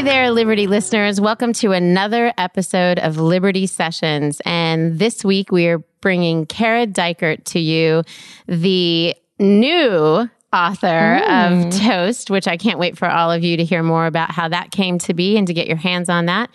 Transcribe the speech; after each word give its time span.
Hey 0.00 0.04
there, 0.04 0.30
Liberty 0.30 0.66
listeners. 0.66 1.20
Welcome 1.20 1.52
to 1.52 1.72
another 1.72 2.32
episode 2.38 2.98
of 2.98 3.18
Liberty 3.18 3.66
Sessions. 3.66 4.40
And 4.46 4.98
this 4.98 5.22
week 5.26 5.52
we 5.52 5.66
are 5.66 5.80
bringing 6.00 6.46
Kara 6.46 6.86
Dykert 6.86 7.44
to 7.44 7.60
you, 7.60 8.02
the 8.46 9.14
new 9.38 10.30
author 10.54 11.20
mm. 11.22 11.66
of 11.66 11.78
Toast, 11.82 12.30
which 12.30 12.48
I 12.48 12.56
can't 12.56 12.78
wait 12.78 12.96
for 12.96 13.10
all 13.10 13.30
of 13.30 13.44
you 13.44 13.58
to 13.58 13.64
hear 13.64 13.82
more 13.82 14.06
about 14.06 14.30
how 14.30 14.48
that 14.48 14.70
came 14.70 14.96
to 15.00 15.12
be 15.12 15.36
and 15.36 15.46
to 15.48 15.52
get 15.52 15.66
your 15.66 15.76
hands 15.76 16.08
on 16.08 16.24
that. 16.24 16.48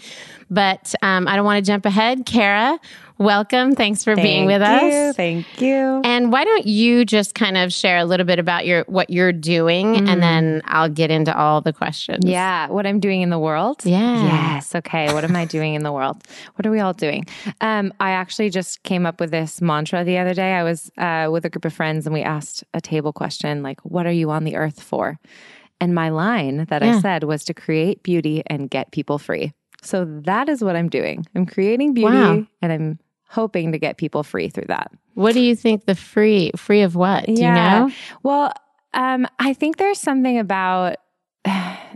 But 0.49 0.95
um, 1.03 1.27
I 1.27 1.35
don't 1.35 1.45
want 1.45 1.63
to 1.63 1.71
jump 1.71 1.85
ahead. 1.85 2.25
Kara, 2.25 2.79
welcome. 3.17 3.75
Thanks 3.75 4.03
for 4.03 4.15
Thank 4.15 4.25
being 4.25 4.45
with 4.45 4.61
you. 4.61 4.67
us. 4.67 5.15
Thank 5.15 5.61
you. 5.61 6.01
And 6.03 6.31
why 6.31 6.43
don't 6.43 6.65
you 6.65 7.05
just 7.05 7.35
kind 7.35 7.57
of 7.57 7.71
share 7.73 7.97
a 7.97 8.05
little 8.05 8.25
bit 8.25 8.39
about 8.39 8.65
your 8.65 8.83
what 8.87 9.09
you're 9.09 9.31
doing, 9.31 9.95
mm. 9.95 10.09
and 10.09 10.21
then 10.21 10.61
I'll 10.65 10.89
get 10.89 11.11
into 11.11 11.35
all 11.37 11.61
the 11.61 11.73
questions. 11.73 12.25
Yeah, 12.25 12.67
what 12.69 12.85
I'm 12.85 12.99
doing 12.99 13.21
in 13.21 13.29
the 13.29 13.39
world. 13.39 13.85
Yeah. 13.85 14.23
Yes. 14.23 14.75
Okay. 14.75 15.13
What 15.13 15.23
am 15.23 15.35
I 15.35 15.45
doing 15.45 15.73
in 15.73 15.83
the 15.83 15.91
world? 15.91 16.23
What 16.55 16.65
are 16.65 16.71
we 16.71 16.79
all 16.79 16.93
doing? 16.93 17.25
Um, 17.61 17.93
I 17.99 18.11
actually 18.11 18.49
just 18.49 18.83
came 18.83 19.05
up 19.05 19.19
with 19.19 19.31
this 19.31 19.61
mantra 19.61 20.03
the 20.03 20.17
other 20.17 20.33
day. 20.33 20.53
I 20.53 20.63
was 20.63 20.91
uh, 20.97 21.29
with 21.31 21.45
a 21.45 21.49
group 21.49 21.65
of 21.65 21.73
friends, 21.73 22.05
and 22.05 22.13
we 22.13 22.21
asked 22.21 22.63
a 22.73 22.81
table 22.81 23.13
question 23.13 23.63
like, 23.63 23.79
"What 23.81 24.05
are 24.05 24.11
you 24.11 24.31
on 24.31 24.43
the 24.43 24.55
earth 24.55 24.81
for?" 24.81 25.19
And 25.81 25.93
my 25.93 26.09
line 26.09 26.65
that 26.69 26.81
yeah. 26.81 26.95
I 26.95 27.01
said 27.01 27.23
was 27.23 27.43
to 27.45 27.53
create 27.53 28.01
beauty 28.01 28.43
and 28.47 28.69
get 28.69 28.91
people 28.91 29.17
free. 29.17 29.51
So 29.81 30.05
that 30.23 30.49
is 30.49 30.63
what 30.63 30.75
I'm 30.75 30.89
doing. 30.89 31.25
I'm 31.35 31.45
creating 31.45 31.93
beauty 31.93 32.15
wow. 32.15 32.47
and 32.61 32.71
I'm 32.71 32.99
hoping 33.27 33.71
to 33.71 33.79
get 33.79 33.97
people 33.97 34.23
free 34.23 34.49
through 34.49 34.65
that. 34.67 34.91
What 35.13 35.33
do 35.33 35.41
you 35.41 35.55
think 35.55 35.85
the 35.85 35.95
free 35.95 36.51
free 36.55 36.81
of 36.81 36.95
what? 36.95 37.25
Do 37.25 37.33
yeah. 37.33 37.83
you 37.83 37.87
know? 37.87 37.93
Well, 38.23 38.53
um, 38.93 39.27
I 39.39 39.53
think 39.53 39.77
there's 39.77 39.99
something 39.99 40.39
about 40.39 40.97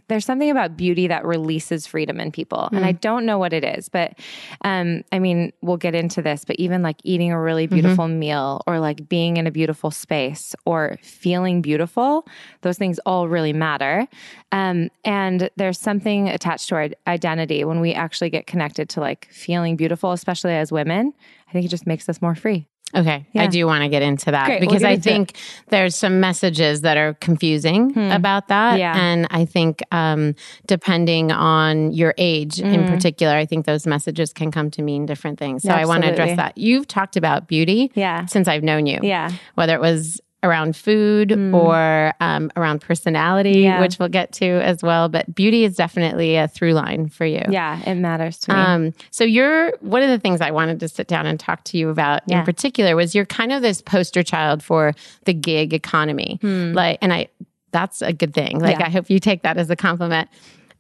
there's 0.10 0.26
something 0.26 0.50
about 0.50 0.76
beauty 0.76 1.08
that 1.08 1.24
releases 1.24 1.88
freedom 1.88 2.20
in 2.20 2.32
people. 2.32 2.70
Mm. 2.72 2.78
And 2.78 2.86
I 2.86 2.94
mm. 2.94 3.00
don't 3.00 3.26
know 3.26 3.38
what 3.38 3.54
it 3.54 3.64
is, 3.64 3.88
but 3.90 4.20
um, 4.66 5.04
I 5.12 5.20
mean, 5.20 5.54
we'll 5.62 5.78
get 5.78 5.96
into 5.96 6.22
this, 6.22 6.44
but 6.44 6.58
even 6.58 6.82
like 6.82 6.98
eating 7.04 7.32
a 7.32 7.40
really 7.40 7.66
mm-hmm. 7.66 7.76
beautiful 7.76 8.06
mm-hmm. 8.06 8.20
meal 8.20 8.62
or 8.68 8.80
like 8.80 9.08
being 9.08 9.38
in 9.38 9.48
a 9.48 9.52
beautiful 9.52 9.92
space 9.92 10.56
or 10.66 10.98
feeling 11.02 11.62
beautiful, 11.62 12.28
those 12.62 12.78
things 12.78 13.00
all 13.06 13.30
really 13.30 13.54
matter. 13.54 14.08
Um, 14.52 14.90
and 15.06 15.50
there's 15.56 15.80
something 15.80 16.28
attached 16.28 16.70
to 16.70 16.76
our 16.76 16.90
identity 17.08 17.64
when 17.64 17.80
we 17.80 17.94
actually 17.94 18.30
get 18.30 18.48
connected 18.48 18.90
to 18.90 19.00
like 19.00 19.30
feeling 19.32 19.76
beautiful, 19.76 20.12
especially 20.12 20.54
as 20.54 20.72
women. 20.72 21.14
I 21.48 21.52
think 21.52 21.66
it 21.66 21.70
just 21.70 21.88
makes 21.88 22.10
us 22.10 22.22
more 22.22 22.36
free. 22.36 22.68
Okay. 22.96 23.28
Yeah. 23.34 23.44
I 23.44 23.48
do 23.48 23.66
want 23.66 23.84
to 23.84 23.90
get 23.90 24.02
into 24.02 24.32
that 24.32 24.48
Great. 24.48 24.62
because 24.62 24.82
we'll 24.82 24.92
I 24.92 24.98
think 24.98 25.32
it. 25.32 25.38
there's 25.70 25.96
some 25.96 26.20
messages 26.20 26.82
that 26.82 26.98
are 26.98 27.14
confusing 27.16 27.92
hmm. 27.92 28.12
about 28.12 28.48
that. 28.48 28.80
Yeah. 28.80 28.96
And 28.96 29.28
I 29.30 29.46
think 29.46 29.84
um, 29.92 30.36
depending 30.66 31.32
on 31.32 31.92
your 31.92 32.14
age 32.18 32.56
mm. 32.56 32.74
in 32.74 32.88
particular, 32.88 33.34
I 33.34 33.46
think 33.46 33.66
those 33.66 33.86
messages 33.86 34.34
can 34.34 34.52
come 34.52 34.72
to 34.72 34.82
mean 34.82 35.06
different 35.06 35.40
things. 35.40 35.64
So 35.64 35.70
Absolutely. 35.70 35.84
I 35.84 35.88
want 35.88 36.04
to 36.04 36.12
address 36.12 36.38
that. 36.38 36.58
You've 36.58 36.88
talked 36.88 37.16
about 37.16 37.48
beauty 37.48 37.92
yeah. 37.96 38.26
since 38.26 38.48
I've 38.48 38.64
known 38.64 38.86
you. 38.86 39.00
Yeah. 39.04 39.32
Whether 39.56 39.76
it 39.76 39.82
was 39.82 40.20
around 40.42 40.76
food 40.76 41.30
mm. 41.30 41.54
or 41.54 42.14
um, 42.20 42.52
around 42.56 42.80
personality, 42.80 43.60
yeah. 43.62 43.82
which 43.82 44.00
we'll 44.00 44.10
get 44.10 44.32
to 44.34 44.46
as 44.46 44.82
well. 44.82 45.10
But 45.10 45.34
beauty 45.36 45.66
is 45.66 45.76
definitely 45.76 46.38
a 46.38 46.48
through 46.48 46.74
line 46.74 47.10
for 47.10 47.26
you. 47.26 47.44
Yeah, 47.50 47.82
it 47.86 47.96
matters 47.96 48.38
to 48.40 48.54
me. 48.54 48.60
Um, 48.60 48.94
so 49.12 49.24
you're 49.24 49.74
one 49.82 50.02
of 50.02 50.10
the 50.10 50.20
things 50.20 50.42
I 50.42 50.52
wanted 50.52 50.80
to 50.80 50.88
sit 50.88 51.08
down 51.08 51.26
and 51.26 51.40
talk 51.40 51.64
to 51.66 51.78
you 51.78 51.90
about 51.90 52.22
yeah. 52.28 52.40
in 52.40 52.46
particular 52.46 52.96
was 52.96 53.14
you're 53.14 53.26
kind 53.26 53.52
of 53.52 53.62
this 53.62 53.82
poster 53.82 54.24
child 54.24 54.64
for 54.64 54.94
the 55.26 55.34
gig 55.34 55.74
economy. 55.74 56.40
Mm. 56.42 56.74
Like, 56.74 57.00
and 57.02 57.12
I 57.12 57.28
that's 57.72 58.02
a 58.02 58.14
good 58.14 58.34
thing. 58.34 58.60
Like, 58.60 58.80
yeah. 58.80 58.88
I 58.88 58.90
hope 58.90 59.10
you 59.10 59.20
take 59.20 59.44
that 59.44 59.58
as 59.58 59.70
a 59.70 59.76
compliment. 59.76 60.30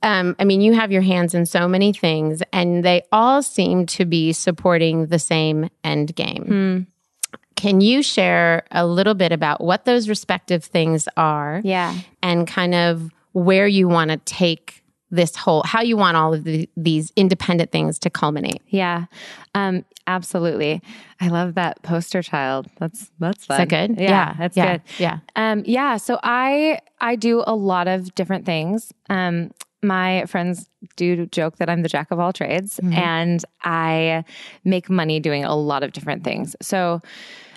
Um, 0.01 0.35
I 0.39 0.45
mean, 0.45 0.61
you 0.61 0.73
have 0.73 0.91
your 0.91 1.01
hands 1.01 1.33
in 1.33 1.45
so 1.45 1.67
many 1.67 1.91
things, 1.93 2.41
and 2.53 2.83
they 2.85 3.03
all 3.11 3.43
seem 3.43 3.85
to 3.87 4.05
be 4.05 4.31
supporting 4.31 5.07
the 5.07 5.19
same 5.19 5.69
end 5.83 6.15
game. 6.15 6.45
Mm. 6.45 6.87
Can 7.59 7.81
you 7.81 8.01
share 8.01 8.63
a 8.71 8.87
little 8.87 9.15
bit 9.15 9.33
about 9.33 9.59
what 9.59 9.83
those 9.83 10.07
respective 10.07 10.63
things 10.63 11.09
are? 11.17 11.59
Yeah. 11.65 11.93
And 12.23 12.47
kind 12.47 12.73
of 12.73 13.11
where 13.33 13.67
you 13.67 13.89
want 13.89 14.11
to 14.11 14.17
take 14.17 14.81
this 15.11 15.35
whole, 15.35 15.63
how 15.63 15.81
you 15.81 15.97
want 15.97 16.15
all 16.15 16.33
of 16.33 16.45
the, 16.45 16.69
these 16.77 17.11
independent 17.17 17.73
things 17.73 17.99
to 17.99 18.09
culminate. 18.09 18.61
Yeah. 18.67 19.07
Um, 19.55 19.83
absolutely. 20.07 20.81
I 21.19 21.27
love 21.27 21.55
that 21.55 21.83
poster 21.83 22.23
child. 22.23 22.67
That's, 22.79 23.11
that's 23.19 23.45
fun. 23.45 23.55
Is 23.55 23.67
that 23.67 23.87
good? 23.87 23.99
Yeah, 23.99 24.09
yeah. 24.09 24.35
That's 24.39 24.55
yeah. 24.55 24.71
good. 24.71 24.81
Yeah. 24.97 25.19
Um, 25.35 25.63
yeah. 25.65 25.97
So 25.97 26.17
I, 26.23 26.79
I 27.01 27.17
do 27.17 27.43
a 27.45 27.53
lot 27.53 27.89
of 27.89 28.15
different 28.15 28.45
things. 28.45 28.93
Um, 29.09 29.51
my 29.83 30.23
friends 30.27 30.69
do 30.95 31.25
joke 31.25 31.57
that 31.57 31.69
I'm 31.69 31.81
the 31.81 31.89
jack 31.89 32.09
of 32.11 32.19
all 32.19 32.31
trades 32.31 32.79
mm-hmm. 32.81 32.93
and 32.93 33.43
I 33.63 34.23
make 34.63 34.89
money 34.89 35.19
doing 35.19 35.43
a 35.43 35.57
lot 35.57 35.83
of 35.83 35.91
different 35.91 36.23
things. 36.23 36.55
So, 36.61 37.01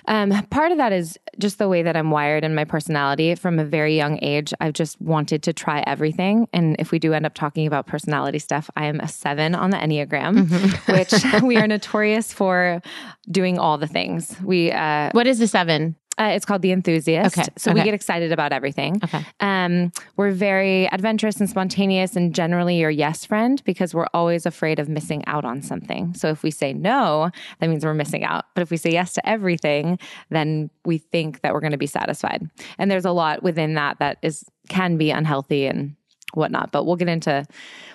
um, 0.07 0.31
part 0.47 0.71
of 0.71 0.77
that 0.77 0.91
is 0.91 1.17
just 1.39 1.57
the 1.57 1.67
way 1.67 1.83
that 1.83 1.95
I'm 1.95 2.11
wired 2.11 2.43
and 2.43 2.55
my 2.55 2.65
personality. 2.65 3.35
From 3.35 3.59
a 3.59 3.65
very 3.65 3.95
young 3.95 4.19
age, 4.21 4.53
I've 4.59 4.73
just 4.73 4.99
wanted 5.01 5.43
to 5.43 5.53
try 5.53 5.83
everything. 5.87 6.47
And 6.53 6.75
if 6.79 6.91
we 6.91 6.99
do 6.99 7.13
end 7.13 7.25
up 7.25 7.33
talking 7.33 7.67
about 7.67 7.87
personality 7.87 8.39
stuff, 8.39 8.69
I 8.75 8.85
am 8.85 8.99
a 8.99 9.07
seven 9.07 9.55
on 9.55 9.69
the 9.69 9.77
Enneagram, 9.77 10.47
mm-hmm. 10.47 10.93
which 10.93 11.43
we 11.47 11.57
are 11.57 11.67
notorious 11.67 12.33
for 12.33 12.81
doing 13.29 13.57
all 13.57 13.77
the 13.77 13.87
things. 13.87 14.35
We 14.43 14.71
uh, 14.71 15.09
what 15.13 15.27
is 15.27 15.39
the 15.39 15.47
seven? 15.47 15.95
Uh, 16.19 16.31
it's 16.33 16.45
called 16.45 16.61
The 16.61 16.71
Enthusiast. 16.71 17.37
Okay. 17.37 17.47
So 17.57 17.71
okay. 17.71 17.79
we 17.79 17.83
get 17.83 17.93
excited 17.93 18.31
about 18.31 18.51
everything. 18.51 18.99
Okay. 19.03 19.25
Um, 19.39 19.91
we're 20.15 20.31
very 20.31 20.85
adventurous 20.91 21.39
and 21.39 21.49
spontaneous 21.49 22.15
and 22.15 22.35
generally 22.35 22.79
your 22.79 22.91
yes 22.91 23.25
friend 23.25 23.61
because 23.65 23.93
we're 23.93 24.07
always 24.13 24.45
afraid 24.45 24.79
of 24.79 24.87
missing 24.87 25.23
out 25.25 25.43
on 25.43 25.61
something. 25.61 26.13
So 26.13 26.29
if 26.29 26.43
we 26.43 26.51
say 26.51 26.73
no, 26.73 27.31
that 27.59 27.69
means 27.69 27.83
we're 27.83 27.93
missing 27.95 28.23
out. 28.23 28.45
But 28.53 28.61
if 28.61 28.69
we 28.69 28.77
say 28.77 28.91
yes 28.91 29.13
to 29.13 29.27
everything, 29.27 29.97
then 30.29 30.69
we 30.85 30.99
think 30.99 31.41
that 31.41 31.53
we're 31.53 31.61
going 31.61 31.71
to 31.71 31.77
be 31.77 31.87
satisfied. 31.87 32.47
And 32.77 32.91
there's 32.91 33.05
a 33.05 33.11
lot 33.11 33.41
within 33.41 33.73
that 33.75 33.99
that 33.99 34.17
is 34.21 34.45
can 34.69 34.97
be 34.97 35.09
unhealthy 35.09 35.65
and 35.65 35.95
whatnot. 36.33 36.71
But 36.71 36.85
we'll 36.85 36.95
get 36.95 37.09
into 37.09 37.45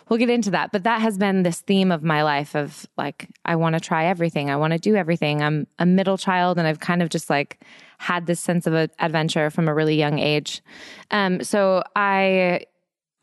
we'll 0.08 0.18
get 0.18 0.30
into 0.30 0.50
that. 0.50 0.72
But 0.72 0.84
that 0.84 1.00
has 1.00 1.18
been 1.18 1.42
this 1.42 1.60
theme 1.60 1.92
of 1.92 2.02
my 2.02 2.22
life 2.22 2.54
of 2.56 2.86
like 2.96 3.28
I 3.44 3.56
want 3.56 3.74
to 3.74 3.80
try 3.80 4.06
everything. 4.06 4.50
I 4.50 4.56
want 4.56 4.72
to 4.72 4.78
do 4.78 4.96
everything. 4.96 5.42
I'm 5.42 5.66
a 5.78 5.86
middle 5.86 6.18
child 6.18 6.58
and 6.58 6.66
I've 6.66 6.80
kind 6.80 7.02
of 7.02 7.10
just 7.10 7.30
like 7.30 7.60
had 7.98 8.26
this 8.26 8.40
sense 8.40 8.66
of 8.66 8.74
adventure 8.98 9.50
from 9.50 9.68
a 9.68 9.74
really 9.74 9.96
young 9.96 10.18
age. 10.18 10.62
Um, 11.10 11.42
so 11.42 11.82
I 11.94 12.62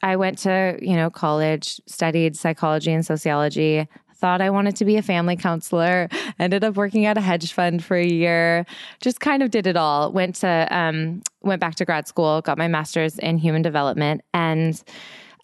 I 0.03 0.17
went 0.17 0.37
to, 0.39 0.77
you 0.81 0.95
know, 0.95 1.09
college, 1.09 1.81
studied 1.87 2.35
psychology 2.35 2.91
and 2.91 3.03
sociology, 3.03 3.87
thought 4.13 4.41
I 4.41 4.49
wanted 4.49 4.75
to 4.77 4.85
be 4.85 4.97
a 4.97 5.01
family 5.01 5.35
counselor, 5.35 6.09
ended 6.39 6.63
up 6.63 6.75
working 6.75 7.05
at 7.05 7.17
a 7.17 7.21
hedge 7.21 7.53
fund 7.53 7.83
for 7.83 7.97
a 7.97 8.05
year, 8.05 8.65
just 9.01 9.19
kind 9.19 9.41
of 9.41 9.51
did 9.51 9.67
it 9.67 9.77
all. 9.77 10.11
Went 10.11 10.35
to 10.37 10.67
um, 10.71 11.21
went 11.41 11.59
back 11.61 11.75
to 11.75 11.85
grad 11.85 12.07
school, 12.07 12.41
got 12.41 12.57
my 12.57 12.67
master's 12.67 13.17
in 13.19 13.37
human 13.37 13.61
development, 13.61 14.21
and 14.33 14.83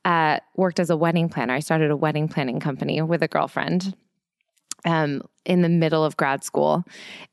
uh, 0.06 0.40
worked 0.56 0.80
as 0.80 0.90
a 0.90 0.98
wedding 0.98 1.30
planner. 1.30 1.54
I 1.54 1.60
started 1.60 1.92
a 1.92 1.96
wedding 1.96 2.28
planning 2.28 2.60
company 2.60 3.02
with 3.02 3.24
a 3.24 3.28
girlfriend. 3.28 3.96
Um, 4.86 5.22
in 5.46 5.62
the 5.62 5.70
middle 5.70 6.04
of 6.04 6.18
grad 6.18 6.44
school 6.44 6.84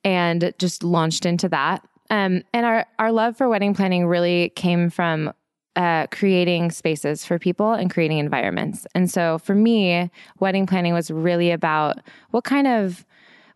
and 0.05 0.53
just 0.59 0.83
launched 0.83 1.27
into 1.27 1.49
that. 1.49 1.87
Um, 2.11 2.43
and 2.55 2.65
our, 2.65 2.87
our 2.99 3.13
love 3.13 3.37
for 3.37 3.49
wedding 3.49 3.75
planning 3.75 4.07
really 4.07 4.51
came 4.51 4.89
from 4.91 5.33
uh, 5.77 6.07
creating 6.11 6.71
spaces 6.71 7.25
for 7.25 7.39
people 7.39 7.73
and 7.73 7.91
creating 7.91 8.19
environments. 8.19 8.87
And 8.95 9.11
so 9.11 9.39
for 9.39 9.55
me, 9.55 10.11
wedding 10.41 10.67
planning 10.67 10.95
was 10.95 11.11
really 11.11 11.51
about 11.51 11.99
what 12.31 12.45
kind 12.45 12.67
of 12.67 13.05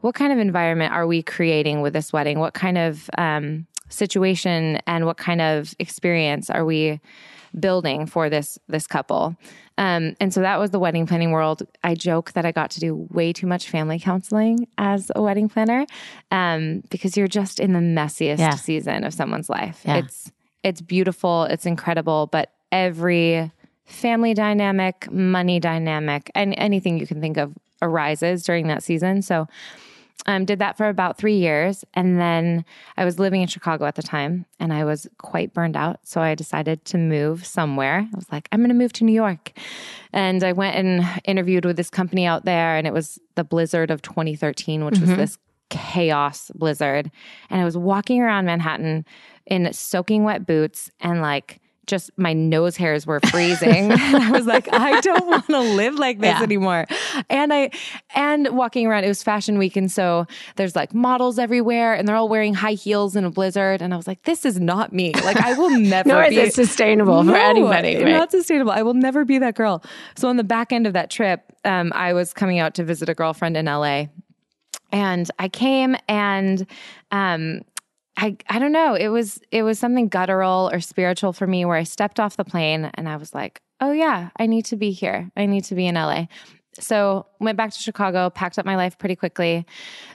what 0.01 0.17
kind 0.17 0.33
of 0.33 0.39
environment 0.41 0.93
are 0.93 1.07
we 1.07 1.23
creating 1.23 1.81
with 1.81 1.93
this 1.93 2.13
wedding? 2.13 2.41
What 2.41 2.55
kind 2.55 2.77
of 2.77 3.09
um, 3.19 3.69
situation 3.89 4.81
and 4.85 5.07
what 5.07 5.17
kind 5.17 5.41
of 5.41 5.75
experience 5.79 6.51
are 6.51 6.65
we 6.65 7.01
building 7.59 8.07
for 8.07 8.29
this 8.29 8.59
this 8.69 8.87
couple? 8.87 9.37
Um, 9.83 10.15
and 10.21 10.33
so 10.33 10.43
that 10.43 10.61
was 10.61 10.71
the 10.71 10.79
wedding 10.79 11.09
planning 11.09 11.33
world. 11.33 11.65
I 11.83 11.97
joke 11.97 12.35
that 12.35 12.47
I 12.47 12.53
got 12.53 12.71
to 12.71 12.81
do 12.81 13.09
way 13.11 13.33
too 13.33 13.49
much 13.49 13.69
family 13.69 13.99
counseling 13.99 14.69
as 14.79 15.11
a 15.17 15.21
wedding 15.21 15.49
planner 15.49 15.87
um, 16.31 16.85
because 16.89 17.17
you're 17.17 17.27
just 17.27 17.59
in 17.59 17.73
the 17.73 17.81
messiest 17.81 18.39
yeah. 18.39 18.55
season 18.55 19.03
of 19.03 19.13
someone's 19.13 19.51
life. 19.51 19.83
Yeah. 19.85 19.97
It's 19.97 20.31
it's 20.63 20.81
beautiful, 20.81 21.45
it's 21.45 21.67
incredible, 21.67 22.29
but 22.29 22.53
every 22.71 23.51
family 23.85 24.35
dynamic, 24.35 25.11
money 25.11 25.59
dynamic, 25.59 26.31
and 26.37 26.55
anything 26.57 26.97
you 26.97 27.07
can 27.09 27.21
think 27.21 27.37
of 27.37 27.53
arises 27.83 28.45
during 28.45 28.69
that 28.69 28.85
season. 28.85 29.21
So 29.21 29.49
um, 30.27 30.45
did 30.45 30.59
that 30.61 30.77
for 30.77 30.89
about 30.89 31.19
three 31.19 31.37
years. 31.37 31.85
And 31.95 32.21
then 32.21 32.65
I 32.97 33.05
was 33.05 33.19
living 33.19 33.43
in 33.43 33.49
Chicago 33.49 33.87
at 33.87 33.97
the 33.97 34.03
time 34.03 34.47
and 34.61 34.73
I 34.73 34.85
was 34.85 35.07
quite 35.19 35.53
burned 35.53 35.77
out. 35.77 36.01
So 36.05 36.21
I 36.21 36.35
decided 36.35 36.85
to 36.87 36.99
move 36.99 37.45
somewhere. 37.45 38.09
I 38.13 38.17
was 38.17 38.31
like, 38.31 38.49
I'm 38.53 38.61
going 38.61 38.69
to 38.69 38.75
move 38.75 38.93
to 38.95 39.05
New 39.05 39.13
York. 39.13 39.53
And 40.13 40.45
I 40.45 40.53
went 40.53 40.77
and 40.77 41.05
interviewed 41.25 41.65
with 41.65 41.77
this 41.77 41.91
company 41.91 42.27
out 42.27 42.45
there, 42.45 42.77
and 42.77 42.87
it 42.87 42.93
was 42.93 43.19
the 43.35 43.45
blizzard 43.45 43.91
of 43.91 44.03
2013, 44.03 44.85
which 44.85 44.97
mm-hmm. 44.97 45.09
was 45.09 45.17
this 45.17 45.39
chaos 45.71 46.51
blizzard. 46.55 47.11
And 47.49 47.63
I 47.63 47.65
was 47.65 47.79
walking 47.79 48.21
around 48.21 48.45
Manhattan 48.45 49.07
in 49.47 49.73
soaking 49.73 50.23
wet 50.23 50.47
boots 50.47 50.91
and 51.01 51.23
like 51.23 51.62
just 51.87 52.11
my 52.17 52.33
nose 52.33 52.77
hairs 52.77 53.07
were 53.07 53.21
freezing. 53.21 53.91
I 53.99 54.31
was 54.31 54.47
like, 54.47 54.73
I 54.73 55.01
don't 55.01 55.27
want 55.27 55.47
to 55.47 55.59
live 55.59 55.95
like 55.97 56.21
this 56.21 56.37
yeah. 56.37 56.43
anymore. 56.43 56.87
And 57.29 57.53
I, 57.53 57.71
and 58.15 58.49
walking 58.57 58.87
around, 58.87 59.05
it 59.05 59.09
was 59.09 59.23
fashion 59.23 59.59
week. 59.59 59.77
And 59.77 59.91
so 59.91 60.27
there's 60.57 60.77
like 60.77 60.95
models 60.95 61.39
everywhere 61.39 61.95
and 61.95 62.07
they're 62.07 62.17
all 62.17 62.29
wearing 62.29 62.55
high 62.55 62.73
heels 62.73 63.17
in 63.17 63.25
a 63.25 63.31
blizzard. 63.31 63.83
And 63.83 63.93
I 63.93 63.97
was 63.97 64.07
like, 64.07 64.23
this 64.23 64.45
is 64.45 64.61
not 64.61 64.93
me. 64.93 65.13
Like, 65.13 65.39
I 65.39 65.55
will 65.55 65.71
never 65.79 66.09
Nor 66.09 66.29
be. 66.29 66.39
is 66.39 66.55
sustainable 66.55 67.25
no, 67.25 67.33
for 67.33 67.39
anybody. 67.39 67.97
Right? 67.97 68.13
Not 68.13 68.31
sustainable. 68.31 68.73
I 68.73 68.83
will 68.83 68.95
never 68.95 69.25
be 69.25 69.39
that 69.39 69.57
girl. 69.57 69.83
So 70.17 70.29
on 70.29 70.37
the 70.37 70.45
back 70.45 70.73
end 70.73 70.87
of 70.87 70.93
that 70.93 71.11
trip, 71.11 71.53
um, 71.65 71.93
I 71.95 72.13
was 72.13 72.33
coming 72.33 72.59
out 72.59 72.75
to 72.75 72.85
visit 72.85 73.09
a 73.09 73.15
girlfriend 73.15 73.57
in 73.57 73.67
LA. 73.67 74.07
And 74.93 75.31
I 75.39 75.49
came 75.49 75.97
and 76.07 76.67
um, 77.11 77.63
I 78.17 78.37
I 78.49 78.59
don't 78.59 78.73
know. 78.73 78.95
It 78.95 79.09
was 79.09 79.41
it 79.51 79.63
was 79.63 79.79
something 79.79 80.09
guttural 80.09 80.71
or 80.73 80.81
spiritual 80.81 81.33
for 81.33 81.47
me 81.47 81.65
where 81.65 81.77
I 81.77 81.83
stepped 81.85 82.21
off 82.21 82.37
the 82.37 82.45
plane 82.45 82.91
and 82.95 83.09
I 83.09 83.17
was 83.17 83.35
like, 83.35 83.61
"Oh 83.81 83.93
yeah, 83.93 84.31
I 84.37 84.47
need 84.47 84.67
to 84.67 84.77
be 84.77 84.93
here. 84.93 85.31
I 85.37 85.47
need 85.47 85.65
to 85.65 85.75
be 85.75 85.87
in 85.87 85.95
LA." 85.95 86.27
So 86.79 87.27
went 87.39 87.57
back 87.57 87.73
to 87.73 87.79
Chicago, 87.79 88.31
packed 88.31 88.59
up 88.59 88.65
my 88.65 88.77
life 88.77 88.99
pretty 88.99 89.17
quickly. 89.17 89.67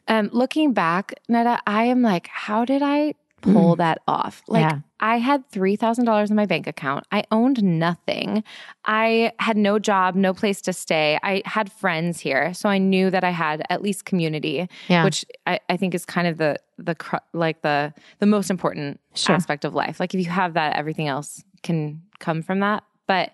Um, 0.08 0.30
looking 0.32 0.74
back, 0.74 1.14
Netta, 1.30 1.60
I 1.68 1.86
am 1.86 2.02
like, 2.02 2.28
how 2.28 2.66
did 2.66 2.82
I 2.82 3.14
pull 3.42 3.76
mm. 3.76 3.78
that 3.78 4.02
off. 4.08 4.42
Like 4.48 4.62
yeah. 4.62 4.80
I 5.00 5.18
had 5.20 5.50
$3,000 5.52 6.30
in 6.30 6.36
my 6.36 6.46
bank 6.46 6.66
account. 6.66 7.06
I 7.12 7.24
owned 7.32 7.64
nothing. 7.64 8.44
I 8.86 9.32
had 9.40 9.58
no 9.58 9.78
job, 9.80 10.16
no 10.16 10.34
place 10.34 10.62
to 10.62 10.74
stay. 10.74 11.20
I 11.22 11.44
had 11.46 11.72
friends 11.72 12.20
here. 12.20 12.54
So 12.54 12.68
I 12.68 12.78
knew 12.80 13.10
that 13.12 13.24
I 13.24 13.30
had 13.30 13.64
at 13.70 13.82
least 13.82 14.06
community, 14.06 14.68
yeah. 14.88 15.04
which 15.04 15.24
I, 15.46 15.60
I, 15.70 15.78
think 15.78 15.94
is 15.94 16.06
kind 16.06 16.28
of 16.28 16.38
the, 16.38 16.58
the, 16.80 16.96
like 17.34 17.62
the, 17.62 17.94
the 18.20 18.26
most 18.26 18.50
important 18.50 19.00
sure. 19.14 19.36
aspect 19.36 19.66
of 19.66 19.74
life. 19.74 20.00
Like 20.00 20.14
if 20.14 20.20
you 20.20 20.32
have 20.32 20.56
that, 20.56 20.76
everything 20.76 21.08
else 21.08 21.44
can 21.62 22.02
come 22.20 22.42
from 22.42 22.60
that. 22.62 22.84
But 23.06 23.34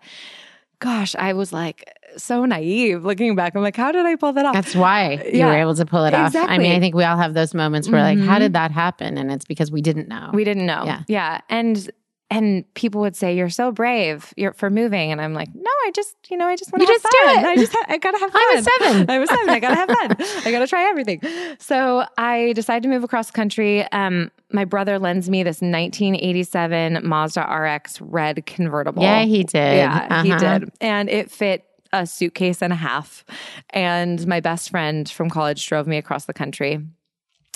gosh, 0.80 1.16
I 1.16 1.34
was 1.34 1.54
like 1.54 1.90
so 2.18 2.46
naive 2.46 3.04
looking 3.04 3.36
back. 3.36 3.56
I'm 3.56 3.62
like, 3.62 3.76
how 3.76 3.92
did 3.92 4.06
I 4.06 4.16
pull 4.16 4.34
that 4.34 4.46
off? 4.46 4.54
That's 4.54 4.76
why 4.76 5.24
you 5.26 5.40
yeah, 5.40 5.48
were 5.48 5.58
able 5.58 5.76
to 5.76 5.86
pull 5.86 6.06
it 6.06 6.10
exactly. 6.10 6.42
off. 6.42 6.50
I 6.50 6.58
mean, 6.58 6.76
I 6.76 6.80
think 6.80 6.96
we 6.96 7.04
all 7.04 7.18
have 7.18 7.34
those 7.34 7.54
moments 7.54 7.90
where 7.90 8.02
mm-hmm. 8.02 8.22
like, 8.22 8.30
how 8.30 8.40
did 8.40 8.48
mm-hmm. 8.48 8.54
that 8.54 8.72
happen? 8.72 9.18
And 9.18 9.32
it's 9.32 9.46
because 9.46 9.72
we 9.72 9.82
didn't 9.82 10.08
know. 10.08 10.30
We 10.34 10.44
didn't 10.44 10.66
know. 10.66 10.84
Yeah. 10.86 11.04
Yeah. 11.08 11.42
And 11.50 11.90
and 12.34 12.74
people 12.74 13.02
would 13.02 13.16
say 13.16 13.36
you're 13.36 13.50
so 13.50 13.72
brave 13.72 14.34
you're 14.36 14.54
for 14.54 14.70
moving 14.70 15.12
and 15.12 15.22
i'm 15.22 15.34
like 15.34 15.54
no 15.54 15.70
i 15.86 15.92
just 15.94 16.16
you 16.30 16.38
know 16.38 16.48
i 16.48 16.56
just 16.56 16.72
want 16.72 16.82
to 16.82 16.88
just 16.88 17.04
fun. 17.04 17.12
do 17.12 17.40
it 17.40 17.46
i 17.46 17.56
just 17.56 17.72
ha- 17.72 17.86
i 17.90 17.98
gotta 17.98 18.18
have 18.18 18.32
fun 18.34 18.42
i 18.42 18.56
was 18.56 18.66
seven 18.66 19.10
i 19.10 19.20
was 19.20 19.30
seven 19.30 19.50
i 19.50 19.60
gotta 19.60 19.76
have 19.76 19.90
fun 19.90 20.16
i 20.46 20.52
gotta 20.52 20.68
try 20.68 20.84
everything 20.90 21.22
so 21.60 22.06
i 22.18 22.54
decided 22.54 22.84
to 22.84 22.90
move 22.90 23.04
across 23.04 23.28
the 23.28 23.34
country 23.34 23.84
um, 23.92 24.32
my 24.52 24.66
brother 24.66 24.98
lends 24.98 25.30
me 25.30 25.44
this 25.44 25.62
1987 25.62 27.08
mazda 27.08 27.42
rx 27.42 28.02
red 28.02 28.46
convertible 28.46 29.04
yeah 29.04 29.24
he 29.24 29.44
did 29.44 29.78
yeah 29.78 30.08
uh-huh. 30.10 30.24
he 30.24 30.36
did 30.36 30.72
and 30.82 31.10
it 31.10 31.30
fit 31.30 31.66
a 31.94 32.06
suitcase 32.06 32.62
and 32.62 32.74
a 32.74 32.78
half 32.78 33.24
and 33.70 34.28
my 34.28 34.42
best 34.42 34.70
friend 34.70 35.10
from 35.10 35.30
college 35.30 35.66
drove 35.66 35.88
me 35.88 35.98
across 35.98 36.26
the 36.26 36.34
country 36.34 36.80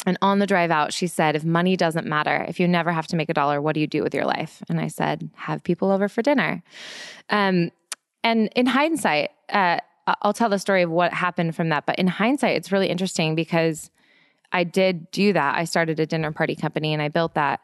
and 0.05 0.17
on 0.21 0.39
the 0.39 0.47
drive 0.47 0.71
out, 0.71 0.93
she 0.93 1.07
said, 1.07 1.35
If 1.35 1.43
money 1.43 1.75
doesn't 1.75 2.05
matter, 2.05 2.45
if 2.47 2.59
you 2.59 2.67
never 2.67 2.91
have 2.91 3.07
to 3.07 3.15
make 3.15 3.29
a 3.29 3.33
dollar, 3.33 3.61
what 3.61 3.73
do 3.73 3.79
you 3.81 3.87
do 3.87 4.03
with 4.03 4.13
your 4.13 4.25
life? 4.25 4.61
And 4.69 4.79
I 4.79 4.87
said, 4.87 5.29
Have 5.35 5.63
people 5.63 5.91
over 5.91 6.07
for 6.07 6.21
dinner. 6.21 6.63
Um, 7.29 7.71
and 8.23 8.49
in 8.55 8.67
hindsight, 8.67 9.31
uh, 9.49 9.79
I'll 10.21 10.33
tell 10.33 10.49
the 10.49 10.59
story 10.59 10.83
of 10.83 10.91
what 10.91 11.13
happened 11.13 11.55
from 11.55 11.69
that. 11.69 11.85
But 11.85 11.97
in 11.97 12.07
hindsight, 12.07 12.55
it's 12.55 12.71
really 12.71 12.87
interesting 12.87 13.35
because 13.35 13.89
I 14.51 14.63
did 14.63 15.11
do 15.11 15.33
that. 15.33 15.57
I 15.57 15.65
started 15.65 15.99
a 15.99 16.05
dinner 16.05 16.31
party 16.31 16.55
company 16.55 16.93
and 16.93 17.01
I 17.01 17.09
built 17.09 17.33
that. 17.33 17.59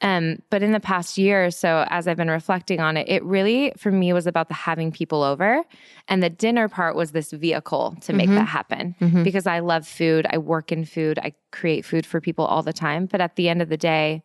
Um, 0.00 0.42
but 0.50 0.62
in 0.62 0.72
the 0.72 0.80
past 0.80 1.16
year 1.16 1.46
or 1.46 1.50
so, 1.50 1.86
as 1.88 2.06
I've 2.06 2.16
been 2.16 2.30
reflecting 2.30 2.80
on 2.80 2.96
it, 2.96 3.08
it 3.08 3.22
really, 3.24 3.72
for 3.76 3.90
me, 3.90 4.12
was 4.12 4.26
about 4.26 4.48
the 4.48 4.54
having 4.54 4.92
people 4.92 5.22
over. 5.22 5.62
And 6.08 6.22
the 6.22 6.30
dinner 6.30 6.68
part 6.68 6.96
was 6.96 7.12
this 7.12 7.30
vehicle 7.30 7.96
to 8.02 8.12
make 8.12 8.26
mm-hmm. 8.26 8.36
that 8.36 8.44
happen 8.46 8.94
mm-hmm. 9.00 9.22
because 9.22 9.46
I 9.46 9.60
love 9.60 9.86
food. 9.86 10.26
I 10.28 10.38
work 10.38 10.72
in 10.72 10.84
food. 10.84 11.18
I 11.18 11.32
create 11.52 11.84
food 11.84 12.04
for 12.04 12.20
people 12.20 12.44
all 12.44 12.62
the 12.62 12.72
time. 12.72 13.06
But 13.06 13.20
at 13.20 13.36
the 13.36 13.48
end 13.48 13.62
of 13.62 13.68
the 13.68 13.76
day, 13.76 14.22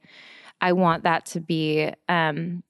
I 0.60 0.74
want 0.74 1.04
that 1.04 1.26
to 1.28 1.40
be, 1.40 1.92
um, 2.10 2.64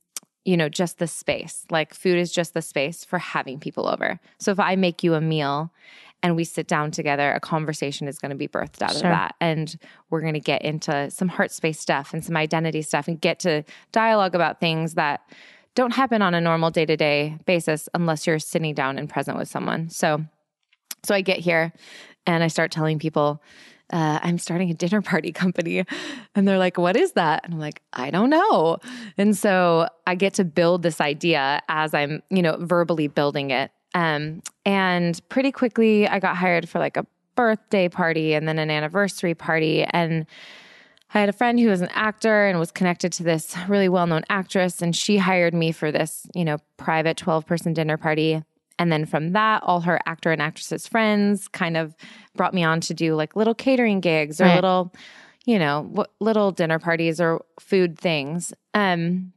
you 0.46 0.58
know, 0.58 0.70
just 0.70 1.00
the 1.00 1.08
space. 1.08 1.66
Like 1.72 1.94
food 1.94 2.18
is 2.18 2.32
just 2.32 2.54
the 2.54 2.62
space 2.62 3.04
for 3.04 3.18
having 3.18 3.60
people 3.60 3.88
over. 3.88 4.20
So 4.40 4.52
if 4.52 4.60
I 4.60 4.76
make 4.76 5.04
you 5.04 5.16
a 5.16 5.22
meal 5.22 5.72
and 6.22 6.36
we 6.36 6.44
sit 6.44 6.68
down 6.68 6.92
together, 6.92 7.32
a 7.32 7.40
conversation 7.40 8.08
is 8.08 8.20
going 8.20 8.32
to 8.32 8.36
be 8.36 8.48
birthed 8.48 8.82
out 8.82 8.92
sure. 8.92 8.98
of 8.98 9.04
that. 9.04 9.36
And 9.40 9.78
we're 10.10 10.22
going 10.22 10.34
to 10.34 10.40
get 10.40 10.64
into 10.64 11.10
some 11.12 11.30
heart 11.30 11.52
space 11.52 11.80
stuff 11.80 12.14
and 12.14 12.24
some 12.24 12.36
identity 12.36 12.82
stuff 12.82 13.08
and 13.08 13.20
get 13.20 13.40
to 13.40 13.64
dialogue 13.92 14.36
about 14.36 14.60
things 14.60 14.96
that 14.96 15.22
don't 15.76 15.94
happen 15.94 16.22
on 16.22 16.34
a 16.34 16.42
normal 16.42 16.72
day 16.72 16.86
to 16.86 16.98
day 16.98 17.38
basis 17.46 17.88
unless 17.94 18.28
you're 18.28 18.40
sitting 18.40 18.74
down 18.74 18.98
and 18.98 19.10
present 19.10 19.38
with 19.38 19.48
someone. 19.48 19.90
So, 19.90 20.26
so 21.04 21.16
I 21.16 21.22
get 21.22 21.40
here 21.40 21.72
and 22.26 22.44
I 22.44 22.48
start 22.48 22.72
telling 22.72 23.00
people, 23.00 23.42
uh, 23.92 24.20
I'm 24.22 24.38
starting 24.38 24.70
a 24.70 24.74
dinner 24.74 25.02
party 25.02 25.32
company. 25.32 25.86
And 26.36 26.48
they're 26.48 26.58
like, 26.58 26.78
What 26.78 26.96
is 26.96 27.14
that? 27.14 27.46
And 27.46 27.54
I'm 27.54 27.60
like, 27.60 27.82
I 27.94 28.12
don't 28.12 28.30
know. 28.30 28.78
And 29.18 29.38
so 29.38 29.88
I 30.06 30.16
get 30.16 30.36
to 30.36 30.44
build 30.44 30.84
this 30.84 31.02
idea 31.02 31.62
as 31.70 31.94
I'm, 31.94 32.22
you 32.30 32.42
know, 32.42 32.58
verbally 32.60 33.08
building 33.08 33.52
it. 33.52 33.72
Um, 33.94 34.42
and 34.66 35.20
pretty 35.30 35.52
quickly, 35.52 36.08
I 36.08 36.20
got 36.20 36.38
hired 36.38 36.70
for 36.70 36.80
like 36.80 36.98
a 36.98 37.06
birthday 37.36 37.90
party 37.90 38.34
and 38.34 38.48
then 38.48 38.60
an 38.60 38.70
anniversary 38.70 39.34
party. 39.34 39.84
And 39.84 40.26
I 41.14 41.20
had 41.20 41.30
a 41.30 41.34
friend 41.34 41.60
who 41.60 41.70
was 41.70 41.82
an 41.82 41.90
actor 41.94 42.46
and 42.46 42.60
was 42.60 42.72
connected 42.72 43.12
to 43.14 43.24
this 43.24 43.56
really 43.68 43.90
well 43.90 44.06
known 44.06 44.24
actress. 44.30 44.82
And 44.82 44.96
she 44.96 45.18
hired 45.18 45.54
me 45.54 45.72
for 45.72 45.92
this, 45.92 46.28
you 46.36 46.46
know, 46.46 46.58
private 46.78 47.18
12 47.18 47.46
person 47.46 47.74
dinner 47.74 47.98
party. 47.98 48.44
And 48.78 48.92
then 48.92 49.06
from 49.06 49.34
that, 49.34 49.64
all 49.64 49.82
her 49.82 50.00
actor 50.06 50.32
and 50.32 50.42
actresses' 50.42 50.88
friends 50.88 51.48
kind 51.48 51.76
of 51.76 51.96
brought 52.36 52.54
me 52.54 52.64
on 52.64 52.80
to 52.82 52.94
do 52.94 53.16
like 53.16 53.36
little 53.36 53.56
catering 53.56 54.00
gigs 54.00 54.40
or 54.40 54.46
right. 54.46 54.56
little, 54.56 54.94
you 55.46 55.60
know, 55.60 56.06
little 56.20 56.52
dinner 56.52 56.80
parties 56.80 57.20
or 57.20 57.44
food 57.60 58.00
things. 58.00 58.54
Um, 58.74 59.34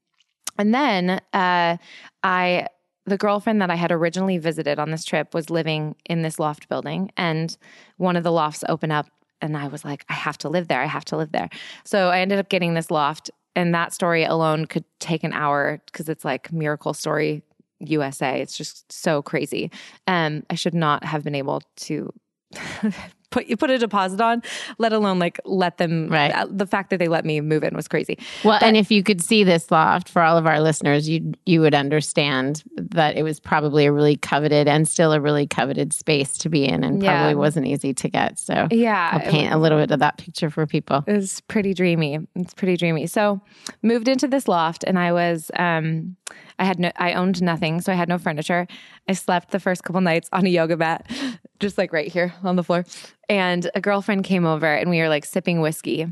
and 0.59 0.75
then 0.75 1.21
uh, 1.32 1.76
I 2.23 2.66
the 3.04 3.18
girlfriend 3.18 3.61
that 3.62 3.71
I 3.71 3.75
had 3.75 3.90
originally 3.90 4.38
visited 4.38 4.78
on 4.78 4.90
this 4.90 5.04
trip 5.04 5.35
was 5.35 5.50
living 5.50 5.97
in 6.06 6.23
this 6.23 6.38
loft 6.38 6.68
building, 6.68 7.11
and 7.16 7.56
one 7.97 8.16
of 8.16 8.23
the 8.23 8.32
lofts 8.32 8.64
opened 8.68 8.92
up, 8.92 9.09
and 9.40 9.56
I 9.56 9.68
was 9.68 9.85
like, 9.85 10.04
I 10.09 10.14
have 10.14 10.38
to 10.38 10.49
live 10.49 10.68
there. 10.68 10.80
I 10.80 10.87
have 10.87 11.04
to 11.06 11.16
live 11.16 11.32
there. 11.32 11.49
So 11.85 12.09
I 12.09 12.21
ended 12.21 12.38
up 12.38 12.49
getting 12.49 12.75
this 12.75 12.90
loft, 12.90 13.30
and 13.56 13.75
that 13.75 13.92
story 13.92 14.25
alone 14.25 14.66
could 14.66 14.85
take 15.00 15.25
an 15.25 15.32
hour 15.32 15.82
because 15.87 16.09
it's 16.09 16.25
like 16.25 16.52
miracle 16.52 16.94
story 16.94 17.42
USA. 17.80 18.40
It's 18.40 18.56
just 18.56 18.90
so 18.92 19.23
crazy. 19.23 19.71
Um, 20.06 20.44
I 20.49 20.54
should 20.54 20.75
not 20.75 21.04
have 21.04 21.25
been 21.25 21.35
able 21.35 21.62
to 21.76 22.12
put 23.33 23.47
you 23.47 23.57
put 23.57 23.71
a 23.71 23.79
deposit 23.79 24.21
on, 24.21 24.43
let 24.79 24.93
alone 24.93 25.19
like 25.19 25.41
let 25.45 25.79
them. 25.79 26.09
Right. 26.09 26.31
Uh, 26.31 26.47
the 26.49 26.67
fact 26.67 26.91
that 26.91 26.99
they 26.99 27.09
let 27.09 27.25
me 27.25 27.41
move 27.41 27.65
in 27.65 27.75
was 27.75 27.89
crazy. 27.89 28.19
Well, 28.45 28.61
but, 28.61 28.67
and 28.67 28.77
if 28.77 28.91
you 28.91 29.03
could 29.03 29.21
see 29.21 29.43
this 29.43 29.71
loft 29.71 30.09
for 30.09 30.23
all 30.23 30.37
of 30.37 30.47
our 30.47 30.61
listeners, 30.61 31.09
you 31.09 31.33
you 31.47 31.61
would 31.61 31.75
understand 31.75 32.62
that 32.77 33.17
it 33.17 33.23
was 33.25 33.41
probably 33.41 33.87
a 33.87 33.93
really 33.93 34.17
coveted 34.17 34.69
and 34.69 34.87
still 34.87 35.12
a 35.12 35.21
really 35.21 35.47
coveted 35.47 35.93
space 35.93 36.39
to 36.39 36.49
be 36.49 36.65
in, 36.65 36.85
and 36.85 37.03
yeah. 37.03 37.19
probably 37.19 37.35
wasn't 37.35 37.67
easy 37.67 37.93
to 37.95 38.09
get. 38.09 38.39
So 38.39 38.69
yeah, 38.71 39.11
I'll 39.15 39.21
paint 39.21 39.51
was, 39.51 39.55
a 39.55 39.59
little 39.59 39.79
bit 39.79 39.91
of 39.91 39.99
that 40.01 40.19
picture 40.19 40.51
for 40.51 40.67
people. 40.67 41.03
It's 41.07 41.41
pretty 41.41 41.75
dreamy. 41.75 42.21
It's 42.37 42.55
pretty 42.55 42.77
dreamy. 42.77 43.07
So 43.07 43.41
moved 43.83 44.07
into 44.07 44.29
this 44.29 44.47
loft, 44.47 44.85
and 44.85 44.99
I 44.99 45.12
was. 45.12 45.51
um 45.57 46.17
I 46.62 46.64
had 46.64 46.78
no, 46.78 46.92
I 46.95 47.14
owned 47.14 47.42
nothing, 47.42 47.81
so 47.81 47.90
I 47.90 47.97
had 47.97 48.09
no 48.09 48.19
furniture. 48.19 48.69
I 49.09 49.14
slept 49.14 49.50
the 49.50 49.59
first 49.59 49.83
couple 49.83 50.00
nights 50.00 50.28
on 50.33 50.47
a 50.47 50.49
yoga 50.49 50.76
mat, 50.76 51.11
just 51.59 51.76
like 51.76 51.92
right 51.92 52.07
here 52.07 52.33
on 52.45 52.54
the 52.54 52.62
floor. 52.62 52.85
And 53.28 53.69
a 53.75 53.81
girlfriend 53.81 54.23
came 54.23 54.47
over 54.47 54.73
and 54.73 54.88
we 54.88 55.00
were 55.00 55.09
like 55.09 55.25
sipping 55.25 55.61
whiskey. 55.61 56.07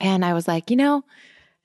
And 0.00 0.24
I 0.24 0.32
was 0.32 0.48
like, 0.48 0.70
you 0.70 0.76
know, 0.76 1.04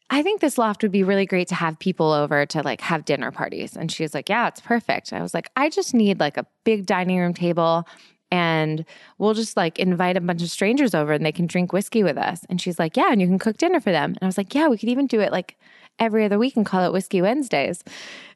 I 0.10 0.24
think 0.24 0.42
this 0.42 0.58
loft 0.58 0.84
would 0.84 0.92
be 0.92 1.04
really 1.04 1.26
great 1.26 1.48
to 1.48 1.56
have 1.56 1.80
people 1.80 2.12
over 2.12 2.46
to 2.48 2.62
like 2.64 2.82
have 2.82 3.06
dinner 3.06 3.32
parties. 3.32 3.78
And 3.78 3.90
she 3.90 4.04
was 4.04 4.14
like, 4.14 4.28
yeah, 4.28 4.50
it's 4.50 4.60
perfect. 4.60 5.14
I 5.14 5.22
was 5.22 5.34
like, 5.34 5.50
I 5.56 5.70
just 5.70 5.94
need 5.94 6.20
like 6.20 6.36
a 6.36 6.46
big 6.66 6.86
dining 6.86 7.18
room 7.18 7.34
table 7.34 7.88
and 8.30 8.84
we'll 9.20 9.36
just 9.36 9.56
like 9.56 9.80
invite 9.80 10.18
a 10.18 10.22
bunch 10.22 10.44
of 10.44 10.50
strangers 10.50 10.94
over 10.94 11.14
and 11.14 11.26
they 11.26 11.32
can 11.32 11.48
drink 11.48 11.72
whiskey 11.72 12.04
with 12.04 12.18
us. 12.18 12.42
And 12.50 12.60
she's 12.60 12.78
like, 12.78 12.98
yeah, 12.98 13.14
and 13.14 13.22
you 13.22 13.28
can 13.28 13.40
cook 13.40 13.56
dinner 13.56 13.80
for 13.80 13.94
them. 13.94 14.10
And 14.10 14.20
I 14.22 14.26
was 14.26 14.38
like, 14.38 14.54
yeah, 14.54 14.68
we 14.68 14.78
could 14.78 14.90
even 14.90 15.08
do 15.08 15.22
it 15.22 15.32
like 15.32 15.58
every 16.00 16.26
other 16.26 16.38
week 16.38 16.56
and 16.56 16.66
call 16.66 16.86
it 16.86 16.94
Whiskey 16.94 17.22
Wednesdays. 17.22 17.84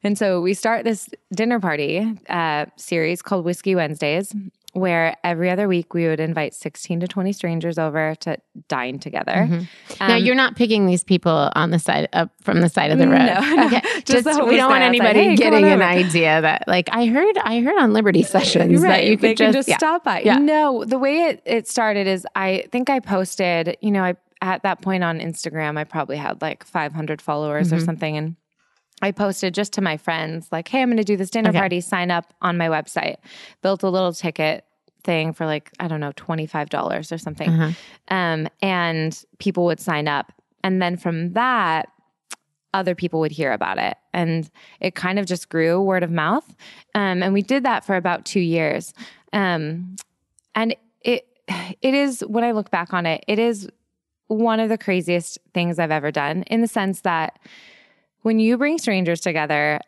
And 0.02 0.16
so 0.16 0.40
we 0.40 0.54
start 0.54 0.84
this 0.84 1.08
dinner 1.34 1.60
party 1.60 2.18
uh, 2.28 2.66
series 2.76 3.22
called 3.22 3.44
Whiskey 3.44 3.74
Wednesdays, 3.74 4.34
where 4.72 5.16
every 5.24 5.50
other 5.50 5.66
week 5.68 5.92
we 5.94 6.06
would 6.06 6.20
invite 6.20 6.54
16 6.54 7.00
to 7.00 7.08
20 7.08 7.32
strangers 7.32 7.78
over 7.78 8.14
to 8.20 8.38
dine 8.68 8.98
together. 8.98 9.32
Mm-hmm. 9.32 10.08
now, 10.08 10.16
you're 10.16 10.34
not 10.34 10.56
picking 10.56 10.86
these 10.86 11.02
people 11.02 11.50
on 11.54 11.70
the 11.70 11.78
side 11.78 12.08
up 12.12 12.30
from 12.40 12.60
the 12.60 12.68
side 12.68 12.90
of 12.90 12.98
the 12.98 13.08
road. 13.08 13.20
No, 13.30 13.68
no. 13.68 13.80
Just 14.04 14.24
Just, 14.24 14.44
we 14.44 14.56
don't 14.56 14.70
want 14.70 14.82
anybody 14.82 15.20
Like, 15.20 15.28
hey, 15.30 15.36
getting 15.36 15.66
an 15.66 15.82
idea 15.82 16.40
that 16.40 16.64
like 16.66 16.88
I 16.92 17.06
heard 17.06 17.36
I 17.38 17.60
heard 17.60 17.78
on 17.78 17.92
Liberty 17.92 18.22
sessions 18.24 18.82
that 18.82 19.04
you 19.04 19.16
could 19.16 19.30
they 19.30 19.34
can 19.34 19.52
just, 19.52 19.58
just 19.58 19.68
yeah. 19.68 19.76
stop 19.76 20.04
by. 20.04 20.22
Yeah. 20.22 20.38
No, 20.38 20.84
the 20.84 20.98
way 20.98 21.28
it, 21.28 21.42
it 21.44 21.68
started 21.68 22.06
is 22.06 22.26
I 22.34 22.64
think 22.70 22.90
I 22.90 23.00
posted, 23.00 23.76
you 23.80 23.90
know, 23.90 24.02
I 24.02 24.16
at 24.42 24.62
that 24.62 24.80
point 24.82 25.04
on 25.04 25.18
Instagram, 25.20 25.78
I 25.78 25.84
probably 25.84 26.16
had 26.16 26.40
like 26.42 26.64
500 26.64 27.20
followers 27.20 27.68
Mm-hmm. 27.68 27.76
or 27.76 27.80
something. 27.80 28.16
And 28.16 28.36
I 29.02 29.12
posted 29.12 29.54
just 29.54 29.72
to 29.74 29.80
my 29.80 29.96
friends, 29.96 30.48
like, 30.52 30.68
hey, 30.68 30.82
I'm 30.82 30.88
going 30.88 30.96
to 30.98 31.04
do 31.04 31.16
this 31.16 31.30
dinner 31.30 31.50
Okay. 31.50 31.58
party, 31.58 31.80
sign 31.80 32.10
up 32.10 32.32
on 32.42 32.56
my 32.58 32.68
website. 32.68 33.16
Built 33.62 33.82
a 33.82 33.88
little 33.90 34.12
ticket 34.12 34.64
thing 35.04 35.32
for 35.32 35.46
like, 35.46 35.70
I 35.80 35.88
don't 35.88 36.00
know, 36.00 36.12
$25 36.12 37.12
or 37.12 37.18
something. 37.18 37.48
Uh-huh. 37.50 38.14
Um, 38.14 38.48
and 38.60 39.22
people 39.38 39.64
would 39.64 39.80
sign 39.80 40.08
up. 40.08 40.32
And 40.62 40.82
then 40.82 40.96
from 40.98 41.32
that, 41.32 41.88
other 42.74 42.94
people 42.94 43.20
would 43.20 43.32
hear 43.32 43.52
about 43.52 43.78
it. 43.78 43.96
And 44.12 44.48
it 44.80 44.94
kind 44.94 45.18
of 45.18 45.26
just 45.26 45.48
grew 45.48 45.80
word 45.82 46.02
of 46.02 46.10
mouth. 46.10 46.46
Um, 46.94 47.22
and 47.22 47.32
we 47.32 47.42
did 47.42 47.64
that 47.64 47.84
for 47.84 47.96
about 47.96 48.24
two 48.26 48.40
years. 48.40 48.92
Um, 49.32 49.96
and 50.54 50.76
it 51.00 51.26
it 51.80 51.94
is 51.94 52.20
when 52.20 52.44
I 52.44 52.52
look 52.52 52.70
back 52.70 52.92
on 52.92 53.06
it, 53.06 53.24
it 53.26 53.38
is 53.38 53.68
one 54.30 54.60
of 54.60 54.68
the 54.68 54.78
craziest 54.78 55.38
things 55.52 55.80
I've 55.80 55.90
ever 55.90 56.12
done 56.12 56.44
in 56.44 56.60
the 56.60 56.68
sense 56.68 57.00
that 57.00 57.40
when 58.22 58.38
you 58.38 58.56
bring 58.56 58.78
strangers 58.78 59.20
together 59.20 59.80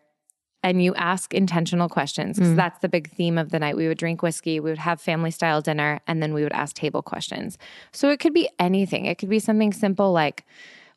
and 0.64 0.82
you 0.82 0.94
ask 0.96 1.32
intentional 1.32 1.88
questions, 1.88 2.38
because 2.38 2.56
that's 2.56 2.80
the 2.80 2.88
big 2.88 3.10
theme 3.10 3.38
of 3.38 3.50
the 3.50 3.58
night. 3.60 3.76
We 3.76 3.86
would 3.86 3.98
drink 3.98 4.20
whiskey, 4.20 4.58
we 4.58 4.70
would 4.70 4.78
have 4.78 5.00
family 5.00 5.30
style 5.30 5.60
dinner, 5.60 6.00
and 6.08 6.20
then 6.20 6.34
we 6.34 6.42
would 6.42 6.52
ask 6.52 6.74
table 6.74 7.02
questions. 7.02 7.56
So 7.92 8.10
it 8.10 8.18
could 8.18 8.34
be 8.34 8.48
anything. 8.58 9.06
It 9.06 9.18
could 9.18 9.28
be 9.28 9.38
something 9.38 9.72
simple 9.72 10.12
like, 10.12 10.44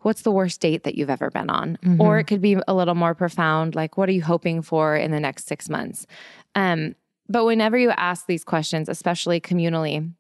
What's 0.02 0.22
the 0.22 0.32
worst 0.32 0.62
date 0.62 0.84
that 0.84 0.94
you've 0.96 1.10
ever 1.10 1.32
been 1.32 1.50
on? 1.50 1.80
Or 2.00 2.20
it 2.20 2.26
could 2.26 2.42
be 2.42 2.58
a 2.68 2.76
little 2.76 2.94
more 2.94 3.16
profound, 3.16 3.74
like, 3.74 3.98
What 3.98 4.08
are 4.08 4.12
you 4.12 4.22
hoping 4.24 4.62
for 4.62 4.96
in 4.96 5.10
the 5.12 5.20
next 5.20 5.48
six 5.48 5.68
months? 5.68 6.06
Um, 6.54 6.96
but 7.28 7.46
whenever 7.46 7.76
you 7.78 7.90
ask 7.90 8.28
these 8.28 8.44
questions, 8.44 8.88
especially 8.88 9.40
communally, 9.40 10.14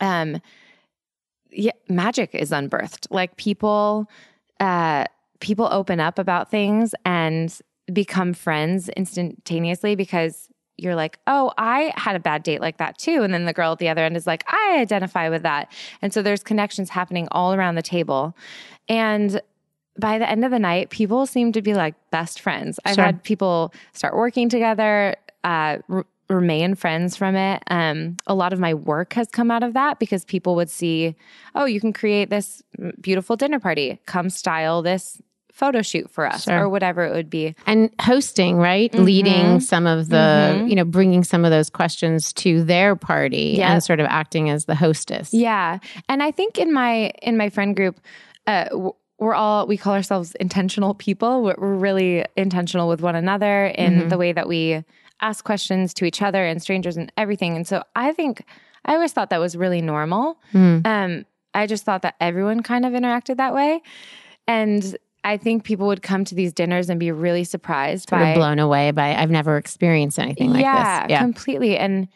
um, 0.00 0.40
yeah, 1.54 1.72
magic 1.88 2.34
is 2.34 2.50
unbirthed. 2.50 3.06
Like 3.10 3.36
people, 3.36 4.10
uh, 4.60 5.04
people 5.40 5.68
open 5.70 6.00
up 6.00 6.18
about 6.18 6.50
things 6.50 6.94
and 7.04 7.56
become 7.92 8.32
friends 8.32 8.88
instantaneously 8.90 9.94
because 9.94 10.48
you're 10.76 10.96
like, 10.96 11.18
oh, 11.26 11.52
I 11.56 11.92
had 11.96 12.16
a 12.16 12.20
bad 12.20 12.42
date 12.42 12.60
like 12.60 12.78
that 12.78 12.98
too. 12.98 13.22
And 13.22 13.32
then 13.32 13.44
the 13.44 13.52
girl 13.52 13.72
at 13.72 13.78
the 13.78 13.88
other 13.88 14.02
end 14.04 14.16
is 14.16 14.26
like, 14.26 14.44
I 14.48 14.78
identify 14.80 15.28
with 15.28 15.42
that. 15.42 15.70
And 16.02 16.12
so 16.12 16.22
there's 16.22 16.42
connections 16.42 16.90
happening 16.90 17.28
all 17.30 17.54
around 17.54 17.76
the 17.76 17.82
table. 17.82 18.36
And 18.88 19.40
by 19.98 20.18
the 20.18 20.28
end 20.28 20.44
of 20.44 20.50
the 20.50 20.58
night, 20.58 20.90
people 20.90 21.26
seem 21.26 21.52
to 21.52 21.62
be 21.62 21.74
like 21.74 21.94
best 22.10 22.40
friends. 22.40 22.80
I've 22.84 22.96
had 22.96 23.22
people 23.22 23.72
start 23.92 24.16
working 24.16 24.48
together, 24.48 25.14
uh, 25.44 25.78
r- 25.88 26.06
remain 26.28 26.74
friends 26.74 27.16
from 27.16 27.36
it. 27.36 27.62
Um, 27.70 28.16
a 28.26 28.34
lot 28.34 28.52
of 28.52 28.58
my 28.60 28.74
work 28.74 29.12
has 29.14 29.28
come 29.28 29.50
out 29.50 29.62
of 29.62 29.74
that 29.74 29.98
because 29.98 30.24
people 30.24 30.54
would 30.56 30.70
see, 30.70 31.14
oh, 31.54 31.64
you 31.66 31.80
can 31.80 31.92
create 31.92 32.30
this 32.30 32.62
beautiful 33.00 33.36
dinner 33.36 33.60
party. 33.60 34.00
Come 34.06 34.30
style 34.30 34.82
this 34.82 35.20
photo 35.52 35.82
shoot 35.82 36.10
for 36.10 36.26
us 36.26 36.44
Sure. 36.44 36.62
or 36.64 36.68
whatever 36.68 37.04
it 37.04 37.12
would 37.14 37.30
be. 37.30 37.54
and 37.66 37.88
hosting 38.00 38.56
right 38.56 38.90
Mm-hmm. 38.90 39.04
leading 39.04 39.60
some 39.60 39.86
of 39.86 40.08
the 40.08 40.64
you 40.68 40.74
know 40.74 40.84
bringing 40.84 41.22
some 41.22 41.44
of 41.44 41.52
those 41.52 41.70
questions 41.70 42.32
to 42.32 42.64
their 42.64 42.96
party 42.96 43.54
Yep. 43.58 43.70
and 43.70 43.84
sort 43.84 44.00
of 44.00 44.06
acting 44.10 44.50
as 44.50 44.64
the 44.64 44.74
hostess 44.74 45.32
Yeah, 45.32 45.78
and 46.08 46.24
I 46.24 46.32
think 46.32 46.58
in 46.58 46.72
my 46.72 47.12
in 47.22 47.36
my 47.36 47.50
friend 47.50 47.76
group, 47.76 48.00
uh, 48.48 48.64
we're 49.20 49.34
all 49.34 49.68
we 49.68 49.76
call 49.76 49.94
ourselves 49.94 50.34
intentional 50.40 50.92
people. 50.92 51.44
We're, 51.44 51.54
we're 51.56 51.76
really 51.76 52.24
intentional 52.36 52.88
with 52.88 53.00
one 53.00 53.14
another 53.14 53.66
in 53.66 54.08
the 54.08 54.18
way 54.18 54.32
that 54.32 54.48
we 54.48 54.82
ask 55.20 55.44
questions 55.44 55.94
to 55.94 56.04
each 56.04 56.22
other 56.22 56.44
and 56.44 56.60
strangers 56.60 56.96
and 56.96 57.12
everything. 57.16 57.56
And 57.56 57.66
so 57.66 57.82
I 57.96 58.12
think 58.12 58.44
I 58.84 58.94
always 58.94 59.12
thought 59.12 59.30
that 59.30 59.40
was 59.40 59.56
really 59.56 59.80
normal. 59.80 60.38
Um, 60.84 61.24
I 61.54 61.66
just 61.66 61.84
thought 61.84 62.02
that 62.02 62.16
everyone 62.20 62.62
kind 62.62 62.84
of 62.84 62.92
interacted 62.92 63.36
that 63.36 63.54
way, 63.54 63.80
and 64.46 64.96
I 65.22 65.36
think 65.36 65.64
people 65.64 65.86
would 65.86 66.02
come 66.02 66.24
to 66.24 66.34
these 66.34 66.52
dinners 66.52 66.90
and 66.90 67.00
be 67.00 67.10
really 67.12 67.44
surprised 67.44 68.10
sort 68.10 68.20
by 68.20 68.34
blown 68.34 68.58
away 68.58 68.90
by 68.90 69.14
i've 69.14 69.30
never 69.30 69.56
experienced 69.56 70.18
anything 70.18 70.50
like 70.50 70.60
yeah, 70.60 71.02
this 71.04 71.12
yeah 71.12 71.20
completely. 71.20 71.78
And 71.78 72.08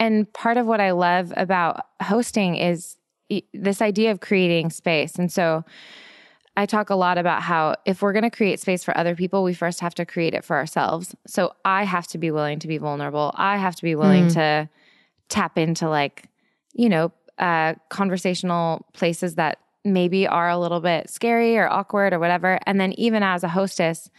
and 0.00 0.32
part 0.32 0.56
of 0.56 0.66
what 0.66 0.80
I 0.80 0.92
love 0.92 1.32
about 1.36 1.86
hosting 2.02 2.56
is 2.56 2.96
this 3.52 3.82
idea 3.82 4.10
of 4.10 4.20
creating 4.20 4.70
space. 4.70 5.14
And 5.16 5.30
so 5.30 5.62
I 6.56 6.66
talk 6.66 6.90
a 6.90 6.94
lot 6.94 7.16
about 7.16 7.42
how 7.42 7.76
if 7.86 8.02
we're 8.02 8.12
going 8.12 8.24
to 8.24 8.30
create 8.30 8.60
space 8.60 8.84
for 8.84 8.96
other 8.96 9.14
people, 9.14 9.42
we 9.42 9.54
first 9.54 9.80
have 9.80 9.94
to 9.94 10.04
create 10.04 10.34
it 10.34 10.44
for 10.44 10.56
ourselves. 10.56 11.14
So 11.26 11.54
I 11.64 11.84
have 11.84 12.06
to 12.08 12.18
be 12.18 12.30
willing 12.30 12.58
to 12.58 12.68
be 12.68 12.78
vulnerable. 12.78 13.32
I 13.36 13.56
have 13.56 13.76
to 13.76 13.82
be 13.82 13.94
willing 13.94 14.28
to 14.30 14.68
tap 15.28 15.56
into 15.56 15.88
like, 15.88 16.28
you 16.72 16.88
know, 16.88 17.12
uh, 17.38 17.74
conversational 17.88 18.84
places 18.92 19.36
that 19.36 19.58
maybe 19.84 20.26
are 20.26 20.50
a 20.50 20.58
little 20.58 20.80
bit 20.80 21.08
scary 21.08 21.56
or 21.56 21.68
awkward 21.68 22.12
or 22.12 22.18
whatever. 22.18 22.58
And 22.66 22.80
then 22.80 22.92
even 22.94 23.22
as 23.22 23.42
a 23.42 23.48
hostess, 23.48 24.10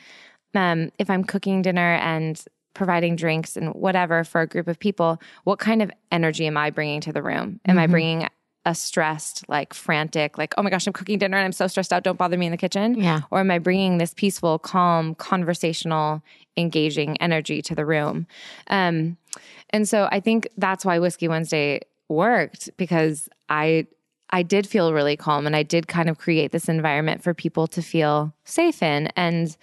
um, 0.55 0.91
if 0.97 1.09
I'm 1.09 1.23
cooking 1.23 1.61
dinner 1.61 1.95
and 1.95 2.43
providing 2.73 3.15
drinks 3.15 3.55
and 3.57 3.73
whatever 3.75 4.23
for 4.23 4.41
a 4.41 4.47
group 4.47 4.67
of 4.67 4.79
people, 4.79 5.21
what 5.43 5.59
kind 5.59 5.81
of 5.81 5.91
energy 6.11 6.47
am 6.47 6.57
I 6.57 6.71
bringing 6.71 7.01
to 7.01 7.13
the 7.13 7.21
room? 7.21 7.59
Am 7.67 7.77
I 7.77 7.87
bringing 7.87 8.27
a 8.65 8.75
stressed, 8.75 9.47
like 9.49 9.73
frantic, 9.73 10.37
like, 10.37 10.53
oh 10.57 10.63
my 10.63 10.69
gosh, 10.69 10.85
I'm 10.85 10.93
cooking 10.93 11.17
dinner 11.17 11.37
and 11.37 11.45
I'm 11.45 11.51
so 11.51 11.67
stressed 11.67 11.91
out, 11.91 12.03
don't 12.03 12.17
bother 12.17 12.37
me 12.37 12.45
in 12.45 12.51
the 12.51 12.57
kitchen? 12.57 12.95
Yeah. 12.95 13.21
Or 13.31 13.39
am 13.39 13.49
I 13.49 13.57
bringing 13.57 13.97
this 13.97 14.13
peaceful, 14.13 14.59
calm, 14.59 15.15
conversational, 15.15 16.21
engaging 16.57 17.17
energy 17.17 17.61
to 17.63 17.75
the 17.75 17.85
room? 17.85 18.27
Um, 18.67 19.17
and 19.71 19.87
so 19.89 20.07
I 20.11 20.19
think 20.19 20.47
that's 20.57 20.85
why 20.85 20.99
Whiskey 20.99 21.27
Wednesday 21.27 21.81
worked 22.07 22.69
because 22.77 23.29
I 23.49 23.87
I 24.31 24.43
did 24.43 24.65
feel 24.67 24.93
really 24.93 25.17
calm 25.17 25.45
and 25.45 25.55
I 25.55 25.63
did 25.63 25.87
kind 25.87 26.09
of 26.09 26.17
create 26.17 26.51
this 26.51 26.69
environment 26.69 27.21
for 27.21 27.33
people 27.33 27.67
to 27.67 27.81
feel 27.81 28.33
safe 28.45 28.81
in. 28.81 29.07
And, 29.17 29.55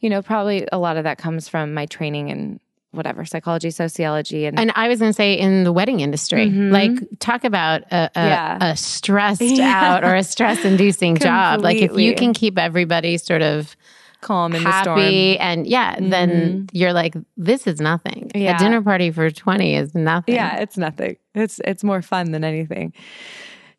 you 0.00 0.08
know, 0.08 0.22
probably 0.22 0.66
a 0.72 0.78
lot 0.78 0.96
of 0.96 1.04
that 1.04 1.18
comes 1.18 1.46
from 1.46 1.74
my 1.74 1.84
training 1.84 2.30
in 2.30 2.60
whatever, 2.92 3.24
psychology, 3.24 3.70
sociology, 3.70 4.46
and, 4.46 4.58
and 4.58 4.72
I 4.74 4.88
was 4.88 4.98
going 4.98 5.10
to 5.10 5.14
say 5.14 5.34
in 5.34 5.64
the 5.64 5.72
wedding 5.72 6.00
industry, 6.00 6.48
like 6.50 6.92
talk 7.18 7.44
about 7.44 7.82
a, 7.92 8.04
a, 8.06 8.10
Mm-hmm. 8.18 8.26
Yeah. 8.28 8.70
a 8.72 8.76
stressed 8.76 9.40
Yeah. 9.42 9.94
out 9.96 10.04
or 10.04 10.14
a 10.14 10.24
stress 10.24 10.64
inducing 10.64 11.16
job. 11.16 11.60
Like 11.62 11.78
if 11.78 11.96
you 11.96 12.14
can 12.14 12.32
keep 12.32 12.58
everybody 12.58 13.18
sort 13.18 13.42
of 13.42 13.76
calm 14.20 14.52
in 14.54 14.64
the 14.64 14.82
storm. 14.82 14.98
happy 14.98 15.38
and 15.38 15.64
yeah, 15.66 15.96
then 16.00 16.68
you're 16.72 16.92
like, 16.92 17.14
this 17.36 17.66
is 17.68 17.80
nothing. 17.80 18.30
Yeah. 18.34 18.56
A 18.56 18.58
dinner 18.58 18.82
party 18.82 19.10
for 19.12 19.30
20 19.30 19.74
is 19.76 19.94
nothing. 19.94 20.34
Yeah, 20.34 20.56
it's 20.58 20.76
nothing. 20.76 21.16
It's 21.34 21.60
it's 21.64 21.84
more 21.84 22.02
fun 22.02 22.32
than 22.32 22.42
anything. 22.42 22.94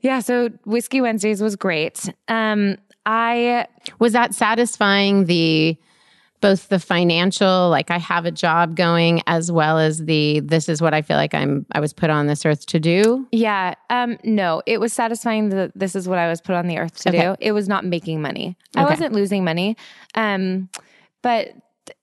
Yeah, 0.01 0.21
so 0.21 0.49
Whiskey 0.63 1.01
Wednesdays 1.01 1.41
was 1.41 1.57
great. 1.57 2.09
Um, 2.29 2.77
I 3.05 3.67
Was 3.99 4.13
that 4.13 4.33
satisfying 4.33 5.25
the 5.25 5.77
both 6.41 6.69
the 6.69 6.79
financial, 6.79 7.69
like 7.69 7.91
I 7.91 7.98
have 7.98 8.25
a 8.25 8.31
job 8.31 8.75
going, 8.75 9.22
as 9.27 9.51
well 9.51 9.77
as 9.77 10.05
the 10.05 10.39
this 10.39 10.69
is 10.69 10.81
what 10.81 10.93
I 10.93 11.01
feel 11.01 11.17
like 11.17 11.34
I'm 11.34 11.65
I 11.72 11.79
was 11.79 11.93
put 11.93 12.10
on 12.10 12.27
this 12.27 12.46
earth 12.46 12.65
to 12.67 12.79
do? 12.79 13.27
Yeah. 13.31 13.75
Um, 13.89 14.17
no, 14.24 14.62
it 14.65 14.79
was 14.79 14.93
satisfying 14.93 15.50
that 15.50 15.72
this 15.75 15.96
is 15.96 16.08
what 16.08 16.17
I 16.19 16.27
was 16.29 16.41
put 16.41 16.55
on 16.55 16.67
the 16.67 16.77
earth 16.77 16.98
to 17.03 17.10
Okay. 17.10 17.22
do. 17.22 17.36
It 17.39 17.51
was 17.51 17.67
not 17.67 17.84
making 17.86 18.22
money. 18.22 18.55
I 18.75 18.86
wasn't 18.86 19.13
losing 19.13 19.43
money. 19.43 19.75
Um, 20.15 20.69
but 21.22 21.50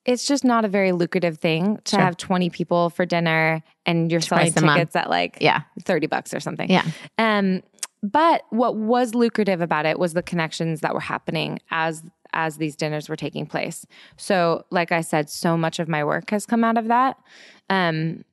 it's 0.05 0.27
just 0.27 0.45
not 0.45 0.65
a 0.65 0.69
very 0.69 0.93
lucrative 0.93 1.39
thing 1.39 1.79
to 1.85 1.91
Sure. 1.97 2.01
have 2.01 2.17
20 2.17 2.51
people 2.51 2.91
for 2.91 3.07
dinner 3.07 3.63
and 3.87 4.11
you're 4.11 4.21
selling 4.21 4.53
month. 4.61 4.75
tickets 4.77 4.97
at 4.97 5.09
like 5.09 5.39
Yeah. 5.41 5.61
30 5.85 6.07
bucks 6.09 6.35
or 6.35 6.41
something. 6.41 6.71
Yeah. 6.71 6.83
Um, 7.19 7.63
but 8.03 8.43
what 8.51 8.77
was 8.77 9.15
lucrative 9.15 9.61
about 9.61 9.87
it 9.87 9.99
was 9.99 10.13
the 10.13 10.23
connections 10.23 10.81
that 10.81 10.93
were 10.93 11.01
happening 11.01 11.59
as 11.71 12.03
as 12.37 12.59
these 12.59 12.77
dinners 12.77 13.09
were 13.09 13.17
taking 13.17 13.47
place. 13.47 13.87
So, 14.17 14.65
like 14.71 14.93
I 14.93 15.01
said, 15.01 15.31
so 15.31 15.57
much 15.57 15.79
of 15.79 15.89
my 15.89 16.05
work 16.05 16.31
has 16.31 16.45
come 16.47 16.63
out 16.63 16.77
of 16.77 16.87
that. 16.89 17.17
Um, 17.71 18.25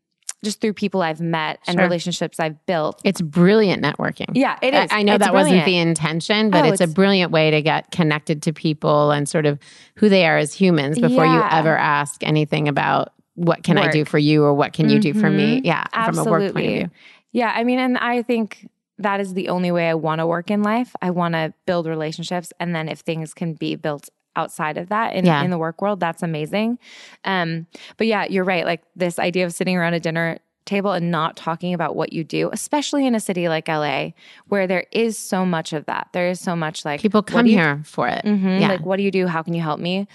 just 0.43 0.59
through 0.59 0.73
people 0.73 1.01
I've 1.01 1.21
met 1.21 1.59
and 1.67 1.75
Sure. 1.75 1.83
relationships 1.85 2.37
I've 2.37 2.63
built. 2.65 2.99
It's 3.05 3.21
brilliant 3.21 3.81
networking. 3.81 4.25
Yeah, 4.33 4.59
it 4.61 4.73
is. 4.73 4.91
I, 4.91 4.99
I 4.99 5.03
know 5.03 5.15
It's 5.15 5.23
that 5.23 5.33
wasn't 5.33 5.63
the 5.63 5.77
intention, 5.77 6.49
but 6.49 6.65
Oh, 6.65 6.67
it's, 6.67 6.81
a 6.81 6.87
brilliant 6.87 7.31
way 7.31 7.49
to 7.49 7.61
get 7.61 7.91
connected 7.91 8.41
to 8.43 8.51
people 8.51 9.11
and 9.11 9.27
sort 9.29 9.45
of 9.45 9.57
who 9.95 10.09
they 10.09 10.25
are 10.27 10.37
as 10.37 10.53
humans 10.53 10.99
before 10.99 11.25
you 11.25 11.41
ever 11.49 11.77
ask 11.77 12.21
anything 12.23 12.67
about 12.67 13.13
what 13.35 13.63
can 13.63 13.77
I 13.77 13.89
do 13.89 14.03
for 14.03 14.17
you 14.19 14.43
or 14.43 14.53
what 14.53 14.73
can 14.73 14.89
you 14.89 14.99
do 14.99 15.13
for 15.13 15.29
me? 15.29 15.61
Yeah, 15.63 15.85
from 16.05 16.19
a 16.19 16.25
work 16.25 16.53
point 16.53 16.65
of 16.67 16.73
view. 16.73 16.89
Yeah, 17.31 17.53
I 17.55 17.63
mean, 17.63 17.79
and 17.79 17.97
I 17.97 18.21
think 18.21 18.69
that 18.99 19.19
is 19.19 19.33
the 19.33 19.49
only 19.49 19.71
way 19.71 19.89
I 19.89 19.93
want 19.95 20.19
to 20.19 20.27
work 20.27 20.51
in 20.51 20.61
life. 20.63 20.95
I 21.01 21.09
want 21.09 21.33
to 21.33 21.53
build 21.65 21.87
relationships, 21.87 22.53
and 22.59 22.75
then 22.75 22.87
if 22.89 22.99
things 22.99 23.33
can 23.33 23.53
be 23.53 23.75
built 23.75 24.09
outside 24.35 24.77
of 24.77 24.89
that 24.89 25.13
in, 25.15 25.25
Yeah. 25.25 25.43
in 25.43 25.51
the 25.51 25.57
work 25.57 25.81
world, 25.81 25.99
that's 25.99 26.23
amazing. 26.23 26.79
Um, 27.23 27.67
but 27.97 28.07
yeah, 28.07 28.25
you're 28.29 28.43
right. 28.43 28.65
Like 28.65 28.81
this 28.95 29.19
idea 29.19 29.45
of 29.45 29.53
sitting 29.53 29.77
around 29.77 29.93
a 29.93 29.99
dinner 29.99 30.39
table 30.65 30.91
and 30.93 31.11
not 31.11 31.35
talking 31.35 31.73
about 31.73 31.95
what 31.95 32.13
you 32.13 32.23
do, 32.23 32.49
especially 32.53 33.05
in 33.05 33.13
a 33.15 33.19
city 33.19 33.49
like 33.49 33.67
LA, 33.67 34.11
where 34.47 34.65
there 34.65 34.85
is 34.91 35.17
so 35.17 35.45
much 35.45 35.73
of 35.73 35.85
that. 35.85 36.07
There 36.13 36.29
is 36.29 36.39
so 36.39 36.55
much 36.55 36.85
like 36.85 37.01
People 37.01 37.21
come 37.21 37.45
do 37.45 37.51
here 37.51 37.81
for 37.83 38.07
it. 38.07 38.23
Mhm. 38.25 38.61
Yeah. 38.61 38.69
Like, 38.69 38.85
what 38.85 38.95
do 38.97 39.03
you 39.03 39.11
do? 39.11 39.27
How 39.27 39.43
can 39.43 39.53
you 39.53 39.61
help 39.61 39.79
me? 39.79 40.07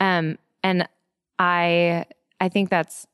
Um, 0.00 0.36
and 0.62 0.86
I, 1.38 2.04
I 2.40 2.48
think 2.48 2.68
that's, 2.70 3.06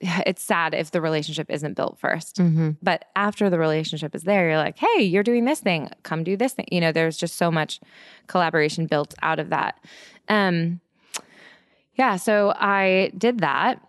it's 0.26 0.42
sad 0.42 0.74
if 0.74 0.90
the 0.90 1.00
relationship 1.00 1.50
isn't 1.50 1.74
built 1.74 1.98
1st 2.00 2.34
Mhm. 2.36 2.76
But 2.82 3.06
after 3.16 3.50
the 3.50 3.58
relationship 3.58 4.14
is 4.14 4.22
there, 4.22 4.48
you're 4.48 4.58
like, 4.58 4.78
hey, 4.78 5.02
you're 5.02 5.22
doing 5.22 5.44
this 5.44 5.60
thing. 5.60 5.90
Come 6.02 6.24
do 6.24 6.36
this 6.36 6.52
thing. 6.52 6.66
You 6.70 6.80
know, 6.80 6.92
there's 6.92 7.16
just 7.16 7.36
so 7.36 7.50
much 7.50 7.80
collaboration 8.26 8.86
built 8.86 9.14
out 9.22 9.38
of 9.38 9.50
that. 9.50 9.78
Um, 10.28 10.80
yeah. 11.94 12.16
So 12.16 12.52
I 12.56 13.12
did 13.16 13.40
that. 13.40 13.80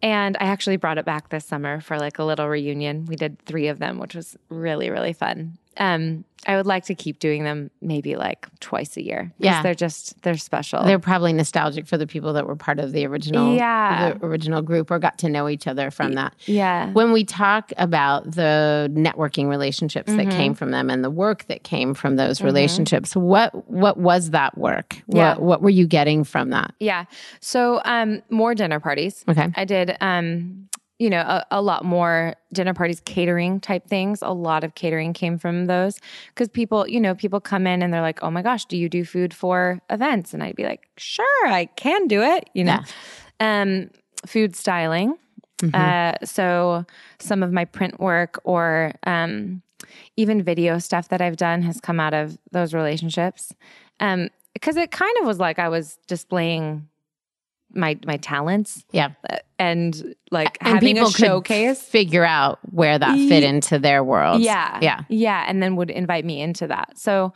And 0.00 0.36
I 0.40 0.44
actually 0.44 0.76
brought 0.76 0.96
it 0.96 1.04
back 1.04 1.30
this 1.30 1.44
summer 1.44 1.80
for 1.80 1.98
like 1.98 2.20
a 2.20 2.24
little 2.24 2.48
reunion. 2.48 3.04
We 3.06 3.16
did 3.16 3.40
three 3.40 3.66
of 3.66 3.80
them, 3.80 3.98
which 3.98 4.14
was 4.14 4.36
really, 4.48 4.90
really 4.90 5.12
fun. 5.12 5.58
Um, 5.78 6.24
I 6.46 6.56
would 6.56 6.66
like 6.66 6.84
to 6.84 6.94
keep 6.94 7.18
doing 7.18 7.42
them 7.42 7.68
maybe 7.82 8.14
like 8.16 8.46
twice 8.60 8.96
a 8.96 9.02
year. 9.04 9.32
Yeah. 9.38 9.60
They're 9.62 9.74
just, 9.74 10.22
they're 10.22 10.36
special. 10.38 10.84
They're 10.84 11.00
probably 11.00 11.32
nostalgic 11.32 11.86
for 11.86 11.98
the 11.98 12.06
people 12.06 12.32
that 12.34 12.46
were 12.46 12.54
part 12.54 12.78
of 12.78 12.92
the 12.92 13.04
original, 13.06 13.54
Yeah. 13.56 14.14
the 14.14 14.24
original 14.24 14.62
group 14.62 14.90
or 14.90 15.00
got 15.00 15.18
to 15.18 15.28
know 15.28 15.48
each 15.48 15.66
other 15.66 15.90
from 15.90 16.12
that. 16.14 16.34
yeah. 16.46 16.92
When 16.92 17.10
we 17.12 17.24
talk 17.24 17.72
about 17.76 18.30
the 18.30 18.88
networking 18.94 19.48
relationships 19.48 20.12
that 20.12 20.26
Mm-hmm. 20.28 20.30
came 20.38 20.54
from 20.54 20.70
them 20.70 20.90
and 20.90 21.02
the 21.02 21.10
work 21.10 21.44
that 21.48 21.64
came 21.64 21.92
from 21.92 22.14
those 22.16 22.40
relationships, 22.40 23.16
what 23.16 23.68
what 23.68 23.96
was 23.98 24.30
that 24.30 24.56
work? 24.56 24.96
Yeah. 25.08 25.34
What 25.34 25.42
what 25.42 25.62
were 25.62 25.70
you 25.70 25.86
getting 25.88 26.22
from 26.24 26.50
that? 26.50 26.72
Yeah. 26.78 27.04
So 27.40 27.80
um 27.84 28.22
more 28.30 28.54
dinner 28.54 28.78
parties. 28.80 29.24
Okay. 29.28 29.48
I 29.56 29.64
did 29.64 29.96
um 30.00 30.67
you 30.98 31.08
know 31.08 31.20
a, 31.20 31.46
a 31.52 31.62
lot 31.62 31.84
more 31.84 32.34
dinner 32.52 32.74
parties 32.74 33.00
catering 33.04 33.60
type 33.60 33.86
things. 33.86 34.20
A 34.22 34.32
lot 34.32 34.64
of 34.64 34.74
catering 34.74 35.12
came 35.12 35.38
from 35.38 35.66
those. 35.66 35.98
Because 36.28 36.48
people 36.48 36.88
you 36.88 37.00
know 37.00 37.14
people 37.14 37.40
come 37.40 37.66
in 37.66 37.82
and 37.82 37.92
they're 37.92 38.02
like 38.02 38.22
oh 38.22 38.30
my 38.30 38.42
gosh 38.42 38.64
do 38.64 38.76
you 38.76 38.88
do 38.88 39.04
food 39.04 39.32
for 39.32 39.80
events? 39.90 40.34
And 40.34 40.42
i'd 40.42 40.56
be 40.56 40.64
like 40.64 40.88
sure 40.96 41.46
i 41.46 41.66
can 41.66 42.06
do 42.06 42.22
it 42.22 42.50
you 42.54 42.64
know? 42.64 42.80
Um 43.40 43.90
food 44.26 44.56
styling. 44.56 45.16
Uh 45.74 46.14
so 46.24 46.84
some 47.18 47.42
of 47.42 47.52
my 47.52 47.64
print 47.64 48.00
work 48.00 48.40
or 48.44 48.92
um 49.04 49.62
even 50.16 50.42
video 50.42 50.78
stuff 50.78 51.08
that 51.08 51.20
i've 51.20 51.36
done 51.36 51.62
has 51.62 51.80
come 51.80 52.00
out 52.00 52.14
of 52.14 52.38
those 52.50 52.74
relationships. 52.74 53.54
Um 54.00 54.28
because 54.54 54.76
it 54.76 54.90
kind 54.90 55.16
of 55.20 55.26
was 55.26 55.38
like 55.38 55.60
i 55.60 55.68
was 55.68 55.98
displaying 56.08 56.88
my 57.78 57.96
my 58.04 58.16
talents 58.18 58.84
Yeah. 58.92 59.10
and 59.58 60.14
like 60.30 60.58
And 60.60 60.74
having 60.74 60.96
people 60.96 61.08
a 61.08 61.12
could 61.12 61.24
showcase. 61.24 61.80
figure 61.82 62.24
out 62.24 62.58
where 62.72 62.98
that 62.98 63.16
fit 63.28 63.42
into 63.44 63.78
their 63.78 64.04
world. 64.04 64.42
Yeah. 64.42 64.78
Yeah. 64.82 65.00
Yeah. 65.08 65.44
And 65.48 65.62
then 65.62 65.76
would 65.76 65.90
invite 65.90 66.24
me 66.24 66.40
into 66.42 66.66
that. 66.66 66.98
So 66.98 67.32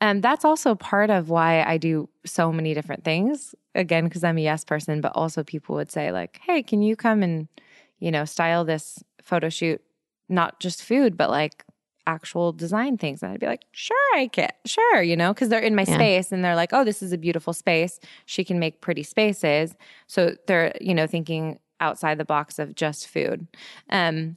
um, 0.00 0.20
that's 0.20 0.44
also 0.44 0.74
part 0.74 1.08
of 1.10 1.30
why 1.30 1.62
I 1.62 1.78
do 1.78 2.08
so 2.26 2.52
many 2.52 2.74
different 2.74 3.04
things. 3.04 3.54
Again, 3.74 4.04
because 4.04 4.22
I'm 4.22 4.36
a 4.38 4.42
yes 4.42 4.64
person, 4.64 5.00
but 5.00 5.12
also 5.14 5.42
people 5.42 5.74
would 5.76 5.90
say, 5.90 6.12
like, 6.12 6.40
hey, 6.44 6.62
can 6.62 6.82
you 6.82 6.94
come 6.96 7.22
and, 7.22 7.48
you 7.98 8.10
know, 8.10 8.24
style 8.24 8.64
this 8.64 9.02
photo 9.22 9.48
shoot, 9.48 9.80
not 10.28 10.60
just 10.60 10.82
food, 10.82 11.16
but 11.16 11.30
like 11.30 11.64
actual 12.06 12.52
design 12.52 12.98
things. 12.98 13.22
And 13.22 13.32
I'd 13.32 13.40
be 13.40 13.46
like, 13.46 13.64
sure, 13.72 13.96
I 14.14 14.28
can. 14.28 14.50
Sure, 14.66 15.02
you 15.02 15.16
know, 15.16 15.32
because 15.32 15.48
they're 15.48 15.60
in 15.60 15.74
my 15.74 15.84
Yeah. 15.88 15.94
space 15.94 16.32
and 16.32 16.44
they're 16.44 16.56
like, 16.56 16.72
oh, 16.72 16.84
this 16.84 17.02
is 17.02 17.12
a 17.12 17.18
beautiful 17.18 17.52
space. 17.52 17.98
She 18.26 18.44
can 18.44 18.58
make 18.58 18.80
pretty 18.80 19.02
spaces. 19.02 19.74
So 20.06 20.36
they're, 20.46 20.74
you 20.80 20.94
know, 20.94 21.06
thinking 21.06 21.58
outside 21.80 22.18
the 22.18 22.24
box 22.24 22.58
of 22.58 22.74
just 22.74 23.08
food. 23.08 23.46
Um, 23.90 24.36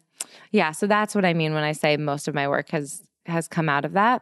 yeah, 0.51 0.71
so 0.71 0.87
that's 0.87 1.13
what 1.15 1.25
I 1.25 1.33
mean 1.33 1.53
when 1.53 1.63
I 1.63 1.71
say 1.73 1.97
most 1.97 2.27
of 2.27 2.35
my 2.35 2.47
work 2.47 2.69
has 2.69 3.03
has 3.25 3.47
come 3.47 3.67
out 3.69 3.85
of 3.85 3.93
that. 3.93 4.21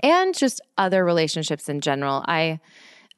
And 0.00 0.36
just 0.36 0.60
other 0.78 1.04
relationships 1.04 1.68
in 1.68 1.80
general. 1.80 2.24
I 2.26 2.60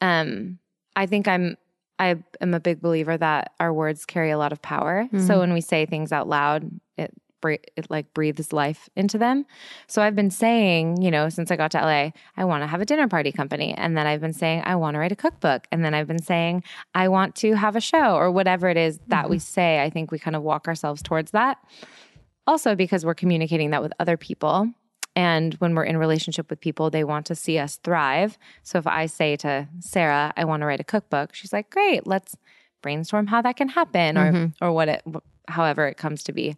um 0.01 0.59
I 0.96 1.07
think 1.07 1.29
I'm 1.29 1.57
I 1.99 2.16
am 2.40 2.53
a 2.55 2.61
big 2.61 2.81
believer 2.83 3.16
that 3.16 3.53
our 3.61 3.72
words 3.72 4.05
carry 4.05 4.31
a 4.31 4.38
lot 4.38 4.53
of 4.53 4.61
power. 4.61 5.09
So 5.18 5.38
when 5.38 5.53
we 5.55 5.61
say 5.62 5.87
things 5.87 6.12
out 6.12 6.29
loud, 6.29 6.70
it 6.99 7.14
it 7.50 7.87
like 7.88 8.12
breathes 8.14 8.52
life 8.52 8.88
into 8.96 9.18
them. 9.18 9.46
So 9.87 10.02
I've 10.02 10.16
been 10.16 10.30
saying, 10.30 11.02
you 11.02 11.11
know, 11.11 11.28
since 11.28 11.50
I 11.50 11.56
got 11.56 11.70
to 11.72 11.80
LA, 11.80 12.11
I 12.37 12.44
want 12.44 12.62
to 12.62 12.66
have 12.66 12.80
a 12.80 12.85
dinner 12.85 13.09
party 13.09 13.32
company. 13.32 13.74
And 13.74 13.96
then 13.96 14.06
I've 14.06 14.20
been 14.20 14.32
saying 14.32 14.62
I 14.64 14.76
want 14.76 14.94
to 14.94 14.98
write 14.98 15.12
a 15.12 15.16
cookbook. 15.16 15.66
And 15.70 15.85
then 15.85 15.94
I've 15.94 16.06
been 16.06 16.22
saying 16.22 16.62
I 16.94 17.09
want 17.09 17.35
to 17.37 17.54
have 17.54 17.76
a 17.76 17.80
show 17.80 18.16
or 18.16 18.30
whatever 18.30 18.68
it 18.68 18.76
is 18.76 18.98
that 19.09 19.30
we 19.30 19.37
mm-hmm. 19.37 19.42
say. 19.42 19.82
I 19.82 19.90
think 19.90 20.11
we 20.11 20.18
kind 20.18 20.37
of 20.37 20.42
walk 20.42 20.68
ourselves 20.68 21.02
towards 21.02 21.32
that. 21.32 21.59
Also 22.46 22.74
because 22.74 23.04
we're 23.04 23.14
communicating 23.14 23.70
that 23.70 23.82
with 23.82 23.92
other 23.98 24.16
people. 24.16 24.70
And 25.16 25.54
when 25.54 25.74
we're 25.74 25.85
in 25.85 25.96
relationship 25.96 26.50
with 26.50 26.61
people, 26.61 26.90
they 26.90 27.02
want 27.02 27.26
to 27.26 27.35
see 27.35 27.59
us 27.59 27.76
thrive. 27.82 28.37
So 28.62 28.78
if 28.78 28.87
I 28.87 29.06
say 29.06 29.35
to 29.37 29.66
Sarah, 29.80 30.32
I 30.37 30.44
want 30.44 30.61
to 30.61 30.66
write 30.66 30.78
a 30.78 30.85
cookbook, 30.85 31.35
she's 31.35 31.54
like, 31.54 31.70
"Great, 31.70 32.06
let's 32.06 32.37
brainstorm 32.82 33.26
how 33.26 33.40
that 33.40 33.56
can 33.56 33.70
happen 33.70 34.18
or 34.18 34.30
mm-hmm. 34.30 34.64
or 34.64 34.72
what 34.72 34.88
it 34.88 35.02
however 35.48 35.88
it 35.88 35.96
comes 35.96 36.22
to 36.24 36.32
be." 36.32 36.54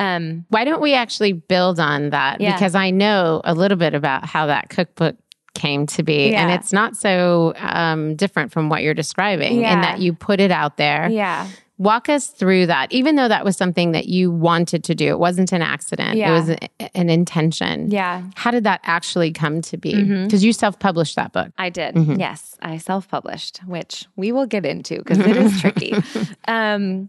Um 0.00 0.44
Why 0.48 0.64
don't 0.64 0.80
we 0.82 0.94
actually 0.94 1.32
build 1.34 1.78
on 1.78 2.10
that? 2.10 2.40
Yeah. 2.40 2.52
Because 2.54 2.74
I 2.74 2.90
know 2.90 3.40
a 3.44 3.54
little 3.54 3.76
bit 3.78 3.94
about 3.94 4.24
how 4.26 4.46
that 4.46 4.68
cookbook 4.70 5.16
came 5.54 5.86
to 5.86 6.02
be. 6.02 6.34
And 6.34 6.50
it's 6.52 6.72
not 6.72 6.96
so 6.96 7.52
um, 7.58 8.14
different 8.14 8.50
from 8.52 8.68
what 8.70 8.82
you're 8.82 8.94
describing 8.94 9.56
in 9.62 9.80
that 9.82 9.98
you 10.00 10.12
put 10.14 10.40
it 10.40 10.50
out 10.50 10.76
there. 10.76 11.08
yeah. 11.10 11.46
Walk 11.76 12.10
us 12.10 12.26
through 12.28 12.66
that, 12.66 12.92
even 12.92 13.16
though 13.16 13.26
that 13.28 13.42
was 13.42 13.56
something 13.56 13.92
that 13.92 14.06
you 14.06 14.30
wanted 14.30 14.84
to 14.84 14.94
do. 14.94 15.08
It 15.08 15.18
wasn't 15.18 15.50
an 15.52 15.62
accident, 15.62 16.14
Yeah. 16.18 16.28
it 16.30 16.32
was 16.38 16.50
a- 16.50 16.96
an 16.96 17.08
intention. 17.08 17.90
Yeah. 17.90 18.22
How 18.36 18.50
did 18.50 18.64
that 18.64 18.80
actually 18.84 19.32
come 19.32 19.62
to 19.62 19.78
be? 19.78 19.94
Mm-hmm. 19.94 20.24
Because 20.24 20.44
you 20.44 20.52
self 20.52 20.78
published 20.78 21.16
that 21.16 21.32
book. 21.32 21.48
I 21.56 21.70
did. 21.70 21.96
Yes, 22.18 22.56
I 22.60 22.76
self-published, 22.76 23.60
which 23.66 24.04
we 24.14 24.30
will 24.30 24.46
get 24.46 24.66
into 24.66 24.98
because 24.98 25.18
it 25.20 25.36
is 25.36 25.58
tricky. 25.60 25.94
Um, 26.46 27.08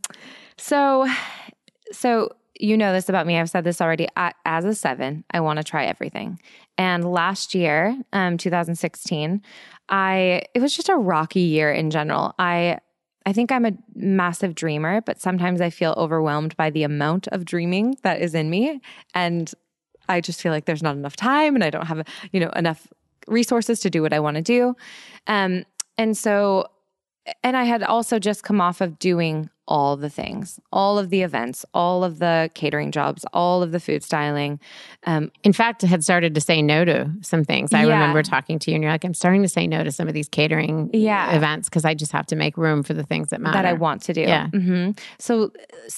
so, 0.58 1.06
so 1.92 2.32
you 2.62 2.78
know 2.78 2.94
this 2.94 3.10
about 3.10 3.26
me. 3.26 3.38
I've 3.38 3.50
said 3.50 3.64
this 3.64 3.82
already. 3.82 4.08
I, 4.16 4.34
as 4.46 4.66
a 4.66 4.76
seven, 4.76 5.24
I 5.32 5.40
want 5.40 5.58
to 5.58 5.64
try 5.64 5.86
everything. 5.86 6.40
And 6.78 7.12
last 7.12 7.56
year, 7.56 7.98
um, 8.14 8.38
2016, 8.38 9.42
I 9.90 10.44
it 10.54 10.62
was 10.62 10.76
just 10.76 10.90
a 10.90 10.96
rocky 10.96 11.42
year 11.42 11.72
in 11.72 11.90
general. 11.90 12.34
I 12.40 12.78
I 13.26 13.34
think 13.34 13.52
I'm 13.52 13.66
a 13.66 13.74
massive 13.96 14.56
dreamer, 14.56 15.02
but 15.02 15.20
sometimes 15.20 15.62
I 15.62 15.70
feel 15.70 15.94
overwhelmed 15.98 16.56
by 16.58 16.70
the 16.70 16.84
amount 16.84 17.28
of 17.30 17.46
dreaming 17.46 17.98
that 18.04 18.22
is 18.22 18.34
in 18.34 18.50
me, 18.50 18.80
and 19.14 19.52
I 20.08 20.22
just 20.22 20.42
feel 20.42 20.52
like 20.52 20.66
there's 20.66 20.84
not 20.84 20.96
enough 20.96 21.16
time, 21.16 21.56
and 21.56 21.64
I 21.64 21.70
don't 21.70 21.88
have 21.88 22.08
you 22.32 22.40
know 22.40 22.50
enough 22.52 22.88
resources 23.28 23.80
to 23.82 23.90
do 23.90 24.02
what 24.02 24.14
I 24.14 24.20
want 24.20 24.36
to 24.36 24.44
do. 24.44 24.76
Um, 25.28 25.66
and 25.98 26.18
so, 26.18 26.68
and 27.44 27.56
I 27.56 27.64
had 27.64 27.84
also 27.84 28.20
just 28.20 28.44
come 28.44 28.62
off 28.62 28.82
of 28.82 28.98
doing 29.00 29.50
all 29.72 29.96
the 29.96 30.10
things, 30.10 30.60
all 30.74 31.00
of 31.00 31.10
the 31.10 31.22
events, 31.22 31.64
all 31.74 32.04
of 32.04 32.20
the 32.20 32.50
catering 32.54 32.92
jobs, 32.92 33.24
all 33.32 33.64
of 33.64 33.72
the 33.72 33.80
food 33.80 34.04
styling. 34.04 34.60
Um, 35.06 35.32
In 35.46 35.54
fact, 35.54 35.82
had 35.84 36.04
started 36.04 36.36
to 36.36 36.42
say 36.42 36.62
no 36.62 36.84
to 36.84 37.10
some 37.22 37.46
things. 37.46 37.74
I 37.74 37.86
Yeah. 37.86 37.94
remember 37.94 38.22
talking 38.22 38.60
to 38.60 38.70
you, 38.70 38.76
and 38.76 38.84
you're 38.84 38.92
like, 38.92 39.06
I'm 39.06 39.14
starting 39.14 39.42
to 39.44 39.48
say 39.48 39.68
no 39.68 39.82
to 39.86 39.92
some 39.92 40.10
of 40.10 40.14
these 40.14 40.28
catering 40.28 40.90
Yeah. 40.92 41.34
events 41.38 41.70
because 41.70 41.86
I 41.86 41.94
just 41.94 42.12
have 42.12 42.26
to 42.28 42.36
make 42.36 42.58
room 42.58 42.84
for 42.84 42.94
the 42.94 43.04
things 43.04 43.30
that 43.30 43.40
matter. 43.40 43.54
that 43.60 43.66
I 43.66 43.72
want 43.72 44.02
to 44.04 44.14
do. 44.14 44.22
Yeah. 44.22 44.48
hmm 44.50 44.92
So, 45.20 45.44
uh, 45.46 45.48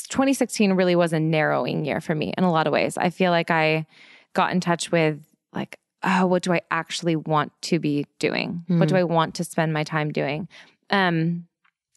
2016 0.07 0.73
really 0.73 0.95
was 0.95 1.11
a 1.11 1.19
narrowing 1.19 1.83
year 1.83 1.99
for 1.99 2.13
me 2.13 2.31
in 2.37 2.43
a 2.43 2.51
lot 2.51 2.67
of 2.67 2.73
ways. 2.73 2.95
I 2.95 3.09
feel 3.09 3.31
like 3.31 3.49
I 3.49 3.87
got 4.33 4.51
in 4.51 4.59
touch 4.59 4.91
with 4.91 5.19
like, 5.51 5.79
oh, 6.03 6.27
what 6.27 6.43
do 6.43 6.53
I 6.53 6.61
actually 6.69 7.15
want 7.15 7.51
to 7.63 7.79
be 7.79 8.05
doing? 8.19 8.63
What 8.67 8.87
do 8.89 8.95
I 8.95 9.03
want 9.03 9.33
to 9.35 9.43
spend 9.43 9.73
my 9.73 9.83
time 9.83 10.11
doing? 10.11 10.47
Um, 10.91 11.47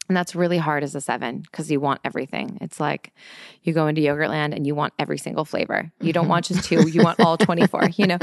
and 0.09 0.17
that's 0.17 0.35
really 0.35 0.59
hard 0.59 0.83
as 0.83 0.95
a 0.95 1.01
seven 1.01 1.41
because 1.41 1.71
you 1.71 1.81
want 1.81 2.01
everything. 2.05 2.59
It's 2.61 2.79
like 2.79 3.13
you 3.63 3.73
go 3.73 3.87
into 3.87 4.01
Yogurtland 4.01 4.55
and 4.55 4.67
you 4.67 4.75
want 4.75 4.93
every 4.99 5.19
single 5.19 5.45
flavor. 5.45 5.91
You 6.01 6.13
don't 6.13 6.29
want 6.29 6.47
just 6.47 6.65
two, 6.65 6.89
you 6.89 7.03
want 7.03 7.21
all 7.21 7.37
24, 7.39 7.91
you 7.97 8.07
know? 8.07 8.19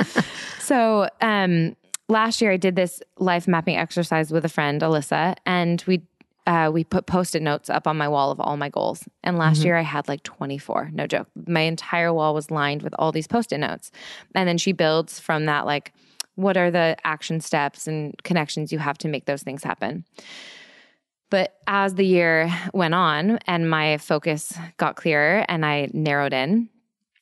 So, 0.59 1.09
um, 1.21 1.75
last 2.09 2.41
year 2.41 2.51
I 2.51 2.57
did 2.57 2.75
this 2.75 3.01
life 3.17 3.47
mapping 3.47 3.77
exercise 3.77 4.31
with 4.31 4.45
a 4.45 4.49
friend, 4.49 4.81
Alyssa, 4.81 5.35
and 5.45 5.83
we 5.87 6.03
uh, 6.45 6.69
we 6.73 6.83
put 6.83 7.05
post-it 7.05 7.41
notes 7.41 7.69
up 7.69 7.87
on 7.87 7.95
my 7.95 8.07
wall 8.07 8.29
of 8.29 8.37
all 8.41 8.57
my 8.57 8.67
goals. 8.67 9.07
And 9.23 9.37
last 9.37 9.63
year 9.63 9.77
I 9.77 9.81
had 9.81 10.09
like 10.09 10.23
24, 10.23 10.89
no 10.91 11.07
joke. 11.07 11.27
My 11.47 11.61
entire 11.61 12.13
wall 12.13 12.33
was 12.33 12.51
lined 12.51 12.81
with 12.83 12.93
all 12.99 13.13
these 13.13 13.27
post-it 13.27 13.59
notes. 13.59 13.91
And 14.35 14.45
then 14.45 14.57
she 14.57 14.73
builds 14.73 15.21
from 15.21 15.45
that 15.45 15.65
like 15.65 15.93
what 16.35 16.57
are 16.57 16.71
the 16.71 16.97
action 17.05 17.39
steps 17.39 17.87
and 17.87 18.13
connections 18.23 18.71
you 18.71 18.79
have 18.79 18.97
to 18.99 19.07
make 19.07 19.25
those 19.25 19.43
things 19.43 19.63
happen. 19.63 20.03
But 21.29 21.55
as 21.67 21.95
the 21.95 22.05
year 22.05 22.53
went 22.73 22.93
on 22.93 23.39
and 23.47 23.69
my 23.69 23.97
focus 23.97 24.53
got 24.77 24.95
clearer 24.95 25.45
and 25.49 25.65
I 25.65 25.89
narrowed 25.93 26.33
in, 26.33 26.69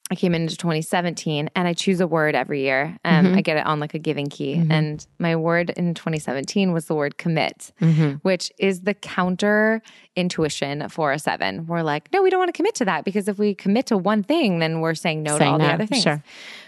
I 0.10 0.16
came 0.16 0.36
into 0.36 0.58
2017 0.58 1.50
and 1.56 1.68
I 1.70 1.72
choose 1.72 2.02
a 2.02 2.08
word 2.08 2.36
every 2.36 2.60
year. 2.64 2.98
Um, 3.06 3.28
Mm-hmm. 3.28 3.38
I 3.38 3.42
get 3.42 3.56
it 3.56 3.66
on 3.66 3.80
like 3.80 3.94
a 3.94 4.00
giving 4.00 4.28
key. 4.28 4.62
And 4.70 5.08
my 5.20 5.38
word 5.38 5.70
in 5.70 5.94
2017 5.94 6.74
was 6.74 6.88
the 6.88 6.96
word 6.96 7.18
commit, 7.18 7.72
Mm-hmm. 7.80 8.16
which 8.24 8.52
is 8.60 8.82
the 8.82 8.94
counter 8.94 9.82
intuition 10.18 10.90
for 10.90 11.14
a 11.14 11.20
seven. 11.20 11.66
We're 11.66 11.82
like, 11.84 12.12
no, 12.12 12.22
we 12.22 12.30
don't 12.30 12.40
want 12.40 12.50
to 12.50 12.58
commit 12.58 12.76
to 12.76 12.86
that 12.86 13.06
because 13.06 13.30
if 13.30 13.40
we 13.40 13.56
commit 13.56 13.86
to 13.86 13.98
one 13.98 14.22
thing, 14.24 14.60
then 14.60 14.82
we're 14.82 14.96
saying 14.96 15.24
no 15.24 15.38
to 15.38 15.46
all 15.46 15.58
no, 15.58 15.66
the 15.66 15.74
other 15.74 15.86
things. 15.86 16.04
sure. 16.04 16.22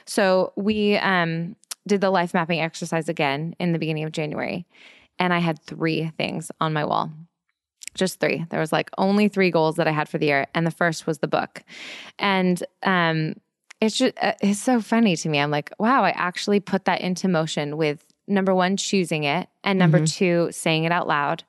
So 0.06 0.54
we 0.56 0.96
um, 0.96 1.58
did 1.86 2.00
the 2.00 2.10
life 2.12 2.34
mapping 2.34 2.62
exercise 2.62 3.10
again 3.10 3.56
in 3.60 3.74
the 3.74 3.80
beginning 3.80 4.06
of 4.06 4.14
January. 4.14 4.66
And 5.24 5.34
I 5.34 5.40
had 5.40 5.58
three 5.64 6.12
things 6.18 6.52
on 6.60 6.74
my 6.74 6.84
wall 6.84 7.10
just 7.96 8.20
three. 8.20 8.44
There 8.50 8.60
was 8.60 8.72
like 8.72 8.90
only 8.98 9.28
three 9.28 9.52
goals 9.52 9.76
that 9.76 9.88
I 9.88 9.92
had 9.92 10.10
for 10.10 10.18
the 10.18 10.26
year, 10.26 10.48
and 10.56 10.66
the 10.66 10.72
first 10.72 11.06
was 11.08 11.20
the 11.20 11.28
book. 11.28 11.64
And 12.18 12.62
um, 12.82 13.36
it's 13.80 13.98
just 13.98 14.16
uh, 14.22 14.34
it's 14.42 14.60
so 14.60 14.82
funny 14.82 15.16
to 15.16 15.30
me. 15.30 15.40
I'm 15.40 15.52
like, 15.52 15.72
wow, 15.80 16.04
I 16.04 16.10
actually 16.10 16.60
put 16.60 16.86
that 16.86 17.02
into 17.02 17.28
motion 17.28 17.78
with 17.78 18.04
number 18.28 18.54
one 18.54 18.78
choosing 18.78 19.24
it, 19.24 19.48
and 19.64 19.78
number 19.80 20.06
two 20.06 20.50
saying 20.52 20.86
it 20.86 20.92
out 20.92 21.08
loud, 21.08 21.44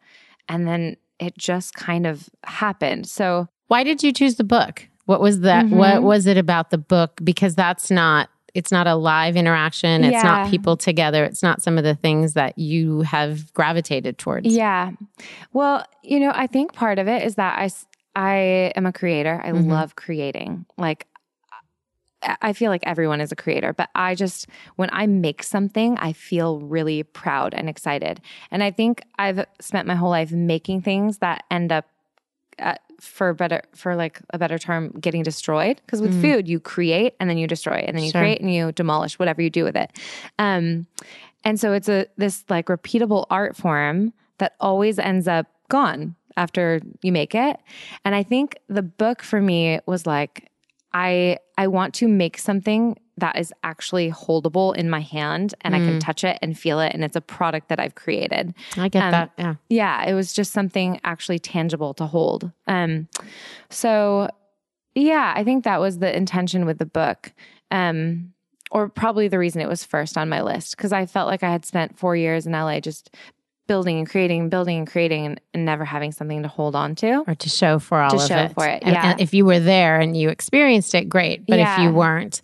and 0.48 0.68
then 0.68 0.96
it 1.18 1.36
just 1.38 1.74
kind 1.74 2.06
of 2.06 2.28
happened. 2.44 3.08
So 3.08 3.48
Why 3.68 3.82
did 3.82 4.02
you 4.02 4.12
choose 4.12 4.36
the 4.36 4.44
book? 4.44 4.86
What 5.06 5.20
was 5.20 5.40
that? 5.40 5.70
What 5.70 5.96
Mm-hmm. 5.96 6.06
was 6.06 6.26
it 6.26 6.36
about 6.36 6.70
the 6.70 6.78
book? 6.78 7.20
Because 7.24 7.54
that's 7.54 7.90
not. 7.90 8.28
It's 8.54 8.70
not 8.70 8.86
a 8.86 8.94
live 8.94 9.36
interaction. 9.36 10.04
It's 10.04 10.22
not 10.22 10.48
people 10.50 10.76
together. 10.76 11.24
It's 11.24 11.42
not 11.42 11.60
some 11.60 11.76
of 11.76 11.82
the 11.84 11.94
things 11.96 12.34
that 12.34 12.56
you 12.56 13.00
have 13.02 13.52
gravitated 13.52 14.16
towards. 14.16 14.46
Yeah. 14.46 14.92
Well, 15.52 15.84
you 16.02 16.20
know, 16.20 16.32
I 16.34 16.46
think 16.46 16.72
part 16.72 16.98
of 17.00 17.08
it 17.08 17.24
is 17.24 17.34
that 17.34 17.58
I 17.58 17.68
I 18.16 18.72
am 18.76 18.86
a 18.86 18.92
creator. 18.92 19.40
I 19.44 19.50
Mhm. 19.50 19.68
love 19.68 19.96
creating. 19.96 20.66
Like, 20.78 21.08
I- 22.22 22.36
I 22.42 22.52
feel 22.52 22.70
like 22.70 22.84
everyone 22.86 23.20
is 23.20 23.32
a 23.32 23.36
creator, 23.36 23.72
but 23.72 23.90
I 23.96 24.14
just, 24.14 24.46
when 24.76 24.88
I 24.92 25.08
make 25.08 25.42
something, 25.42 25.98
I 25.98 26.12
feel 26.12 26.60
really 26.60 27.02
proud 27.02 27.54
and 27.54 27.68
excited. 27.68 28.20
And 28.52 28.62
I 28.62 28.70
think 28.70 29.02
I've 29.18 29.44
spent 29.60 29.88
my 29.88 29.96
whole 29.96 30.10
life 30.10 30.30
making 30.30 30.82
things 30.82 31.18
that 31.18 31.42
end 31.50 31.72
up, 31.72 31.86
uh, 32.60 32.76
for 33.00 33.34
better, 33.34 33.62
for 33.74 33.96
like 33.96 34.20
a 34.30 34.38
better 34.38 34.58
term, 34.58 34.90
getting 35.00 35.22
destroyed. 35.22 35.80
Because 35.84 36.00
with 36.00 36.20
food, 36.20 36.48
you 36.48 36.60
create 36.60 37.14
and 37.20 37.28
then 37.28 37.38
you 37.38 37.46
destroy, 37.46 37.76
and 37.86 37.96
then 37.96 38.04
you 38.04 38.10
Sure. 38.10 38.20
create 38.20 38.40
and 38.40 38.52
you 38.52 38.72
demolish 38.72 39.18
whatever 39.18 39.42
you 39.42 39.50
do 39.50 39.64
with 39.64 39.76
it. 39.76 39.90
Um, 40.38 40.86
and 41.44 41.58
so 41.60 41.72
it's 41.72 41.88
a 41.88 42.06
this 42.16 42.44
like 42.48 42.66
repeatable 42.66 43.26
art 43.30 43.56
form 43.56 44.12
that 44.38 44.54
always 44.60 44.98
ends 44.98 45.28
up 45.28 45.46
gone 45.68 46.14
after 46.36 46.80
you 47.02 47.12
make 47.12 47.34
it. 47.34 47.58
And 48.04 48.14
I 48.14 48.22
think 48.22 48.58
the 48.68 48.82
book 48.82 49.22
for 49.22 49.40
me 49.40 49.80
was 49.86 50.06
like 50.06 50.50
I 50.92 51.38
I 51.58 51.66
want 51.68 51.94
to 51.94 52.08
make 52.08 52.38
something 52.38 52.96
that 53.18 53.38
is 53.38 53.52
actually 53.62 54.10
holdable 54.10 54.74
in 54.74 54.90
my 54.90 55.00
hand 55.00 55.54
and 55.60 55.76
I 55.76 55.78
can 55.78 56.00
touch 56.00 56.24
it 56.24 56.36
and 56.42 56.58
feel 56.58 56.80
it 56.80 56.92
and 56.94 57.04
it's 57.04 57.14
a 57.14 57.20
product 57.20 57.68
that 57.68 57.78
I've 57.78 57.94
created. 57.94 58.54
I 58.76 58.88
get 58.88 59.04
Um, 59.04 59.10
that. 59.12 59.30
Yeah. 59.38 59.54
Yeah, 59.68 60.04
it 60.04 60.14
was 60.14 60.32
just 60.32 60.52
something 60.52 60.98
actually 61.04 61.38
tangible 61.38 61.94
to 61.94 62.06
hold. 62.06 62.50
Um 62.66 63.06
so 63.70 64.28
yeah, 64.96 65.32
I 65.36 65.44
think 65.44 65.64
that 65.64 65.80
was 65.80 65.98
the 65.98 66.16
intention 66.16 66.66
with 66.66 66.78
the 66.78 66.86
book. 66.86 67.32
Um 67.70 68.32
or 68.70 68.88
probably 68.88 69.28
the 69.28 69.38
reason 69.38 69.60
it 69.60 69.68
was 69.68 69.84
first 69.84 70.18
on 70.18 70.28
my 70.28 70.42
list 70.42 70.76
because 70.76 70.92
I 70.92 71.06
felt 71.06 71.28
like 71.28 71.44
I 71.44 71.50
had 71.52 71.64
spent 71.64 71.96
4 71.98 72.16
years 72.16 72.46
in 72.46 72.52
LA 72.52 72.80
just 72.80 73.14
building 73.68 73.98
and 73.98 74.10
creating 74.10 74.40
and 74.42 74.50
building 74.50 74.78
and 74.78 74.86
creating 74.88 75.24
and, 75.26 75.40
and 75.54 75.64
never 75.64 75.84
having 75.84 76.10
something 76.12 76.42
to 76.42 76.48
hold 76.48 76.74
on 76.74 76.94
to. 76.96 77.22
Or 77.26 77.34
to 77.36 77.48
show 77.48 77.78
for 77.78 78.00
all 78.00 78.10
To 78.10 78.18
show 78.18 78.36
it. 78.38 78.52
for 78.54 78.66
it, 78.66 78.82
yeah. 78.84 79.12
and 79.12 79.20
if 79.20 79.32
you 79.32 79.44
were 79.46 79.60
there 79.60 80.00
and 80.00 80.14
you 80.16 80.28
experienced 80.28 80.94
it, 80.94 81.08
great. 81.08 81.46
But 81.46 81.60
if 81.60 81.78
you 81.78 81.90
weren't, 81.92 82.42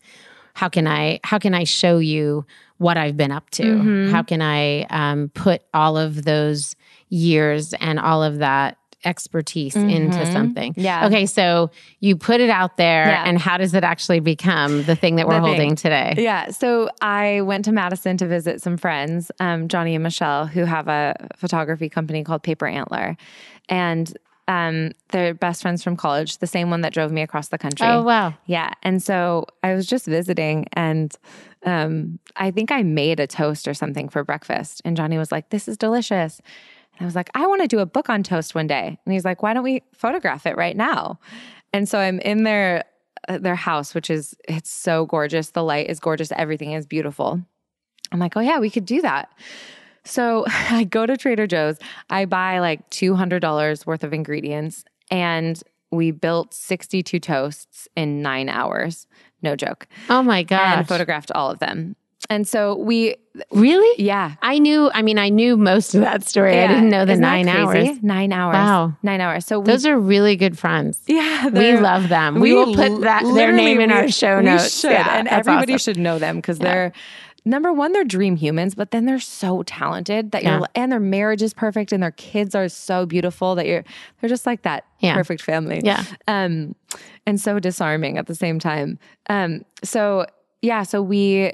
how 0.60 0.68
can 0.68 0.86
I? 0.86 1.20
How 1.24 1.38
can 1.38 1.54
I 1.54 1.64
show 1.64 1.96
you 1.96 2.44
what 2.76 2.98
I've 2.98 3.16
been 3.16 3.32
up 3.32 3.48
to? 3.52 3.62
Mm-hmm. 3.62 4.12
How 4.12 4.22
can 4.22 4.42
I 4.42 4.82
um, 4.90 5.30
put 5.30 5.62
all 5.72 5.96
of 5.96 6.22
those 6.26 6.76
years 7.08 7.72
and 7.80 7.98
all 7.98 8.22
of 8.22 8.40
that 8.40 8.76
expertise 9.02 9.74
into 9.74 10.26
something? 10.26 10.72
Mm-hmm. 10.72 10.80
Yeah. 10.82 11.06
Okay. 11.06 11.24
So 11.24 11.70
you 12.00 12.14
put 12.14 12.42
it 12.42 12.50
out 12.50 12.76
there, 12.76 13.06
Yeah. 13.06 13.24
and 13.24 13.38
how 13.38 13.56
does 13.56 13.72
it 13.72 13.84
actually 13.84 14.20
become 14.20 14.82
the 14.84 14.94
thing 14.94 15.16
that 15.16 15.26
we're 15.26 15.40
holding 15.40 15.76
today? 15.76 16.12
Yeah. 16.18 16.50
So 16.50 16.90
I 17.00 17.40
went 17.40 17.64
to 17.64 17.72
Madison 17.72 18.18
to 18.18 18.26
visit 18.26 18.60
some 18.60 18.76
friends, 18.76 19.32
um, 19.40 19.66
Johnny 19.66 19.94
and 19.94 20.02
Michelle, 20.02 20.44
who 20.46 20.66
have 20.66 20.88
a 20.88 21.14
photography 21.36 21.88
company 21.88 22.22
called 22.22 22.42
Paper 22.42 22.66
Antler. 22.66 23.16
And 23.70 24.12
um, 24.50 24.90
they're 25.10 25.32
best 25.32 25.62
friends 25.62 25.84
from 25.84 25.96
college, 25.96 26.38
the 26.38 26.46
same 26.46 26.70
one 26.70 26.80
that 26.80 26.92
drove 26.92 27.12
me 27.12 27.22
across 27.22 27.48
the 27.48 27.58
country. 27.58 27.86
Oh 27.86 28.02
wow. 28.02 28.34
Yeah. 28.46 28.72
And 28.82 29.00
so 29.00 29.46
I 29.62 29.74
was 29.74 29.86
just 29.86 30.06
visiting 30.06 30.66
and 30.72 31.16
um, 31.64 32.18
I 32.34 32.50
think 32.50 32.72
I 32.72 32.82
made 32.82 33.20
a 33.20 33.28
toast 33.28 33.68
or 33.68 33.74
something 33.74 34.08
for 34.08 34.24
breakfast. 34.24 34.82
And 34.84 34.96
Johnny 34.96 35.18
was 35.18 35.30
like, 35.30 35.50
This 35.50 35.68
is 35.68 35.76
delicious. 35.76 36.40
And 36.98 37.02
I 37.02 37.04
was 37.04 37.14
like, 37.14 37.30
I 37.34 37.46
want 37.46 37.62
to 37.62 37.68
do 37.68 37.78
a 37.78 37.86
book 37.86 38.10
on 38.10 38.24
toast 38.24 38.56
one 38.56 38.66
day. 38.66 38.98
And 39.04 39.12
he's 39.12 39.24
like, 39.24 39.40
Why 39.40 39.54
don't 39.54 39.62
we 39.62 39.84
photograph 39.92 40.46
it 40.46 40.56
right 40.56 40.76
now? 40.76 41.20
And 41.72 41.88
so 41.88 42.00
I'm 42.00 42.18
in 42.18 42.42
their 42.42 42.84
uh, 43.28 43.38
their 43.38 43.54
house, 43.54 43.94
which 43.94 44.10
is 44.10 44.34
it's 44.48 44.70
so 44.70 45.06
gorgeous. 45.06 45.50
The 45.50 45.62
light 45.62 45.88
is 45.88 46.00
gorgeous. 46.00 46.32
Everything 46.32 46.72
is 46.72 46.86
beautiful. 46.86 47.40
I'm 48.10 48.18
like, 48.18 48.36
oh 48.36 48.40
yeah, 48.40 48.58
we 48.58 48.70
could 48.70 48.86
do 48.86 49.00
that. 49.02 49.30
So 50.04 50.44
I 50.48 50.84
go 50.84 51.06
to 51.06 51.16
Trader 51.16 51.46
Joe's. 51.46 51.78
I 52.08 52.24
buy 52.24 52.58
like 52.60 52.88
$200 52.90 53.86
worth 53.86 54.04
of 54.04 54.12
ingredients 54.12 54.84
and 55.10 55.60
we 55.90 56.10
built 56.12 56.54
62 56.54 57.18
toasts 57.18 57.88
in 57.96 58.22
nine 58.22 58.48
hours. 58.48 59.06
No 59.42 59.56
joke. 59.56 59.86
Oh 60.08 60.22
my 60.22 60.38
And 60.40 60.48
gosh. 60.48 60.86
photographed 60.86 61.32
all 61.32 61.50
of 61.50 61.58
them. 61.58 61.96
And 62.28 62.46
so 62.46 62.76
we, 62.76 63.16
really? 63.50 64.00
yeah. 64.04 64.34
I 64.42 64.58
knew. 64.58 64.90
I 64.92 65.00
mean, 65.02 65.18
I 65.18 65.30
knew 65.30 65.56
most 65.56 65.94
of 65.94 66.02
that 66.02 66.22
story. 66.22 66.60
I 66.60 66.66
didn't 66.66 66.90
know 66.90 67.04
the 67.06 67.12
Isn't 67.12 67.22
nine 67.22 67.48
hours. 67.48 68.02
Nine 68.02 68.30
hours. 68.32 68.54
Wow. 68.54 68.96
Nine 69.02 69.20
hours. 69.22 69.46
So 69.46 69.58
we, 69.58 69.64
Those 69.66 69.86
are 69.86 69.98
really 69.98 70.36
good 70.36 70.56
friends. 70.58 71.00
yeah, 71.08 71.48
We 71.48 71.78
love 71.78 72.08
them. 72.10 72.38
We, 72.38 72.52
will 72.54 72.74
put 72.74 73.00
that 73.00 73.22
their 73.34 73.52
name 73.52 73.80
in 73.80 73.88
we- 73.88 73.96
our 73.96 74.08
show 74.10 74.38
we 74.38 74.44
notes. 74.44 74.78
should, 74.80 74.92
Yeah, 74.92 75.18
and 75.18 75.28
everybody 75.28 75.72
awesome. 75.74 75.94
should 75.94 75.98
know 75.98 76.18
them 76.18 76.36
because 76.36 76.58
they're 76.58 76.92
number 77.44 77.72
one, 77.72 77.92
they're 77.92 78.04
dream 78.04 78.36
humans, 78.36 78.74
but 78.74 78.90
then 78.90 79.06
they're 79.06 79.18
so 79.20 79.62
talented 79.64 80.32
that 80.32 80.42
Yeah. 80.42 80.58
you're, 80.58 80.66
and 80.74 80.92
their 80.92 81.00
marriage 81.00 81.42
is 81.42 81.54
perfect, 81.54 81.92
and 81.92 82.02
their 82.02 82.10
kids 82.12 82.54
are 82.54 82.68
so 82.68 83.06
beautiful 83.06 83.54
that 83.54 83.66
you're, 83.66 83.84
they're 84.20 84.28
just 84.30 84.46
like 84.46 84.62
that 84.62 84.84
Yeah. 85.00 85.14
perfect 85.14 85.42
family. 85.42 85.80
Yeah. 85.84 86.04
Um, 86.28 86.74
and 87.26 87.40
so 87.40 87.58
disarming 87.58 88.18
at 88.18 88.26
the 88.26 88.34
same 88.34 88.58
time. 88.58 88.98
Um, 89.28 89.64
so 89.84 90.26
yeah, 90.62 90.82
so 90.82 91.00
we 91.02 91.52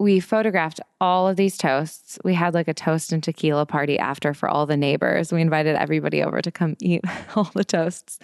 we 0.00 0.20
photographed 0.20 0.78
all 1.00 1.26
of 1.26 1.34
these 1.36 1.58
toasts. 1.58 2.20
We 2.24 2.32
had 2.32 2.54
like 2.54 2.68
a 2.68 2.72
toast 2.74 3.12
and 3.12 3.20
tequila 3.20 3.66
party 3.66 3.98
after 3.98 4.32
for 4.32 4.48
all 4.48 4.64
the 4.64 4.76
neighbors. 4.76 5.32
We 5.32 5.40
invited 5.40 5.74
everybody 5.74 6.22
over 6.22 6.40
to 6.40 6.52
come 6.52 6.76
eat 6.80 7.02
all 7.34 7.50
the 7.52 7.64
toasts. 7.64 8.20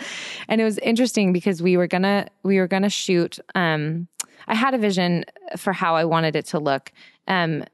And 0.49 0.61
it 0.61 0.65
was 0.65 0.79
interesting 0.79 1.33
because 1.33 1.61
we 1.61 1.77
were 1.77 1.89
gonna 1.89 2.29
we 2.45 2.59
were 2.61 2.69
gonna 2.69 2.89
shoot 2.91 3.41
um 3.57 4.07
I 4.49 4.55
had 4.55 4.75
a 4.75 4.79
vision 4.79 5.25
for 5.57 5.73
how 5.73 5.95
I 5.97 6.05
wanted 6.05 6.37
it 6.37 6.47
to 6.47 6.59
look. 6.59 6.93
Um 7.29 7.65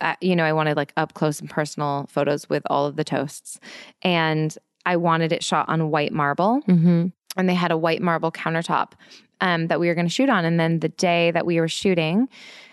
uh, 0.00 0.14
you 0.20 0.36
know, 0.36 0.44
I 0.44 0.52
wanted 0.52 0.76
like 0.76 0.92
up 0.96 1.14
close 1.14 1.40
and 1.40 1.50
personal 1.50 2.06
photos 2.08 2.48
with 2.48 2.62
all 2.70 2.86
of 2.86 2.94
the 2.94 3.02
toasts. 3.02 3.58
And 4.02 4.56
I 4.86 4.96
wanted 4.96 5.32
it 5.32 5.42
shot 5.42 5.68
on 5.68 5.90
white 5.90 6.12
marble 6.12 6.62
Mhm. 6.68 7.10
and 7.36 7.48
they 7.48 7.54
had 7.54 7.72
a 7.72 7.76
white 7.76 8.00
marble 8.00 8.30
countertop 8.30 8.92
um, 9.40 9.66
that 9.66 9.80
we 9.80 9.88
were 9.88 9.94
going 9.96 10.06
to 10.06 10.12
shoot 10.12 10.28
on. 10.28 10.44
And 10.44 10.58
then 10.60 10.78
the 10.80 10.88
day 10.88 11.32
that 11.32 11.44
we 11.46 11.58
were 11.60 11.66
shooting, 11.68 12.28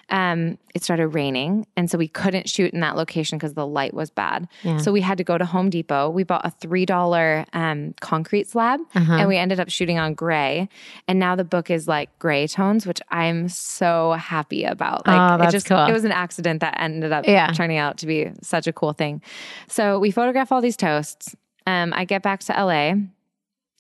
um, 0.10 0.58
it 0.76 0.84
started 0.84 1.08
raining. 1.10 1.66
And 1.76 1.90
so 1.90 1.98
we 1.98 2.08
couldn't 2.08 2.48
shoot 2.48 2.72
in 2.74 2.80
that 2.82 2.96
location 2.96 3.38
because 3.40 3.56
the 3.56 3.66
light 3.66 3.94
was 3.94 4.10
bad. 4.12 4.48
Yeah. 4.64 4.78
So 4.78 4.92
we 4.92 5.02
had 5.02 5.18
to 5.18 5.24
go 5.24 5.38
to 5.38 5.46
Home 5.46 5.70
Depot. 5.72 6.10
We 6.12 6.24
bought 6.24 6.46
a 6.46 6.52
$3 6.68 7.46
um, 7.54 7.96
concrete 8.02 8.48
slab 8.48 8.80
Uh-huh. 8.94 9.14
and 9.14 9.28
we 9.28 9.36
ended 9.38 9.60
up 9.60 9.70
shooting 9.70 9.98
on 9.98 10.14
gray. 10.14 10.70
And 11.08 11.18
now 11.18 11.36
the 11.36 11.44
book 11.44 11.72
is 11.72 11.88
like 11.88 12.18
gray 12.20 12.46
tones, 12.48 12.86
which 12.86 13.02
I'm 13.10 13.50
so 13.50 14.12
happy 14.14 14.64
about. 14.64 15.08
Like 15.08 15.20
Oh, 15.20 15.36
it 15.36 15.38
that's 15.40 15.52
just, 15.54 15.66
cool. 15.68 15.86
it 15.86 15.92
was 15.94 16.04
an 16.04 16.12
accident 16.12 16.60
that 16.62 16.76
ended 16.80 17.12
up 17.12 17.26
Yeah. 17.28 17.52
turning 17.52 17.78
out 17.78 17.98
to 18.00 18.06
be 18.06 18.30
such 18.44 18.68
a 18.68 18.74
cool 18.74 18.94
thing. 18.94 19.22
So 19.68 19.98
we 20.00 20.12
photograph 20.12 20.52
all 20.52 20.62
these 20.62 20.78
toasts. 20.78 21.36
Um, 21.66 21.94
I 21.96 22.06
get 22.06 22.22
back 22.22 22.42
to 22.42 22.54
LA. 22.54 22.94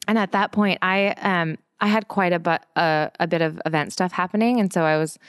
And 0.08 0.18
at 0.20 0.32
that 0.34 0.52
point, 0.52 0.80
I 0.82 1.10
um 1.22 1.58
I 1.82 1.88
had 1.88 2.08
quite 2.08 2.34
a 2.34 2.40
but 2.40 2.66
a, 2.76 3.12
a 3.20 3.28
bit 3.28 3.42
of 3.42 3.62
event 3.66 3.94
stuff 3.94 4.12
happening, 4.12 4.60
and 4.60 4.72
so 4.72 4.84
I 4.84 4.98
was 4.98 5.20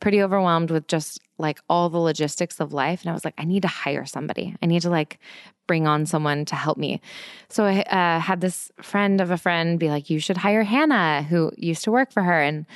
pretty 0.00 0.22
overwhelmed 0.22 0.70
with 0.70 0.88
just 0.88 1.20
like 1.38 1.60
all 1.70 1.88
the 1.88 1.98
logistics 1.98 2.58
of 2.60 2.72
life. 2.72 3.02
And 3.02 3.10
I 3.10 3.12
was 3.12 3.24
like, 3.24 3.34
I 3.38 3.44
need 3.44 3.62
to 3.62 3.68
hire 3.68 4.04
somebody. 4.04 4.56
I 4.60 4.66
need 4.66 4.82
to 4.82 4.90
like 4.90 5.18
bring 5.68 5.86
on 5.86 6.06
someone 6.06 6.44
to 6.46 6.56
help 6.56 6.76
me. 6.76 7.00
So 7.48 7.64
I 7.64 7.82
uh, 7.82 8.18
had 8.18 8.40
this 8.40 8.70
friend 8.82 9.20
of 9.20 9.30
a 9.30 9.36
friend 9.36 9.78
be 9.78 9.90
like, 9.90 10.10
you 10.10 10.18
should 10.18 10.38
hire 10.38 10.64
Hannah, 10.64 11.22
who 11.22 11.52
used 11.56 11.84
to 11.84 11.92
work 11.92 12.12
for 12.12 12.22
her, 12.22 12.40
and 12.40 12.66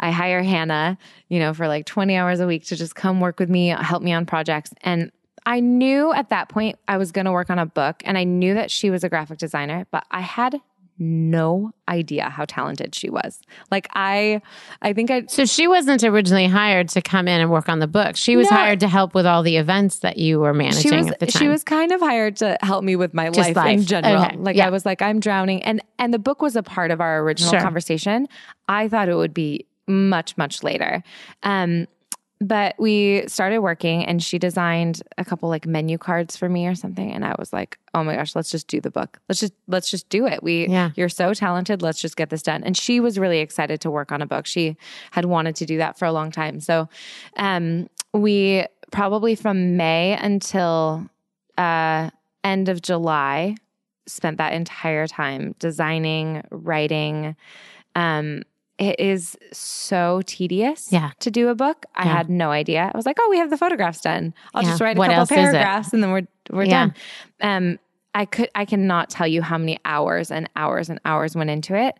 I 0.00 0.10
hire 0.10 0.42
Hannah, 0.42 0.98
you 1.28 1.38
know, 1.38 1.54
for 1.54 1.68
like 1.68 1.86
20 1.86 2.16
hours 2.16 2.40
a 2.40 2.46
week 2.46 2.64
to 2.66 2.76
just 2.76 2.94
come 2.94 3.20
work 3.20 3.38
with 3.38 3.48
me, 3.48 3.68
help 3.68 4.02
me 4.02 4.12
on 4.12 4.26
projects. 4.26 4.72
And 4.82 5.12
I 5.46 5.60
knew 5.60 6.12
at 6.12 6.30
that 6.30 6.48
point 6.48 6.78
I 6.88 6.96
was 6.96 7.12
going 7.12 7.26
to 7.26 7.32
work 7.32 7.50
on 7.50 7.58
a 7.58 7.66
book 7.66 8.02
and 8.04 8.18
I 8.18 8.24
knew 8.24 8.54
that 8.54 8.70
she 8.70 8.90
was 8.90 9.04
a 9.04 9.08
graphic 9.08 9.38
designer, 9.38 9.86
but 9.90 10.04
I 10.10 10.20
had 10.20 10.60
no 10.98 11.72
idea 11.88 12.30
how 12.30 12.44
talented 12.44 12.94
she 12.94 13.10
was. 13.10 13.40
Like 13.70 13.88
I 13.94 14.40
I 14.80 14.92
think 14.92 15.10
I 15.10 15.24
So 15.26 15.44
she 15.44 15.66
wasn't 15.66 16.04
originally 16.04 16.46
hired 16.46 16.88
to 16.90 17.02
come 17.02 17.26
in 17.26 17.40
and 17.40 17.50
work 17.50 17.68
on 17.68 17.80
the 17.80 17.86
book. 17.88 18.16
She 18.16 18.36
was 18.36 18.48
No. 18.50 18.56
hired 18.56 18.80
to 18.80 18.88
help 18.88 19.14
with 19.14 19.26
all 19.26 19.42
the 19.42 19.56
events 19.56 19.98
that 20.00 20.18
you 20.18 20.38
were 20.40 20.54
managing 20.54 20.82
she 20.90 20.96
was 20.96 21.08
at 21.08 21.18
the 21.18 21.26
time. 21.26 21.40
she 21.40 21.48
was 21.48 21.64
kind 21.64 21.90
of 21.92 22.00
hired 22.00 22.36
to 22.36 22.56
help 22.62 22.84
me 22.84 22.94
with 22.96 23.12
my 23.12 23.28
life, 23.28 23.56
life. 23.56 23.78
in 23.80 23.84
general. 23.84 24.22
Okay. 24.24 24.36
Like 24.36 24.56
Yeah. 24.56 24.66
I 24.66 24.70
was 24.70 24.86
like 24.86 25.02
I'm 25.02 25.18
drowning 25.20 25.62
and 25.64 25.82
and 25.98 26.14
the 26.14 26.18
book 26.18 26.40
was 26.40 26.54
a 26.56 26.62
part 26.62 26.90
of 26.90 27.00
our 27.00 27.20
original 27.22 27.50
Sure. 27.50 27.60
conversation. 27.60 28.28
I 28.68 28.88
thought 28.88 29.08
it 29.08 29.16
would 29.16 29.34
be 29.34 29.66
much 29.86 30.36
much 30.36 30.62
later. 30.62 31.02
Um 31.42 31.86
but 32.46 32.74
we 32.78 33.24
started 33.26 33.60
working 33.60 34.04
and 34.04 34.22
she 34.22 34.38
designed 34.38 35.02
a 35.16 35.24
couple 35.24 35.48
like 35.48 35.66
menu 35.66 35.96
cards 35.96 36.36
for 36.36 36.48
me 36.48 36.66
or 36.66 36.74
something 36.74 37.10
and 37.10 37.24
I 37.24 37.34
was 37.38 37.52
like, 37.52 37.78
"Oh 37.94 38.04
my 38.04 38.14
gosh, 38.16 38.34
let's 38.36 38.50
just 38.50 38.68
do 38.68 38.80
the 38.80 38.90
book. 38.90 39.18
Let's 39.28 39.40
just 39.40 39.54
let's 39.66 39.90
just 39.90 40.08
do 40.10 40.26
it. 40.26 40.42
We 40.42 40.68
Yeah. 40.68 40.90
you're 40.94 41.08
so 41.08 41.32
talented. 41.32 41.80
Let's 41.80 42.00
just 42.00 42.16
get 42.16 42.28
this 42.30 42.42
done." 42.42 42.62
And 42.62 42.76
she 42.76 43.00
was 43.00 43.18
really 43.18 43.38
excited 43.38 43.80
to 43.80 43.90
work 43.90 44.12
on 44.12 44.20
a 44.20 44.26
book. 44.26 44.46
She 44.46 44.76
had 45.12 45.24
wanted 45.24 45.56
to 45.56 45.66
do 45.66 45.78
that 45.78 45.98
for 45.98 46.04
a 46.04 46.12
long 46.12 46.30
time. 46.30 46.60
So, 46.60 46.88
um 47.36 47.88
we 48.12 48.64
probably 48.92 49.34
from 49.34 49.76
May 49.76 50.16
until 50.20 51.08
uh 51.56 52.10
end 52.44 52.68
of 52.68 52.82
July 52.82 53.54
spent 54.06 54.36
that 54.36 54.52
entire 54.52 55.06
time 55.06 55.54
designing, 55.58 56.42
writing 56.50 57.36
um 57.96 58.42
it 58.78 58.98
is 58.98 59.36
so 59.52 60.22
tedious 60.26 60.90
Yeah. 60.90 61.10
to 61.20 61.30
do 61.30 61.48
a 61.48 61.54
book. 61.54 61.86
I 61.94 62.04
Yeah. 62.06 62.16
had 62.16 62.28
no 62.30 62.50
idea. 62.50 62.90
I 62.92 62.96
was 62.96 63.06
like, 63.06 63.16
"Oh, 63.20 63.28
we 63.30 63.38
have 63.38 63.50
the 63.50 63.56
photographs 63.56 64.00
done. 64.00 64.34
I'll 64.54 64.62
Yeah. 64.62 64.70
just 64.70 64.80
write 64.80 64.96
a 64.96 64.98
What 64.98 65.06
couple 65.10 65.20
else 65.20 65.30
is 65.30 65.36
it? 65.38 65.40
paragraphs 65.52 65.92
and 65.92 66.02
then 66.02 66.10
we're 66.10 66.26
we're 66.50 66.64
Yeah. 66.64 66.86
done." 66.86 66.94
Um, 67.40 67.78
I 68.14 68.24
could 68.24 68.48
I 68.54 68.64
cannot 68.64 69.10
tell 69.10 69.26
you 69.26 69.42
how 69.42 69.58
many 69.58 69.78
hours 69.84 70.30
and 70.30 70.48
hours 70.56 70.88
and 70.90 71.00
hours 71.04 71.34
went 71.36 71.50
into 71.50 71.74
it. 71.76 71.94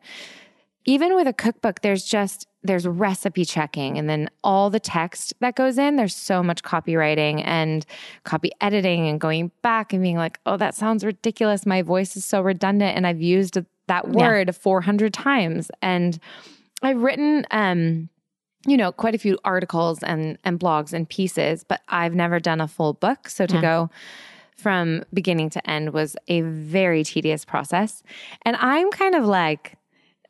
Even 0.86 1.14
with 1.14 1.26
a 1.26 1.32
cookbook, 1.32 1.80
there's 1.80 2.04
just 2.04 2.46
there's 2.62 2.86
recipe 2.86 3.44
checking 3.44 3.98
and 3.98 4.08
then 4.08 4.28
all 4.42 4.70
the 4.70 4.80
text 4.80 5.34
that 5.40 5.54
goes 5.54 5.76
in. 5.78 5.96
There's 5.96 6.14
so 6.16 6.42
much 6.42 6.62
copywriting 6.62 7.42
and 7.44 7.84
copy 8.24 8.50
editing 8.60 9.06
and 9.06 9.20
going 9.20 9.50
back 9.62 9.92
and 9.92 10.02
being 10.02 10.16
like, 10.16 10.38
"Oh, 10.46 10.56
that 10.56 10.74
sounds 10.74 11.04
ridiculous. 11.04 11.66
My 11.66 11.82
voice 11.82 12.16
is 12.16 12.24
so 12.24 12.40
redundant 12.42 12.96
and 12.96 13.06
I've 13.06 13.20
used 13.22 13.58
that 13.86 14.08
word 14.08 14.54
400 14.56 15.12
times." 15.14 15.70
And 15.82 16.18
I've 16.86 17.00
written 17.02 17.46
um 17.50 18.08
you 18.66 18.78
know, 18.78 18.92
quite 18.92 19.14
a 19.14 19.18
few 19.18 19.38
articles 19.44 20.02
and 20.02 20.38
and 20.42 20.58
blogs 20.58 20.92
and 20.94 21.06
pieces, 21.08 21.64
but 21.64 21.82
I've 21.88 22.14
never 22.14 22.40
done 22.40 22.60
a 22.62 22.68
full 22.68 22.94
book. 22.94 23.28
So 23.28 23.46
to 23.46 23.54
Yeah. 23.56 23.60
go 23.60 23.90
from 24.56 25.04
beginning 25.12 25.50
to 25.50 25.70
end 25.70 25.92
was 25.92 26.16
a 26.28 26.40
very 26.42 27.04
tedious 27.04 27.44
process. 27.44 28.02
And 28.46 28.56
I'm 28.56 28.90
kind 28.90 29.14
of 29.14 29.26
like 29.26 29.76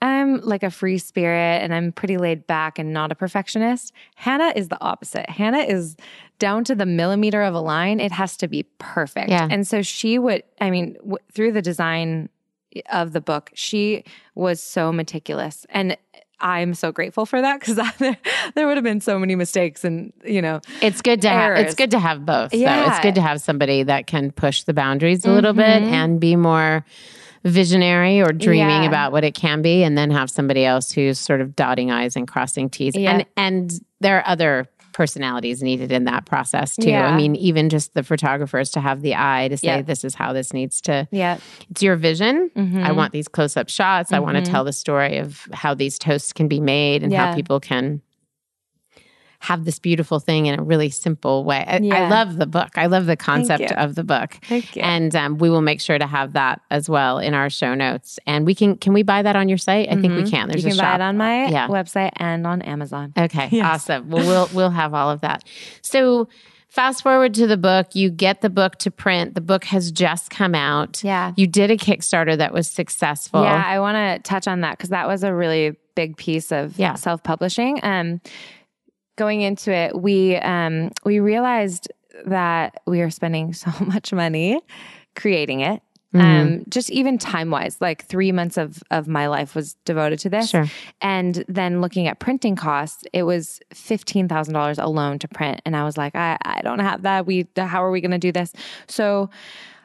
I'm 0.03 0.40
like 0.40 0.62
a 0.64 0.71
free 0.71 0.99
spirit 0.99 1.62
and 1.62 1.73
I'm 1.73 1.93
pretty 1.93 2.19
laid 2.19 2.47
back 2.47 2.79
and 2.79 2.93
not 2.93 3.12
a 3.12 3.14
perfectionist. 3.14 3.93
Hannah 4.17 4.53
is 4.57 4.69
the 4.69 4.81
opposite. 4.83 5.31
Hannah 5.31 5.59
is 5.62 5.97
down 6.40 6.64
to 6.64 6.75
the 6.75 6.85
millimeter 6.85 7.43
of 7.43 7.55
a 7.55 7.61
line. 7.61 8.01
It 8.01 8.12
has 8.12 8.37
to 8.38 8.49
be 8.49 8.64
perfect. 8.79 9.31
Yeah. 9.31 9.47
And 9.51 9.67
so 9.67 9.81
she 9.81 10.19
would, 10.19 10.43
I 10.61 10.71
mean, 10.71 10.95
w- 10.95 11.17
through 11.33 11.53
the 11.53 11.62
design 11.62 12.29
of 12.93 13.12
the 13.12 13.21
book, 13.21 13.51
she 13.55 14.05
was 14.35 14.61
so 14.61 14.93
meticulous. 14.93 15.64
And 15.71 15.97
I'm 16.40 16.75
so 16.75 16.92
grateful 16.92 17.27
for 17.27 17.40
that 17.40 17.61
because 17.61 17.77
there, 17.99 18.16
there 18.55 18.66
would 18.66 18.77
have 18.77 18.85
been 18.85 19.01
so 19.01 19.18
many 19.18 19.35
mistakes 19.37 19.85
and, 19.85 20.12
you 20.25 20.42
know, 20.42 20.61
It's 20.83 21.01
good 21.03 21.23
to 21.23 21.29
have. 21.29 21.57
It's 21.59 21.75
good 21.75 21.90
to 21.92 21.99
have 21.99 22.27
both. 22.27 22.51
though. 22.51 22.59
Yeah. 22.59 22.90
it's 22.90 23.01
good 23.01 23.14
to 23.16 23.20
have 23.23 23.40
somebody 23.40 23.83
that 23.85 24.07
can 24.07 24.31
push 24.31 24.64
the 24.64 24.75
boundaries 24.75 25.25
a 25.25 25.31
little 25.31 25.53
bit 25.55 25.83
Mhm. 25.83 25.90
and 25.92 26.20
be 26.20 26.37
more 26.37 26.85
visionary 27.44 28.20
or 28.23 28.33
dreaming 28.33 28.83
Yeah. 28.83 28.88
about 28.88 29.12
what 29.12 29.23
it 29.25 29.35
can 29.35 29.61
be, 29.62 29.83
and 29.85 29.99
then 29.99 30.11
have 30.11 30.31
somebody 30.31 30.64
else 30.64 30.90
who's 30.92 31.18
sort 31.18 31.40
of 31.42 31.55
dotting 31.55 31.90
i's 31.90 32.16
and 32.16 32.27
crossing 32.27 32.70
t's. 32.70 32.97
Yeah. 32.97 33.11
And 33.12 33.27
and 33.37 33.73
there 34.01 34.16
are 34.18 34.27
other 34.27 34.66
personalities 34.95 35.63
needed 35.63 35.93
in 35.93 36.05
that 36.05 36.25
process 36.25 36.77
too. 36.77 36.89
Yeah. 36.89 37.07
I 37.09 37.17
mean, 37.17 37.37
even 37.37 37.69
just 37.69 37.93
the 37.93 38.03
photographers 38.03 38.71
to 38.71 38.81
have 38.81 39.03
the 39.03 39.15
eye 39.17 39.49
to 39.49 39.57
say 39.59 39.67
Yeah. 39.67 39.83
this 39.83 40.05
is 40.05 40.15
how 40.15 40.33
this 40.33 40.55
needs 40.55 40.81
to. 40.83 41.07
yeah. 41.11 41.37
It's 41.69 41.83
your 41.83 41.97
vision. 41.97 42.51
I 42.57 42.61
Mhm. 42.61 42.97
want 42.97 43.13
these 43.13 43.29
close 43.29 43.57
up 43.59 43.69
shots. 43.69 44.13
I 44.13 44.21
want 44.21 44.37
to 44.43 44.51
tell 44.51 44.65
the 44.65 44.73
story 44.73 45.19
of 45.19 45.47
how 45.53 45.75
these 45.75 45.99
toasts 45.99 46.33
can 46.33 46.49
be 46.49 46.61
made 46.61 47.03
and 47.03 47.13
Yeah. 47.13 47.27
how 47.27 47.35
people 47.35 47.61
can 47.61 48.01
have 49.45 49.65
this 49.65 49.79
beautiful 49.79 50.19
thing 50.21 50.47
in 50.47 50.59
a 50.59 50.63
really 50.63 50.89
simple 50.91 51.45
way. 51.45 51.65
I, 51.67 51.77
I 51.93 52.09
love 52.09 52.37
the 52.37 52.47
book. 52.47 52.71
I 52.77 52.87
love 52.87 53.07
the 53.07 53.17
concept 53.17 53.71
of 53.73 53.95
the 53.95 54.03
book. 54.05 54.39
Thank 54.49 54.75
you. 54.77 54.83
And 54.83 55.15
um, 55.15 55.39
we 55.39 55.51
will 55.51 55.61
make 55.61 55.81
sure 55.81 55.99
to 55.99 56.07
have 56.07 56.33
that 56.33 56.61
as 56.71 56.89
well 56.89 57.19
in 57.19 57.35
our 57.35 57.51
show 57.51 57.75
notes. 57.75 58.19
And 58.27 58.47
we 58.47 58.55
can 58.55 58.77
can 58.77 58.93
we 58.93 59.03
buy 59.03 59.23
that 59.23 59.37
on 59.37 59.49
your 59.49 59.59
site? 59.59 59.89
I 59.91 59.97
think 60.01 60.15
we 60.15 60.23
Mhm. 60.23 60.31
can. 60.31 60.49
There's 60.49 60.65
you 60.65 60.71
can 60.71 60.79
a 60.81 60.83
buy 60.83 60.89
shop. 60.89 60.95
it 61.01 61.03
on 61.03 61.17
my 61.19 61.47
Yeah. 61.49 61.69
website 61.69 62.11
and 62.17 62.47
on 62.47 62.63
Amazon. 62.63 63.13
Okay, 63.17 63.49
Yes. 63.53 63.65
awesome. 63.67 64.09
Well, 64.11 64.27
we'll 64.27 64.49
we'll 64.55 64.71
have 64.71 64.95
all 64.95 65.11
of 65.11 65.21
that. 65.21 65.45
So, 65.83 66.29
fast 66.69 67.03
forward 67.03 67.35
to 67.35 67.47
the 67.47 67.57
book. 67.57 67.95
You 67.95 68.11
get 68.11 68.41
the 68.41 68.51
book 68.51 68.77
to 68.79 68.91
print. 68.91 69.35
The 69.35 69.41
book 69.41 69.65
has 69.65 69.93
just 69.93 70.31
come 70.31 70.55
out. 70.55 71.05
Yeah. 71.05 71.33
You 71.37 71.47
did 71.47 71.71
a 71.71 71.77
Kickstarter 71.77 72.37
that 72.39 72.53
was 72.53 72.67
successful. 72.69 73.43
Yeah, 73.43 73.63
I 73.65 73.79
want 73.79 73.97
to 73.97 74.19
touch 74.29 74.49
on 74.49 74.63
that 74.63 74.79
because 74.79 74.91
that 74.91 75.07
was 75.07 75.23
a 75.23 75.33
really 75.35 75.77
big 75.95 76.17
piece 76.17 76.51
of 76.51 76.77
Yeah. 76.79 76.95
self 76.95 77.23
publishing. 77.23 77.79
Um, 77.85 78.21
going 79.16 79.42
into 79.42 79.72
it, 79.72 79.94
we 80.00 80.37
um, 80.37 80.90
we 81.05 81.20
realized 81.20 81.92
that 82.27 82.81
we 82.87 83.00
are 83.00 83.11
spending 83.11 83.53
so 83.64 83.70
much 83.85 84.12
money 84.12 84.61
creating 85.14 85.61
it. 85.61 85.83
Mhm. 86.14 86.20
Um, 86.20 86.64
just 86.68 86.90
even 86.90 87.18
time 87.18 87.50
wise, 87.50 87.81
like 87.81 88.05
three 88.05 88.31
months 88.31 88.57
of 88.57 88.83
of 88.92 89.09
my 89.09 89.27
life 89.27 89.57
was 89.57 89.74
devoted 89.85 90.20
to 90.20 90.31
this. 90.31 90.50
Sure. 90.50 90.66
And 91.00 91.44
then 91.48 91.81
looking 91.81 92.07
at 92.07 92.20
printing 92.20 92.55
costs, 92.55 93.03
it 93.12 93.24
was 93.24 93.61
fifteen 93.72 94.29
thousand 94.29 94.55
dollars 94.55 94.79
alone 94.79 95.18
to 95.18 95.29
print, 95.29 95.61
and 95.66 95.74
I 95.74 95.83
was 95.83 95.96
like, 95.96 96.14
I, 96.14 96.38
I 96.44 96.61
don't 96.62 96.79
have 96.79 97.03
that. 97.03 97.27
We 97.27 97.48
how 97.57 97.83
are 97.85 97.90
we 97.90 98.00
going 98.00 98.12
to 98.12 98.18
do 98.18 98.31
this? 98.31 98.53
So 98.87 99.29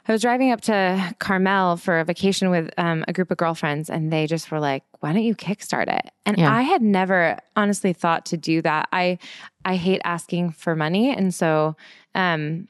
I 0.07 0.11
was 0.11 0.21
driving 0.21 0.51
up 0.51 0.61
to 0.61 1.15
Carmel 1.19 1.77
for 1.77 1.99
a 1.99 2.05
vacation 2.05 2.49
with 2.49 2.69
um, 2.77 3.05
a 3.07 3.13
group 3.13 3.29
of 3.31 3.37
girlfriends, 3.37 3.89
and 3.89 4.11
they 4.11 4.25
just 4.27 4.49
were 4.51 4.59
like, 4.59 4.83
"Why 4.99 5.13
don't 5.13 5.23
you 5.23 5.35
kickstart 5.35 5.87
it?" 5.93 6.09
And 6.25 6.37
Yeah. 6.37 6.53
I 6.53 6.61
had 6.61 6.81
never 6.81 7.37
honestly 7.55 7.93
thought 7.93 8.25
to 8.27 8.37
do 8.37 8.61
that. 8.63 8.87
I 8.91 9.17
I 9.65 9.75
hate 9.75 10.01
asking 10.03 10.51
for 10.51 10.75
money, 10.75 11.13
and 11.15 11.33
so 11.33 11.75
um, 12.15 12.67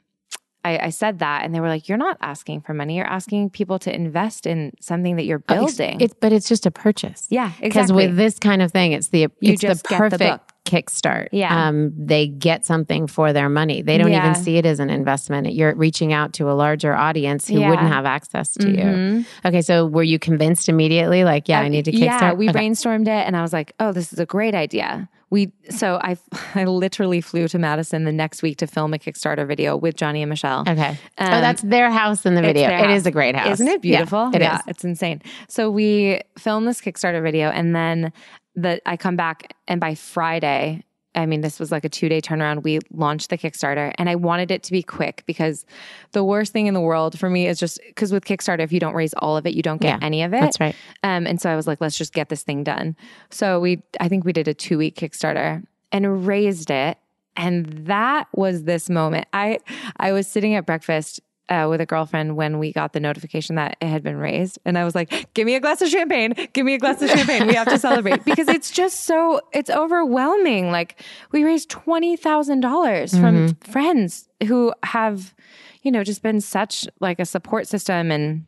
I, 0.62 0.78
I 0.78 0.90
said 0.90 1.20
that, 1.20 1.44
and 1.44 1.54
they 1.54 1.60
were 1.60 1.68
like, 1.68 1.88
"You're 1.88 1.96
not 1.96 2.18
asking 2.20 2.60
for 2.62 2.74
money. 2.74 2.96
You're 2.96 3.06
asking 3.06 3.50
people 3.50 3.78
to 3.80 3.94
invest 3.94 4.46
in 4.46 4.72
something 4.80 5.16
that 5.16 5.24
you're 5.24 5.42
Oh, 5.48 5.54
it's- 5.54 5.76
building." 5.76 6.00
It's, 6.02 6.14
but 6.20 6.32
it's 6.32 6.48
just 6.48 6.66
a 6.66 6.70
purchase. 6.70 7.26
yeah, 7.30 7.52
exactly. 7.60 7.68
Because 7.68 7.92
with 7.92 8.16
this 8.16 8.38
kind 8.38 8.60
of 8.60 8.70
thing, 8.70 8.92
it's 8.92 9.08
the 9.08 9.20
You 9.40 9.52
it's 9.54 9.62
just 9.62 9.84
the 9.84 9.88
get 9.88 9.96
the 9.96 10.10
perfect 10.18 10.30
book. 10.46 10.49
Kickstart. 10.64 11.28
Yeah. 11.32 11.68
um, 11.68 11.92
they 11.96 12.26
get 12.28 12.64
something 12.64 13.06
for 13.06 13.32
their 13.32 13.48
money. 13.48 13.82
They 13.82 13.98
don't 13.98 14.12
Yeah. 14.12 14.30
even 14.30 14.34
see 14.42 14.56
it 14.56 14.66
as 14.66 14.78
an 14.78 14.90
investment. 14.90 15.52
You're 15.52 15.74
reaching 15.74 16.12
out 16.12 16.32
to 16.34 16.50
a 16.50 16.52
larger 16.52 16.94
audience 16.94 17.48
who 17.48 17.58
Yeah. 17.60 17.70
wouldn't 17.70 17.88
have 17.88 18.04
access 18.06 18.52
to 18.54 18.68
you. 18.68 18.76
Mhm. 18.84 19.24
Okay, 19.44 19.62
so 19.62 19.86
were 19.86 20.02
you 20.02 20.18
convinced 20.18 20.68
immediately? 20.68 21.24
Like, 21.24 21.48
yeah, 21.48 21.60
I 21.60 21.68
need 21.68 21.86
to 21.86 21.92
kickstart. 21.92 22.00
Yeah, 22.20 22.32
we 22.34 22.48
Okay. 22.50 22.58
brainstormed 22.58 23.08
it, 23.08 23.26
and 23.26 23.36
I 23.36 23.42
was 23.42 23.52
like, 23.52 23.72
"Oh, 23.80 23.92
this 23.92 24.12
is 24.12 24.18
a 24.18 24.26
great 24.26 24.54
idea." 24.54 25.08
We 25.30 25.52
so 25.68 25.98
I 26.02 26.16
I 26.56 26.64
literally 26.64 27.20
flew 27.20 27.46
to 27.48 27.58
Madison 27.58 28.02
the 28.04 28.10
next 28.12 28.42
week 28.42 28.58
to 28.58 28.66
film 28.66 28.92
a 28.92 28.98
Kickstarter 28.98 29.46
video 29.46 29.76
with 29.76 29.94
Johnny 29.96 30.22
and 30.22 30.28
Michelle. 30.28 30.64
Okay. 30.68 30.98
oh, 31.18 31.24
Um, 31.24 31.30
that's 31.40 31.62
their 31.62 31.88
house 31.90 32.26
in 32.26 32.34
the 32.34 32.42
video. 32.42 32.68
It 32.68 32.90
is 32.90 33.06
a 33.06 33.12
great 33.12 33.36
house. 33.36 33.52
Isn't 33.54 33.68
it 33.68 33.84
Yeah, 33.84 33.98
beautiful? 33.98 34.30
it 34.34 34.40
yeah, 34.42 34.56
is. 34.56 34.62
it's 34.66 34.84
insane. 34.84 35.22
So 35.48 35.70
we 35.70 36.20
filmed 36.36 36.66
this 36.66 36.80
Kickstarter 36.80 37.22
video, 37.22 37.48
and 37.50 37.74
then 37.76 38.12
the 38.54 38.80
I 38.86 38.96
come 38.96 39.16
back, 39.16 39.54
and 39.68 39.80
by 39.80 39.94
Friday. 39.94 40.84
I 41.12 41.26
mean, 41.26 41.40
this 41.40 41.58
was 41.58 41.72
like 41.72 41.84
a 41.84 41.88
two 41.88 42.08
day 42.08 42.20
turnaround. 42.20 42.62
We 42.62 42.78
launched 42.92 43.30
the 43.30 43.36
Kickstarter 43.36 43.92
and 43.98 44.08
I 44.08 44.14
wanted 44.14 44.52
it 44.52 44.62
to 44.62 44.70
be 44.70 44.80
quick 44.80 45.24
because 45.26 45.66
the 46.12 46.22
worst 46.22 46.52
thing 46.52 46.68
in 46.68 46.74
the 46.74 46.80
world 46.80 47.18
for 47.18 47.28
me 47.28 47.48
is 47.48 47.58
just 47.58 47.80
because 47.84 48.12
with 48.12 48.24
Kickstarter, 48.24 48.60
if 48.60 48.72
you 48.72 48.78
don't 48.78 48.94
raise 48.94 49.12
all 49.14 49.36
of 49.36 49.44
it, 49.44 49.54
you 49.54 49.60
don't 49.60 49.80
get 49.80 49.98
Yeah, 50.00 50.06
any 50.06 50.22
of 50.22 50.32
it. 50.32 50.40
That's 50.40 50.60
right. 50.60 50.76
Um, 51.02 51.26
and 51.26 51.40
so 51.40 51.50
I 51.50 51.56
was 51.56 51.66
like, 51.66 51.80
let's 51.80 51.98
just 51.98 52.12
get 52.12 52.28
this 52.28 52.44
thing 52.44 52.62
done. 52.62 52.94
So 53.28 53.58
we, 53.58 53.82
I 53.98 54.08
think 54.08 54.24
we 54.24 54.32
did 54.32 54.46
a 54.46 54.54
two 54.54 54.78
week 54.78 54.94
Kickstarter 54.94 55.64
and 55.90 56.24
raised 56.28 56.70
it. 56.70 56.96
And 57.36 57.66
that 57.86 58.28
was 58.32 58.62
this 58.62 58.88
moment. 58.88 59.26
I, 59.32 59.58
I 59.96 60.12
was 60.12 60.28
sitting 60.28 60.54
at 60.54 60.64
breakfast 60.64 61.20
uh, 61.50 61.66
with 61.68 61.80
a 61.80 61.86
girlfriend 61.86 62.36
when 62.36 62.58
we 62.58 62.72
got 62.72 62.92
the 62.92 63.00
notification 63.00 63.56
that 63.56 63.76
it 63.80 63.88
had 63.88 64.02
been 64.02 64.16
raised. 64.16 64.58
And 64.64 64.78
I 64.78 64.84
was 64.84 64.94
like, 64.94 65.34
give 65.34 65.46
me 65.46 65.56
a 65.56 65.60
glass 65.60 65.82
of 65.82 65.88
champagne. 65.88 66.34
Give 66.52 66.64
me 66.64 66.74
a 66.74 66.78
glass 66.78 67.02
of 67.02 67.10
champagne. 67.10 67.46
We 67.46 67.54
have 67.54 67.68
to 67.68 67.78
celebrate 67.78 68.24
because 68.24 68.48
it's 68.48 68.70
just 68.70 69.04
so, 69.04 69.40
it's 69.52 69.68
overwhelming. 69.68 70.70
Like 70.70 71.02
we 71.32 71.44
raised 71.44 71.68
$20,000 71.70 73.20
from 73.20 73.54
friends 73.56 74.28
who 74.46 74.72
have, 74.84 75.34
you 75.82 75.90
know, 75.90 76.04
just 76.04 76.22
been 76.22 76.40
such 76.40 76.86
like 77.00 77.18
a 77.18 77.24
support 77.24 77.66
system 77.66 78.10
and 78.10 78.46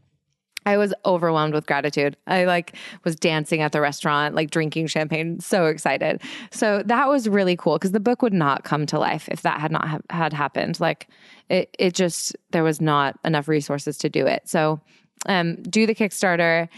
I 0.66 0.76
was 0.76 0.94
overwhelmed 1.04 1.54
with 1.54 1.66
gratitude. 1.66 2.16
I 2.26 2.44
like 2.44 2.76
was 3.04 3.16
dancing 3.16 3.62
at 3.62 3.72
the 3.72 3.80
restaurant, 3.80 4.34
like 4.34 4.50
drinking 4.50 4.86
champagne, 4.86 5.40
so 5.40 5.66
excited. 5.66 6.22
So 6.50 6.82
that 6.86 7.08
was 7.08 7.28
really 7.28 7.56
cool 7.56 7.74
because 7.74 7.92
the 7.92 8.00
book 8.00 8.22
would 8.22 8.32
not 8.32 8.64
come 8.64 8.86
to 8.86 8.98
life 8.98 9.28
if 9.28 9.42
that 9.42 9.60
had 9.60 9.72
not 9.72 9.88
ha- 9.88 10.00
had 10.10 10.32
happened. 10.32 10.80
Like 10.80 11.08
it, 11.48 11.74
it 11.78 11.94
just 11.94 12.36
there 12.50 12.64
was 12.64 12.80
not 12.80 13.18
enough 13.24 13.48
resources 13.48 13.98
to 13.98 14.08
do 14.08 14.26
it. 14.26 14.48
So 14.48 14.80
um, 15.26 15.56
do 15.62 15.86
the 15.86 15.94
Kickstarter. 15.94 16.68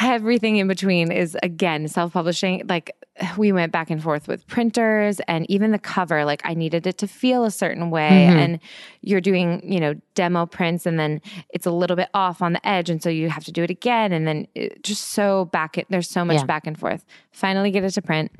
Everything 0.00 0.56
in 0.56 0.68
between 0.68 1.10
is 1.10 1.36
again 1.42 1.88
self-publishing. 1.88 2.62
Like 2.68 2.94
we 3.36 3.50
went 3.50 3.72
back 3.72 3.90
and 3.90 4.00
forth 4.02 4.28
with 4.28 4.46
printers 4.46 5.20
and 5.26 5.48
even 5.50 5.72
the 5.72 5.78
cover. 5.78 6.24
Like 6.24 6.40
i 6.44 6.54
needed 6.54 6.86
it 6.86 6.98
to 6.98 7.08
feel 7.08 7.44
a 7.44 7.50
certain 7.50 7.90
way. 7.90 8.26
Mm-hmm. 8.28 8.38
and 8.38 8.60
you're 9.00 9.20
doing 9.20 9.60
you 9.64 9.80
know 9.80 9.94
demo 10.14 10.46
prints 10.46 10.86
and 10.86 10.98
then 10.98 11.20
it's 11.50 11.66
a 11.66 11.70
little 11.70 11.96
bit 11.96 12.08
off 12.14 12.40
on 12.42 12.52
the 12.52 12.68
edge. 12.68 12.90
And 12.90 13.02
so 13.02 13.10
you 13.10 13.28
have 13.28 13.44
to 13.44 13.52
do 13.52 13.62
it 13.62 13.70
again. 13.70 14.12
And 14.12 14.26
then 14.26 14.46
it, 14.54 14.82
just 14.82 15.08
so 15.08 15.46
back 15.46 15.76
there's 15.88 16.08
so 16.08 16.24
much 16.24 16.38
Yeah. 16.38 16.44
back 16.44 16.66
and 16.66 16.78
forth. 16.78 17.04
Finally 17.32 17.70
get 17.72 17.84
it 17.84 17.90
to 17.90 18.02
print. 18.02 18.30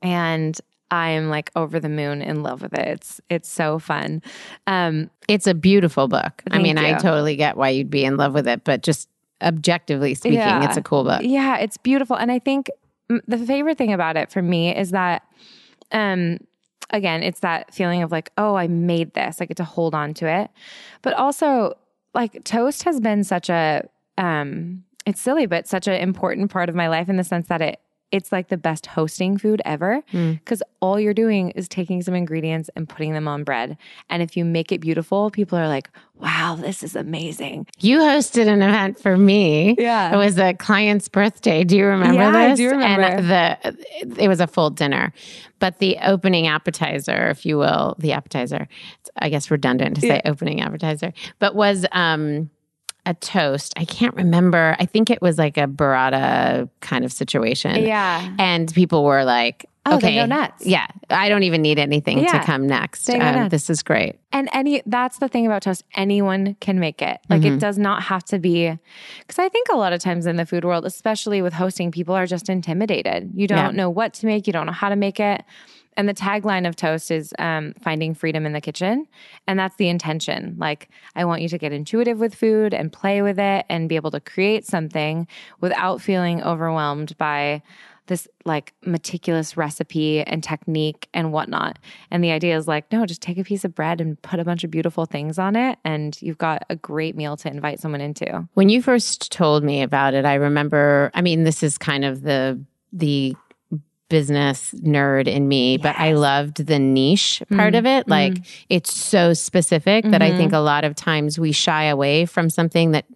And 0.00 0.58
i'm 0.90 1.30
like 1.30 1.50
over 1.56 1.80
the 1.80 1.88
moon 1.88 2.20
in 2.20 2.42
love 2.42 2.60
with 2.62 2.74
it. 2.74 2.86
It's 2.86 3.20
it's 3.30 3.48
so 3.48 3.78
fun. 3.78 4.22
Um 4.66 5.10
It's 5.28 5.46
a 5.46 5.54
beautiful 5.54 6.08
book. 6.08 6.42
I 6.50 6.58
mean, 6.58 6.78
I 6.78 6.94
totally 6.98 7.36
get 7.36 7.56
why 7.56 7.70
you'd 7.70 7.90
be 7.90 8.04
in 8.04 8.16
love 8.16 8.34
with 8.34 8.46
it, 8.48 8.64
but 8.64 8.82
just 8.82 9.08
objectively 9.42 10.14
speaking, 10.14 10.38
Yeah. 10.38 10.64
it's 10.64 10.76
a 10.76 10.82
cool 10.82 11.04
book. 11.04 11.20
Yeah, 11.22 11.58
it's 11.58 11.76
beautiful. 11.76 12.16
And 12.16 12.30
I 12.32 12.38
think 12.38 12.70
the 13.26 13.38
favorite 13.38 13.76
thing 13.78 13.92
about 13.92 14.16
it 14.16 14.30
for 14.30 14.40
me 14.42 14.74
is 14.74 14.90
that, 14.92 15.22
um, 15.90 16.38
again, 16.90 17.22
it's 17.22 17.40
that 17.40 17.74
feeling 17.74 18.02
of 18.02 18.10
like, 18.12 18.30
oh, 18.38 18.54
I 18.54 18.68
made 18.68 19.14
this. 19.14 19.40
I 19.40 19.44
get 19.44 19.56
to 19.58 19.64
hold 19.64 19.94
on 19.94 20.14
to 20.14 20.26
it. 20.26 20.50
But 21.02 21.14
also, 21.14 21.74
like, 22.14 22.44
toast 22.44 22.84
has 22.84 23.00
been 23.00 23.24
such 23.24 23.50
a, 23.50 23.88
um, 24.18 24.84
it's 25.06 25.20
silly, 25.20 25.46
but 25.46 25.66
such 25.66 25.88
an 25.88 25.94
important 25.94 26.50
part 26.50 26.68
of 26.68 26.74
my 26.74 26.88
life 26.88 27.08
in 27.08 27.16
the 27.16 27.24
sense 27.24 27.48
that 27.48 27.60
it, 27.60 27.80
it's 28.12 28.30
like 28.30 28.48
the 28.48 28.56
best 28.58 28.86
hosting 28.86 29.38
food 29.38 29.62
ever 29.64 30.02
because 30.12 30.62
all 30.80 31.00
you're 31.00 31.14
doing 31.14 31.50
is 31.52 31.66
taking 31.68 32.02
some 32.02 32.14
ingredients 32.14 32.68
and 32.76 32.88
putting 32.88 33.14
them 33.14 33.26
on 33.26 33.42
bread. 33.42 33.76
And 34.10 34.22
if 34.22 34.36
you 34.36 34.44
make 34.44 34.70
it 34.70 34.80
beautiful, 34.80 35.30
people 35.30 35.58
are 35.58 35.66
like, 35.66 35.88
wow, 36.16 36.56
this 36.60 36.82
is 36.82 36.94
amazing. 36.94 37.66
You 37.80 37.98
hosted 38.00 38.46
an 38.48 38.62
event 38.62 39.00
for 39.00 39.16
me. 39.16 39.74
Yeah. 39.78 40.12
It 40.14 40.16
was 40.18 40.38
a 40.38 40.52
client's 40.54 41.08
birthday. 41.08 41.64
Do 41.64 41.76
you 41.76 41.86
remember 41.86 42.20
Yeah, 42.20 42.28
I 42.36 42.48
this? 42.50 42.58
do 42.58 42.68
remember. 42.70 43.02
And 43.02 43.30
the 43.30 44.22
it 44.22 44.28
was 44.28 44.40
a 44.40 44.46
full 44.46 44.70
dinner. 44.70 45.12
But 45.58 45.78
the 45.78 45.96
opening 46.04 46.46
appetizer, 46.48 47.28
if 47.30 47.46
you 47.46 47.56
will, 47.56 47.96
the 47.98 48.12
appetizer, 48.12 48.68
it's, 49.00 49.10
I 49.16 49.30
guess 49.30 49.50
redundant 49.50 49.94
to 49.96 50.00
say 50.02 50.20
opening 50.24 50.60
appetizer, 50.60 51.12
but 51.38 51.54
was 51.54 51.86
um 51.92 52.50
a 53.06 53.14
toast. 53.14 53.72
I 53.76 53.84
can't 53.84 54.14
remember. 54.14 54.76
I 54.78 54.86
think 54.86 55.10
it 55.10 55.20
was 55.20 55.38
like 55.38 55.56
a 55.56 55.66
burrata 55.66 56.68
kind 56.80 57.04
of 57.04 57.12
situation. 57.12 57.82
Yeah. 57.82 58.34
And 58.38 58.72
people 58.72 59.04
were 59.04 59.24
like, 59.24 59.66
Oh, 59.84 59.96
okay, 59.96 60.14
go 60.14 60.26
nuts. 60.26 60.64
Yeah, 60.64 60.86
I 61.10 61.28
don't 61.28 61.42
even 61.42 61.60
need 61.60 61.80
anything 61.80 62.24
to 62.24 62.38
come 62.44 62.68
next. 62.68 63.10
Um, 63.10 63.48
this 63.48 63.68
is 63.68 63.82
great. 63.82 64.14
And 64.30 64.48
any 64.52 64.80
that's 64.86 65.18
the 65.18 65.26
thing 65.26 65.44
about 65.44 65.62
toast. 65.62 65.82
Anyone 65.96 66.54
can 66.60 66.78
make 66.78 67.02
it. 67.02 67.18
Like 67.28 67.40
Mm-hmm. 67.40 67.54
it 67.54 67.58
does 67.58 67.78
not 67.78 68.04
have 68.04 68.22
to 68.26 68.38
be 68.38 68.78
because 69.18 69.40
I 69.40 69.48
think 69.48 69.66
a 69.70 69.76
lot 69.76 69.92
of 69.92 69.98
times 70.00 70.26
in 70.26 70.36
the 70.36 70.46
food 70.46 70.64
world, 70.64 70.84
especially 70.86 71.42
with 71.42 71.52
hosting, 71.52 71.90
people 71.90 72.14
are 72.14 72.26
just 72.26 72.48
intimidated. 72.48 73.32
You 73.34 73.48
don't 73.48 73.58
Yeah. 73.58 73.70
know 73.72 73.90
what 73.90 74.14
to 74.14 74.26
make, 74.26 74.46
you 74.46 74.52
don't 74.52 74.66
know 74.66 74.72
how 74.72 74.88
to 74.88 74.94
make 74.94 75.18
it. 75.18 75.42
And 75.96 76.08
the 76.08 76.14
tagline 76.14 76.66
of 76.66 76.76
Toast 76.76 77.10
is 77.10 77.34
um, 77.38 77.74
finding 77.82 78.14
freedom 78.14 78.46
in 78.46 78.52
the 78.52 78.60
kitchen. 78.60 79.06
And 79.46 79.58
that's 79.58 79.76
the 79.76 79.88
intention. 79.88 80.56
Like, 80.58 80.88
I 81.14 81.24
want 81.24 81.42
you 81.42 81.48
to 81.50 81.58
get 81.58 81.72
intuitive 81.72 82.18
with 82.18 82.34
food 82.34 82.72
and 82.72 82.92
play 82.92 83.22
with 83.22 83.38
it 83.38 83.66
and 83.68 83.88
be 83.88 83.96
able 83.96 84.10
to 84.12 84.20
create 84.20 84.66
something 84.66 85.26
without 85.60 86.00
feeling 86.00 86.42
overwhelmed 86.42 87.16
by 87.18 87.62
this 88.06 88.26
like 88.44 88.74
meticulous 88.84 89.56
recipe 89.56 90.22
and 90.22 90.42
technique 90.42 91.08
and 91.14 91.32
whatnot. 91.32 91.78
And 92.10 92.22
the 92.22 92.32
idea 92.32 92.56
is 92.56 92.66
like, 92.66 92.90
no, 92.90 93.06
just 93.06 93.22
take 93.22 93.38
a 93.38 93.44
piece 93.44 93.64
of 93.64 93.74
bread 93.74 94.00
and 94.00 94.20
put 94.22 94.40
a 94.40 94.44
bunch 94.44 94.64
of 94.64 94.70
beautiful 94.70 95.06
things 95.06 95.38
on 95.38 95.56
it, 95.56 95.78
and 95.84 96.20
you've 96.20 96.38
got 96.38 96.64
a 96.68 96.76
great 96.76 97.16
meal 97.16 97.36
to 97.38 97.48
invite 97.48 97.80
someone 97.80 98.00
into. 98.00 98.48
When 98.54 98.68
you 98.68 98.82
first 98.82 99.30
told 99.30 99.62
me 99.62 99.82
about 99.82 100.14
it, 100.14 100.24
I 100.24 100.34
remember, 100.34 101.10
I 101.14 101.22
mean, 101.22 101.44
this 101.44 101.62
is 101.62 101.78
kind 101.78 102.04
of 102.04 102.22
the 102.22 102.60
the 102.92 103.36
business 104.12 104.72
nerd 104.72 105.26
in 105.26 105.48
me, 105.48 105.78
but 105.78 105.98
I 105.98 106.12
loved 106.12 106.66
the 106.66 106.78
niche 106.78 107.42
part 107.48 107.74
of 107.74 107.84
mm-hmm. 107.84 108.00
it. 108.00 108.08
Like 108.08 108.34
mm-hmm. 108.34 108.64
it's 108.68 108.94
so 108.94 109.32
specific 109.32 110.04
that 110.04 110.20
I 110.20 110.36
think 110.36 110.50
mm-hmm. 110.50 110.56
a 110.56 110.60
lot 110.60 110.84
of 110.84 110.94
times 110.94 111.38
we 111.38 111.50
shy 111.50 111.84
away 111.84 112.26
from 112.26 112.50
something 112.50 112.90
that 112.90 113.06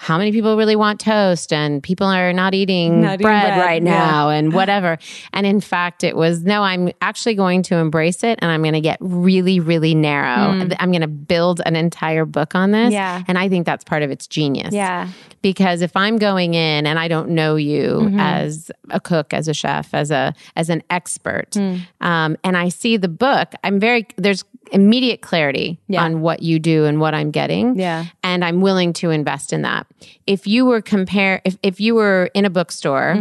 how 0.00 0.16
many 0.16 0.30
people 0.30 0.56
really 0.56 0.76
want 0.76 1.00
toast 1.00 1.52
and 1.52 1.82
people 1.82 2.06
are 2.06 2.32
not 2.32 2.54
eating 2.54 3.00
Not 3.00 3.14
eating 3.14 3.24
bread, 3.24 3.54
bread, 3.54 3.58
right 3.58 3.82
yeah. 3.82 3.90
now 3.90 4.28
and 4.30 4.52
whatever. 4.54 4.96
And 5.32 5.44
in 5.44 5.60
fact, 5.60 6.04
it 6.04 6.14
was 6.14 6.44
no, 6.44 6.62
I'm 6.62 6.92
actually 7.02 7.34
going 7.34 7.64
to 7.64 7.74
embrace 7.74 8.22
it 8.22 8.38
and 8.40 8.48
I'm 8.48 8.62
going 8.62 8.74
to 8.74 8.80
get 8.80 8.98
really, 9.00 9.58
really 9.58 9.96
narrow. 9.96 10.52
Hmm. 10.52 10.72
I'm 10.78 10.92
going 10.92 11.00
to 11.02 11.08
build 11.08 11.60
an 11.66 11.74
entire 11.74 12.24
book 12.24 12.54
on 12.54 12.70
this. 12.70 12.92
Yeah. 12.92 13.24
And 13.26 13.36
I 13.36 13.48
think 13.48 13.66
that's 13.66 13.82
part 13.82 14.04
of 14.04 14.12
its 14.12 14.28
genius 14.28 14.72
Yeah. 14.72 15.08
because 15.42 15.82
if 15.82 15.96
I'm 15.96 16.16
going 16.16 16.54
in 16.54 16.86
and 16.86 16.96
I 16.96 17.08
don't 17.08 17.30
know 17.30 17.56
you 17.56 17.88
mm-hmm. 17.88 18.20
as 18.20 18.70
a 18.90 19.00
cook, 19.00 19.34
as 19.34 19.48
a 19.48 19.54
chef, 19.54 19.92
as 19.94 20.12
a 20.12 20.32
as 20.54 20.70
an 20.70 20.84
expert, 20.90 21.54
hmm. 21.54 21.78
um, 22.00 22.36
and 22.44 22.56
I 22.56 22.68
see 22.68 22.96
the 22.96 23.08
book, 23.08 23.52
I'm 23.64 23.80
very 23.80 24.06
there's 24.16 24.44
immediate 24.72 25.20
clarity 25.20 25.78
Yeah. 25.88 26.02
on 26.04 26.20
what 26.20 26.42
you 26.42 26.58
do 26.58 26.84
and 26.84 27.00
what 27.00 27.14
I'm 27.14 27.30
getting, 27.30 27.78
Yeah. 27.78 28.04
and 28.22 28.44
I'm 28.44 28.60
willing 28.60 28.92
to 28.94 29.10
invest 29.10 29.52
in 29.52 29.62
that. 29.62 29.86
If 30.26 30.46
you 30.46 30.64
were 30.66 30.80
compare, 30.82 31.40
if 31.44 31.56
if 31.62 31.80
you 31.80 31.94
were 31.94 32.30
in 32.34 32.44
a 32.44 32.50
bookstore 32.50 33.16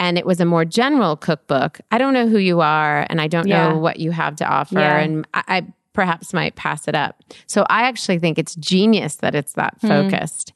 and 0.00 0.18
it 0.18 0.26
was 0.26 0.40
a 0.40 0.44
more 0.44 0.64
general 0.64 1.16
cookbook, 1.16 1.80
I 1.90 1.98
don't 1.98 2.14
know 2.14 2.26
who 2.28 2.38
you 2.38 2.60
are 2.60 3.06
and 3.10 3.20
I 3.20 3.26
don't 3.28 3.46
Yeah. 3.46 3.68
know 3.70 3.78
what 3.78 3.98
you 4.00 4.10
have 4.10 4.36
to 4.36 4.46
offer, 4.46 4.78
Yeah. 4.78 4.98
and 4.98 5.26
I. 5.34 5.42
I 5.48 5.62
perhaps 5.92 6.34
might 6.34 6.54
pass 6.56 6.88
it 6.88 6.94
up. 6.94 7.22
So 7.46 7.64
I 7.70 7.84
actually 7.84 8.18
think 8.18 8.38
it's 8.38 8.54
genius 8.56 9.16
that 9.16 9.34
it's 9.34 9.54
that 9.54 9.72
Hmm. 9.80 9.88
focused. 9.88 10.52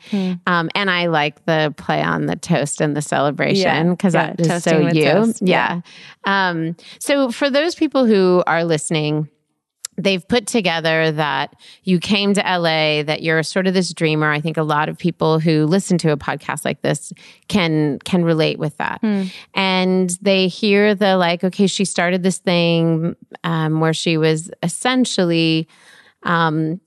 Um, 0.47 0.69
and 0.75 0.91
I 0.91 1.07
like 1.07 1.43
the 1.47 1.73
play 1.79 2.03
on 2.03 2.27
the 2.27 2.37
toast 2.37 2.83
and 2.83 2.95
the 2.95 3.01
celebration 3.01 3.93
because 3.93 4.13
that 4.13 4.39
is 4.39 4.63
so 4.63 4.89
you. 4.93 5.33
Yeah. 5.41 5.81
Um, 6.27 6.77
so 6.99 7.31
for 7.31 7.49
those 7.49 7.75
people 7.75 8.05
who 8.05 8.43
are 8.47 8.65
listening, 8.65 9.29
they've 10.03 10.27
put 10.27 10.47
together 10.47 11.13
that 11.13 11.55
you 11.85 11.99
came 11.99 12.35
to 12.35 12.41
LA, 12.41 13.03
that 13.03 13.23
you're 13.23 13.43
sort 13.43 13.67
of 13.67 13.75
this 13.75 13.93
dreamer. 13.93 14.31
I 14.31 14.41
think 14.41 14.57
a 14.57 14.63
lot 14.63 14.89
of 14.89 14.99
people 14.99 15.39
who 15.41 15.67
listen 15.67 15.99
to 15.99 16.13
a 16.13 16.17
podcast 16.17 16.65
like 16.65 16.83
this 16.83 17.13
can 17.49 17.99
can 18.05 18.25
relate 18.25 18.59
with 18.59 18.77
that. 18.79 19.01
And 19.55 20.11
they 20.23 20.49
hear 20.49 20.95
the 20.95 21.17
like, 21.17 21.45
okay, 21.45 21.67
she 21.67 21.85
started 21.85 22.23
this 22.23 22.39
thing 22.39 23.17
um, 23.45 23.81
where 23.81 23.95
she 23.95 24.17
was 24.17 24.51
essentially 24.63 25.69
um, 26.23 26.81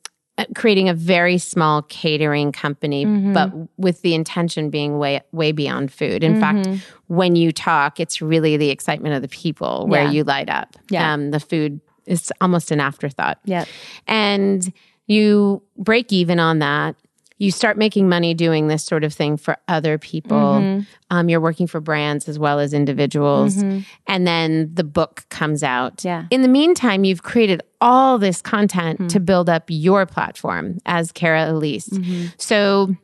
creating 0.56 0.90
a 0.90 0.94
very 0.96 1.38
small 1.38 1.84
catering 1.84 2.52
company, 2.52 3.06
but 3.06 3.52
with 3.78 4.02
the 4.02 4.16
intention 4.16 4.70
being 4.72 4.98
way 4.98 5.22
way 5.32 5.52
beyond 5.52 5.92
food. 5.92 6.24
In 6.24 6.40
fact, 6.40 6.68
when 7.08 7.36
you 7.36 7.52
talk, 7.52 8.00
it's 8.00 8.20
really 8.22 8.58
the 8.58 8.70
excitement 8.72 9.14
of 9.14 9.22
the 9.22 9.28
people 9.28 9.86
where 9.88 10.04
Yeah. 10.06 10.12
you 10.12 10.24
light 10.24 10.50
up. 10.50 10.76
Yeah. 10.90 11.14
Um, 11.14 11.30
the 11.32 11.40
food 11.40 11.80
is 12.06 12.32
almost 12.42 12.72
an 12.72 12.80
afterthought. 12.80 13.40
Yeah. 13.46 13.66
And 14.08 14.72
you 15.08 15.62
break 15.78 16.12
even 16.12 16.40
on 16.40 16.60
that. 16.60 16.96
You 17.40 17.52
start 17.52 17.78
making 17.78 18.08
money 18.08 18.34
doing 18.34 18.68
this 18.70 18.86
sort 18.86 19.04
of 19.04 19.14
thing 19.14 19.36
for 19.36 19.58
other 19.68 19.98
people. 19.98 20.38
Mm-hmm. 20.38 20.82
Um, 21.10 21.28
you're 21.30 21.42
working 21.42 21.68
for 21.68 21.82
brands 21.82 22.30
as 22.30 22.40
well 22.40 22.60
as 22.60 22.74
individuals. 22.74 23.62
And 23.62 24.28
then 24.28 24.74
the 24.74 24.84
book 24.86 25.26
comes 25.30 25.62
out. 25.62 26.06
Yeah. 26.06 26.26
In 26.30 26.42
the 26.42 26.48
meantime, 26.48 27.04
you've 27.04 27.24
created 27.24 27.62
all 27.82 28.18
this 28.18 28.42
content 28.42 29.00
Mm-hmm. 29.00 29.08
to 29.08 29.20
build 29.20 29.50
up 29.50 29.64
your 29.68 30.06
platform 30.06 30.78
as 30.86 31.12
Kara 31.12 31.52
Elise. 31.52 31.90
Mm-hmm. 31.90 32.28
So, 32.38 32.96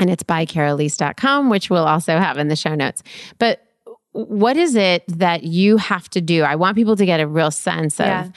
and 0.00 0.08
it's 0.08 0.22
by 0.22 0.46
karaelise.com, 0.46 1.50
which 1.50 1.68
we'll 1.68 1.84
also 1.86 2.16
have 2.18 2.38
in 2.38 2.48
the 2.48 2.56
show 2.56 2.74
notes. 2.74 3.02
But 3.38 3.65
what 4.16 4.56
is 4.56 4.74
it 4.76 5.04
that 5.08 5.44
you 5.44 5.76
have 5.76 6.08
to 6.10 6.20
do? 6.20 6.42
I 6.42 6.56
want 6.56 6.76
people 6.76 6.96
to 6.96 7.04
get 7.04 7.20
a 7.20 7.26
real 7.26 7.50
sense 7.50 8.00
of 8.00 8.06
Yeah. 8.06 8.28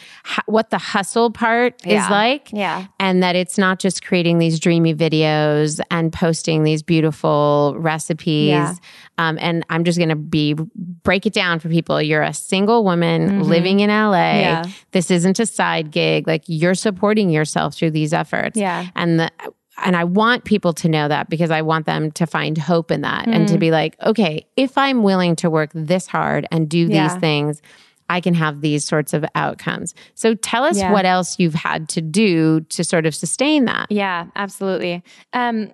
what 0.45 0.69
the 0.69 0.77
hustle 0.77 1.31
part 1.31 1.75
is 1.85 2.07
like. 2.09 2.49
Yeah. 2.51 2.87
And 2.99 3.23
that 3.23 3.35
it's 3.35 3.57
not 3.57 3.79
just 3.79 4.03
creating 4.05 4.39
these 4.39 4.59
dreamy 4.59 4.93
videos 4.93 5.79
and 5.89 6.11
posting 6.11 6.63
these 6.63 6.83
beautiful 6.83 7.75
recipes. 7.77 8.49
Yeah. 8.49 8.75
Um, 9.17 9.37
and 9.41 9.65
I'm 9.69 9.83
just 9.83 9.97
going 9.97 10.09
to 10.09 10.15
be 10.15 10.53
break 11.03 11.25
it 11.25 11.33
down 11.33 11.59
for 11.59 11.69
people. 11.69 12.01
You're 12.01 12.23
a 12.23 12.33
single 12.33 12.83
woman 12.83 13.43
living 13.43 13.79
in 13.79 13.89
LA. 13.89 14.13
Mm-hmm. 14.15 14.39
Yeah. 14.39 14.63
This 14.91 15.09
isn't 15.11 15.39
a 15.39 15.45
side 15.45 15.91
gig. 15.91 16.27
Like 16.27 16.43
you're 16.47 16.75
supporting 16.75 17.29
yourself 17.29 17.75
through 17.75 17.91
these 17.91 18.13
efforts. 18.13 18.57
Yeah. 18.57 18.87
And 18.95 19.19
the 19.19 19.31
and 19.85 19.95
I 19.95 20.03
want 20.03 20.43
people 20.45 20.73
to 20.73 20.89
know 20.89 21.07
that 21.07 21.29
because 21.29 21.51
I 21.51 21.61
want 21.61 21.85
them 21.85 22.11
to 22.11 22.25
find 22.27 22.57
hope 22.57 22.91
in 22.91 23.01
that 23.01 23.27
and 23.27 23.47
to 23.47 23.55
Mm. 23.55 23.59
be 23.59 23.71
like, 23.71 23.95
okay, 24.03 24.45
if 24.57 24.77
I'm 24.77 25.03
willing 25.03 25.35
to 25.37 25.49
work 25.49 25.71
this 25.73 26.07
hard 26.07 26.47
and 26.51 26.67
do 26.69 26.87
Yeah. 26.87 27.03
these 27.07 27.15
things, 27.19 27.61
I 28.09 28.21
can 28.21 28.33
have 28.33 28.61
these 28.61 28.83
sorts 28.85 29.13
of 29.13 29.23
outcomes. 29.35 29.93
So 30.15 30.33
tell 30.33 30.63
us 30.63 30.77
Yeah. 30.77 30.91
what 30.91 31.05
else 31.05 31.37
you've 31.39 31.53
had 31.53 31.87
to 31.89 32.01
do 32.01 32.61
to 32.61 32.83
sort 32.83 33.05
of 33.05 33.13
sustain 33.13 33.65
that. 33.65 33.91
Yeah, 33.91 34.25
absolutely. 34.35 35.03
Um, 35.33 35.71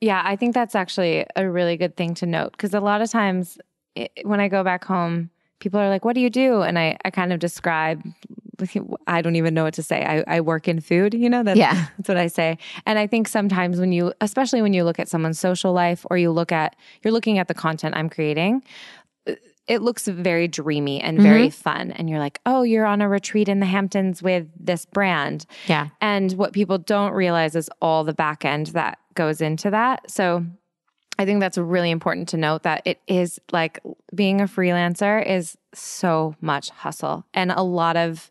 yeah, 0.00 0.22
I 0.24 0.36
think 0.36 0.54
that's 0.54 0.74
actually 0.74 1.24
a 1.34 1.48
really 1.50 1.76
good 1.76 1.96
thing 1.96 2.14
to 2.14 2.26
note 2.26 2.52
because 2.52 2.74
a 2.74 2.80
lot 2.80 3.00
of 3.00 3.10
times 3.10 3.58
it, 3.96 4.12
when 4.22 4.38
I 4.38 4.48
go 4.48 4.62
back 4.62 4.84
home, 4.84 5.30
people 5.60 5.80
are 5.80 5.88
like, 5.88 6.04
"What 6.04 6.14
do 6.14 6.20
you 6.20 6.30
do?" 6.30 6.60
And 6.62 6.78
I, 6.78 6.96
I 7.04 7.10
kind 7.10 7.32
of 7.32 7.40
describe 7.40 8.02
I 9.06 9.22
don't 9.22 9.36
even 9.36 9.54
know 9.54 9.64
what 9.64 9.74
to 9.74 9.82
say. 9.82 10.04
I, 10.04 10.36
I 10.36 10.40
work 10.40 10.68
in 10.68 10.80
food, 10.80 11.14
you 11.14 11.30
know, 11.30 11.42
that's, 11.42 11.58
Yeah. 11.58 11.86
that's 11.96 12.08
what 12.08 12.16
I 12.16 12.26
say. 12.26 12.58
And 12.86 12.98
I 12.98 13.06
think 13.06 13.28
sometimes 13.28 13.78
when 13.78 13.92
you, 13.92 14.12
especially 14.20 14.62
when 14.62 14.72
you 14.72 14.84
look 14.84 14.98
at 14.98 15.08
someone's 15.08 15.38
social 15.38 15.72
life 15.72 16.04
or 16.10 16.18
you 16.18 16.30
look 16.30 16.52
at, 16.52 16.76
you're 17.02 17.12
looking 17.12 17.38
at 17.38 17.48
the 17.48 17.54
content 17.54 17.94
I'm 17.96 18.08
creating, 18.08 18.62
uh, 19.26 19.34
it 19.66 19.82
looks 19.82 20.08
very 20.08 20.48
dreamy 20.48 21.00
and 21.00 21.18
mm-hmm. 21.18 21.28
very 21.28 21.50
fun. 21.50 21.92
And 21.92 22.08
you're 22.08 22.18
like, 22.18 22.40
oh, 22.46 22.62
you're 22.62 22.86
on 22.86 23.02
a 23.02 23.08
retreat 23.08 23.48
in 23.48 23.60
the 23.60 23.66
Hamptons 23.66 24.22
with 24.22 24.48
this 24.58 24.86
brand. 24.86 25.44
Yeah. 25.66 25.88
And 26.00 26.32
what 26.32 26.52
people 26.52 26.78
don't 26.78 27.12
realize 27.12 27.54
is 27.54 27.68
all 27.82 28.02
the 28.02 28.14
back 28.14 28.44
end 28.44 28.68
that 28.68 28.98
goes 29.14 29.40
into 29.40 29.70
that. 29.70 30.10
So 30.10 30.46
I 31.18 31.24
think 31.24 31.40
that's 31.40 31.58
really 31.58 31.90
important 31.90 32.28
to 32.30 32.36
note 32.36 32.62
that 32.62 32.82
it 32.84 33.00
is 33.08 33.40
like 33.50 33.80
being 34.14 34.40
a 34.40 34.44
freelancer 34.44 35.24
is 35.24 35.56
so 35.74 36.34
much 36.40 36.70
hustle 36.70 37.24
and 37.34 37.50
a 37.50 37.62
lot 37.62 37.96
of 37.96 38.30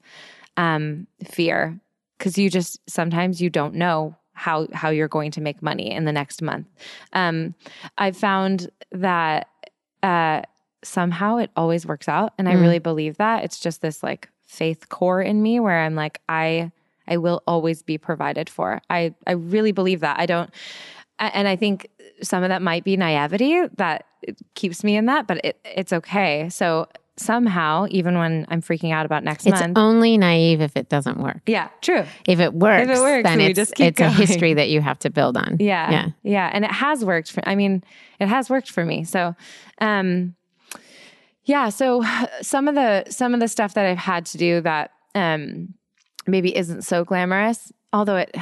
um, 0.55 1.07
fear 1.23 1.79
because 2.17 2.38
you 2.38 2.49
just 2.49 2.79
sometimes 2.89 3.41
you 3.41 3.49
don't 3.49 3.75
know 3.75 4.15
how 4.33 4.67
how 4.73 4.89
you're 4.89 5.07
going 5.07 5.31
to 5.31 5.41
make 5.41 5.61
money 5.61 5.91
in 5.91 6.05
the 6.05 6.11
next 6.11 6.41
month. 6.41 6.67
Um, 7.13 7.55
I 7.97 8.11
found 8.11 8.69
that 8.91 9.49
uh, 10.03 10.43
somehow 10.83 11.38
it 11.38 11.49
always 11.55 11.85
works 11.85 12.07
out, 12.07 12.33
and 12.38 12.47
I 12.47 12.53
Mm. 12.53 12.61
really 12.61 12.79
believe 12.79 13.17
that. 13.17 13.43
It's 13.43 13.59
just 13.59 13.81
this 13.81 14.01
like 14.03 14.29
faith 14.45 14.89
core 14.89 15.21
in 15.21 15.41
me 15.41 15.59
where 15.59 15.81
I'm 15.81 15.95
like 15.95 16.21
I 16.29 16.71
I 17.07 17.17
will 17.17 17.41
always 17.47 17.81
be 17.81 17.97
provided 17.97 18.49
for. 18.49 18.81
I 18.89 19.13
I 19.25 19.31
really 19.33 19.71
believe 19.73 19.99
that. 20.01 20.19
I 20.19 20.25
don't 20.25 20.49
and 21.19 21.47
I 21.47 21.55
think 21.55 21.88
some 22.22 22.43
of 22.43 22.49
that 22.49 22.61
might 22.61 22.84
be 22.84 22.97
naivety 22.97 23.61
that 23.78 24.05
keeps 24.55 24.84
me 24.84 24.95
in 24.97 25.05
that, 25.05 25.28
but 25.28 25.43
it, 25.45 25.59
it's 25.63 25.93
okay. 25.93 26.49
So 26.49 26.88
somehow, 27.20 27.88
even 27.89 28.18
when 28.18 28.45
I'm 28.49 28.61
freaking 28.61 28.91
out 28.91 29.05
about 29.05 29.24
next 29.24 29.45
It's 29.47 29.59
month, 29.59 29.72
it's 29.72 29.80
only 29.80 30.18
naive 30.18 30.61
if 30.61 30.76
it 30.78 30.88
doesn't 30.89 31.18
work. 31.18 31.41
yeah, 31.47 31.70
true. 31.82 32.03
If 32.28 32.39
it 32.39 32.53
works, 32.53 32.84
if 32.89 32.97
it 32.97 33.01
works, 33.01 33.24
then 33.24 33.41
it's, 33.41 33.55
just 33.55 33.80
it's 33.80 33.99
a 33.99 34.09
history 34.09 34.53
that 34.53 34.70
you 34.70 34.82
have 34.82 34.99
to 34.99 35.09
build 35.09 35.36
on. 35.38 35.57
Yeah, 35.59 35.89
Yeah. 35.91 36.07
yeah, 36.24 36.49
and 36.53 36.63
it 36.63 36.72
has 36.72 37.03
worked 37.03 37.32
for. 37.32 37.41
I 37.47 37.55
mean, 37.55 37.84
it 38.20 38.28
has 38.28 38.49
worked 38.49 38.70
for 38.72 38.86
me. 38.86 39.03
So, 39.03 39.36
um, 39.80 40.36
yeah. 41.45 41.70
So 41.70 42.03
some 42.41 42.68
of 42.68 42.76
the 42.76 43.05
some 43.09 43.34
of 43.34 43.39
the 43.39 43.47
stuff 43.47 43.74
that 43.76 43.86
I've 43.86 43.97
had 43.97 44.26
to 44.28 44.38
do 44.38 44.61
that 44.61 44.91
um 45.15 45.74
maybe 46.28 46.55
isn't 46.55 46.82
so 46.84 47.03
glamorous, 47.05 47.72
although 47.93 48.18
it 48.18 48.36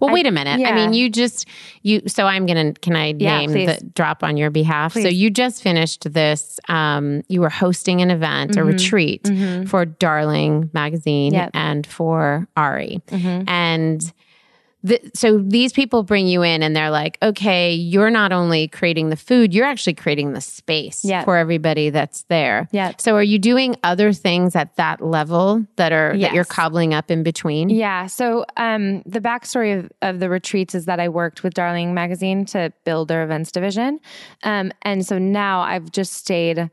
Well, 0.00 0.12
wait 0.12 0.26
a 0.26 0.30
minute. 0.30 0.66
I 0.66 0.72
mean, 0.74 0.92
you 0.92 1.10
just 1.10 1.46
you. 1.82 2.02
So 2.06 2.26
I'm 2.26 2.46
gonna. 2.46 2.72
Can 2.74 2.96
I 2.96 3.14
Yeah, 3.18 3.38
name 3.38 3.50
please. 3.52 3.66
the 3.66 3.84
drop 3.94 4.22
on 4.22 4.36
your 4.36 4.50
behalf? 4.50 4.92
So 4.94 5.00
you 5.08 5.30
just 5.30 5.62
finished 5.62 6.12
this. 6.12 6.58
Um, 6.68 7.22
you 7.28 7.40
were 7.40 7.50
hosting 7.50 8.00
an 8.02 8.10
event, 8.10 8.56
a 8.56 8.64
retreat 8.64 9.28
for 9.68 9.84
Darling 9.84 10.70
Magazine 10.72 11.32
Mm-hmm. 11.32 11.34
Yep. 11.40 11.50
and 11.54 11.86
for 11.86 12.48
Aerie, 12.56 13.00
Mm-hmm. 13.08 13.48
and. 13.48 14.12
The, 14.84 15.00
so 15.14 15.38
these 15.38 15.72
people 15.72 16.02
bring 16.02 16.26
you 16.26 16.42
in 16.42 16.62
and 16.62 16.76
they're 16.76 16.90
like, 16.90 17.16
okay, 17.22 17.72
you're 17.72 18.10
not 18.10 18.32
only 18.32 18.68
creating 18.68 19.08
the 19.08 19.16
food, 19.16 19.54
you're 19.54 19.64
actually 19.64 19.94
creating 19.94 20.34
the 20.34 20.42
space 20.42 21.02
Yeah. 21.04 21.24
for 21.24 21.38
everybody 21.38 21.88
that's 21.88 22.24
there. 22.24 22.68
Yeah. 22.70 22.92
So 22.98 23.16
are 23.16 23.22
you 23.22 23.38
doing 23.38 23.76
other 23.82 24.12
things 24.12 24.54
at 24.54 24.76
that 24.76 25.00
level 25.00 25.66
that 25.76 25.92
are 25.92 26.16
that 26.18 26.34
you're 26.34 26.44
cobbling 26.44 26.92
up 26.92 27.10
in 27.10 27.22
between? 27.22 27.70
Yeah. 27.70 28.08
So 28.08 28.44
um, 28.58 29.00
the 29.06 29.20
backstory 29.22 29.78
of, 29.78 29.90
of 30.02 30.20
the 30.20 30.28
retreats 30.28 30.74
is 30.74 30.84
that 30.84 31.00
I 31.00 31.08
worked 31.08 31.42
with 31.42 31.54
Darling 31.54 31.94
Magazine 31.94 32.44
to 32.46 32.70
build 32.84 33.08
their 33.08 33.24
events 33.24 33.50
division. 33.52 34.00
Um, 34.42 34.70
and 34.82 35.06
so 35.06 35.18
now 35.18 35.60
I've 35.62 35.92
just 35.92 36.12
stayed, 36.12 36.70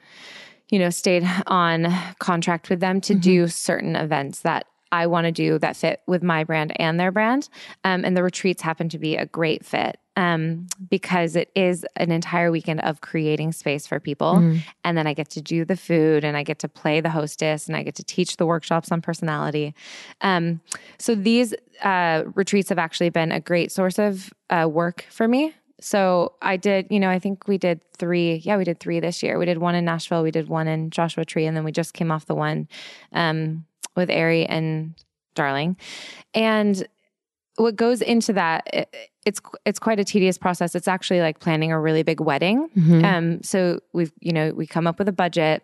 you 0.69 0.79
know, 0.79 0.89
stayed 0.89 1.23
on 1.47 1.87
contract 2.19 2.69
with 2.69 2.81
them 2.81 2.99
to 3.01 3.15
do 3.15 3.47
certain 3.47 3.95
events 3.95 4.41
that 4.41 4.65
I 4.91 5.07
want 5.07 5.25
to 5.25 5.31
do 5.31 5.59
that 5.59 5.75
fit 5.75 6.01
with 6.07 6.23
my 6.23 6.43
brand 6.43 6.73
and 6.79 6.99
their 6.99 7.11
brand. 7.11 7.49
Um, 7.83 8.03
and 8.05 8.15
the 8.15 8.23
retreats 8.23 8.61
happen 8.61 8.89
to 8.89 8.99
be 8.99 9.15
a 9.15 9.25
great 9.25 9.65
fit 9.65 9.97
um, 10.17 10.67
because 10.89 11.35
it 11.35 11.49
is 11.55 11.85
an 11.95 12.11
entire 12.11 12.51
weekend 12.51 12.81
of 12.81 13.01
creating 13.01 13.53
space 13.53 13.87
for 13.87 13.99
people. 13.99 14.35
And 14.83 14.97
then 14.97 15.07
I 15.07 15.13
get 15.13 15.29
to 15.31 15.41
do 15.41 15.63
the 15.63 15.77
food 15.77 16.23
and 16.23 16.35
I 16.35 16.43
get 16.43 16.59
to 16.59 16.67
play 16.67 16.99
the 17.01 17.09
hostess 17.09 17.67
and 17.67 17.77
I 17.77 17.83
get 17.83 17.95
to 17.95 18.03
teach 18.03 18.37
the 18.37 18.45
workshops 18.45 18.91
on 18.91 19.01
personality. 19.01 19.73
Um, 20.21 20.61
so 20.97 21.15
these 21.15 21.53
uh, 21.81 22.23
retreats 22.35 22.69
have 22.69 22.79
actually 22.79 23.09
been 23.09 23.31
a 23.31 23.39
great 23.39 23.71
source 23.71 23.97
of 23.97 24.33
uh, 24.49 24.67
work 24.69 25.05
for 25.09 25.27
me. 25.27 25.53
So 25.79 26.33
I 26.41 26.57
did, 26.57 26.87
you 26.91 26.99
know, 26.99 27.09
I 27.09 27.17
think 27.17 27.47
we 27.47 27.57
did 27.57 27.81
three. 27.97 28.35
Yeah, 28.35 28.57
we 28.57 28.63
did 28.63 28.79
three 28.79 28.99
this 28.99 29.23
year. 29.23 29.39
We 29.39 29.45
did 29.45 29.57
one 29.57 29.73
in 29.73 29.83
Nashville, 29.83 30.21
we 30.21 30.29
did 30.29 30.47
one 30.47 30.67
in 30.67 30.91
Joshua 30.91 31.25
Tree, 31.25 31.45
and 31.45 31.57
then 31.57 31.63
we 31.63 31.71
just 31.71 31.93
came 31.93 32.11
off 32.11 32.27
the 32.27 32.35
one 32.35 32.67
um, 33.13 33.65
with 33.95 34.09
Aerie 34.09 34.45
and 34.45 34.93
Darling. 35.35 35.77
And 36.33 36.87
what 37.57 37.75
goes 37.75 38.01
into 38.01 38.33
that, 38.33 38.67
it, 38.73 38.95
it's 39.25 39.41
it's 39.65 39.79
quite 39.79 39.99
a 39.99 40.03
tedious 40.03 40.37
process. 40.37 40.73
It's 40.75 40.87
actually 40.87 41.21
like 41.21 41.39
planning 41.39 41.71
a 41.71 41.79
really 41.79 42.03
big 42.03 42.19
wedding. 42.19 42.69
Mhm. 42.77 43.03
Um, 43.03 43.43
so 43.43 43.79
we've 43.93 44.11
you 44.19 44.33
know 44.33 44.51
we 44.51 44.65
come 44.65 44.87
up 44.87 44.97
with 44.99 45.07
a 45.07 45.13
budget, 45.13 45.63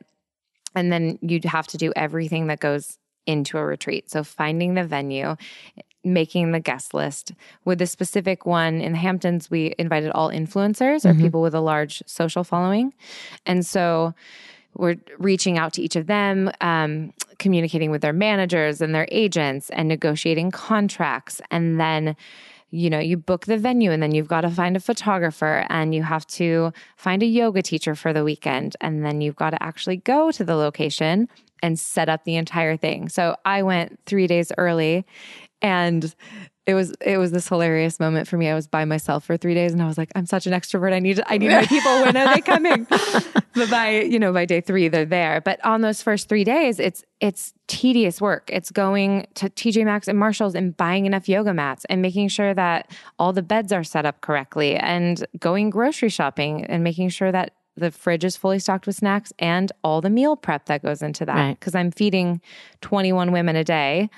and 0.75 0.91
then 0.91 1.17
you'd 1.21 1.45
have 1.45 1.67
to 1.67 1.77
do 1.77 1.91
everything 1.95 2.47
that 2.47 2.59
goes 2.59 2.97
into 3.25 3.57
a 3.57 3.65
retreat. 3.65 4.09
So 4.09 4.23
finding 4.23 4.75
the 4.75 4.83
venue, 4.83 5.35
making 6.03 6.51
the 6.51 6.59
guest 6.59 6.93
list. 6.93 7.33
With 7.65 7.79
the 7.79 7.87
specific 7.87 8.45
one 8.45 8.79
in 8.79 8.91
the 8.93 8.97
Hamptons, 8.97 9.49
we 9.49 9.73
invited 9.77 10.11
all 10.11 10.29
influencers 10.29 11.05
or 11.05 11.13
people 11.13 11.41
with 11.41 11.55
a 11.55 11.59
large 11.61 12.03
social 12.05 12.43
following, 12.43 12.93
and 13.45 13.65
so 13.65 14.13
we're 14.77 14.97
reaching 15.17 15.57
out 15.57 15.73
to 15.73 15.81
each 15.81 15.95
of 15.95 16.07
them, 16.07 16.51
um, 16.61 17.13
communicating 17.39 17.91
with 17.91 18.01
their 18.01 18.13
managers 18.13 18.81
and 18.81 18.93
their 18.93 19.07
agents, 19.11 19.69
and 19.71 19.87
negotiating 19.87 20.51
contracts, 20.51 21.41
and 21.51 21.79
then 21.79 22.15
you 22.69 22.89
know, 22.89 22.99
you 22.99 23.15
book 23.15 23.45
the 23.45 23.57
venue 23.57 23.91
and 23.91 24.03
then 24.03 24.13
you've 24.13 24.27
got 24.27 24.41
to 24.41 24.49
find 24.49 24.75
a 24.75 24.79
photographer 24.79 25.65
and 25.69 25.95
you 25.95 26.03
have 26.03 26.27
to 26.27 26.73
find 26.97 27.23
a 27.23 27.25
yoga 27.25 27.61
teacher 27.61 27.95
for 27.95 28.11
the 28.11 28.23
weekend. 28.23 28.75
And 28.81 29.05
then 29.05 29.21
you've 29.21 29.37
got 29.37 29.51
to 29.51 29.63
actually 29.63 29.97
go 29.97 30.31
to 30.31 30.43
the 30.43 30.55
location 30.55 31.29
and 31.63 31.79
set 31.79 32.09
up 32.09 32.25
the 32.25 32.35
entire 32.35 32.75
thing. 32.75 33.09
So 33.09 33.37
I 33.45 33.63
went 33.63 33.99
three 34.05 34.27
days 34.27 34.51
early 34.57 35.05
and 35.61 36.13
it 36.67 36.73
was 36.73 36.93
it 36.99 37.17
was 37.17 37.31
this 37.31 37.47
hilarious 37.47 37.97
moment 37.97 38.27
for 38.27 38.37
me. 38.37 38.49
I 38.49 38.53
was 38.53 38.67
by 38.67 38.83
myself 38.83 39.23
for 39.23 39.37
three 39.37 39.53
days 39.53 39.71
and 39.71 39.81
I 39.81 39.87
was 39.87 39.97
like, 39.97 40.11
I'm 40.15 40.25
such 40.25 40.45
an 40.47 40.53
extrovert. 40.53 40.91
I 40.91 40.99
need 40.99 41.21
I 41.25 41.37
need 41.37 41.49
my 41.49 41.65
people. 41.65 42.01
When 42.01 42.17
are 42.17 42.35
they 42.35 42.41
coming? 42.41 42.85
but 43.55 43.69
by 43.71 44.01
you 44.01 44.19
know 44.19 44.33
by 44.33 44.43
day 44.43 44.59
three 44.59 44.89
they're 44.89 45.05
there. 45.05 45.39
But 45.39 45.63
on 45.65 45.79
those 45.79 46.01
first 46.01 46.27
three 46.27 46.43
days, 46.43 46.77
it's 46.77 47.05
it's 47.21 47.53
tedious 47.67 48.19
work. 48.19 48.49
It's 48.51 48.69
going 48.69 49.27
to 49.35 49.49
TJ 49.49 49.85
Maxx 49.85 50.09
and 50.09 50.19
Marshalls 50.19 50.55
and 50.55 50.75
buying 50.75 51.05
enough 51.05 51.29
yoga 51.29 51.53
mats 51.53 51.85
and 51.85 52.01
making 52.01 52.27
sure 52.27 52.53
that 52.53 52.91
all 53.17 53.31
the 53.31 53.41
beds 53.41 53.71
are 53.71 53.85
set 53.85 54.05
up 54.05 54.19
correctly 54.19 54.75
and 54.75 55.25
going 55.39 55.69
grocery 55.69 56.09
shopping 56.09 56.65
and 56.65 56.83
making 56.83 57.09
sure 57.09 57.31
that 57.31 57.53
the 57.77 57.91
fridge 57.91 58.25
is 58.25 58.35
fully 58.35 58.59
stocked 58.59 58.87
with 58.87 58.97
snacks 58.97 59.31
and 59.39 59.71
all 59.85 60.01
the 60.01 60.09
meal 60.09 60.35
prep 60.35 60.65
that 60.65 60.81
goes 60.81 61.01
into 61.01 61.25
that. 61.25 61.35
Right. 61.35 61.57
Because 61.57 61.75
I'm 61.75 61.91
feeding 61.91 62.41
21 62.81 63.31
women 63.31 63.55
a 63.55 63.63
day, 63.63 64.09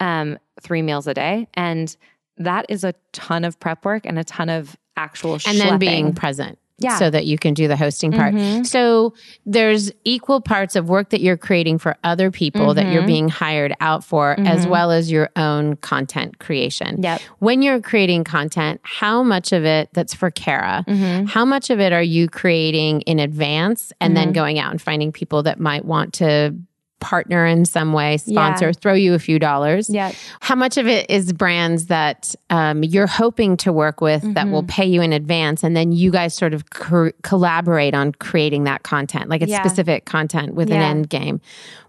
um, 0.00 0.38
three 0.64 0.82
meals 0.82 1.06
a 1.06 1.14
day. 1.14 1.46
And 1.54 1.96
that 2.38 2.66
is 2.68 2.82
a 2.82 2.94
ton 3.12 3.44
of 3.44 3.60
prep 3.60 3.84
work 3.84 4.04
and 4.04 4.18
a 4.18 4.24
ton 4.24 4.48
of 4.48 4.76
actual 4.96 5.34
and 5.46 5.60
then 5.60 5.78
being 5.78 6.12
present. 6.14 6.58
Yeah. 6.78 6.98
So 6.98 7.08
that 7.08 7.24
you 7.24 7.38
can 7.38 7.54
do 7.54 7.68
the 7.68 7.76
hosting 7.76 8.10
part. 8.10 8.34
Mhm. 8.34 8.66
So 8.66 9.14
there's 9.46 9.92
equal 10.02 10.40
parts 10.40 10.74
of 10.74 10.88
work 10.88 11.10
that 11.10 11.20
you're 11.20 11.36
creating 11.36 11.78
for 11.78 11.96
other 12.02 12.32
people 12.32 12.74
that 12.74 12.92
you're 12.92 13.04
Mhm. 13.04 13.06
being 13.06 13.28
hired 13.28 13.72
out 13.78 14.02
for, 14.02 14.34
as 14.40 14.66
Mhm. 14.66 14.70
well 14.70 14.90
as 14.90 15.08
your 15.08 15.30
own 15.36 15.76
content 15.76 16.40
creation. 16.40 17.00
Yep. 17.00 17.20
When 17.38 17.62
you're 17.62 17.80
creating 17.80 18.24
content, 18.24 18.80
how 18.82 19.22
much 19.22 19.52
of 19.52 19.64
it 19.64 19.88
that's 19.92 20.14
for 20.14 20.32
Kara, 20.32 20.84
Mhm. 20.88 21.28
how 21.28 21.44
much 21.44 21.70
of 21.70 21.78
it 21.78 21.92
are 21.92 22.02
you 22.02 22.26
creating 22.28 23.02
in 23.02 23.20
advance 23.20 23.92
and 24.00 24.16
then 24.16 24.30
Mhm. 24.30 24.34
going 24.34 24.58
out 24.58 24.72
and 24.72 24.82
finding 24.82 25.12
people 25.12 25.44
that 25.44 25.60
might 25.60 25.84
want 25.84 26.12
to 26.14 26.56
partner 27.04 27.44
in 27.44 27.66
some 27.66 27.92
way, 27.92 28.16
sponsor, 28.16 28.66
Yeah. 28.68 28.72
throw 28.80 28.94
you 28.94 29.12
a 29.12 29.18
few 29.18 29.38
dollars? 29.38 29.90
Yeah. 29.90 30.12
How 30.40 30.54
much 30.54 30.78
of 30.78 30.86
it 30.86 31.08
is 31.10 31.32
brands 31.34 31.86
that 31.86 32.34
um, 32.48 32.82
you're 32.82 33.06
hoping 33.06 33.56
to 33.58 33.72
work 33.72 34.00
with 34.00 34.22
that 34.22 34.44
Mm-hmm. 34.46 34.52
will 34.52 34.62
pay 34.62 34.86
you 34.86 35.02
in 35.02 35.12
advance, 35.12 35.62
and 35.62 35.76
then 35.76 35.92
you 35.92 36.10
guys 36.10 36.34
sort 36.34 36.54
of 36.54 36.70
co- 36.70 37.12
collaborate 37.22 37.94
on 37.94 38.12
creating 38.12 38.64
that 38.64 38.82
content, 38.84 39.28
like 39.28 39.42
it's 39.42 39.50
Yeah. 39.50 39.60
specific 39.62 40.06
content 40.06 40.54
with 40.54 40.70
an 40.70 40.80
end 40.80 41.08
game? 41.10 41.40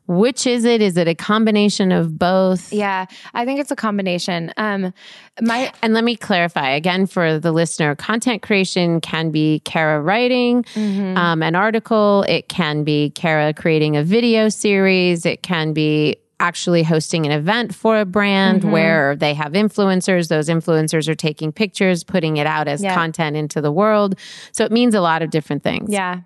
Which 0.08 0.45
is 0.45 0.66
it? 0.66 0.82
Is 0.82 0.97
it 0.97 1.08
a 1.08 1.16
combination 1.16 1.91
of 1.91 2.18
both? 2.20 2.72
Yeah. 2.72 3.06
I 3.34 3.43
think 3.45 3.60
it's 3.60 3.72
a 3.72 3.76
combination. 3.76 4.51
Um, 4.58 4.93
my 5.41 5.72
And 5.82 5.93
let 5.93 6.03
me 6.03 6.16
clarify 6.16 6.70
again 6.70 7.08
for 7.08 7.39
the 7.39 7.51
listener 7.51 7.95
content 7.95 8.41
creation 8.41 9.01
can 9.01 9.32
be 9.32 9.62
Kara 9.66 9.99
writing 10.01 10.64
Mm-hmm. 10.76 11.18
um, 11.18 11.41
an 11.43 11.56
article, 11.56 12.24
it 12.28 12.47
can 12.49 12.84
be 12.84 13.10
Kara 13.12 13.53
creating 13.53 13.97
a 13.97 14.03
video 14.03 14.49
series, 14.49 15.26
it 15.26 15.41
can 15.43 15.74
be 15.74 16.18
actually 16.39 16.84
hosting 16.84 17.26
an 17.26 17.32
event 17.32 17.74
for 17.74 17.97
a 17.99 18.06
brand 18.06 18.62
Mm-hmm. 18.62 18.72
where 18.72 19.16
they 19.16 19.34
have 19.34 19.53
influencers. 19.53 20.28
Those 20.28 20.49
influencers 20.49 21.08
are 21.08 21.16
taking 21.16 21.51
pictures, 21.51 22.03
putting 22.03 22.38
it 22.38 22.45
out 22.45 22.68
as 22.68 22.84
Yeah. 22.84 22.93
content 22.93 23.36
into 23.38 23.62
the 23.62 23.72
world. 23.72 24.16
So 24.51 24.66
it 24.66 24.72
means 24.72 24.93
a 24.95 25.01
lot 25.01 25.22
of 25.22 25.30
different 25.30 25.64
things. 25.64 25.89
Yeah. 25.91 26.20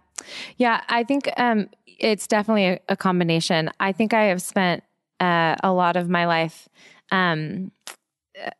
Yeah. 0.57 0.81
I 0.89 1.03
think 1.03 1.29
um, 1.37 1.69
it's 1.85 2.27
definitely 2.27 2.65
a, 2.65 2.79
a 2.89 2.97
combination. 2.97 3.69
I 3.79 3.91
think 3.91 4.13
I 4.13 4.25
have 4.25 4.41
spent 4.41 4.83
uh, 5.19 5.55
a 5.63 5.71
lot 5.71 5.95
of 5.97 6.09
my 6.09 6.25
life, 6.25 6.69
um, 7.11 7.71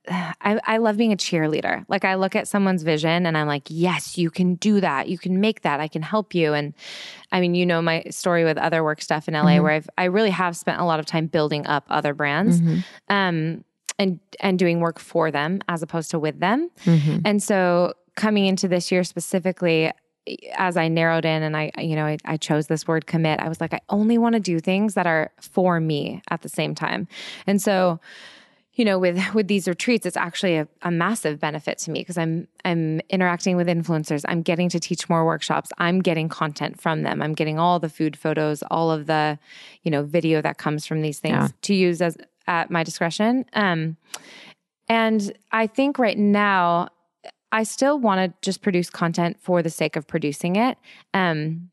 I, 0.09 0.59
I 0.65 0.77
love 0.77 0.97
being 0.97 1.13
a 1.13 1.17
cheerleader. 1.17 1.85
Like 1.87 2.03
I 2.03 2.15
look 2.15 2.35
at 2.35 2.47
someone's 2.47 2.83
vision 2.83 3.25
and 3.25 3.37
I'm 3.37 3.47
like, 3.47 3.63
yes, 3.69 4.17
you 4.17 4.29
can 4.29 4.55
do 4.55 4.81
that. 4.81 5.07
You 5.07 5.17
can 5.17 5.39
make 5.39 5.61
that. 5.61 5.79
I 5.79 5.87
can 5.87 6.01
help 6.01 6.35
you. 6.35 6.53
And 6.53 6.73
I 7.31 7.39
mean, 7.39 7.55
you 7.55 7.65
know 7.65 7.81
my 7.81 8.03
story 8.09 8.43
with 8.43 8.57
other 8.57 8.83
work 8.83 9.01
stuff 9.01 9.27
in 9.27 9.35
LA 9.35 9.51
Mhm. 9.57 9.63
where 9.63 9.71
I've 9.73 9.89
I 9.97 10.05
really 10.05 10.31
have 10.31 10.57
spent 10.57 10.81
a 10.81 10.83
lot 10.83 10.99
of 10.99 11.05
time 11.05 11.27
building 11.27 11.65
up 11.67 11.85
other 11.89 12.13
brands 12.13 12.59
Mhm. 12.61 12.83
um, 13.09 13.63
and 13.97 14.19
and 14.41 14.59
doing 14.59 14.79
work 14.81 14.99
for 14.99 15.31
them 15.31 15.61
as 15.69 15.81
opposed 15.81 16.11
to 16.11 16.19
with 16.19 16.39
them. 16.39 16.69
Mhm. 16.85 17.21
And 17.23 17.41
so 17.41 17.93
coming 18.15 18.45
into 18.47 18.67
this 18.67 18.91
year 18.91 19.03
specifically, 19.05 19.91
as 20.55 20.77
I 20.77 20.87
narrowed 20.87 21.25
in 21.25 21.43
and 21.43 21.57
I, 21.57 21.71
you 21.79 21.95
know, 21.95 22.05
I, 22.05 22.17
I 22.25 22.37
chose 22.37 22.67
this 22.67 22.87
word 22.87 23.07
commit, 23.07 23.39
I 23.39 23.49
was 23.49 23.59
like, 23.59 23.73
I 23.73 23.79
only 23.89 24.17
want 24.17 24.33
to 24.33 24.39
do 24.39 24.59
things 24.59 24.93
that 24.93 25.07
are 25.07 25.31
for 25.41 25.79
me 25.79 26.21
at 26.29 26.41
the 26.41 26.49
same 26.49 26.75
time. 26.75 27.07
And 27.47 27.61
so, 27.61 27.99
you 28.73 28.85
know, 28.85 28.97
with 28.99 29.19
with 29.33 29.47
these 29.47 29.67
retreats, 29.67 30.05
it's 30.05 30.15
actually 30.15 30.55
a, 30.57 30.67
a 30.83 30.91
massive 30.91 31.39
benefit 31.39 31.79
to 31.79 31.91
me 31.91 31.99
because 32.01 32.17
I'm 32.17 32.47
I'm 32.63 33.01
interacting 33.09 33.57
with 33.57 33.67
influencers. 33.67 34.23
I'm 34.27 34.41
getting 34.41 34.69
to 34.69 34.79
teach 34.79 35.09
more 35.09 35.25
workshops. 35.25 35.71
I'm 35.79 35.99
getting 36.01 36.29
content 36.29 36.79
from 36.79 37.01
them. 37.03 37.21
I'm 37.21 37.33
getting 37.33 37.59
all 37.59 37.79
the 37.79 37.89
food 37.89 38.15
photos, 38.17 38.63
all 38.69 38.91
of 38.91 39.07
the, 39.07 39.37
you 39.83 39.91
know, 39.91 40.03
video 40.03 40.41
that 40.41 40.57
comes 40.57 40.85
from 40.85 41.01
these 41.01 41.19
things 41.19 41.33
Yeah. 41.33 41.47
to 41.63 41.73
use 41.73 42.01
as 42.01 42.17
at 42.47 42.71
my 42.71 42.83
discretion. 42.83 43.45
Um, 43.53 43.97
and 44.87 45.31
I 45.51 45.67
think 45.67 45.99
right 45.99 46.17
now, 46.17 46.89
I 47.51 47.63
still 47.63 47.99
want 47.99 48.19
to 48.31 48.37
just 48.41 48.61
produce 48.61 48.89
content 48.89 49.37
for 49.41 49.61
the 49.63 49.69
sake 49.69 49.95
of 49.95 50.07
producing 50.07 50.55
it. 50.55 50.77
Um, 51.13 51.69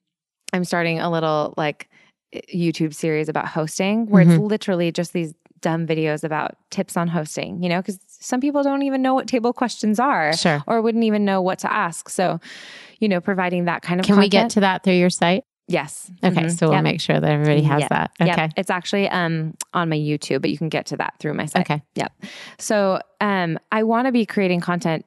I'm 0.52 0.64
starting 0.64 0.98
a 1.00 1.10
little 1.10 1.54
like 1.56 1.88
YouTube 2.34 2.94
series 2.94 3.28
about 3.28 3.46
hosting 3.48 4.06
where 4.06 4.22
it's 4.22 4.38
literally 4.40 4.90
just 4.92 5.12
these 5.12 5.34
dumb 5.60 5.86
videos 5.86 6.22
about 6.24 6.56
tips 6.70 6.96
on 6.96 7.08
hosting, 7.08 7.62
you 7.62 7.68
know, 7.68 7.80
because 7.80 7.98
some 8.08 8.40
people 8.40 8.62
don't 8.62 8.82
even 8.82 9.02
know 9.02 9.14
what 9.14 9.26
table 9.26 9.52
questions 9.52 9.98
are 9.98 10.32
Sure. 10.34 10.62
or 10.66 10.80
wouldn't 10.82 11.04
even 11.04 11.24
know 11.24 11.40
what 11.42 11.58
to 11.60 11.72
ask. 11.72 12.08
So, 12.08 12.40
you 13.00 13.08
know, 13.08 13.20
providing 13.20 13.64
that 13.64 13.82
kind 13.82 14.00
of 14.00 14.06
Can 14.06 14.18
we 14.18 14.28
get 14.28 14.50
to 14.50 14.60
that 14.60 14.82
through 14.82 14.94
your 14.94 15.10
site? 15.10 15.44
Yes. 15.68 16.10
Okay, 16.22 16.42
Mhm. 16.44 16.50
so 16.58 16.66
we'll 16.68 16.74
Yep. 16.76 16.84
make 16.84 17.00
sure 17.00 17.18
that 17.18 17.30
everybody 17.30 17.62
has 17.62 17.80
Yep. 17.80 17.88
that. 17.90 18.10
Yep. 18.20 18.28
Okay. 18.38 18.48
It's 18.56 18.70
actually 18.70 19.08
um 19.08 19.54
on 19.74 19.88
my 19.88 19.96
YouTube, 19.96 20.40
but 20.42 20.50
you 20.50 20.58
can 20.58 20.68
get 20.68 20.86
to 20.86 20.96
that 20.98 21.14
through 21.18 21.34
my 21.34 21.46
site. 21.46 21.62
Okay. 21.68 21.82
Yep. 21.96 22.12
So 22.58 23.00
um 23.20 23.58
I 23.72 23.82
want 23.82 24.06
to 24.06 24.12
be 24.12 24.24
creating 24.26 24.60
content 24.60 25.04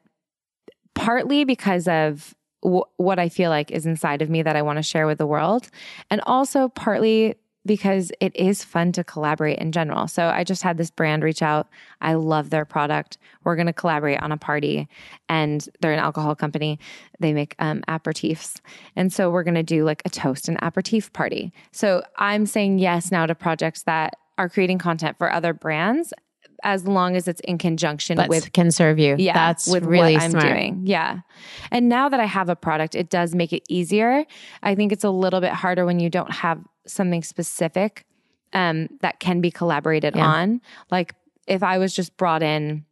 partly 1.00 1.46
because 1.46 1.88
of 1.88 2.36
w- 2.62 2.84
what 2.98 3.20
I 3.20 3.30
feel 3.30 3.50
like 3.50 3.72
is 3.72 3.86
inside 3.86 4.22
of 4.22 4.30
me 4.30 4.44
that 4.44 4.58
I 4.58 4.62
want 4.62 4.78
to 4.78 4.84
share 4.84 5.08
with 5.08 5.18
the 5.18 5.26
world, 5.26 5.70
and 6.12 6.20
also 6.28 6.68
partly 6.68 7.36
because 7.66 8.12
it 8.20 8.36
is 8.36 8.64
fun 8.66 8.92
to 8.92 9.04
collaborate 9.04 9.60
in 9.60 9.72
general. 9.72 10.08
So 10.08 10.28
I 10.28 10.44
just 10.44 10.62
had 10.62 10.78
this 10.78 10.92
brand 10.92 11.24
reach 11.24 11.42
out. 11.42 11.68
I 12.02 12.16
love 12.16 12.50
their 12.50 12.66
product. 12.66 13.18
We're 13.44 13.56
going 13.56 13.68
to 13.68 13.74
collaborate 13.74 14.22
on 14.22 14.34
a 14.34 14.38
party, 14.38 14.90
and 15.30 15.68
they're 15.80 15.94
an 15.94 16.00
alcohol 16.00 16.36
company. 16.36 16.80
They 17.20 17.32
make 17.32 17.56
um, 17.60 17.82
aperitifs, 17.88 18.60
and 18.98 19.14
so 19.14 19.30
we're 19.30 19.44
going 19.44 19.56
to 19.56 19.64
do 19.64 19.86
like 19.86 20.02
a 20.04 20.10
toast 20.10 20.50
and 20.50 20.58
aperitif 20.62 21.14
party. 21.14 21.54
So 21.72 22.04
I'm 22.18 22.46
saying 22.46 22.80
yes 22.80 23.10
now 23.10 23.26
to 23.26 23.36
projects 23.36 23.84
that 23.84 24.16
are 24.38 24.50
creating 24.50 24.80
content 24.80 25.18
for 25.18 25.32
other 25.32 25.54
brands. 25.54 26.14
As 26.64 26.86
long 26.88 27.16
as 27.16 27.28
it's 27.28 27.40
in 27.42 27.58
conjunction 27.58 28.16
But 28.16 28.30
with 28.30 28.52
can 28.54 28.72
serve 28.72 29.00
you. 29.00 29.16
yeah, 29.18 29.34
That's 29.34 29.68
with 29.68 29.84
really 29.86 30.14
what 30.16 30.24
I'm 30.24 30.32
smart. 30.32 30.46
doing. 30.48 30.82
Yeah. 30.86 31.20
And 31.72 31.88
now 31.90 32.10
that 32.10 32.20
I 32.20 32.26
have 32.26 32.50
a 32.50 32.56
product, 32.56 32.96
it 32.96 33.10
does 33.10 33.34
make 33.36 33.54
it 33.54 33.64
easier. 33.70 34.26
I 34.64 34.76
think 34.76 34.92
it's 34.92 35.04
a 35.04 35.10
little 35.10 35.42
bit 35.42 35.52
harder 35.54 35.86
when 35.86 36.00
you 36.00 36.10
don't 36.10 36.32
have 36.32 36.60
something 36.86 37.24
specific 37.24 38.06
um, 38.54 38.88
that 39.02 39.20
can 39.20 39.42
be 39.42 39.52
collaborated 39.52 40.16
Yeah. 40.16 40.26
on. 40.26 40.62
Like 40.90 41.14
if 41.48 41.62
I 41.64 41.78
was 41.78 41.94
just 41.94 42.18
brought 42.18 42.42
in 42.44 42.86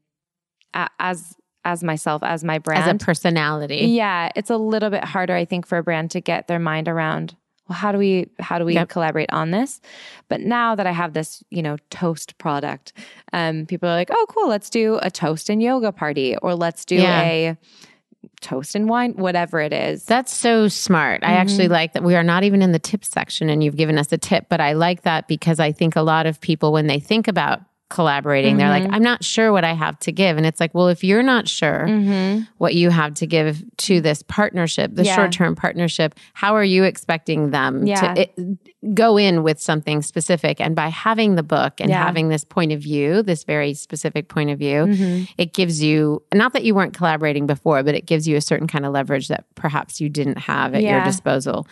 a- 0.74 0.90
as 1.00 1.36
as 1.66 1.84
myself 1.84 2.24
as 2.24 2.46
my 2.46 2.60
brand 2.60 2.84
As 2.90 2.96
a 3.02 3.06
personality. 3.06 3.88
yeah, 3.88 4.32
it's 4.38 4.50
a 4.50 4.56
little 4.56 4.90
bit 4.90 5.04
harder, 5.04 5.36
I 5.36 5.44
think, 5.44 5.68
for 5.68 5.78
a 5.78 5.84
brand 5.84 6.12
to 6.12 6.22
get 6.22 6.48
their 6.48 6.60
mind 6.60 6.88
around. 6.88 7.36
Well, 7.68 7.78
how 7.78 7.92
do 7.92 7.98
we 7.98 8.28
how 8.40 8.60
do 8.60 8.66
we 8.66 8.74
Yep. 8.76 8.90
collaborate 8.90 9.32
on 9.32 9.52
this? 9.52 9.82
But 10.30 10.42
now 10.42 10.76
that 10.76 10.88
I 10.88 10.92
have 10.92 11.14
this, 11.14 11.44
you 11.50 11.62
know, 11.62 11.78
toast 11.90 12.38
product, 12.38 12.94
um, 13.34 13.66
people 13.66 13.90
are 13.90 13.96
like, 13.96 14.10
oh, 14.12 14.26
cool, 14.30 14.48
let's 14.50 14.70
do 14.70 15.00
a 15.02 15.12
toast 15.12 15.50
and 15.50 15.62
yoga 15.62 15.92
party, 15.92 16.36
or 16.38 16.56
let's 16.56 16.86
do 16.86 16.96
Yeah. 16.96 17.22
a 17.22 17.58
toast 18.42 18.76
and 18.76 18.90
wine, 18.90 19.14
whatever 19.14 19.60
it 19.62 19.74
is. 19.74 20.06
That's 20.06 20.34
so 20.36 20.68
smart. 20.68 21.24
I 21.24 21.28
Mm-hmm. 21.28 21.36
actually 21.38 21.68
like 21.70 21.94
that 21.94 22.04
we 22.04 22.16
are 22.16 22.24
not 22.24 22.44
even 22.44 22.62
in 22.62 22.72
the 22.72 22.80
tip 22.80 23.04
section 23.06 23.50
and 23.50 23.64
you've 23.64 23.76
given 23.78 23.98
us 23.98 24.12
a 24.12 24.18
tip, 24.18 24.48
but 24.50 24.60
I 24.60 24.74
like 24.74 25.04
that 25.04 25.28
because 25.28 25.60
I 25.60 25.72
think 25.72 25.96
a 25.96 26.02
lot 26.02 26.26
of 26.26 26.40
people, 26.42 26.72
when 26.72 26.88
they 26.88 27.00
think 27.00 27.28
about 27.28 27.62
collaborating, 27.90 28.58
they're 28.58 28.70
like, 28.70 28.84
Mm-hmm. 28.84 28.94
I'm 28.94 29.04
not 29.04 29.24
sure 29.24 29.52
what 29.52 29.64
I 29.64 29.74
have 29.74 29.98
to 30.00 30.12
give. 30.12 30.38
And 30.38 30.46
it's 30.46 30.60
like, 30.60 30.74
well, 30.74 30.88
if 30.90 31.04
you're 31.04 31.24
not 31.24 31.48
sure 31.48 31.88
what 32.58 32.76
you 32.76 32.90
have 32.90 33.14
to 33.16 33.28
give 33.28 33.64
to 33.78 34.02
this 34.02 34.24
partnership, 34.24 34.92
the 34.94 35.04
Yeah. 35.04 35.16
short 35.16 35.32
term 35.32 35.56
partnership, 35.56 36.16
how 36.34 36.56
are 36.56 36.64
you 36.64 36.84
expecting 36.84 37.52
them 37.52 37.86
Yeah. 37.88 38.14
to 38.14 38.22
it, 38.22 38.38
go 38.94 39.18
in 39.18 39.44
with 39.44 39.60
something 39.62 40.02
specific? 40.02 40.60
And 40.62 40.76
by 40.76 40.88
having 40.88 41.36
the 41.36 41.44
book 41.44 41.80
and 41.80 41.90
Yeah. 41.90 42.04
having 42.06 42.30
this 42.30 42.44
point 42.44 42.72
of 42.72 42.80
view, 42.82 43.22
this 43.24 43.44
very 43.44 43.74
specific 43.74 44.28
point 44.30 44.50
of 44.50 44.60
view, 44.60 44.86
Mm-hmm. 44.86 45.24
it 45.38 45.54
gives 45.54 45.84
you 45.84 46.24
not 46.34 46.54
that 46.54 46.64
you 46.64 46.74
weren't 46.76 46.94
collaborating 46.94 47.48
before, 47.48 47.84
but 47.84 47.96
it 47.96 48.06
gives 48.06 48.28
you 48.28 48.36
a 48.38 48.42
certain 48.42 48.68
kind 48.68 48.86
of 48.86 48.92
leverage 48.94 49.28
that 49.28 49.46
perhaps 49.56 50.00
you 50.02 50.10
didn't 50.10 50.38
have 50.38 50.74
at 50.76 50.84
your 50.84 51.04
disposal. 51.04 51.68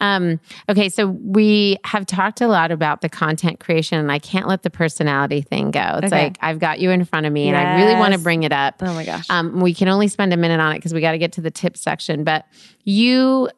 Um, 0.00 0.40
okay, 0.68 0.88
so 0.88 1.08
we 1.08 1.76
have 1.84 2.06
talked 2.06 2.40
a 2.40 2.48
lot 2.48 2.70
about 2.70 3.02
the 3.02 3.08
content 3.08 3.60
creation, 3.60 3.98
and 3.98 4.10
I 4.10 4.18
can't 4.18 4.48
let 4.48 4.62
the 4.62 4.70
personality 4.70 5.42
thing 5.42 5.70
go. 5.70 5.98
It's 6.02 6.06
Okay. 6.12 6.24
like 6.24 6.38
I've 6.40 6.58
got 6.58 6.80
you 6.80 6.90
in 6.90 7.04
front 7.04 7.26
of 7.26 7.32
me, 7.32 7.48
and 7.48 7.56
I 7.56 7.76
really 7.76 7.94
want 7.94 8.14
to 8.14 8.18
bring 8.20 8.42
it 8.44 8.52
up. 8.52 8.76
oh 8.80 8.94
my 8.94 9.04
gosh. 9.04 9.26
Um, 9.28 9.60
we 9.60 9.74
can 9.74 9.88
only 9.88 10.08
spend 10.08 10.32
a 10.32 10.36
minute 10.38 10.60
on 10.60 10.72
it 10.72 10.76
because 10.76 10.94
we 10.94 11.00
got 11.02 11.12
to 11.12 11.18
get 11.18 11.32
to 11.32 11.40
the 11.42 11.50
tip 11.50 11.76
section. 11.76 12.24
But 12.24 12.46
you, 12.84 13.48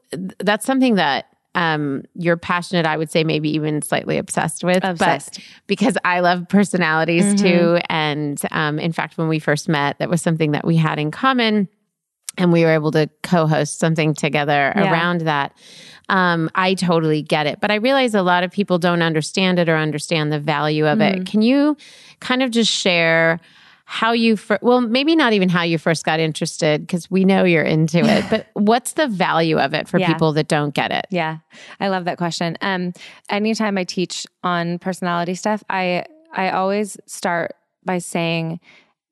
that's 0.40 0.66
something 0.66 0.96
that 0.96 1.26
um, 1.54 2.02
you're 2.14 2.36
passionate, 2.38 2.86
I 2.86 2.96
would 2.96 3.10
say, 3.10 3.24
maybe 3.24 3.50
even 3.50 3.82
slightly 3.82 4.16
obsessed 4.18 4.64
with. 4.64 4.82
Obsessed. 4.84 5.34
But 5.34 5.44
because 5.66 5.98
I 6.04 6.20
love 6.20 6.48
personalities 6.48 7.24
Mm-hmm. 7.34 7.44
too. 7.44 7.78
And 7.90 8.40
um, 8.50 8.78
in 8.78 8.92
fact, 8.92 9.18
when 9.18 9.28
we 9.28 9.38
first 9.38 9.68
met, 9.68 9.98
that 9.98 10.08
was 10.08 10.22
something 10.22 10.52
that 10.52 10.64
we 10.64 10.76
had 10.76 10.98
in 10.98 11.10
common. 11.10 11.68
And 12.38 12.50
we 12.50 12.62
were 12.64 12.70
able 12.70 12.90
to 12.92 13.10
co 13.22 13.46
host 13.46 13.78
something 13.78 14.14
together 14.14 14.72
Yeah. 14.74 14.90
around 14.90 15.20
that. 15.22 15.52
Um, 16.08 16.50
I 16.54 16.72
totally 16.74 17.20
get 17.22 17.46
it. 17.46 17.60
But 17.60 17.70
I 17.70 17.74
realize 17.76 18.14
a 18.14 18.22
lot 18.22 18.42
of 18.44 18.50
people 18.50 18.78
don't 18.78 19.02
understand 19.02 19.58
it 19.58 19.68
or 19.68 19.76
understand 19.76 20.32
the 20.32 20.40
value 20.40 20.86
of 20.86 20.98
Mm-hmm. 20.98 21.20
it. 21.20 21.26
Can 21.26 21.42
you 21.42 21.76
kind 22.20 22.42
of 22.42 22.50
just 22.50 22.70
share? 22.70 23.38
How 23.94 24.12
you 24.12 24.38
fir- 24.38 24.58
well 24.62 24.80
maybe 24.80 25.14
not 25.14 25.34
even 25.34 25.50
how 25.50 25.62
you 25.62 25.76
first 25.76 26.02
got 26.02 26.18
interested 26.18 26.80
because 26.80 27.10
we 27.10 27.26
know 27.26 27.44
you're 27.44 27.62
into 27.62 27.98
it 27.98 28.24
but 28.30 28.46
what's 28.54 28.94
the 28.94 29.06
value 29.06 29.58
of 29.58 29.74
it 29.74 29.86
for 29.86 29.98
Yeah. 29.98 30.10
people 30.10 30.32
that 30.32 30.48
don't 30.48 30.72
get 30.74 30.90
it 30.90 31.04
Yeah, 31.10 31.38
I 31.78 31.88
love 31.88 32.06
that 32.06 32.16
question. 32.16 32.56
Um, 32.62 32.94
anytime 33.28 33.76
I 33.76 33.84
teach 33.84 34.26
on 34.42 34.78
personality 34.78 35.34
stuff, 35.34 35.62
I 35.68 36.06
I 36.32 36.50
always 36.52 36.96
start 37.04 37.54
by 37.84 37.98
saying 37.98 38.60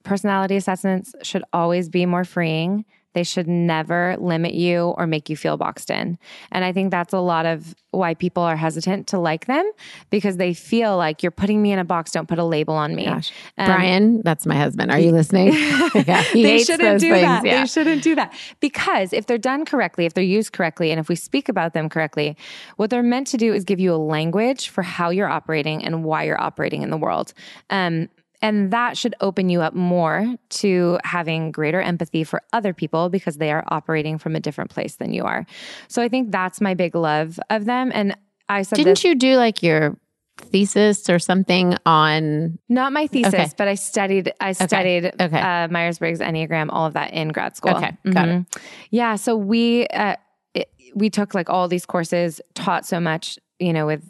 personality 0.02 0.56
assessments 0.56 1.14
should 1.22 1.44
always 1.52 1.90
be 1.90 2.06
more 2.06 2.24
freeing. 2.24 2.86
They 3.12 3.24
should 3.24 3.48
never 3.48 4.16
limit 4.18 4.54
you 4.54 4.94
or 4.96 5.06
make 5.06 5.28
you 5.28 5.36
feel 5.36 5.56
boxed 5.56 5.90
in. 5.90 6.18
And 6.52 6.64
I 6.64 6.72
think 6.72 6.90
that's 6.90 7.12
a 7.12 7.18
lot 7.18 7.44
of 7.44 7.74
why 7.90 8.14
people 8.14 8.42
are 8.42 8.56
hesitant 8.56 9.08
to 9.08 9.18
like 9.18 9.46
them 9.46 9.68
because 10.10 10.36
they 10.36 10.54
feel 10.54 10.96
like 10.96 11.22
you're 11.22 11.32
putting 11.32 11.60
me 11.60 11.72
in 11.72 11.80
a 11.80 11.84
box, 11.84 12.12
don't 12.12 12.28
put 12.28 12.38
a 12.38 12.44
label 12.44 12.74
on 12.74 12.94
me. 12.94 13.06
Gosh. 13.06 13.32
Um, 13.58 13.66
brian 13.66 14.22
that's 14.22 14.46
my 14.46 14.54
husband 14.54 14.92
are 14.92 14.98
you 14.98 15.10
listening 15.10 15.48
yeah, 16.06 16.24
they 16.32 16.62
shouldn't 16.62 17.00
do 17.00 17.10
things, 17.10 17.22
that. 17.22 17.44
yeah. 17.44 17.60
They 17.60 17.66
shouldn't 17.66 18.02
do 18.02 18.14
that. 18.14 18.32
Because 18.60 19.12
if 19.12 19.26
they're 19.26 19.38
done 19.38 19.64
correctly, 19.64 20.06
if 20.06 20.14
they're 20.14 20.22
used 20.22 20.52
correctly, 20.52 20.90
and 20.90 21.00
if 21.00 21.08
we 21.08 21.16
speak 21.16 21.48
about 21.48 21.74
them 21.74 21.88
correctly, 21.88 22.36
what 22.76 22.90
they're 22.90 23.02
meant 23.02 23.26
to 23.28 23.36
do 23.36 23.52
is 23.52 23.64
give 23.64 23.80
you 23.80 23.92
a 23.92 23.96
language 23.96 24.68
for 24.68 24.82
how 24.82 25.10
you're 25.10 25.28
operating 25.28 25.84
and 25.84 26.04
why 26.04 26.24
you're 26.24 26.40
operating 26.40 26.82
in 26.82 26.90
the 26.90 26.96
world. 26.96 27.34
Um, 27.70 28.08
and 28.42 28.72
that 28.72 28.96
should 28.96 29.14
open 29.20 29.48
you 29.48 29.60
up 29.60 29.74
more 29.74 30.34
to 30.50 30.98
having 31.04 31.52
greater 31.52 31.80
empathy 31.80 32.24
for 32.24 32.42
other 32.52 32.72
people 32.72 33.08
because 33.08 33.36
they 33.36 33.52
are 33.52 33.64
operating 33.68 34.18
from 34.18 34.34
a 34.36 34.40
different 34.40 34.70
place 34.70 34.96
than 34.96 35.12
you 35.12 35.24
are. 35.24 35.46
So 35.88 36.02
I 36.02 36.08
think 36.08 36.30
that's 36.30 36.60
my 36.60 36.74
big 36.74 36.94
love 36.94 37.38
of 37.50 37.64
them. 37.66 37.90
And 37.94 38.16
I 38.48 38.62
said 38.62 38.76
didn't 38.76 38.92
this, 38.92 39.04
you 39.04 39.14
do 39.14 39.36
like 39.36 39.62
your 39.62 39.96
thesis 40.38 41.10
or 41.10 41.18
something 41.18 41.76
on 41.84 42.58
not 42.70 42.92
my 42.94 43.06
thesis, 43.06 43.34
Okay. 43.34 43.46
but 43.58 43.68
I 43.68 43.74
studied. 43.74 44.32
I 44.40 44.52
studied 44.52 45.12
Okay. 45.20 45.38
Uh, 45.40 45.68
Myers 45.68 45.98
Briggs 45.98 46.20
Enneagram, 46.20 46.68
all 46.70 46.86
of 46.86 46.94
that 46.94 47.12
in 47.12 47.28
grad 47.28 47.56
school. 47.56 47.76
Okay. 47.76 47.92
Got 48.10 48.28
it. 48.28 48.46
Yeah. 48.90 49.16
So 49.16 49.36
we 49.36 49.86
uh, 49.88 50.16
it, 50.54 50.70
we 50.94 51.10
took 51.10 51.34
like 51.34 51.50
all 51.50 51.68
these 51.68 51.84
courses, 51.84 52.40
taught 52.54 52.86
so 52.86 52.98
much. 53.00 53.38
You 53.58 53.74
know, 53.74 53.84
with 53.86 54.02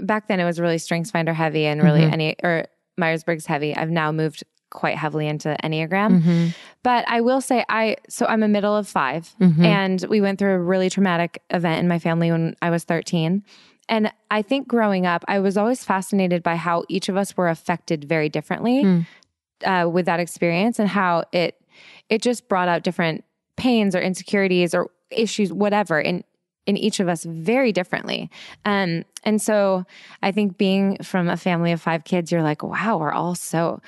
back 0.00 0.28
then 0.28 0.40
it 0.40 0.44
was 0.46 0.58
really 0.58 0.78
Strengths 0.78 1.10
Finder 1.10 1.34
heavy 1.34 1.66
and 1.66 1.82
really 1.82 2.00
Mhm. 2.00 2.12
any 2.12 2.36
or 2.42 2.66
Myers 2.98 3.24
Briggs 3.24 3.46
heavy. 3.46 3.74
I've 3.74 3.90
now 3.90 4.12
moved 4.12 4.44
quite 4.70 4.96
heavily 4.96 5.26
into 5.26 5.56
Enneagram, 5.64 6.20
Mhm. 6.22 6.54
but 6.82 7.04
I 7.08 7.22
will 7.22 7.40
say 7.40 7.64
I 7.70 7.96
so 8.10 8.26
I'm 8.26 8.42
a 8.42 8.48
middle 8.48 8.76
of 8.76 8.86
5 8.86 9.34
Mhm. 9.40 9.64
and 9.64 10.04
we 10.10 10.20
went 10.20 10.38
through 10.38 10.52
a 10.52 10.58
really 10.58 10.90
traumatic 10.90 11.40
event 11.48 11.80
in 11.80 11.88
my 11.88 11.98
family 11.98 12.30
when 12.30 12.54
I 12.60 12.70
was 12.70 12.84
13. 12.84 13.42
and 13.90 14.12
I 14.30 14.42
think 14.42 14.68
growing 14.68 15.06
up, 15.06 15.24
I 15.28 15.38
was 15.38 15.56
always 15.56 15.82
fascinated 15.82 16.42
by 16.42 16.56
how 16.56 16.84
each 16.90 17.08
of 17.08 17.16
us 17.16 17.34
were 17.38 17.48
affected 17.48 18.04
very 18.04 18.28
differently 18.28 18.84
Mm. 18.84 19.06
uh, 19.64 19.88
with 19.88 20.04
that 20.04 20.20
experience, 20.20 20.78
and 20.78 20.90
how 20.90 21.24
it 21.32 21.54
it 22.10 22.20
just 22.20 22.48
brought 22.50 22.68
out 22.68 22.82
different 22.82 23.24
pains 23.56 23.96
or 23.96 24.00
insecurities 24.00 24.74
or 24.74 24.90
issues, 25.10 25.50
whatever, 25.54 25.98
in 25.98 26.22
in 26.68 26.76
each 26.76 27.00
of 27.00 27.08
us 27.08 27.24
very 27.24 27.72
differently. 27.72 28.30
Um, 28.66 29.04
and 29.24 29.40
so 29.40 29.84
I 30.22 30.30
think 30.30 30.58
being 30.58 30.98
from 31.02 31.28
a 31.28 31.36
family 31.36 31.72
of 31.72 31.80
five 31.80 32.04
kids, 32.04 32.30
you're 32.30 32.42
like, 32.42 32.62
wow, 32.62 32.98
we're 32.98 33.10
all 33.10 33.34
so 33.34 33.80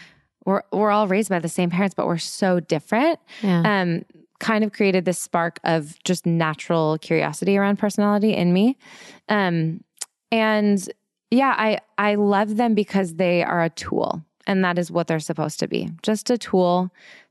we're 0.47 0.62
we're 0.72 0.91
all 0.91 1.07
raised 1.07 1.28
by 1.28 1.39
the 1.39 1.49
same 1.49 1.68
parents, 1.68 1.95
but 1.95 2.07
we're 2.07 2.18
so 2.18 2.59
different. 2.59 3.20
Yeah. 3.43 3.83
Um, 3.83 4.05
kind 4.41 4.64
of 4.64 4.72
created 4.72 5.05
this 5.05 5.18
spark 5.18 5.61
of 5.64 6.03
just 6.03 6.24
natural 6.24 6.97
curiosity 6.99 7.59
around 7.59 7.78
personality 7.78 8.33
in 8.33 8.55
me. 8.55 8.78
Um, 9.28 9.85
and 10.33 10.89
yeah, 11.31 11.55
I 11.59 11.81
I 11.99 12.14
love 12.14 12.57
them 12.57 12.74
because 12.74 13.16
they 13.16 13.43
are 13.45 13.62
a 13.62 13.68
tool, 13.68 14.24
and 14.47 14.64
that 14.64 14.78
is 14.78 14.91
what 14.91 15.07
they're 15.07 15.20
supposed 15.20 15.61
to 15.61 15.68
be. 15.68 15.91
Just 16.03 16.31
a 16.31 16.39
tool 16.39 16.91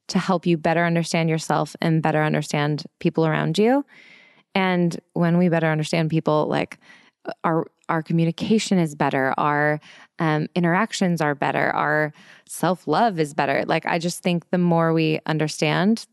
to 0.09 0.19
help 0.19 0.45
you 0.45 0.57
better 0.57 0.85
understand 0.85 1.29
yourself 1.29 1.75
and 1.81 2.03
better 2.03 2.23
understand 2.23 2.83
people 2.99 3.25
around 3.25 3.57
you. 3.57 3.83
And 4.55 4.99
when 5.13 5.37
we 5.37 5.49
better 5.49 5.67
understand 5.67 6.09
people, 6.09 6.47
like 6.47 6.79
our 7.43 7.65
our 7.87 8.03
communication 8.03 8.77
is 8.77 8.93
better, 8.95 9.33
our 9.37 9.79
um, 10.19 10.47
interactions 10.55 11.21
are 11.21 11.33
better, 11.35 11.71
our 11.71 12.13
self 12.47 12.87
love 12.87 13.19
is 13.19 13.33
better. 13.33 13.63
Like 13.65 13.85
I 13.85 13.99
just 13.99 14.21
think 14.21 14.49
the 14.51 14.57
more 14.59 14.93
we 14.93 15.19
understand, 15.25 16.05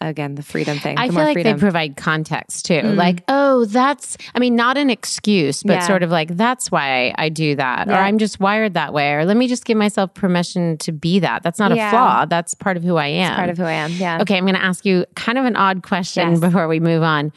again, 0.00 0.34
the 0.36 0.42
freedom 0.42 0.78
thing. 0.78 0.98
I 0.98 1.08
feel 1.08 1.16
like 1.16 1.34
freedom. 1.34 1.56
they 1.56 1.60
provide 1.60 1.96
context 1.96 2.66
too. 2.66 2.74
Mm. 2.74 2.96
Like, 2.96 3.22
oh, 3.28 3.64
that's, 3.66 4.16
I 4.34 4.38
mean, 4.38 4.54
not 4.56 4.78
an 4.78 4.88
excuse, 4.88 5.62
but 5.62 5.74
Yeah. 5.74 5.86
sort 5.86 6.02
of 6.02 6.10
like, 6.10 6.36
that's 6.36 6.70
why 6.70 7.12
I 7.18 7.28
do 7.28 7.56
that. 7.56 7.88
Or 7.88 7.94
I'm 7.94 8.18
just 8.18 8.40
wired 8.40 8.74
that 8.74 8.94
way. 8.94 9.12
Or 9.14 9.24
let 9.24 9.36
me 9.36 9.46
just 9.48 9.64
give 9.64 9.76
myself 9.76 10.14
permission 10.14 10.78
to 10.78 10.92
be 10.92 11.18
that. 11.18 11.42
That's 11.42 11.58
not 11.58 11.72
a 11.72 11.76
flaw. 11.90 12.24
That's 12.24 12.54
part 12.54 12.76
of 12.76 12.82
who 12.84 12.96
I 12.96 13.08
am. 13.08 13.36
part 13.36 13.50
of 13.50 13.58
who 13.58 13.64
I 13.64 13.72
am. 13.72 13.92
Yeah. 13.92 14.22
Okay, 14.22 14.38
I'm 14.38 14.44
going 14.44 14.54
to 14.54 14.62
ask 14.64 14.86
you 14.86 15.04
kind 15.16 15.38
of 15.38 15.44
an 15.44 15.56
odd 15.56 15.82
question 15.82 16.30
Yes. 16.30 16.40
before 16.40 16.68
we 16.68 16.78
move 16.80 17.02
on. 17.02 17.32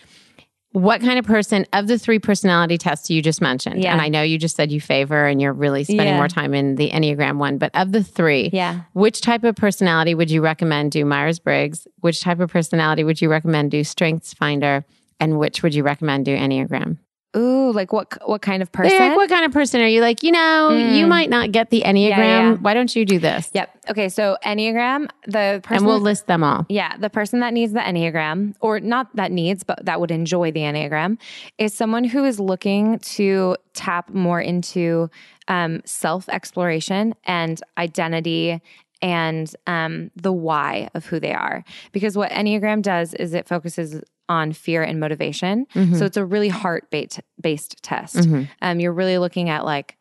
What 0.73 1.01
kind 1.01 1.19
of 1.19 1.25
person 1.25 1.65
of 1.71 1.87
the 1.87 1.97
three 1.99 2.17
personality 2.19 2.77
tests 2.79 3.09
you 3.09 3.21
just 3.21 3.41
mentioned? 3.41 3.83
Yeah. 3.83 3.91
And 3.93 4.01
I 4.01 4.09
know 4.09 4.23
you 4.23 4.37
just 4.39 4.55
said 4.55 4.71
you 4.71 4.81
favor 4.81 5.25
and 5.27 5.39
you're 5.41 5.53
really 5.53 5.83
spending 5.83 6.07
Yeah. 6.07 6.17
more 6.17 6.27
time 6.27 6.53
in 6.55 6.75
the 6.75 6.89
Enneagram 6.89 7.37
one, 7.37 7.59
but 7.59 7.69
of 7.75 7.91
the 7.91 8.03
three, 8.03 8.49
Yeah. 8.51 8.81
which 8.93 9.21
type 9.21 9.43
of 9.43 9.55
personality 9.55 10.15
would 10.15 10.31
you 10.31 10.41
recommend 10.41 10.91
do 10.91 11.05
Myers 11.05 11.37
Briggs? 11.39 11.87
Which 12.01 12.21
type 12.21 12.39
of 12.39 12.49
personality 12.49 13.03
would 13.03 13.21
you 13.21 13.29
recommend 13.29 13.69
do 13.71 13.83
Strengths 13.83 14.33
Finder? 14.33 14.83
And 15.19 15.37
which 15.37 15.61
would 15.61 15.75
you 15.75 15.83
recommend 15.83 16.25
do 16.25 16.35
Enneagram? 16.35 16.97
Ooh, 17.35 17.71
like 17.71 17.91
what 17.91 18.15
what 18.27 18.41
kind 18.41 18.61
of 18.61 18.71
person? 18.71 18.97
Like, 18.99 19.15
what 19.15 19.27
kind 19.29 19.43
of 19.45 19.51
person 19.51 19.81
are 19.81 19.87
you 19.87 20.01
like, 20.01 20.21
you 20.21 20.31
know, 20.31 20.69
you 20.69 21.05
Mm. 21.05 21.09
might 21.09 21.29
not 21.29 21.51
get 21.51 21.69
the 21.71 21.81
Enneagram. 21.81 22.17
yeah. 22.17 22.53
Why 22.53 22.73
don't 22.75 22.95
you 22.95 23.05
do 23.05 23.17
this? 23.17 23.49
Yep. 23.53 23.69
Okay. 23.89 24.07
So 24.09 24.37
Enneagram, 24.45 25.07
the 25.25 25.59
person. 25.63 25.77
And 25.77 25.85
we'll 25.87 25.99
list 25.99 26.27
them 26.27 26.43
all. 26.43 26.65
yeah, 26.69 26.95
the 26.97 27.09
person 27.09 27.39
that 27.39 27.53
needs 27.53 27.73
the 27.73 27.79
Enneagram, 27.79 28.53
or 28.61 28.79
not 28.79 29.15
that 29.15 29.31
needs, 29.31 29.63
but 29.63 29.83
that 29.85 29.99
would 29.99 30.11
enjoy 30.11 30.51
the 30.51 30.59
Enneagram, 30.61 31.17
is 31.57 31.73
someone 31.73 32.03
who 32.03 32.23
is 32.23 32.39
looking 32.39 32.99
to 32.99 33.57
tap 33.73 34.11
more 34.13 34.39
into 34.39 35.09
um, 35.47 35.81
self 35.85 36.29
exploration 36.29 37.13
and 37.25 37.61
identity 37.77 38.61
and 39.03 39.53
um, 39.67 40.09
the 40.15 40.31
why 40.33 40.89
of 40.95 41.05
who 41.05 41.19
they 41.19 41.33
are. 41.33 41.63
Because 41.91 42.15
what 42.17 42.31
Enneagram 42.31 42.81
does 42.81 43.13
is 43.13 43.33
it 43.33 43.47
focuses 43.47 44.01
on 44.29 44.53
fear 44.53 44.81
and 44.81 44.99
motivation. 44.99 45.67
So 45.73 46.05
it's 46.05 46.17
a 46.17 46.25
really 46.25 46.47
heart 46.49 46.89
based 46.89 47.83
test. 47.83 48.15
Mhm. 48.15 48.47
Um, 48.61 48.79
you're 48.79 48.93
really 48.93 49.17
looking 49.17 49.49
at 49.49 49.65
like, 49.65 49.97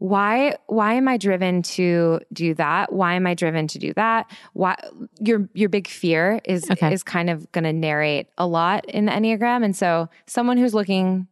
why 0.00 0.54
why 0.68 0.94
am 0.94 1.08
i 1.08 1.16
driven 1.16 1.60
to 1.60 2.20
do 2.32 2.54
that 2.54 2.92
why 2.92 3.14
am 3.14 3.26
i 3.26 3.34
driven 3.34 3.66
to 3.66 3.80
do 3.80 3.92
that 3.94 4.30
why 4.52 4.76
your 5.18 5.48
your 5.54 5.68
big 5.68 5.88
fear 5.88 6.38
is 6.44 6.70
Okay. 6.70 6.92
is 6.92 7.02
kind 7.02 7.28
of 7.28 7.50
going 7.50 7.64
to 7.64 7.72
narrate 7.72 8.28
a 8.38 8.46
lot 8.46 8.84
in 8.84 9.06
the 9.06 9.12
enneagram 9.12 9.64
and 9.64 9.74
so 9.74 10.08
someone 10.24 10.56
who's 10.56 10.72
looking 10.72 11.26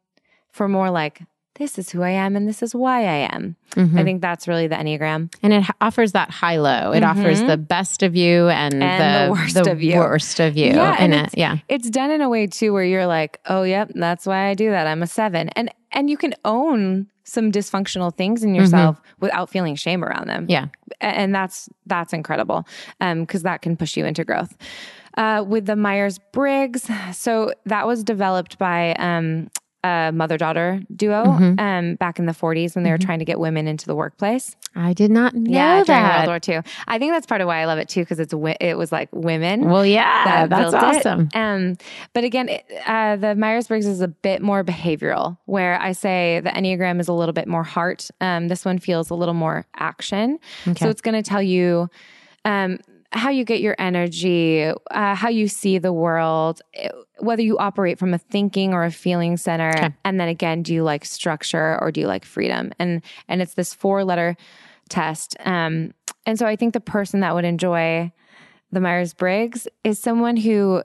for 0.51 0.67
more 0.69 0.91
like 0.91 1.23
this 1.59 1.79
is 1.79 1.91
who 1.91 2.03
i 2.03 2.11
am 2.11 2.37
and 2.37 2.49
this 2.49 2.63
is 2.63 2.75
why 2.75 3.01
i 3.01 3.29
am 3.35 3.57
Mhm. 3.75 3.99
i 3.99 4.05
think 4.05 4.23
that's 4.23 4.47
really 4.49 4.67
the 4.69 4.77
enneagram 4.77 5.33
And 5.43 5.53
it 5.53 5.65
offers 5.81 6.13
that 6.13 6.31
high 6.31 6.57
low. 6.59 6.93
It 6.93 7.03
offers 7.03 7.43
the 7.43 7.57
best 7.59 8.03
of 8.03 8.17
you 8.17 8.49
and, 8.49 8.75
Mm-hmm. 8.75 9.27
the 9.27 9.33
worst 9.33 9.57
of 9.67 9.83
you. 9.83 9.97
worst 9.97 10.41
of 10.41 10.57
you. 10.57 10.69
Yeah, 10.69 10.97
and 10.99 11.13
it. 11.13 11.31
Yeah. 11.37 11.59
it's 11.69 11.91
done 11.91 12.11
in 12.11 12.21
a 12.23 12.29
way 12.29 12.47
too 12.47 12.73
where 12.73 12.85
you're 12.85 13.07
like 13.07 13.39
oh 13.47 13.63
yep 13.65 13.91
that's 13.95 14.25
why 14.27 14.47
i 14.49 14.55
do 14.55 14.71
that 14.71 14.87
i'm 14.87 15.03
a 15.03 15.07
seven 15.07 15.49
and 15.51 15.71
and 15.93 16.09
you 16.11 16.17
can 16.17 16.35
own 16.45 17.07
some 17.25 17.51
dysfunctional 17.51 18.15
things 18.15 18.45
in 18.45 18.55
yourself 18.55 19.01
without 19.21 19.51
feeling 19.51 19.75
shame 19.75 20.05
around 20.05 20.29
them 20.29 20.47
Yeah. 20.49 20.67
And 21.01 21.35
that's 21.35 21.69
that's 21.87 22.13
incredible 22.13 22.67
because 23.01 23.43
that 23.43 23.61
can 23.63 23.77
push 23.77 23.97
you 23.97 24.05
into 24.07 24.25
growth 24.25 24.57
uh, 25.19 25.43
with 25.47 25.67
the 25.67 25.77
myers-briggs 25.77 26.89
so 27.13 27.53
that 27.67 27.87
was 27.87 28.05
developed 28.05 28.59
by 28.59 28.93
um, 28.95 29.49
a 29.87 30.13
mother-daughter 30.13 30.83
duo 30.95 31.25
Mm-hmm. 31.27 31.59
um, 31.59 31.95
back 31.97 32.19
in 32.19 32.27
the 32.27 32.33
40s 32.33 32.75
when 32.75 32.85
they 32.85 32.91
were 32.91 32.99
trying 33.07 33.19
to 33.21 33.25
get 33.25 33.39
women 33.41 33.67
into 33.67 33.87
the 33.87 33.95
workplace 33.95 34.55
I 34.75 34.93
did 34.93 35.11
not 35.11 35.35
know 35.35 35.51
yeah 35.51 35.85
during 35.85 36.03
that. 36.03 36.29
world 36.29 36.43
war 36.49 36.55
ii 36.55 36.61
i 36.87 36.99
think 36.99 37.13
that's 37.13 37.27
part 37.27 37.41
of 37.41 37.47
why 37.47 37.61
i 37.63 37.65
love 37.67 37.79
it 37.79 37.89
too 37.89 38.01
because 38.03 38.19
it's 38.21 38.35
it 38.61 38.77
was 38.77 38.91
like 38.93 39.09
women 39.13 39.57
well, 39.71 39.85
yeah, 39.87 40.25
that 40.25 40.51
that's 40.51 40.71
built 40.73 40.75
it. 40.75 40.87
awesome. 41.07 41.29
Um, 41.35 41.77
but 42.13 42.25
again, 42.25 42.49
it, 42.49 42.65
uh, 42.87 43.17
the 43.17 43.35
Myers 43.35 43.69
Briggs 43.69 43.87
is 43.87 44.01
a 44.01 44.09
bit 44.09 44.41
more 44.43 44.63
behavioral, 44.65 45.37
where 45.47 45.81
I 45.81 45.93
say 45.93 46.41
the 46.45 46.51
Enneagram 46.51 47.01
is 47.01 47.09
a 47.09 47.13
little 47.13 47.33
bit 47.33 47.47
more 47.49 47.63
heart. 47.65 48.09
Um, 48.21 48.49
this 48.49 48.65
one 48.65 48.79
feels 48.79 49.11
a 49.11 49.15
little 49.15 49.35
more 49.35 49.67
action. 49.77 50.39
So 50.77 50.89
it's 50.89 51.01
going 51.01 51.15
to 51.21 51.29
tell 51.29 51.43
you. 51.43 51.89
Um, 52.45 52.79
how 53.13 53.31
you 53.31 53.45
get 53.45 53.61
your 53.61 53.77
energy, 53.79 54.65
uh, 54.65 55.15
how 55.15 55.29
you 55.29 55.49
see 55.49 55.79
the 55.79 55.93
world, 55.93 56.61
eh, 56.75 56.91
whether 57.19 57.43
you 57.43 57.57
operate 57.59 57.99
from 57.99 58.13
a 58.13 58.19
thinking 58.19 58.75
or 58.75 58.85
a 58.85 58.91
feeling 58.91 59.37
center, 59.37 59.71
Okay. 59.71 59.95
and 60.05 60.21
then 60.21 60.29
again, 60.29 60.63
do 60.63 60.75
you 60.75 60.83
like 60.83 61.05
structure 61.05 61.79
or 61.81 61.91
do 61.91 62.01
you 62.01 62.07
like 62.07 62.25
freedom? 62.25 62.73
And 62.79 63.03
and 63.29 63.41
it's 63.41 63.55
this 63.55 63.73
four 63.73 64.05
letter 64.05 64.37
test. 64.89 65.37
Um, 65.45 65.93
and 66.27 66.39
so 66.39 66.47
I 66.47 66.57
think 66.57 66.75
the 66.75 66.81
person 66.81 67.21
that 67.21 67.35
would 67.35 67.45
enjoy 67.45 68.13
the 68.73 68.81
Myers 68.81 69.15
Briggs 69.15 69.67
is 69.85 69.99
someone 69.99 70.37
who 70.37 70.83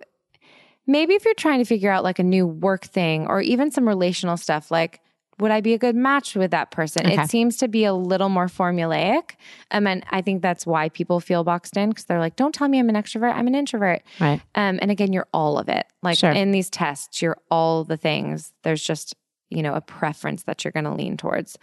maybe 0.87 1.13
if 1.15 1.25
you're 1.25 1.33
trying 1.33 1.59
to 1.59 1.65
figure 1.65 1.91
out 1.91 2.03
like 2.03 2.19
a 2.19 2.23
new 2.23 2.47
work 2.47 2.85
thing 2.85 3.27
or 3.27 3.41
even 3.41 3.71
some 3.71 3.87
relational 3.87 4.37
stuff, 4.37 4.71
like 4.71 5.00
would 5.41 5.51
I 5.51 5.59
be 5.59 5.73
a 5.73 5.77
good 5.77 5.95
match 5.95 6.35
with 6.35 6.51
that 6.51 6.71
person? 6.71 7.05
Okay. 7.05 7.21
It 7.21 7.29
seems 7.29 7.57
to 7.57 7.67
be 7.67 7.83
a 7.83 7.93
little 7.93 8.29
more 8.29 8.47
formulaic. 8.47 9.31
Um, 9.71 9.87
and 9.87 10.05
I 10.11 10.21
think 10.21 10.41
that's 10.41 10.65
why 10.65 10.89
people 10.89 11.19
feel 11.19 11.43
boxed 11.43 11.75
in 11.75 11.89
because 11.89 12.05
they're 12.05 12.19
like, 12.19 12.35
don't 12.35 12.53
tell 12.55 12.67
me 12.69 12.79
I'm 12.79 12.89
an 12.89 12.95
extrovert, 12.95 13.33
I'm 13.35 13.47
an 13.47 13.55
introvert. 13.55 14.03
Right. 14.19 14.39
Um, 14.55 14.79
and 14.81 14.91
again, 14.91 15.11
you're 15.11 15.27
all 15.33 15.57
of 15.57 15.67
it. 15.67 15.85
Like 16.03 16.17
Sure. 16.19 16.31
in 16.31 16.51
these 16.51 16.69
tests, 16.69 17.21
you're 17.21 17.37
all 17.49 17.83
the 17.83 17.97
things. 17.97 18.53
There's 18.63 18.83
just 18.83 19.15
you 19.49 19.61
know 19.61 19.73
a 19.73 19.81
preference 19.81 20.43
that 20.43 20.63
you're 20.63 20.71
going 20.71 20.85
to 20.85 20.93
lean 20.93 21.17
towards. 21.17 21.57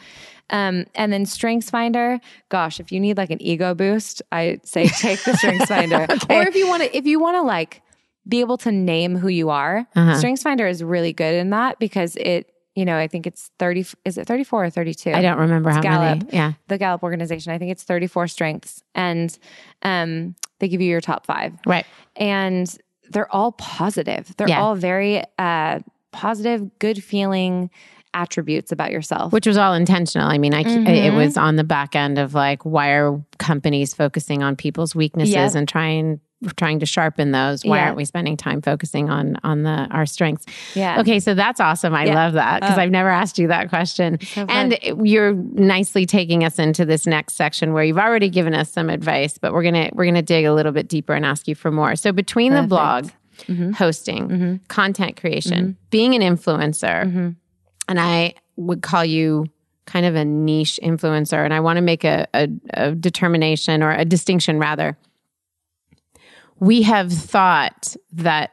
Um, 0.51 0.85
and 0.95 1.12
then 1.12 1.24
Strengths 1.24 1.70
Finder, 1.70 2.20
gosh, 2.51 2.81
if 2.81 2.93
you 2.93 3.01
need 3.01 3.16
like 3.16 3.31
an 3.31 3.41
ego 3.41 3.74
boost, 3.74 4.20
I 4.31 4.61
say 4.64 4.89
take 5.01 5.22
the 5.24 5.37
Strengths 5.37 5.66
Finder. 5.66 6.07
Or 6.31 6.43
if 6.43 6.55
you 6.55 6.68
want 6.68 6.83
to, 6.83 6.95
if 6.97 7.07
you 7.07 7.18
want 7.18 7.37
to 7.37 7.43
like 7.43 7.81
be 8.29 8.41
able 8.41 8.59
to 8.59 8.70
name 8.72 9.16
who 9.16 9.29
you 9.29 9.49
are, 9.51 9.87
Uh-huh. 9.97 10.16
Strengths 10.18 10.43
Finder 10.43 10.66
is 10.66 10.83
really 10.85 11.12
good 11.12 11.35
in 11.35 11.51
that 11.51 11.79
because 11.79 12.16
it. 12.16 12.51
You 12.79 12.85
know, 12.85 12.97
I 12.97 13.09
think 13.09 13.26
it's 13.26 13.51
30, 13.59 13.87
is 14.05 14.18
it 14.18 14.26
34 14.29 14.66
or 14.66 14.70
32? 14.70 15.11
I 15.11 15.20
don't 15.20 15.39
remember 15.39 15.70
how 15.70 15.81
Gallup. 15.81 16.18
many. 16.18 16.31
Yeah. 16.33 16.53
The 16.68 16.79
Gallup 16.79 17.03
organization, 17.03 17.53
I 17.53 17.59
think 17.59 17.72
it's 17.72 17.83
34 17.83 18.29
strengths. 18.29 18.83
And 18.95 19.37
um, 19.83 20.37
they 20.61 20.68
give 20.68 20.81
you 20.81 20.89
your 20.89 21.01
top 21.01 21.26
five 21.26 21.55
Right. 21.66 21.85
and 22.14 22.72
they're 23.11 23.33
all 23.35 23.51
positive. 23.53 24.33
They're 24.37 24.49
Yeah. 24.49 24.61
all 24.62 24.76
very 24.76 25.22
uh, 25.39 25.81
positive, 26.12 26.79
good 26.79 27.03
feeling 27.03 27.70
attributes 28.14 28.70
about 28.70 28.91
yourself. 28.93 29.33
Which 29.33 29.47
was 29.47 29.57
all 29.57 29.74
intentional. 29.74 30.29
I 30.29 30.39
mean, 30.39 30.55
I, 30.55 30.62
Mm-hmm. 30.62 30.87
it 30.87 31.12
was 31.14 31.37
on 31.37 31.57
the 31.57 31.64
back 31.64 31.97
end 31.97 32.16
of 32.18 32.33
like, 32.35 32.64
why 32.64 32.91
are 32.91 33.20
companies 33.39 33.93
focusing 33.95 34.43
on 34.43 34.55
people's 34.57 34.95
weaknesses 34.95 35.35
Yeah. 35.35 35.51
and 35.55 35.68
trying 35.68 36.20
trying 36.57 36.78
to 36.80 36.86
sharpen 36.86 37.32
those? 37.32 37.64
Why 37.64 37.78
Yeah. 37.78 37.84
aren't 37.86 37.97
we 37.97 38.05
spending 38.05 38.36
time 38.36 38.62
focusing 38.62 39.11
on 39.11 39.36
on 39.43 39.62
the 39.64 39.89
our 39.91 40.07
strengths? 40.07 40.45
yeah. 40.74 41.01
Okay, 41.01 41.18
so 41.20 41.34
that's 41.34 41.61
awesome. 41.61 41.95
I 41.95 42.05
Yeah. 42.07 42.14
love 42.14 42.32
that 42.34 42.61
because 42.61 42.78
Oh. 42.78 42.80
I've 42.80 42.91
never 42.91 43.09
asked 43.09 43.39
you 43.39 43.49
that 43.49 43.68
question. 43.68 44.18
So 44.20 44.47
and 44.49 44.78
you're 45.05 45.32
nicely 45.34 46.07
taking 46.07 46.45
us 46.45 46.59
into 46.59 46.84
this 46.84 47.07
next 47.07 47.34
section 47.34 47.72
where 47.72 47.82
you've 47.84 47.99
already 47.99 48.28
given 48.28 48.55
us 48.55 48.70
some 48.70 48.89
advice, 48.91 49.36
but 49.39 49.53
we're 49.53 49.64
gonna 49.64 49.91
we're 49.95 50.05
gonna 50.07 50.22
dig 50.22 50.45
a 50.45 50.53
little 50.55 50.72
bit 50.72 50.89
deeper 50.89 51.14
and 51.14 51.24
ask 51.26 51.49
you 51.49 51.55
for 51.55 51.70
more. 51.70 51.97
So 51.97 52.12
between 52.12 52.55
the 52.55 52.62
blog, 52.62 53.09
Mm-hmm. 53.47 53.70
hosting, 53.72 54.59
content 54.66 55.16
creation, 55.16 55.76
being 55.91 56.14
an 56.16 56.22
influencer, 56.22 57.05
Mm-hmm. 57.05 57.28
and 57.89 58.01
I 58.01 58.34
would 58.57 58.82
call 58.82 59.05
you 59.05 59.47
kind 59.86 60.05
of 60.05 60.16
a 60.16 60.24
niche 60.24 60.80
influencer, 60.82 61.45
and 61.45 61.55
I 61.55 61.61
want 61.61 61.76
to 61.76 61.80
make 61.80 62.03
a, 62.05 62.26
a, 62.34 62.49
a 62.74 62.95
determination 62.97 63.82
or 63.82 63.93
a 63.93 64.05
distinction 64.05 64.59
rather. 64.59 64.99
We 66.61 66.83
have 66.83 67.13
thought 67.13 67.97
that 68.13 68.51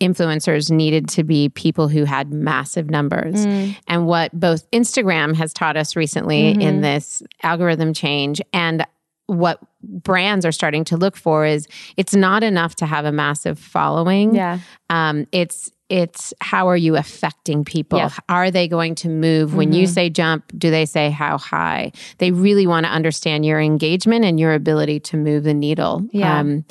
influencers 0.00 0.70
needed 0.70 1.08
to 1.08 1.24
be 1.24 1.48
people 1.48 1.88
who 1.88 2.04
had 2.04 2.32
massive 2.32 2.88
numbers. 2.88 3.44
And 3.88 4.06
what 4.06 4.38
both 4.38 4.70
Instagram 4.70 5.34
has 5.34 5.52
taught 5.52 5.76
us 5.76 5.96
recently 5.96 6.50
in 6.50 6.82
this 6.82 7.22
algorithm 7.42 7.92
change 7.94 8.40
and 8.52 8.86
what 9.26 9.60
brands 9.82 10.46
are 10.46 10.52
starting 10.52 10.84
to 10.84 10.96
look 10.96 11.14
for 11.14 11.44
is 11.44 11.68
it's 11.96 12.14
not 12.14 12.42
enough 12.42 12.74
to 12.76 12.86
have 12.86 13.04
a 13.04 13.12
massive 13.12 13.58
following. 13.58 14.34
Yeah. 14.34 14.60
Um, 14.88 15.26
it's 15.32 15.70
it's 15.90 16.34
how 16.40 16.68
are 16.68 16.76
you 16.76 16.96
affecting 16.96 17.64
people? 17.64 17.98
Yeah. 17.98 18.10
Are 18.28 18.50
they 18.50 18.68
going 18.68 18.94
to 18.96 19.08
move 19.08 19.54
when 19.54 19.72
you 19.72 19.86
say 19.86 20.10
jump? 20.10 20.44
Do 20.56 20.70
they 20.70 20.84
say 20.84 21.10
how 21.10 21.38
high? 21.38 21.92
They 22.18 22.30
really 22.30 22.66
want 22.66 22.84
to 22.84 22.92
understand 22.92 23.46
your 23.46 23.58
engagement 23.58 24.24
and 24.24 24.38
your 24.38 24.52
ability 24.52 25.00
to 25.00 25.16
move 25.16 25.44
the 25.44 25.54
needle. 25.54 26.06
Yeah. 26.12 26.40
Um, 26.40 26.64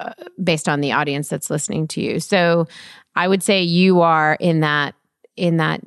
uh, 0.00 0.12
based 0.42 0.68
on 0.68 0.80
the 0.80 0.92
audience 0.92 1.28
that's 1.28 1.50
listening 1.50 1.86
to 1.88 2.00
you. 2.00 2.20
So 2.20 2.66
I 3.14 3.28
would 3.28 3.42
say 3.42 3.62
you 3.62 4.00
are 4.00 4.36
in 4.40 4.60
that 4.60 4.94
in 5.36 5.58
that 5.58 5.82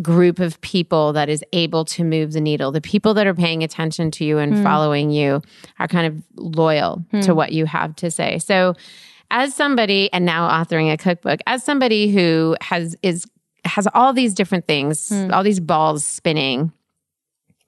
group 0.00 0.38
of 0.38 0.60
people 0.62 1.12
that 1.12 1.28
is 1.28 1.44
able 1.52 1.84
to 1.84 2.02
move 2.02 2.32
the 2.32 2.40
needle. 2.40 2.72
The 2.72 2.80
people 2.80 3.12
that 3.14 3.26
are 3.26 3.34
paying 3.34 3.62
attention 3.62 4.10
to 4.12 4.24
you 4.24 4.38
and 4.38 4.54
following 4.64 5.10
you 5.10 5.42
are 5.78 5.86
kind 5.88 6.06
of 6.06 6.22
loyal 6.56 7.04
to 7.22 7.34
what 7.34 7.52
you 7.52 7.66
have 7.66 7.94
to 7.96 8.10
say. 8.10 8.38
So 8.38 8.74
as 9.30 9.54
somebody 9.54 10.10
and 10.12 10.24
now 10.24 10.48
authoring 10.48 10.92
a 10.92 10.96
cookbook, 10.96 11.40
as 11.46 11.62
somebody 11.62 12.10
who 12.10 12.56
has 12.60 12.96
is 13.02 13.26
has 13.64 13.86
all 13.94 14.12
these 14.12 14.34
different 14.34 14.66
things, 14.66 15.12
all 15.30 15.42
these 15.44 15.60
balls 15.60 16.04
spinning, 16.04 16.72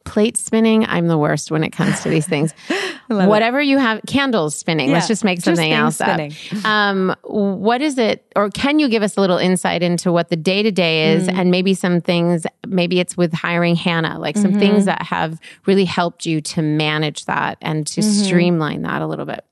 plate 0.04 0.36
spinning, 0.36 0.84
I'm 0.86 1.08
the 1.08 1.18
worst 1.18 1.50
when 1.50 1.64
it 1.64 1.70
comes 1.70 2.00
to 2.02 2.08
these 2.10 2.26
things. 2.26 2.52
Whatever 3.08 3.60
you 3.60 3.78
have, 3.78 4.00
candles 4.06 4.54
spinning. 4.54 4.90
Let's 4.92 5.08
just 5.08 5.24
make 5.24 5.40
something 5.40 5.70
things 5.70 6.00
else 6.00 6.00
up. 6.00 6.64
Um, 6.64 7.14
what 7.22 7.80
is 7.82 7.98
it, 7.98 8.30
or 8.36 8.50
can 8.50 8.78
you 8.78 8.88
give 8.88 9.02
us 9.02 9.16
a 9.16 9.20
little 9.20 9.38
insight 9.38 9.82
into 9.82 10.12
what 10.12 10.28
the 10.28 10.36
day 10.36 10.62
to 10.62 10.70
day 10.70 11.12
is, 11.12 11.26
Mm-hmm. 11.26 11.38
and 11.38 11.50
maybe 11.50 11.74
some 11.74 12.00
things? 12.00 12.46
Maybe 12.66 13.00
it's 13.00 13.16
with 13.16 13.32
hiring 13.32 13.76
Hannah, 13.76 14.18
like 14.18 14.36
some 14.36 14.50
Mm-hmm. 14.52 14.60
things 14.60 14.84
that 14.86 15.02
have 15.02 15.40
really 15.66 15.84
helped 15.84 16.26
you 16.26 16.40
to 16.40 16.62
manage 16.62 17.24
that 17.26 17.58
and 17.60 17.86
to 17.88 18.00
Mm-hmm. 18.00 18.24
streamline 18.24 18.82
that 18.82 19.02
a 19.02 19.06
little 19.06 19.26
bit. 19.26 19.44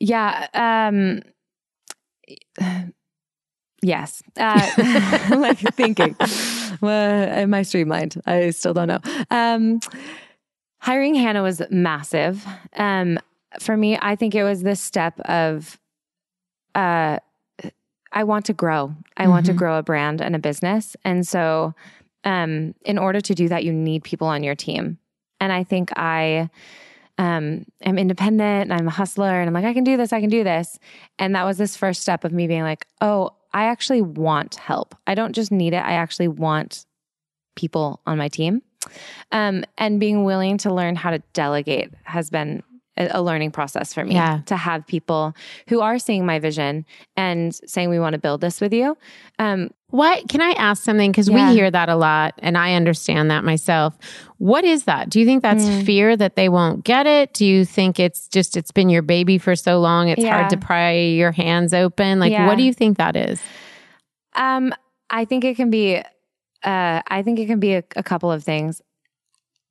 Yeah. 0.00 0.46
Um, 0.54 1.22
yes. 3.82 4.22
Uh, 4.36 4.68
like 5.36 5.58
thinking, 5.74 6.16
well, 6.80 7.28
am 7.30 7.54
I 7.54 7.62
streamlined? 7.62 8.20
I 8.26 8.50
still 8.50 8.74
don't 8.74 8.88
know. 8.88 9.00
Um, 9.30 9.80
hiring 10.78 11.14
Hannah 11.14 11.42
was 11.42 11.62
massive. 11.70 12.44
Um, 12.76 13.18
for 13.60 13.76
me, 13.76 13.98
I 14.00 14.16
think 14.16 14.34
it 14.34 14.44
was 14.44 14.62
this 14.62 14.80
step 14.80 15.18
of, 15.20 15.78
uh, 16.74 17.18
I 18.12 18.24
want 18.24 18.46
to 18.46 18.52
grow. 18.52 18.94
I 19.16 19.28
want 19.28 19.46
to 19.46 19.52
grow 19.52 19.78
a 19.78 19.82
brand 19.82 20.22
and 20.22 20.34
a 20.34 20.38
business. 20.38 20.96
And 21.04 21.26
so, 21.26 21.74
um, 22.24 22.74
in 22.84 22.98
order 22.98 23.20
to 23.20 23.34
do 23.34 23.48
that, 23.48 23.64
you 23.64 23.72
need 23.72 24.02
people 24.02 24.26
on 24.26 24.42
your 24.42 24.54
team. 24.54 24.98
And 25.40 25.52
I 25.52 25.62
think 25.62 25.90
I, 25.96 26.50
um, 27.18 27.66
I'm 27.84 27.98
independent 27.98 28.70
and 28.70 28.72
I'm 28.72 28.86
a 28.88 28.92
hustler 28.92 29.40
and 29.40 29.48
I'm 29.48 29.54
like, 29.54 29.64
I 29.64 29.74
can 29.74 29.84
do 29.84 29.96
this, 29.96 30.12
I 30.12 30.20
can 30.20 30.30
do 30.30 30.44
this. 30.44 30.78
And 31.18 31.34
that 31.34 31.44
was 31.44 31.58
this 31.58 31.76
first 31.76 32.00
step 32.00 32.24
of 32.24 32.32
me 32.32 32.46
being 32.46 32.62
like, 32.62 32.86
oh, 33.00 33.32
I 33.52 33.64
actually 33.64 34.02
want 34.02 34.56
help. 34.56 34.94
I 35.06 35.14
don't 35.14 35.34
just 35.34 35.50
need 35.50 35.72
it, 35.74 35.82
I 35.84 35.92
actually 35.92 36.28
want 36.28 36.84
people 37.56 38.00
on 38.06 38.18
my 38.18 38.28
team. 38.28 38.62
Um, 39.32 39.64
and 39.76 40.00
being 40.00 40.24
willing 40.24 40.56
to 40.58 40.72
learn 40.72 40.96
how 40.96 41.10
to 41.10 41.18
delegate 41.32 41.92
has 42.04 42.30
been 42.30 42.62
a, 42.98 43.22
learning 43.22 43.50
process 43.52 43.94
for 43.94 44.04
me 44.04 44.14
Yeah. 44.14 44.40
to 44.46 44.56
have 44.56 44.86
people 44.86 45.34
who 45.68 45.80
are 45.80 45.98
seeing 45.98 46.26
my 46.26 46.38
vision 46.38 46.84
and 47.16 47.54
saying, 47.66 47.88
we 47.90 47.98
want 47.98 48.14
to 48.14 48.18
build 48.18 48.40
this 48.40 48.60
with 48.60 48.72
you. 48.72 48.96
Um, 49.38 49.70
What 49.90 50.28
can 50.28 50.42
I 50.42 50.50
ask 50.50 50.82
something? 50.82 51.10
Because 51.10 51.30
Yeah. 51.30 51.48
we 51.48 51.54
hear 51.56 51.70
that 51.70 51.88
a 51.88 51.96
lot, 51.96 52.34
and 52.40 52.58
I 52.58 52.74
understand 52.74 53.30
that 53.30 53.42
myself. 53.42 53.96
What 54.36 54.62
is 54.64 54.84
that? 54.84 55.08
Do 55.08 55.18
you 55.18 55.24
think 55.24 55.42
that's 55.42 55.64
Mm. 55.64 55.86
fear 55.86 56.14
that 56.16 56.36
they 56.36 56.50
won't 56.50 56.84
get 56.84 57.06
it? 57.06 57.32
Do 57.32 57.46
you 57.46 57.64
think 57.64 57.98
it's 57.98 58.28
just 58.28 58.54
it's 58.56 58.70
been 58.70 58.90
your 58.90 59.00
baby 59.00 59.38
for 59.38 59.56
so 59.56 59.80
long? 59.80 60.08
It's 60.10 60.22
Yeah. 60.22 60.36
hard 60.36 60.50
to 60.50 60.58
pry 60.58 60.92
your 60.92 61.32
hands 61.32 61.72
open. 61.72 62.20
Like, 62.20 62.32
Yeah. 62.32 62.46
what 62.46 62.58
do 62.58 62.64
you 62.64 62.74
think 62.74 62.98
that 62.98 63.16
is? 63.16 63.40
Um, 64.34 64.74
I 65.08 65.24
think 65.24 65.44
it 65.44 65.56
can 65.56 65.70
be. 65.70 65.96
Uh, 66.64 67.00
I 67.08 67.22
think 67.22 67.38
it 67.38 67.46
can 67.46 67.60
be 67.60 67.74
a, 67.74 67.84
a 67.96 68.02
couple 68.02 68.30
of 68.30 68.44
things. 68.44 68.82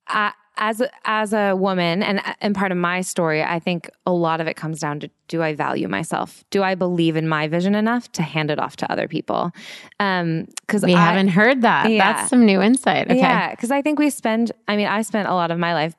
I, 0.08 0.32
as 0.58 0.82
a, 0.82 0.89
as 1.05 1.34
a 1.34 1.55
woman, 1.55 2.03
and 2.03 2.22
and 2.41 2.55
part 2.55 2.72
of 2.72 2.78
my 2.78 3.01
story, 3.01 3.43
I 3.43 3.60
think 3.60 3.89
a 4.05 4.12
lot 4.12 4.41
of 4.41 4.47
it 4.47 4.55
comes 4.55 4.80
down 4.80 4.99
to: 5.01 5.10
Do 5.28 5.41
I 5.41 5.53
value 5.53 5.88
myself? 5.88 6.43
Do 6.49 6.64
I 6.64 6.76
believe 6.76 7.16
in 7.16 7.28
my 7.28 7.47
vision 7.47 7.76
enough 7.76 8.12
to 8.14 8.24
hand 8.24 8.51
it 8.51 8.60
off 8.60 8.76
to 8.78 8.91
other 8.91 9.08
people? 9.08 9.51
Um, 9.99 10.47
because 10.62 10.84
We 10.84 10.93
haven't 10.93 11.30
heard 11.30 11.62
that. 11.62 11.89
Yeah. 11.89 12.14
That's 12.14 12.30
some 12.30 12.45
new 12.45 12.62
insight. 12.62 13.08
Okay. 13.08 13.20
Yeah, 13.20 13.51
because 13.51 13.72
I 13.72 13.82
think 13.82 13.99
we 13.99 14.10
spend. 14.10 14.51
I 14.68 14.76
mean, 14.76 14.88
I 14.88 15.01
spent 15.01 15.30
a 15.30 15.34
lot 15.34 15.51
of 15.51 15.60
my 15.60 15.74
life 15.74 15.95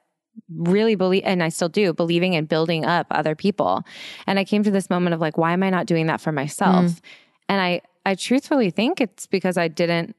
really 0.52 0.94
believe, 0.94 1.22
and 1.24 1.42
I 1.42 1.48
still 1.48 1.68
do, 1.68 1.92
believing 1.92 2.34
in 2.34 2.46
building 2.46 2.84
up 2.84 3.06
other 3.10 3.34
people. 3.34 3.82
And 4.26 4.38
I 4.38 4.44
came 4.44 4.62
to 4.62 4.70
this 4.70 4.90
moment 4.90 5.14
of 5.14 5.20
like, 5.20 5.38
why 5.38 5.52
am 5.52 5.62
I 5.62 5.70
not 5.70 5.86
doing 5.86 6.06
that 6.06 6.20
for 6.20 6.32
myself? 6.32 6.86
Mm. 6.86 7.00
And 7.48 7.60
I, 7.60 7.80
I 8.06 8.14
truthfully 8.14 8.70
think 8.70 9.00
it's 9.00 9.26
because 9.26 9.56
I 9.56 9.68
didn't, 9.68 10.14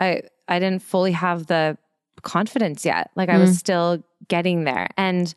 I, 0.00 0.22
I 0.48 0.58
didn't 0.58 0.82
fully 0.82 1.12
have 1.12 1.46
the 1.46 1.78
confidence 2.22 2.84
yet. 2.84 3.10
Like 3.16 3.28
I 3.28 3.34
Mm. 3.36 3.40
was 3.40 3.58
still 3.58 4.02
getting 4.28 4.64
there, 4.64 4.88
and 4.96 5.34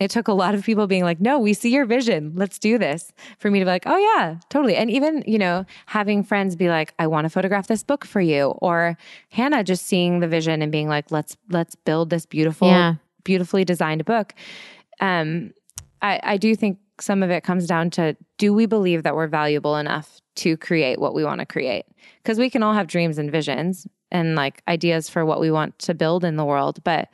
it 0.00 0.10
took 0.10 0.26
a 0.26 0.32
lot 0.32 0.54
of 0.54 0.64
people 0.64 0.86
being 0.88 1.04
like, 1.04 1.20
no, 1.20 1.38
we 1.38 1.54
see 1.54 1.72
your 1.72 1.84
vision. 1.84 2.32
Let's 2.34 2.58
do 2.58 2.76
this 2.76 3.12
for 3.38 3.50
me 3.50 3.60
to 3.60 3.64
be 3.64 3.70
like, 3.70 3.84
oh, 3.86 3.96
yeah, 3.96 4.36
totally. 4.48 4.74
And 4.74 4.90
even, 4.90 5.22
you 5.28 5.38
know, 5.38 5.64
having 5.86 6.24
friends 6.24 6.56
be 6.56 6.68
like, 6.68 6.92
I 6.98 7.06
want 7.06 7.24
to 7.26 7.28
photograph 7.28 7.68
this 7.68 7.84
book 7.84 8.04
for 8.04 8.20
you. 8.20 8.46
Or 8.60 8.96
Hannah 9.28 9.62
just 9.62 9.86
seeing 9.86 10.18
the 10.18 10.26
vision 10.26 10.60
and 10.60 10.72
being 10.72 10.88
like, 10.88 11.12
let's, 11.12 11.36
let's 11.50 11.76
build 11.76 12.10
this 12.10 12.26
beautiful, 12.26 12.66
Yeah. 12.68 12.94
beautifully 13.22 13.64
designed 13.64 14.04
book. 14.04 14.34
Um, 15.00 15.52
I, 16.00 16.18
I 16.24 16.36
do 16.36 16.56
think 16.56 16.78
some 16.98 17.22
of 17.22 17.30
it 17.30 17.44
comes 17.44 17.68
down 17.68 17.90
to 17.90 18.16
do 18.38 18.52
we 18.52 18.66
believe 18.66 19.04
that 19.04 19.14
we're 19.14 19.28
valuable 19.28 19.76
enough 19.76 20.20
to 20.36 20.56
create 20.56 20.98
what 20.98 21.14
we 21.14 21.22
want 21.22 21.38
to 21.40 21.46
create? 21.46 21.84
Because 22.22 22.38
we 22.38 22.50
can 22.50 22.64
all 22.64 22.74
have 22.74 22.88
dreams 22.88 23.18
and 23.18 23.30
visions 23.30 23.86
and 24.12 24.36
like 24.36 24.62
ideas 24.68 25.08
for 25.08 25.24
what 25.24 25.40
we 25.40 25.50
want 25.50 25.76
to 25.80 25.94
build 25.94 26.22
in 26.24 26.36
the 26.36 26.44
world, 26.44 26.78
but 26.84 27.08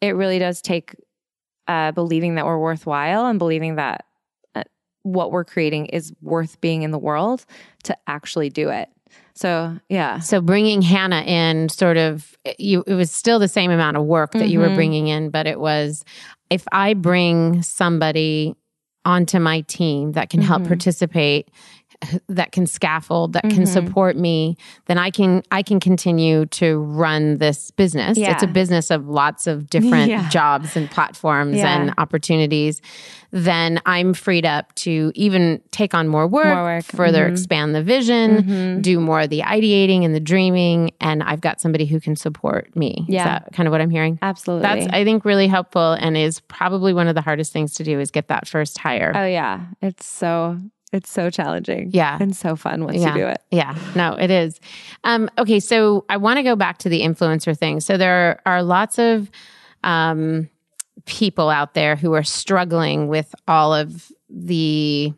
it 0.00 0.10
really 0.14 0.38
does 0.38 0.62
take 0.62 0.94
uh, 1.66 1.90
believing 1.92 2.36
that 2.36 2.44
we're 2.46 2.58
worthwhile 2.58 3.26
and 3.26 3.38
believing 3.38 3.76
that 3.76 4.04
uh, 4.54 4.62
what 5.02 5.32
we're 5.32 5.44
creating 5.44 5.86
is 5.86 6.12
worth 6.20 6.60
being 6.60 6.82
in 6.82 6.90
the 6.92 6.98
world 6.98 7.44
to 7.84 7.96
actually 8.06 8.50
do 8.50 8.68
it. 8.68 8.88
So, 9.34 9.76
yeah. 9.88 10.20
So 10.20 10.40
bringing 10.40 10.82
Hannah 10.82 11.22
in, 11.22 11.68
sort 11.68 11.96
of, 11.96 12.36
you 12.58 12.84
it 12.86 12.94
was 12.94 13.10
still 13.10 13.38
the 13.38 13.48
same 13.48 13.70
amount 13.70 13.96
of 13.96 14.04
work 14.04 14.32
that 14.32 14.48
you 14.48 14.58
were 14.58 14.70
Mhm. 14.70 14.74
bringing 14.74 15.06
in, 15.08 15.30
but 15.30 15.46
it 15.46 15.58
was 15.58 16.04
if 16.50 16.64
I 16.70 16.94
bring 16.94 17.62
somebody 17.62 18.54
onto 19.04 19.38
my 19.40 19.62
team 19.62 20.12
that 20.12 20.30
can 20.30 20.40
help 20.42 20.62
Mhm. 20.62 20.68
participate, 20.68 21.50
that 22.28 22.52
can 22.52 22.66
scaffold, 22.66 23.32
that 23.34 23.42
can 23.44 23.62
Mhm. 23.62 23.68
support 23.68 24.16
me, 24.16 24.56
then 24.86 24.98
I 24.98 25.10
can 25.10 25.42
I 25.50 25.62
can 25.62 25.80
continue 25.80 26.46
to 26.46 26.78
run 26.78 27.38
this 27.38 27.70
business. 27.70 28.18
Yeah. 28.18 28.32
It's 28.32 28.42
a 28.42 28.46
business 28.46 28.90
of 28.90 29.08
lots 29.08 29.46
of 29.46 29.68
different 29.70 30.08
Yeah. 30.10 30.28
jobs 30.28 30.76
and 30.76 30.90
platforms 30.90 31.56
Yeah. 31.58 31.80
and 31.80 31.94
opportunities. 31.98 32.80
Then 33.30 33.80
I'm 33.86 34.12
freed 34.12 34.44
up 34.44 34.74
to 34.76 35.10
even 35.14 35.60
take 35.70 35.94
on 35.94 36.06
more 36.08 36.26
work, 36.26 36.44
More 36.54 36.64
work. 36.64 36.84
further 36.84 37.26
Mhm. 37.26 37.32
expand 37.32 37.74
the 37.74 37.82
vision, 37.82 38.42
Mhm. 38.42 38.82
do 38.82 39.00
more 39.00 39.22
of 39.22 39.30
the 39.30 39.40
ideating 39.40 40.04
and 40.04 40.14
the 40.14 40.20
dreaming, 40.20 40.90
and 41.00 41.22
I've 41.22 41.40
got 41.40 41.60
somebody 41.60 41.86
who 41.86 41.98
can 41.98 42.14
support 42.14 42.74
me. 42.76 43.06
Yeah. 43.08 43.20
Is 43.20 43.24
that 43.24 43.48
kind 43.54 43.66
of 43.66 43.70
what 43.72 43.80
I'm 43.80 43.88
hearing? 43.90 44.18
Absolutely. 44.20 44.62
That's 44.62 44.86
I 44.92 45.04
think 45.04 45.24
really 45.24 45.46
helpful 45.46 45.92
and 45.92 46.16
is 46.16 46.40
probably 46.40 46.92
one 46.92 47.08
of 47.08 47.14
the 47.14 47.22
hardest 47.22 47.52
things 47.54 47.72
to 47.74 47.84
do 47.84 47.98
is 48.00 48.10
get 48.10 48.28
that 48.28 48.46
first 48.46 48.76
hire. 48.78 49.12
oh, 49.14 49.24
yeah. 49.24 49.60
It's 49.80 50.04
so, 50.06 50.58
it's 50.92 51.10
so 51.10 51.30
challenging. 51.30 51.90
Yeah. 51.92 52.18
And 52.20 52.36
so 52.36 52.54
fun 52.56 52.84
once 52.84 52.98
Yeah. 52.98 53.14
you 53.14 53.20
do 53.22 53.26
it. 53.28 53.40
Yeah, 53.50 53.74
no, 53.94 54.14
it 54.14 54.30
is. 54.30 54.60
Um, 55.04 55.30
okay, 55.38 55.58
so 55.60 56.04
I 56.08 56.16
want 56.18 56.36
to 56.38 56.42
go 56.42 56.54
back 56.56 56.78
to 56.78 56.88
the 56.88 57.00
influencer 57.02 57.56
thing. 57.56 57.80
So 57.80 57.96
there 57.96 58.40
are 58.46 58.62
lots 58.62 58.98
of 58.98 59.30
um, 59.84 60.48
people 61.06 61.48
out 61.50 61.74
there 61.74 61.96
who 61.96 62.12
are 62.12 62.22
struggling 62.22 63.08
with 63.08 63.34
all 63.48 63.74
of 63.74 64.12
the 64.28 65.12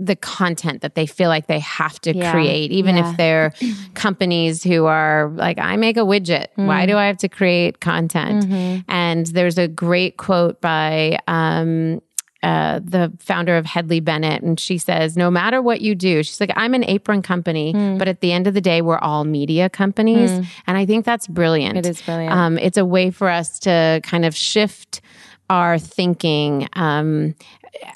the 0.00 0.16
content 0.16 0.80
that 0.82 0.96
they 0.96 1.06
feel 1.06 1.28
like 1.28 1.46
they 1.46 1.60
have 1.60 2.00
to 2.00 2.12
Yeah. 2.16 2.32
create, 2.32 2.72
even 2.72 2.96
Yeah. 2.96 3.08
if 3.10 3.16
they're 3.16 3.52
companies 3.94 4.60
who 4.64 4.86
are 4.86 5.30
like, 5.36 5.60
I 5.60 5.76
make 5.76 5.96
a 5.96 6.00
widget. 6.00 6.46
Mm. 6.58 6.66
Why 6.66 6.86
do 6.86 6.96
I 6.96 7.06
have 7.06 7.18
to 7.18 7.28
create 7.28 7.78
content? 7.78 8.44
Mm-hmm. 8.46 8.90
And 8.90 9.26
there's 9.26 9.58
a 9.58 9.68
great 9.68 10.16
quote 10.16 10.60
by 10.60 11.18
um, 11.28 12.02
uh, 12.42 12.80
the 12.82 13.12
founder 13.20 13.56
of 13.56 13.64
Hedley 13.66 14.00
Bennett, 14.00 14.42
and 14.42 14.58
she 14.58 14.76
says, 14.78 15.16
"No 15.16 15.30
matter 15.30 15.62
what 15.62 15.80
you 15.80 15.94
do, 15.94 16.22
she's 16.22 16.40
like, 16.40 16.52
I'm 16.56 16.74
an 16.74 16.84
apron 16.84 17.22
company, 17.22 17.72
Hmm. 17.72 17.98
but 17.98 18.08
at 18.08 18.20
the 18.20 18.32
end 18.32 18.46
of 18.46 18.54
the 18.54 18.60
day, 18.60 18.82
we're 18.82 18.98
all 18.98 19.24
media 19.24 19.68
companies." 19.70 20.30
And 20.66 20.76
I 20.78 20.84
think 20.86 21.04
that's 21.04 21.26
brilliant. 21.28 21.76
It 21.78 21.86
is 21.86 22.02
brilliant. 22.02 22.32
Um, 22.34 22.58
it's 22.58 22.76
a 22.78 22.84
way 22.84 23.10
for 23.10 23.28
us 23.28 23.58
to 23.60 24.00
kind 24.02 24.24
of 24.24 24.34
shift 24.34 25.00
our 25.50 25.78
thinking. 25.78 26.68
Um, 26.72 27.34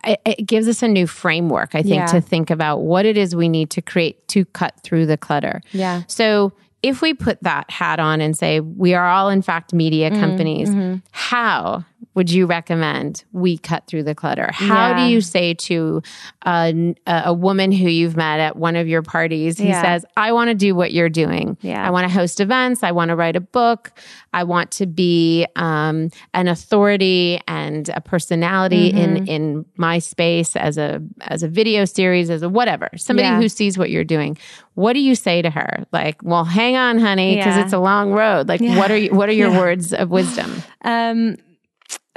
it, 0.05 0.21
it 0.25 0.47
gives 0.47 0.69
us 0.69 0.83
a 0.83 0.89
new 0.89 1.07
framework, 1.07 1.75
I 1.75 1.83
think, 1.83 1.97
Yeah. 1.97 2.07
to 2.07 2.21
think 2.21 2.51
about 2.51 2.79
what 2.83 3.05
it 3.07 3.17
is 3.17 3.37
we 3.37 3.49
need 3.49 3.71
to 3.71 3.83
create 3.83 4.27
to 4.29 4.45
cut 4.47 4.75
through 4.83 5.07
the 5.07 5.17
clutter. 5.17 5.61
Yeah. 5.73 6.03
So 6.07 6.53
if 6.83 7.03
we 7.03 7.15
put 7.15 7.43
that 7.43 7.71
hat 7.71 7.99
on 7.99 8.21
and 8.21 8.37
say 8.37 8.61
we 8.61 8.95
are 8.95 9.09
all 9.09 9.29
in 9.29 9.43
fact 9.43 9.73
media 9.73 10.11
Mm-hmm. 10.11 10.21
companies, 10.21 11.01
how 11.11 11.85
would 12.15 12.31
you 12.31 12.47
recommend 12.47 13.25
we 13.33 13.59
cut 13.59 13.87
through 13.87 14.03
the 14.03 14.15
clutter? 14.15 14.49
How 14.51 14.95
do 14.95 15.13
you 15.13 15.21
say 15.21 15.53
to 15.53 16.01
a, 16.47 16.95
a 17.07 17.33
woman 17.35 17.73
who 17.73 17.89
you've 17.91 18.17
met 18.17 18.41
at 18.41 18.57
one 18.57 18.75
of 18.77 18.89
your 18.89 19.03
parties 19.03 19.59
who 19.59 19.67
Yeah. 19.67 19.83
says, 19.83 20.07
"I 20.17 20.33
want 20.33 20.49
to 20.49 20.55
do 20.55 20.75
what 20.75 20.93
you're 20.93 21.11
doing. 21.11 21.59
Yeah. 21.61 21.87
I 21.87 21.91
want 21.91 22.09
to 22.09 22.13
host 22.13 22.41
events. 22.41 22.83
I 22.83 22.93
want 22.93 23.11
to 23.11 23.17
write 23.17 23.37
a 23.37 23.41
book. 23.41 23.93
I 24.33 24.45
want 24.45 24.71
to 24.73 24.87
be 24.87 25.47
um, 25.57 26.11
an 26.33 26.49
authority 26.49 27.39
and 27.49 27.89
a 27.91 28.01
personality 28.01 28.93
Mm-hmm. 28.93 28.99
in 28.99 29.27
in 29.27 29.65
my 29.77 29.99
space 29.99 30.57
as 30.57 30.79
a 30.79 31.03
as 31.21 31.43
a 31.43 31.49
video 31.49 31.85
series, 31.85 32.31
as 32.31 32.41
a 32.43 32.49
whatever. 32.49 32.89
Somebody 32.97 33.29
Yeah. 33.29 33.39
who 33.41 33.49
sees 33.51 33.77
what 33.77 33.91
you're 33.91 34.05
doing. 34.05 34.39
What 34.75 34.93
do 34.93 35.01
you 35.01 35.15
say 35.15 35.41
to 35.43 35.51
her? 35.51 35.85
Like, 35.93 36.23
well, 36.23 36.45
hang 36.67 36.77
on, 36.77 36.99
honey, 36.99 37.37
because 37.37 37.57
Yeah. 37.57 37.63
it's 37.65 37.73
a 37.73 37.79
long 37.79 38.13
road. 38.13 38.49
Like, 38.49 38.61
what 38.61 38.91
are 38.91 38.97
you, 38.97 39.15
what 39.15 39.29
are 39.29 39.33
your 39.33 39.53
words 39.65 39.93
of 39.93 40.11
wisdom? 40.11 40.63
Um, 40.83 41.37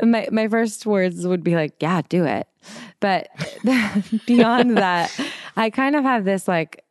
my 0.02 0.28
my 0.32 0.48
first 0.48 0.86
words 0.86 1.28
would 1.28 1.44
be 1.44 1.56
like, 1.56 1.74
"Yeah, 1.82 2.02
do 2.10 2.26
it," 2.26 2.48
but 3.00 3.28
beyond 4.26 4.78
that, 4.78 5.12
I 5.56 5.70
kind 5.70 5.96
of 5.96 6.04
have 6.04 6.26
this 6.26 6.48
like 6.48 6.84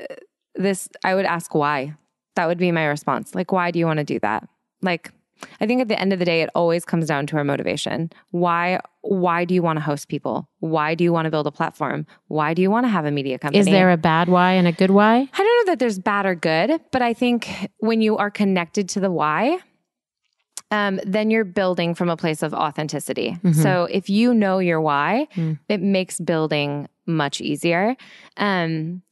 uh, 0.00 0.14
this. 0.56 0.88
I 1.04 1.14
would 1.14 1.26
ask 1.26 1.54
why. 1.54 1.94
That 2.36 2.48
would 2.48 2.58
be 2.58 2.72
my 2.72 2.86
response. 2.86 3.32
Like, 3.34 3.52
why 3.52 3.70
do 3.70 3.78
you 3.78 3.86
want 3.86 3.98
to 3.98 4.04
do 4.04 4.18
that? 4.20 4.48
Like, 4.82 5.12
I 5.60 5.66
think 5.66 5.80
at 5.80 5.88
the 5.88 6.00
end 6.00 6.12
of 6.12 6.18
the 6.18 6.24
day, 6.24 6.42
it 6.42 6.50
always 6.54 6.84
comes 6.84 7.06
down 7.06 7.26
to 7.28 7.36
our 7.36 7.44
motivation. 7.44 8.10
Why? 8.30 8.80
Why 9.02 9.44
do 9.44 9.54
you 9.54 9.62
want 9.62 9.76
to 9.78 9.80
host 9.82 10.08
people? 10.08 10.48
Why 10.60 10.94
do 10.94 11.04
you 11.04 11.12
want 11.12 11.26
to 11.26 11.30
build 11.30 11.46
a 11.46 11.52
platform? 11.52 12.06
Why 12.28 12.54
do 12.54 12.62
you 12.62 12.70
want 12.70 12.84
to 12.84 12.88
have 12.88 13.04
a 13.04 13.10
media 13.10 13.38
company? 13.38 13.60
Is 13.60 13.66
there 13.66 13.90
a 13.90 13.96
bad 13.96 14.28
why 14.28 14.52
and 14.52 14.66
a 14.66 14.72
good 14.72 14.90
why? 14.90 15.16
I 15.16 15.36
don't 15.36 15.66
know 15.66 15.72
that 15.72 15.78
there's 15.78 15.98
bad 15.98 16.24
or 16.26 16.34
good, 16.34 16.80
but 16.90 17.02
I 17.02 17.12
think 17.14 17.48
when 17.78 18.00
you 18.00 18.16
are 18.16 18.30
connected 18.30 18.88
to 18.90 19.00
the 19.00 19.10
why, 19.10 19.58
um, 20.70 20.98
then 21.04 21.30
you're 21.30 21.44
building 21.44 21.94
from 21.94 22.08
a 22.08 22.16
place 22.16 22.42
of 22.42 22.54
authenticity. 22.54 23.36
So 23.52 23.84
if 23.84 24.08
you 24.08 24.34
know 24.34 24.58
your 24.58 24.80
why, 24.80 25.28
it 25.68 25.80
makes 25.80 26.18
building 26.18 26.88
much 27.06 27.40
easier. 27.40 27.96
Um, 28.38 29.02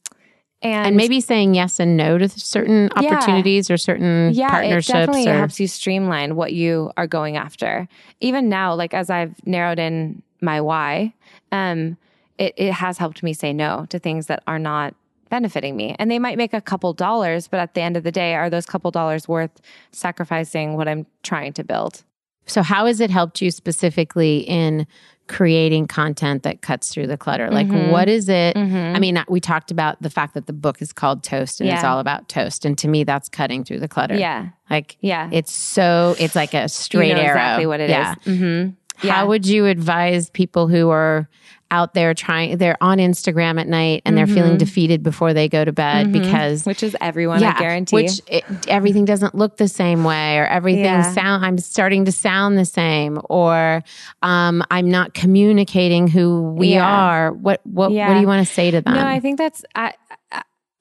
and, 0.63 0.87
And 0.87 0.95
maybe 0.95 1.19
saying 1.21 1.53
yes 1.53 1.79
and 1.79 1.97
no 1.97 2.17
to 2.17 2.27
certain 2.29 2.89
Yeah. 2.99 3.13
opportunities 3.13 3.69
or 3.69 3.77
certain 3.77 4.31
yeah, 4.33 4.47
it 4.47 4.51
partnerships. 4.51 4.87
definitely 4.87 5.29
or, 5.29 5.33
helps 5.37 5.59
you 5.59 5.67
streamline 5.67 6.35
what 6.35 6.53
you 6.53 6.91
are 6.97 7.07
going 7.07 7.37
after. 7.37 7.87
Even 8.21 8.49
now, 8.49 8.73
like 8.73 8.93
as 8.93 9.09
I've 9.09 9.35
narrowed 9.45 9.77
in 9.79 10.23
my 10.41 10.61
why, 10.61 11.13
um, 11.51 11.97
it, 12.37 12.53
it 12.57 12.71
has 12.73 12.97
helped 12.97 13.21
me 13.21 13.33
say 13.33 13.53
no 13.53 13.85
to 13.89 13.99
things 13.99 14.27
that 14.27 14.41
are 14.47 14.59
not 14.59 14.95
benefiting 15.29 15.75
me. 15.75 15.95
And 15.99 16.09
they 16.09 16.19
might 16.19 16.37
make 16.37 16.53
a 16.53 16.61
couple 16.61 16.93
dollars, 16.93 17.47
but 17.47 17.59
at 17.59 17.73
the 17.73 17.81
end 17.81 17.97
of 17.97 18.03
the 18.03 18.11
day, 18.11 18.35
are 18.35 18.49
those 18.49 18.65
couple 18.65 18.89
dollars 18.91 19.27
worth 19.27 19.51
sacrificing 19.91 20.75
what 20.75 20.87
I'm 20.87 21.05
trying 21.23 21.53
to 21.53 21.63
build? 21.63 22.03
So, 22.45 22.61
how 22.61 22.85
has 22.87 22.99
it 22.99 23.09
helped 23.09 23.41
you 23.41 23.51
specifically 23.51 24.39
in 24.39 24.85
creating 25.27 25.87
content 25.87 26.43
that 26.43 26.61
cuts 26.61 26.93
through 26.93 27.07
the 27.07 27.17
clutter? 27.17 27.49
Like, 27.49 27.67
Mm-hmm. 27.67 27.91
what 27.91 28.09
is 28.09 28.29
it? 28.29 28.57
I 28.57 28.99
mean, 28.99 29.23
we 29.29 29.39
talked 29.39 29.71
about 29.71 30.01
the 30.01 30.09
fact 30.09 30.33
that 30.33 30.47
the 30.47 30.53
book 30.53 30.81
is 30.81 30.91
called 30.93 31.23
Toast 31.23 31.61
and 31.61 31.69
it's 31.69 31.83
all 31.83 31.99
about 31.99 32.27
toast. 32.29 32.65
And 32.65 32.77
to 32.79 32.87
me, 32.87 33.03
that's 33.03 33.29
cutting 33.29 33.63
through 33.63 33.79
the 33.79 33.87
clutter. 33.87 34.15
Yeah. 34.15 34.49
Like, 34.69 34.97
Yeah. 35.01 35.29
it's 35.31 35.51
so, 35.51 36.15
it's 36.19 36.35
like 36.35 36.53
a 36.53 36.67
straight 36.69 37.09
you 37.09 37.15
know 37.15 37.21
arrow. 37.21 37.31
exactly 37.31 37.65
what 37.67 37.79
it 37.79 37.89
is. 38.27 38.73
Yeah. 39.03 39.11
Mm-hmm. 39.11 39.19
How 39.19 39.27
would 39.27 39.45
you 39.47 39.65
advise 39.65 40.29
people 40.29 40.67
who 40.67 40.89
are 40.89 41.27
out 41.71 41.95
there 41.95 42.13
trying, 42.13 42.57
they're 42.59 42.77
on 42.81 42.99
Instagram 42.99 43.59
at 43.59 43.67
night 43.67 44.03
and 44.05 44.15
they're 44.15 44.27
feeling 44.27 44.59
defeated 44.59 45.01
before 45.01 45.33
they 45.33 45.49
go 45.49 45.65
to 45.65 45.71
bed 45.71 46.11
because 46.13 46.61
Mm-hmm. 46.61 46.69
Which 46.69 46.83
is 46.83 46.95
everyone, 47.01 47.43
I 47.43 47.57
guarantee. 47.57 47.95
which 47.95 48.21
it, 48.27 48.43
everything 48.67 49.05
doesn't 49.05 49.33
look 49.33 49.57
the 49.57 49.67
same 49.67 50.03
way, 50.03 50.37
or 50.37 50.45
everything 50.45 50.83
Yeah. 50.85 51.11
sound. 51.13 51.43
I'm 51.43 51.57
starting 51.57 52.05
to 52.05 52.11
sound 52.11 52.59
the 52.59 52.65
same, 52.65 53.19
or 53.27 53.81
um, 54.21 54.63
I'm 54.69 54.91
not 54.91 55.15
communicating 55.15 56.07
who 56.07 56.43
we 56.53 56.73
Yeah. 56.75 56.85
are. 56.87 57.31
What 57.31 57.61
what 57.63 57.91
what 57.91 58.13
do 58.13 58.19
you 58.19 58.27
want 58.27 58.47
to 58.47 58.53
say 58.53 58.69
to 58.69 58.81
them? 58.81 58.93
No, 58.93 59.07
I 59.07 59.19
think 59.19 59.39
that's 59.39 59.65
I. 59.73 59.93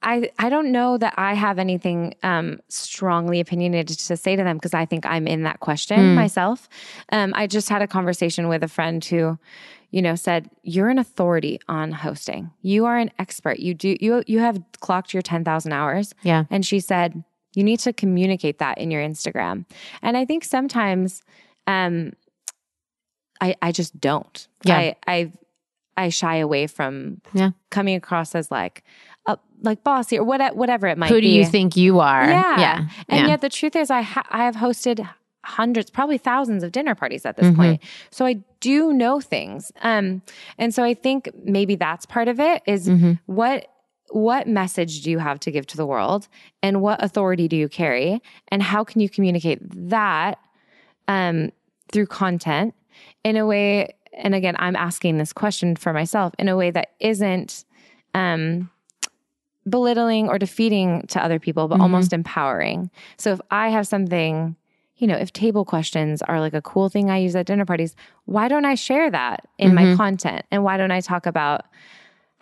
I, 0.03 0.31
I 0.39 0.49
don't 0.49 0.73
know 0.73 0.99
that 0.99 1.15
I 1.17 1.35
have 1.35 1.59
anything 1.59 2.15
um, 2.23 2.61
strongly 2.69 3.41
opinionated 3.41 3.99
to 3.99 4.17
say 4.17 4.37
to 4.37 4.43
them 4.43 4.57
because 4.57 4.75
I 4.75 4.85
think 4.87 5.07
I'm 5.07 5.27
in 5.29 5.43
that 5.45 5.61
question 5.61 6.15
myself. 6.15 6.69
Um, 7.11 7.33
I 7.37 7.47
just 7.47 7.69
had 7.69 7.83
a 7.83 7.87
conversation 7.87 8.49
with 8.49 8.63
a 8.63 8.69
friend 8.69 9.05
who, 9.05 9.39
you 9.91 10.03
know, 10.03 10.15
said 10.15 10.51
you're 10.63 10.89
an 10.89 10.99
authority 10.99 11.61
on 11.69 11.93
hosting. 11.93 12.51
You 12.63 12.87
are 12.87 12.99
an 12.99 13.11
expert. 13.19 13.59
You 13.59 13.75
do 13.75 13.97
you 14.01 14.23
you 14.27 14.41
have 14.41 14.61
clocked 14.81 15.13
your 15.15 15.23
ten 15.23 15.45
thousand 15.45 15.73
hours. 15.73 16.15
yeah, 16.23 16.45
And 16.51 16.65
she 16.67 16.81
said, 16.81 17.23
you 17.55 17.63
need 17.63 17.81
to 17.81 17.93
communicate 17.93 18.59
that 18.59 18.79
in 18.79 18.91
your 18.91 19.03
Instagram. 19.03 19.67
And 20.01 20.17
I 20.17 20.25
think 20.25 20.43
sometimes 20.45 21.23
um, 21.67 22.13
I, 23.41 23.55
I 23.61 23.73
just 23.73 24.01
don't. 24.01 24.49
Yeah. 24.65 24.77
I, 24.77 24.97
I, 25.07 25.33
I 25.97 26.09
shy 26.09 26.37
away 26.37 26.67
from 26.67 27.21
Yeah. 27.35 27.51
coming 27.71 27.95
across 27.97 28.35
as 28.35 28.51
like, 28.51 28.85
uh, 29.27 29.37
like 29.63 29.83
bossy 29.85 30.19
or 30.19 30.25
what, 30.25 30.57
whatever 30.57 30.87
it 30.87 30.99
might 30.99 31.09
who 31.09 31.17
be. 31.17 31.21
do 31.23 31.29
you 31.29 31.45
think 31.47 31.77
you 31.77 32.01
are? 32.01 32.25
Yeah. 32.25 32.59
yeah, 32.61 32.79
And 33.09 33.21
yeah. 33.21 33.27
yet 33.29 33.41
the 33.41 33.49
truth 33.49 33.77
is 33.77 33.91
I, 33.91 34.03
ha- 34.03 34.27
I 34.31 34.45
have 34.45 34.57
hosted 34.57 35.09
hundreds, 35.45 35.91
probably 35.91 36.19
thousands 36.19 36.63
of 36.63 36.71
dinner 36.73 36.95
parties 36.95 37.27
at 37.27 37.37
this 37.37 37.47
Mm-hmm. 37.47 37.57
point. 37.61 37.83
So 38.11 38.25
I 38.27 38.35
do 38.61 38.93
know 38.93 39.21
things. 39.21 39.73
Um, 39.83 40.23
and 40.59 40.73
so 40.75 40.85
I 40.85 40.95
think 40.95 41.31
maybe 41.45 41.75
that's 41.77 42.07
part 42.07 42.29
of 42.29 42.39
it 42.41 42.63
is 42.67 42.89
Mm-hmm. 42.89 43.13
what 43.27 43.67
what 44.15 44.47
message 44.47 45.01
do 45.03 45.11
you 45.11 45.19
have 45.19 45.41
to 45.41 45.51
give 45.51 45.67
to 45.69 45.77
the 45.77 45.87
world 45.87 46.29
and 46.63 46.83
what 46.83 47.03
authority 47.03 47.49
do 47.49 47.57
you 47.57 47.67
carry 47.67 48.21
and 48.49 48.63
how 48.63 48.85
can 48.85 49.01
you 49.01 49.09
communicate 49.09 49.59
that 49.89 50.39
um, 51.09 51.51
through 51.91 52.05
content 52.07 52.75
in 53.25 53.39
a 53.39 53.47
way 53.47 53.89
and 54.13 54.35
again 54.35 54.55
i'm 54.59 54.77
asking 54.77 55.17
this 55.17 55.33
question 55.33 55.75
for 55.77 55.95
myself 55.95 56.35
in 56.39 56.47
a 56.49 56.57
way 56.57 56.71
that 56.71 56.89
isn't 57.01 57.65
um, 58.15 58.69
belittling 59.69 60.29
or 60.29 60.39
defeating 60.39 61.07
to 61.09 61.23
other 61.23 61.39
people 61.39 61.69
but 61.69 61.81
almost 61.81 62.13
empowering. 62.13 62.91
So 63.17 63.33
if 63.33 63.41
i 63.51 63.69
have 63.69 63.87
something 63.87 64.57
you 64.97 65.07
know 65.07 65.17
if 65.17 65.33
table 65.33 65.65
questions 65.65 66.23
are 66.23 66.41
like 66.41 66.55
a 66.55 66.63
cool 66.63 66.89
thing 66.89 67.11
i 67.11 67.19
use 67.19 67.35
at 67.35 67.47
dinner 67.47 67.65
parties 67.65 67.97
why 68.27 68.47
don't 68.47 68.65
i 68.65 68.75
share 68.75 69.11
that 69.11 69.49
in 69.59 69.75
my 69.75 69.97
content? 69.97 70.45
And 70.51 70.63
why 70.65 70.77
don't 70.77 70.91
i 70.91 71.01
talk 71.01 71.27
about 71.27 71.67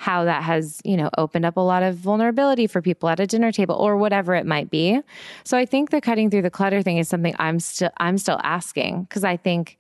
how 0.01 0.25
that 0.25 0.43
has, 0.43 0.81
you 0.83 0.97
know, 0.97 1.11
opened 1.19 1.45
up 1.45 1.59
a 1.59 1.61
lot 1.61 1.83
of 1.83 1.95
vulnerability 1.95 2.67
for 2.67 2.81
people 2.81 3.11
at 3.11 3.21
a 3.21 3.27
dinner 3.27 3.53
table 3.53 3.75
or 3.75 3.99
whatever 3.99 4.35
it 4.35 4.47
might 4.47 4.71
be. 4.71 4.99
So 5.45 5.59
I 5.59 5.67
think 5.67 5.91
the 5.91 6.01
cutting 6.01 6.31
through 6.31 6.41
the 6.41 6.51
clutter 6.51 6.81
thing 6.81 6.97
is 6.97 7.07
something 7.07 7.35
I'm 7.39 7.61
still 7.61 7.91
I'm 7.99 8.17
still 8.17 8.41
asking 8.43 9.03
because 9.03 9.25
I 9.25 9.37
think 9.37 9.77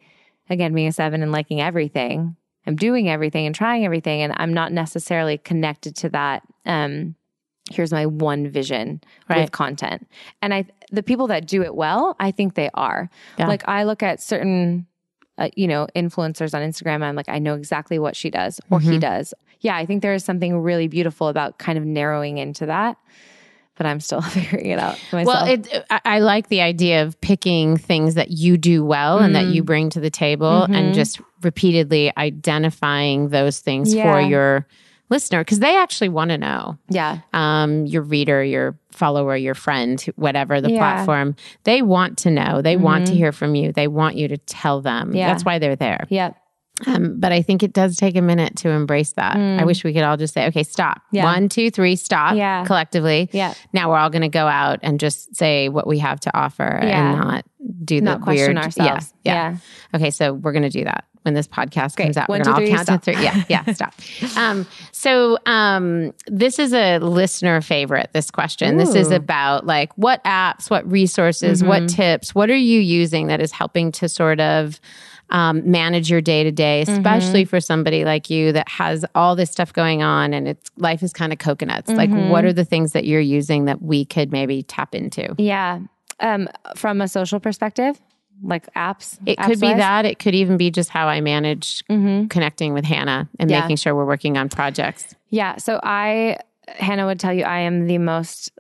again 0.51 0.75
being 0.75 0.89
a 0.89 0.93
7 0.93 1.23
and 1.23 1.33
liking 1.33 1.63
everything, 1.63 2.37
I'm 2.67 2.77
doing 2.77 3.09
everything 3.09 3.47
and 3.47 3.55
trying 3.55 3.87
everything 3.87 4.21
and 4.21 4.35
I'm 4.37 4.53
not 4.53 4.73
necessarily 4.73 5.39
connected 5.39 5.97
to 5.97 6.11
that 6.11 6.43
um 6.67 7.15
here's 7.71 7.93
my 7.93 8.05
one 8.07 8.49
vision 8.49 9.01
Right. 9.29 9.41
with 9.43 9.53
content. 9.53 10.07
And 10.43 10.53
I 10.53 10.65
the 10.93 11.03
people 11.03 11.29
that 11.29 11.47
do 11.47 11.63
it 11.63 11.75
well, 11.75 12.17
I 12.21 12.31
think 12.33 12.55
they 12.55 12.69
are. 12.75 13.09
Yeah. 13.39 13.47
Like 13.47 13.67
I 13.69 13.85
look 13.85 14.03
at 14.03 14.21
certain 14.21 14.87
uh, 15.39 15.49
you 15.57 15.67
know, 15.67 15.87
influencers 15.97 16.53
on 16.53 16.61
Instagram. 16.61 17.03
I'm 17.03 17.17
like, 17.17 17.29
I 17.31 17.39
know 17.39 17.55
exactly 17.55 17.99
what 17.99 18.15
she 18.15 18.29
does 18.29 18.61
or 18.71 18.79
Mm-hmm. 18.79 18.91
he 18.93 18.99
does. 18.99 19.33
Yeah, 19.61 19.75
I 19.77 19.87
think 19.87 20.03
there 20.03 20.13
is 20.13 20.23
something 20.25 20.59
really 20.59 20.87
beautiful 20.87 21.29
about 21.29 21.59
kind 21.59 21.79
of 21.79 21.85
narrowing 21.87 22.37
into 22.37 22.67
that, 22.67 22.99
but 23.77 23.87
I'm 23.87 24.01
still 24.01 24.21
figuring 24.37 24.67
it 24.67 24.79
out 24.79 24.99
myself. 25.13 25.27
Well, 25.27 25.47
it, 25.47 25.85
I, 26.05 26.19
like 26.19 26.49
the 26.49 26.61
idea 26.61 27.03
of 27.05 27.19
picking 27.23 27.79
things 27.79 28.17
that 28.17 28.31
you 28.33 28.59
do 28.59 28.85
well 28.85 29.19
and 29.19 29.35
that 29.35 29.45
Mm-hmm. 29.45 29.53
you 29.55 29.63
bring 29.63 29.89
to 29.91 30.01
the 30.01 30.11
table 30.11 30.65
and 30.65 30.93
just 30.95 31.21
repeatedly 31.43 32.13
identifying 32.19 33.29
those 33.31 33.61
things 33.61 33.95
Yeah. 33.95 34.03
for 34.13 34.21
your 34.21 34.67
listener 35.11 35.41
because 35.43 35.59
they 35.61 35.77
actually 35.77 36.09
want 36.09 36.31
to 36.31 36.39
know. 36.39 36.79
yeah, 36.89 37.19
um, 37.33 37.85
your 37.87 38.03
reader, 38.03 38.43
your 38.43 38.79
follower, 38.91 39.37
your 39.37 39.55
friend, 39.55 40.01
whatever 40.17 40.61
the 40.61 40.71
Yeah. 40.73 40.79
platform, 40.79 41.37
they 41.65 41.83
want 41.83 42.19
to 42.19 42.31
know. 42.31 42.63
They 42.63 42.77
want 42.77 43.07
to 43.09 43.15
hear 43.15 43.33
from 43.33 43.55
you. 43.55 43.73
They 43.73 43.89
want 43.89 44.17
you 44.17 44.29
to 44.29 44.37
tell 44.39 44.81
them. 44.81 45.09
Mm-hmm. 45.09 45.17
Yeah. 45.17 45.29
That's 45.29 45.45
why 45.45 45.59
they're 45.59 45.77
there. 45.77 46.07
yeah, 46.09 46.31
Um, 46.87 47.19
but 47.21 47.33
I 47.33 47.43
think 47.43 47.63
it 47.63 47.73
does 47.73 47.97
take 47.97 48.17
a 48.17 48.23
minute 48.23 48.57
to 48.59 48.71
embrace 48.71 49.13
that. 49.13 49.37
I 49.37 49.65
wish 49.65 49.85
we 49.85 49.93
could 49.93 50.03
all 50.03 50.17
just 50.17 50.35
say, 50.35 50.47
okay, 50.49 50.63
stop. 50.63 50.99
Mm. 50.99 51.03
Yeah. 51.13 51.25
One, 51.25 51.49
two, 51.49 51.71
three, 51.71 51.97
stop 51.97 52.37
Yeah. 52.37 52.65
collectively. 52.65 53.29
Yeah. 53.33 53.55
Now 53.73 53.91
we're 53.91 53.99
all 53.99 54.11
going 54.11 54.23
to 54.23 54.29
go 54.29 54.47
out 54.47 54.79
and 54.83 54.99
just 55.01 55.37
say 55.37 55.69
what 55.69 55.87
we 55.87 55.99
have 55.99 56.21
to 56.21 56.37
offer 56.37 56.81
Yeah. 56.83 57.11
and 57.13 57.21
not 57.21 57.45
do 57.85 58.01
the 58.01 58.17
question 58.19 58.55
weird. 58.55 58.65
ourselves. 58.65 59.13
Yeah. 59.25 59.35
Yeah. 59.53 59.57
Okay, 59.95 60.11
so 60.11 60.33
we're 60.33 60.53
going 60.53 60.63
to 60.63 60.71
do 60.71 60.85
that 60.85 61.05
when 61.23 61.35
this 61.35 61.47
podcast 61.47 61.97
Great. 61.97 62.05
comes 62.07 62.17
out. 62.17 62.29
One, 62.31 62.39
we're 62.41 62.45
going 62.45 62.65
to 62.67 62.71
all 62.71 62.85
count 62.85 63.05
to 63.05 63.13
three. 63.13 63.23
Yeah, 63.23 63.45
yeah, 63.51 63.73
stop. 63.75 63.93
Um, 64.39 64.67
so 64.93 65.37
um, 65.45 66.15
this 66.27 66.59
is 66.59 66.73
a 66.73 66.99
listener 66.99 67.61
favorite. 67.61 68.09
This 68.15 68.31
question. 68.31 68.79
This 68.79 68.95
is 68.95 69.11
about 69.11 69.67
like 69.67 69.93
what 69.99 70.25
apps, 70.25 70.71
what 70.71 70.91
resources, 70.91 71.63
what 71.63 71.83
Mm-hmm. 71.83 71.87
tips, 71.97 72.35
what 72.35 72.49
are 72.49 72.57
you 72.57 72.81
using 72.81 73.27
that 73.27 73.41
is 73.43 73.53
helping 73.53 73.93
to 73.93 74.09
sort 74.09 74.41
of 74.41 74.81
um, 75.31 75.69
manage 75.71 76.11
your 76.11 76.21
day 76.21 76.43
to 76.45 76.51
day, 76.51 76.83
especially 76.83 77.45
for 77.45 77.61
somebody 77.61 78.05
like 78.05 78.31
you 78.31 78.53
that 78.53 78.69
has 78.69 79.05
all 79.15 79.37
this 79.37 79.51
stuff 79.51 79.73
going 79.73 80.03
on 80.03 80.35
and 80.35 80.49
it's 80.49 80.71
life 80.77 81.03
is 81.03 81.13
kind 81.13 81.33
of 81.33 81.39
coconuts. 81.39 81.89
Like, 81.91 82.11
what 82.11 82.45
are 82.45 82.53
the 82.53 82.65
things 82.65 82.93
that 82.93 83.05
you're 83.05 83.21
using 83.21 83.65
that 83.67 83.81
we 83.81 84.05
could 84.05 84.33
maybe 84.33 84.63
tap 84.63 84.95
into? 84.95 85.35
Yeah. 85.39 85.81
Um, 86.19 86.49
from 86.77 87.01
a 87.01 87.09
social 87.09 87.41
perspective, 87.41 88.01
like 88.43 88.73
apps. 88.75 89.19
It 89.27 89.39
could 89.39 89.61
be 89.61 89.69
apps-wise? 89.69 89.77
that. 89.79 90.05
It 90.05 90.19
could 90.19 90.35
even 90.35 90.57
be 90.57 90.71
just 90.71 90.91
how 90.91 91.07
I 91.07 91.21
manage 91.21 91.85
connecting 91.87 92.73
with 92.73 92.85
Hannah 92.85 93.29
and 93.39 93.51
Yeah. 93.51 93.61
making 93.61 93.77
sure 93.77 93.95
we're 93.95 94.07
working 94.07 94.37
on 94.37 94.49
projects. 94.49 95.15
Yeah. 95.29 95.57
So 95.59 95.79
I, 95.83 96.39
Hannah 96.69 97.07
would 97.07 97.21
tell 97.21 97.33
you, 97.33 97.45
I 97.45 97.61
am 97.61 97.87
the 97.87 97.99
most 97.99 98.51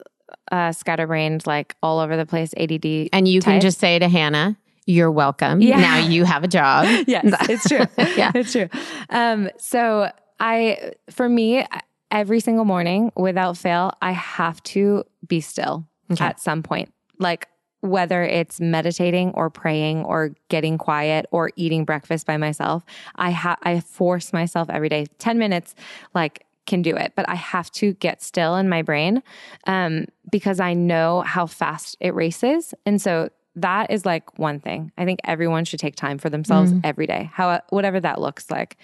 uh, 0.52 0.72
scatterbrained, 0.72 1.46
like 1.46 1.74
all 1.82 1.98
over 1.98 2.16
the 2.16 2.26
place 2.26 2.52
ADD. 2.56 3.08
And 3.12 3.26
you 3.26 3.40
can 3.40 3.60
just 3.60 3.78
say 3.78 3.98
to 3.98 4.08
Hannah, 4.08 4.56
"You're 4.86 5.10
welcome. 5.10 5.60
Yeah. 5.60 5.80
Now 5.80 5.98
you 5.98 6.24
have 6.24 6.44
a 6.44 6.48
job." 6.48 6.86
yes, 7.06 7.24
it's 7.48 7.68
true. 7.68 7.86
Yeah. 8.16 8.32
it's 8.34 8.52
true. 8.52 8.68
Um, 9.10 9.50
so 9.58 10.10
I, 10.38 10.92
for 11.10 11.28
me, 11.28 11.64
every 12.10 12.40
single 12.40 12.64
morning, 12.64 13.12
without 13.16 13.56
fail, 13.56 13.92
I 14.02 14.12
have 14.12 14.62
to 14.64 15.04
be 15.26 15.40
still 15.40 15.86
Okay. 16.10 16.24
at 16.24 16.40
some 16.40 16.62
point. 16.62 16.92
Like 17.18 17.46
whether 17.82 18.22
it's 18.22 18.60
meditating 18.60 19.30
or 19.34 19.48
praying 19.48 20.04
or 20.04 20.34
getting 20.48 20.76
quiet 20.76 21.26
or 21.30 21.50
eating 21.56 21.84
breakfast 21.84 22.26
by 22.26 22.36
myself, 22.36 22.84
I 23.16 23.30
ha- 23.30 23.56
I 23.62 23.80
force 23.80 24.32
myself 24.32 24.68
every 24.70 24.88
day, 24.88 25.06
ten 25.18 25.38
minutes, 25.38 25.74
like 26.14 26.44
can 26.66 26.82
do 26.82 26.94
it, 26.96 27.12
but 27.16 27.28
I 27.28 27.34
have 27.36 27.70
to 27.72 27.94
get 27.94 28.22
still 28.22 28.54
in 28.56 28.68
my 28.68 28.82
brain 28.82 29.22
um, 29.66 30.06
because 30.30 30.60
I 30.60 30.74
know 30.74 31.22
how 31.22 31.46
fast 31.46 31.96
it 32.00 32.14
races, 32.14 32.74
and 32.84 33.00
so 33.00 33.30
that 33.62 33.90
is 33.90 34.04
like 34.04 34.38
one 34.38 34.60
thing. 34.60 34.92
I 34.98 35.04
think 35.04 35.20
everyone 35.24 35.64
should 35.64 35.80
take 35.80 35.96
time 35.96 36.18
for 36.18 36.30
themselves 36.30 36.72
every 36.84 37.06
day, 37.06 37.30
how 37.32 37.60
whatever 37.70 38.00
that 38.00 38.20
looks 38.20 38.50
like 38.50 38.76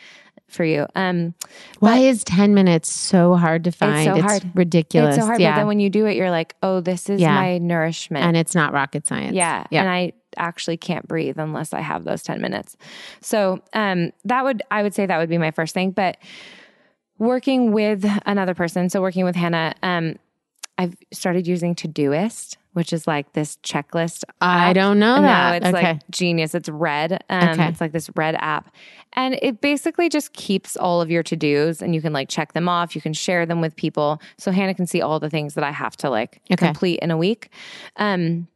for 0.48 0.64
you. 0.64 0.86
Um, 0.94 1.34
Why 1.80 1.98
is 1.98 2.22
10 2.24 2.54
minutes 2.54 2.88
so 2.88 3.34
hard 3.34 3.64
to 3.64 3.72
find? 3.72 4.08
It's, 4.08 4.16
so 4.16 4.22
hard. 4.22 4.50
ridiculous. 4.54 5.16
it's 5.16 5.22
so 5.22 5.26
hard, 5.26 5.40
yeah. 5.40 5.52
but 5.52 5.56
then 5.58 5.66
when 5.66 5.80
you 5.80 5.90
do 5.90 6.06
it, 6.06 6.16
you're 6.16 6.30
like, 6.30 6.54
oh, 6.62 6.80
this 6.80 7.10
is 7.10 7.20
Yeah. 7.20 7.34
my 7.34 7.58
nourishment. 7.58 8.24
and 8.24 8.36
it's 8.36 8.54
not 8.54 8.72
rocket 8.72 9.06
science. 9.06 9.34
Yeah. 9.34 9.66
Yeah. 9.70 9.80
And 9.80 9.90
I 9.90 10.12
actually 10.36 10.76
can't 10.76 11.06
breathe 11.08 11.38
unless 11.38 11.72
I 11.72 11.80
have 11.80 12.04
those 12.04 12.22
10 12.22 12.40
minutes. 12.40 12.76
So 13.22 13.60
um, 13.72 14.12
that 14.24 14.44
would, 14.44 14.62
I 14.70 14.82
would 14.82 14.94
say 14.94 15.06
that 15.06 15.18
would 15.18 15.28
be 15.30 15.38
my 15.38 15.50
first 15.50 15.74
thing. 15.74 15.90
But 15.90 16.18
working 17.18 17.72
with 17.72 18.04
another 18.26 18.54
person, 18.54 18.88
so 18.88 19.00
working 19.00 19.24
with 19.24 19.36
Hannah, 19.36 19.74
um, 19.82 20.16
I've 20.78 20.96
started 21.12 21.46
using 21.46 21.74
Todoist, 21.74 22.56
which 22.76 22.92
is 22.92 23.06
like 23.06 23.32
this 23.32 23.56
checklist. 23.62 24.22
I 24.42 24.74
don't 24.74 24.98
know 24.98 25.16
No, 25.16 25.22
that. 25.22 25.62
it's 25.62 25.66
Okay. 25.74 25.92
like 25.94 26.10
genius. 26.10 26.54
It's 26.54 26.68
red. 26.68 27.24
Um, 27.30 27.48
Okay. 27.48 27.68
It's 27.68 27.80
like 27.80 27.92
this 27.92 28.10
red 28.16 28.34
app. 28.38 28.70
And 29.14 29.38
it 29.40 29.62
basically 29.62 30.10
just 30.10 30.34
keeps 30.34 30.76
all 30.76 31.00
of 31.00 31.10
your 31.10 31.22
to 31.22 31.36
dos 31.36 31.80
and 31.80 31.94
you 31.94 32.02
can 32.02 32.12
like 32.12 32.28
check 32.28 32.52
them 32.52 32.68
off. 32.68 32.94
You 32.94 33.00
can 33.00 33.14
share 33.14 33.46
them 33.46 33.62
with 33.62 33.74
people. 33.76 34.20
So 34.36 34.52
Hannah 34.52 34.74
can 34.74 34.86
see 34.86 35.00
all 35.00 35.18
the 35.18 35.30
things 35.30 35.54
that 35.54 35.64
I 35.64 35.70
have 35.70 35.96
to 35.98 36.10
like 36.10 36.42
Okay. 36.52 36.66
complete 36.66 36.98
in 37.00 37.10
a 37.10 37.16
week. 37.16 37.48
Um, 37.96 38.46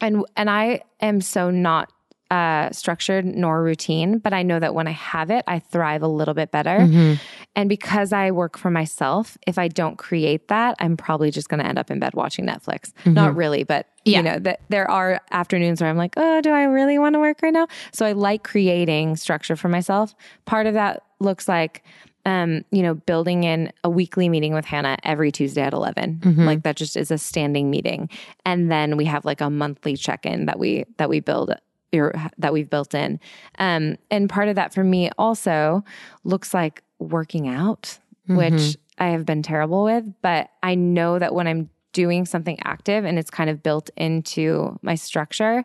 and 0.00 0.24
and 0.36 0.50
I 0.50 0.80
am 1.00 1.20
so 1.20 1.50
not 1.52 1.92
uh, 2.32 2.70
structured 2.70 3.26
nor 3.26 3.62
routine, 3.62 4.18
but 4.18 4.32
I 4.32 4.42
know 4.42 4.58
that 4.58 4.74
when 4.74 4.88
I 4.88 4.92
have 4.92 5.30
it, 5.30 5.44
I 5.46 5.58
thrive 5.58 6.02
a 6.02 6.08
little 6.08 6.32
bit 6.32 6.50
better. 6.50 6.78
Mm-hmm. 6.78 7.14
And 7.54 7.68
because 7.68 8.10
I 8.10 8.30
work 8.30 8.56
for 8.56 8.70
myself, 8.70 9.36
if 9.46 9.58
I 9.58 9.68
don't 9.68 9.98
create 9.98 10.48
that, 10.48 10.74
I'm 10.80 10.96
probably 10.96 11.30
just 11.30 11.50
going 11.50 11.60
to 11.60 11.66
end 11.66 11.78
up 11.78 11.90
in 11.90 11.98
bed 11.98 12.14
watching 12.14 12.46
Netflix. 12.46 12.92
Not 13.04 13.36
really, 13.36 13.64
but 13.64 13.86
Mm-hmm. 13.86 14.10
Yeah. 14.10 14.16
you 14.16 14.22
know 14.24 14.38
that 14.40 14.60
there 14.68 14.90
are 14.90 15.20
afternoons 15.30 15.80
where 15.80 15.88
I'm 15.88 15.96
like, 15.96 16.14
oh, 16.16 16.40
do 16.40 16.50
I 16.50 16.64
really 16.64 16.98
want 16.98 17.12
to 17.14 17.20
work 17.20 17.40
right 17.40 17.52
now? 17.52 17.68
So 17.92 18.04
I 18.04 18.12
like 18.12 18.42
creating 18.42 19.14
structure 19.14 19.54
for 19.54 19.68
myself. 19.68 20.16
Part 20.44 20.66
of 20.66 20.74
that 20.74 21.04
looks 21.20 21.46
like. 21.46 21.84
Um, 22.24 22.64
you 22.70 22.82
know, 22.84 22.94
building 22.94 23.42
in 23.42 23.72
a 23.82 23.90
weekly 23.90 24.28
meeting 24.28 24.54
with 24.54 24.64
Hannah 24.64 24.96
every 25.02 25.32
Tuesday 25.32 25.60
at 25.60 25.72
11. 25.72 26.20
Mm-hmm. 26.22 26.44
Like 26.44 26.62
that 26.62 26.76
just 26.76 26.96
is 26.96 27.10
a 27.10 27.18
standing 27.18 27.68
meeting. 27.68 28.08
And 28.46 28.70
then 28.70 28.96
we 28.96 29.06
have 29.06 29.24
like 29.24 29.40
a 29.40 29.50
monthly 29.50 29.96
check-in 29.96 30.46
that 30.46 30.56
we 30.56 30.84
that 30.98 31.08
we 31.08 31.18
build 31.18 31.52
or 31.92 32.14
that 32.38 32.52
we've 32.52 32.70
built 32.70 32.94
in. 32.94 33.20
Um, 33.58 33.96
and 34.10 34.28
part 34.28 34.48
of 34.48 34.56
that 34.56 34.72
for 34.74 34.84
me 34.84 35.10
also 35.18 35.84
looks 36.24 36.54
like 36.54 36.82
working 36.98 37.48
out, 37.48 37.98
which 38.36 38.76
I 38.98 39.08
have 39.08 39.26
been 39.26 39.42
terrible 39.42 39.84
with, 39.84 40.04
but 40.22 40.50
I 40.62 40.74
know 40.74 41.18
that 41.18 41.34
when 41.34 41.46
I'm 41.46 41.68
doing 41.92 42.24
something 42.24 42.58
active 42.64 43.04
and 43.04 43.18
it's 43.18 43.30
kind 43.30 43.50
of 43.50 43.62
built 43.62 43.90
into 43.96 44.78
my 44.82 44.94
structure, 44.94 45.64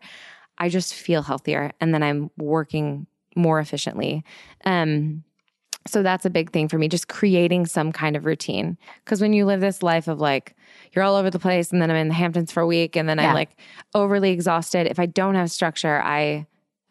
I 0.57 0.69
just 0.69 0.93
feel 0.93 1.21
healthier 1.21 1.71
and 1.79 1.93
then 1.93 2.03
I'm 2.03 2.31
working 2.37 3.07
more 3.35 3.59
efficiently. 3.59 4.23
Um, 4.65 5.23
so 5.85 6.03
that's 6.03 6.25
a 6.25 6.29
big 6.29 6.51
thing 6.51 6.67
for 6.67 6.77
me, 6.77 6.89
just 6.89 7.07
creating 7.07 7.65
some 7.65 7.91
kind 7.91 8.15
of 8.15 8.25
routine. 8.25 8.77
Because 9.05 9.21
when 9.21 9.33
you 9.33 9.45
live 9.45 9.61
this 9.61 9.81
life 9.81 10.07
of 10.07 10.19
like, 10.19 10.55
you're 10.93 11.03
all 11.03 11.15
over 11.15 11.29
the 11.29 11.39
place, 11.39 11.71
and 11.71 11.81
then 11.81 11.89
I'm 11.89 11.97
in 11.97 12.07
the 12.07 12.13
Hamptons 12.13 12.51
for 12.51 12.61
a 12.61 12.67
week, 12.67 12.95
and 12.95 13.07
then 13.07 13.17
Yeah. 13.17 13.29
I'm 13.29 13.33
like 13.33 13.51
overly 13.93 14.31
exhausted. 14.31 14.87
If 14.87 14.99
I 14.99 15.05
don't 15.05 15.35
have 15.35 15.51
structure, 15.51 16.01
I 16.03 16.45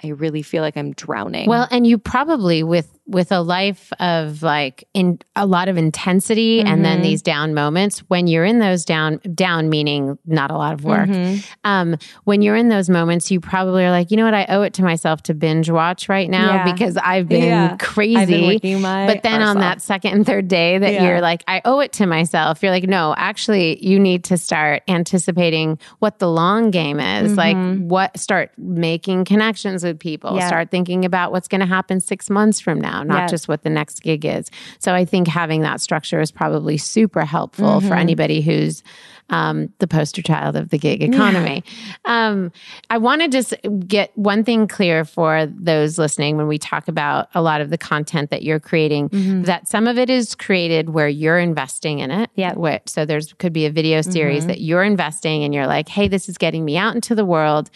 I 0.04 0.08
really 0.08 0.42
feel 0.42 0.62
like 0.62 0.76
I'm 0.76 0.92
drowning. 0.92 1.48
Well, 1.48 1.66
and 1.70 1.86
you 1.86 1.96
probably 1.96 2.62
with 2.62 2.95
with 3.08 3.30
a 3.30 3.40
life 3.40 3.92
of 4.00 4.42
like 4.42 4.84
in 4.92 5.18
a 5.36 5.46
lot 5.46 5.68
of 5.68 5.76
intensity 5.76 6.60
and 6.60 6.84
then 6.84 6.98
Mhm. 6.98 7.02
these 7.02 7.22
down 7.22 7.54
moments 7.54 8.00
when 8.08 8.26
you're 8.26 8.44
in 8.44 8.58
those 8.58 8.84
down 8.84 9.20
down 9.34 9.68
meaning 9.68 10.18
not 10.26 10.50
a 10.50 10.56
lot 10.56 10.72
of 10.72 10.82
work. 10.84 11.08
Mhm. 11.08 11.44
Um 11.64 11.96
when 12.24 12.42
you're 12.42 12.56
in 12.56 12.68
those 12.68 12.90
moments 12.90 13.30
you 13.30 13.38
probably 13.38 13.84
are 13.84 13.90
like, 13.90 14.10
"You 14.10 14.16
know 14.16 14.24
what? 14.24 14.34
I 14.34 14.46
owe 14.48 14.62
it 14.62 14.72
to 14.74 14.82
myself 14.82 15.22
to 15.24 15.34
binge 15.34 15.70
watch 15.70 16.08
right 16.08 16.28
now 16.28 16.54
Yeah. 16.64 16.72
because 16.72 16.96
I've 16.96 17.28
been 17.28 17.44
Yeah. 17.44 17.76
crazy." 17.78 18.16
I've 18.16 18.28
been 18.62 18.82
but 18.82 19.22
then 19.22 19.40
on 19.42 19.56
off. 19.56 19.62
that 19.62 19.80
second 19.82 20.12
and 20.12 20.26
third 20.26 20.48
day 20.48 20.78
that 20.78 20.92
Yeah. 20.94 21.04
you're 21.06 21.20
like, 21.20 21.44
I 21.46 21.62
owe 21.64 21.80
it 21.80 21.92
to 21.94 22.06
myself, 22.06 22.62
you're 22.62 22.72
like, 22.72 22.88
no, 22.88 23.14
actually, 23.16 23.84
you 23.86 23.98
need 24.00 24.24
to 24.24 24.36
start 24.36 24.82
anticipating 24.88 25.78
what 26.00 26.18
the 26.18 26.28
long 26.28 26.70
game 26.70 26.98
is. 27.00 27.36
Like, 27.36 27.56
what, 27.78 28.18
start 28.18 28.50
making 28.58 29.24
connections 29.24 29.84
with 29.84 29.98
people, 29.98 30.32
Mm-hmm. 30.32 30.46
Start 30.46 30.70
thinking 30.70 31.04
about 31.04 31.32
what's 31.32 31.48
going 31.48 31.60
to 31.60 31.66
happen 31.66 32.00
six 32.00 32.28
months 32.30 32.60
from 32.60 32.80
now, 32.80 32.95
not 33.04 33.16
Yeah. 33.22 33.26
just 33.28 33.48
what 33.48 33.62
the 33.62 33.70
next 33.70 34.02
gig 34.02 34.24
is. 34.24 34.50
So 34.78 34.94
I 34.94 35.04
think 35.04 35.28
having 35.28 35.62
that 35.62 35.80
structure 35.80 36.20
is 36.20 36.30
probably 36.30 36.76
super 36.76 37.24
helpful 37.24 37.66
Mm-hmm. 37.80 37.88
for 37.88 37.94
anybody 37.94 38.40
who's 38.40 38.82
um, 39.28 39.72
the 39.80 39.88
poster 39.88 40.22
child 40.22 40.54
of 40.54 40.68
the 40.68 40.78
gig 40.78 41.02
economy. 41.02 41.64
Um, 42.04 42.52
I 42.90 42.98
want 42.98 43.22
to 43.22 43.28
just 43.28 43.54
get 43.88 44.16
one 44.16 44.44
thing 44.44 44.68
clear 44.68 45.04
for 45.04 45.46
those 45.46 45.98
listening 45.98 46.36
when 46.36 46.46
we 46.46 46.58
talk 46.58 46.86
about 46.86 47.28
a 47.34 47.42
lot 47.42 47.60
of 47.60 47.70
the 47.70 47.76
content 47.78 48.30
that 48.30 48.44
you're 48.44 48.60
creating, 48.60 49.08
that 49.42 49.66
some 49.66 49.88
of 49.88 49.98
it 49.98 50.10
is 50.10 50.36
created 50.36 50.90
where 50.90 51.08
you're 51.08 51.40
investing 51.40 51.98
in 51.98 52.12
it. 52.12 52.30
Where- 52.54 52.80
So 52.86 53.04
there's 53.04 53.32
could 53.32 53.52
be 53.52 53.66
a 53.66 53.70
video 53.70 54.00
series 54.00 54.46
that 54.46 54.60
you're 54.60 54.84
investing 54.84 55.42
and 55.42 55.52
you're 55.52 55.66
like, 55.66 55.88
hey, 55.88 56.06
this 56.06 56.28
is 56.28 56.38
getting 56.38 56.64
me 56.64 56.76
out 56.76 56.94
into 56.94 57.14
the 57.16 57.24
world. 57.24 57.68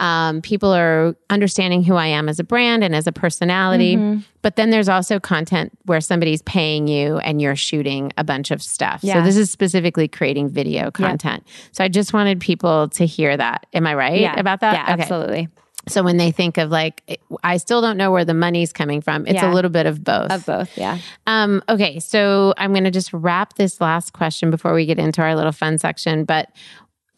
Um, 0.00 0.40
people 0.40 0.72
are 0.72 1.14
understanding 1.28 1.84
who 1.84 1.94
I 1.94 2.06
am 2.06 2.28
as 2.28 2.40
a 2.40 2.44
brand 2.44 2.82
and 2.82 2.94
as 2.96 3.06
a 3.06 3.12
personality. 3.12 4.22
But 4.42 4.56
then 4.56 4.70
there's 4.70 4.88
also 4.88 5.20
content 5.20 5.70
where 5.84 6.00
somebody's 6.00 6.40
paying 6.42 6.88
you 6.88 7.18
and 7.18 7.40
you're 7.40 7.54
shooting 7.54 8.10
a 8.16 8.24
bunch 8.24 8.50
of 8.50 8.62
stuff. 8.62 9.02
So 9.02 9.20
this 9.22 9.36
is 9.36 9.50
specifically 9.50 10.08
creating 10.08 10.48
video 10.48 10.90
content. 10.90 11.46
So 11.72 11.84
I 11.84 11.88
just 11.88 12.12
wanted 12.14 12.40
people 12.40 12.88
to 12.88 13.04
hear 13.06 13.36
that. 13.36 13.66
Am 13.74 13.86
I 13.86 13.94
right 13.94 14.20
yeah, 14.20 14.40
about 14.40 14.60
that? 14.60 14.72
Yeah, 14.74 14.94
Okay. 14.94 15.02
absolutely. 15.02 15.48
So 15.88 16.02
when 16.02 16.16
they 16.18 16.30
think 16.30 16.58
of 16.58 16.70
like, 16.70 17.20
I 17.42 17.56
still 17.56 17.80
don't 17.80 17.96
know 17.96 18.10
where 18.10 18.24
the 18.24 18.34
money's 18.34 18.72
coming 18.72 19.00
from. 19.00 19.26
It's 19.26 19.34
Yeah. 19.42 19.50
a 19.50 19.54
little 19.54 19.70
bit 19.70 19.86
of 19.86 20.04
both. 20.04 20.30
Of 20.30 20.46
both, 20.46 20.76
yeah. 20.76 20.98
Um, 21.26 21.62
okay, 21.68 21.98
so 22.00 22.52
I'm 22.58 22.72
going 22.72 22.84
to 22.84 22.90
just 22.90 23.12
wrap 23.12 23.54
this 23.54 23.80
last 23.80 24.12
question 24.12 24.50
before 24.50 24.74
we 24.74 24.84
get 24.84 24.98
into 24.98 25.22
our 25.22 25.34
little 25.34 25.52
fun 25.52 25.78
section. 25.78 26.24
But 26.24 26.48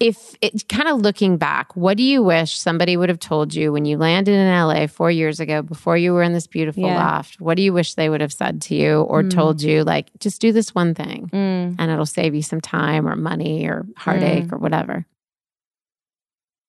if 0.03 0.34
it 0.40 0.68
kind 0.68 0.88
of 0.88 1.00
looking 1.00 1.36
back, 1.36 1.76
what 1.76 1.96
do 1.96 2.03
you 2.03 2.22
wish 2.22 2.59
somebody 2.59 2.96
would 2.96 3.09
have 3.09 3.20
told 3.20 3.55
you 3.55 3.72
when 3.72 3.84
you 3.84 3.96
landed 3.96 4.32
in 4.34 4.48
LA 4.48 4.86
four 4.88 5.11
years 5.11 5.38
ago 5.40 5.62
before 5.62 5.96
you 5.96 6.12
were 6.12 6.22
in 6.22 6.32
this 6.32 6.46
beautiful 6.46 6.82
Yeah. 6.82 6.96
loft? 6.96 7.40
What 7.40 7.57
do 7.57 7.62
you 7.62 7.72
wish 7.72 7.94
they 7.94 8.09
would 8.09 8.20
have 8.20 8.32
said 8.32 8.61
to 8.62 8.74
you 8.74 9.03
or 9.03 9.22
told 9.22 9.62
you, 9.62 9.84
like, 9.84 10.11
just 10.18 10.40
do 10.40 10.50
this 10.53 10.74
one 10.74 10.94
thing 10.94 11.28
Mm. 11.32 11.76
and 11.78 11.90
it'll 11.90 12.07
save 12.07 12.34
you 12.34 12.42
some 12.42 12.61
time 12.61 13.07
or 13.07 13.14
money 13.16 13.66
or 13.68 13.86
heartache 13.96 14.53
or 14.53 14.59
whatever? 14.59 15.07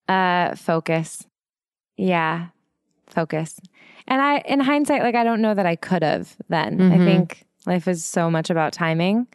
Uh, 0.08 0.54
focus. 0.54 1.26
Yeah, 1.96 2.48
focus. 3.06 3.58
And 4.06 4.20
I, 4.20 4.38
in 4.40 4.60
hindsight, 4.60 5.02
like 5.02 5.14
I 5.14 5.24
don't 5.24 5.40
know 5.40 5.54
that 5.54 5.66
I 5.66 5.76
could 5.76 6.02
have 6.02 6.36
then. 6.48 6.80
I 6.92 6.98
Mhm. 6.98 7.04
think 7.04 7.44
life 7.66 7.88
is 7.88 8.04
so 8.04 8.30
much 8.30 8.50
about 8.50 8.72
timing, 8.72 9.26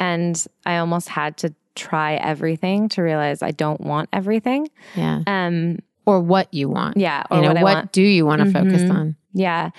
and 0.00 0.42
I 0.64 0.78
almost 0.78 1.08
had 1.10 1.36
to 1.38 1.54
try 1.74 2.14
everything 2.14 2.88
to 2.90 3.02
realize 3.02 3.42
I 3.42 3.50
don't 3.50 3.80
want 3.80 4.08
everything. 4.12 4.68
Yeah. 4.94 5.22
Um, 5.26 5.78
Or 6.06 6.20
what 6.20 6.52
you 6.52 6.68
want. 6.68 6.96
yeah, 6.96 7.24
or 7.30 7.36
you 7.38 7.42
know, 7.42 7.48
what, 7.54 7.62
what, 7.62 7.74
want. 7.74 7.92
do 7.92 8.02
you 8.02 8.26
want 8.26 8.42
to 8.42 8.50
focus 8.50 8.82
Mhm. 8.82 8.90
on? 8.94 9.16
Yeah, 9.32 9.70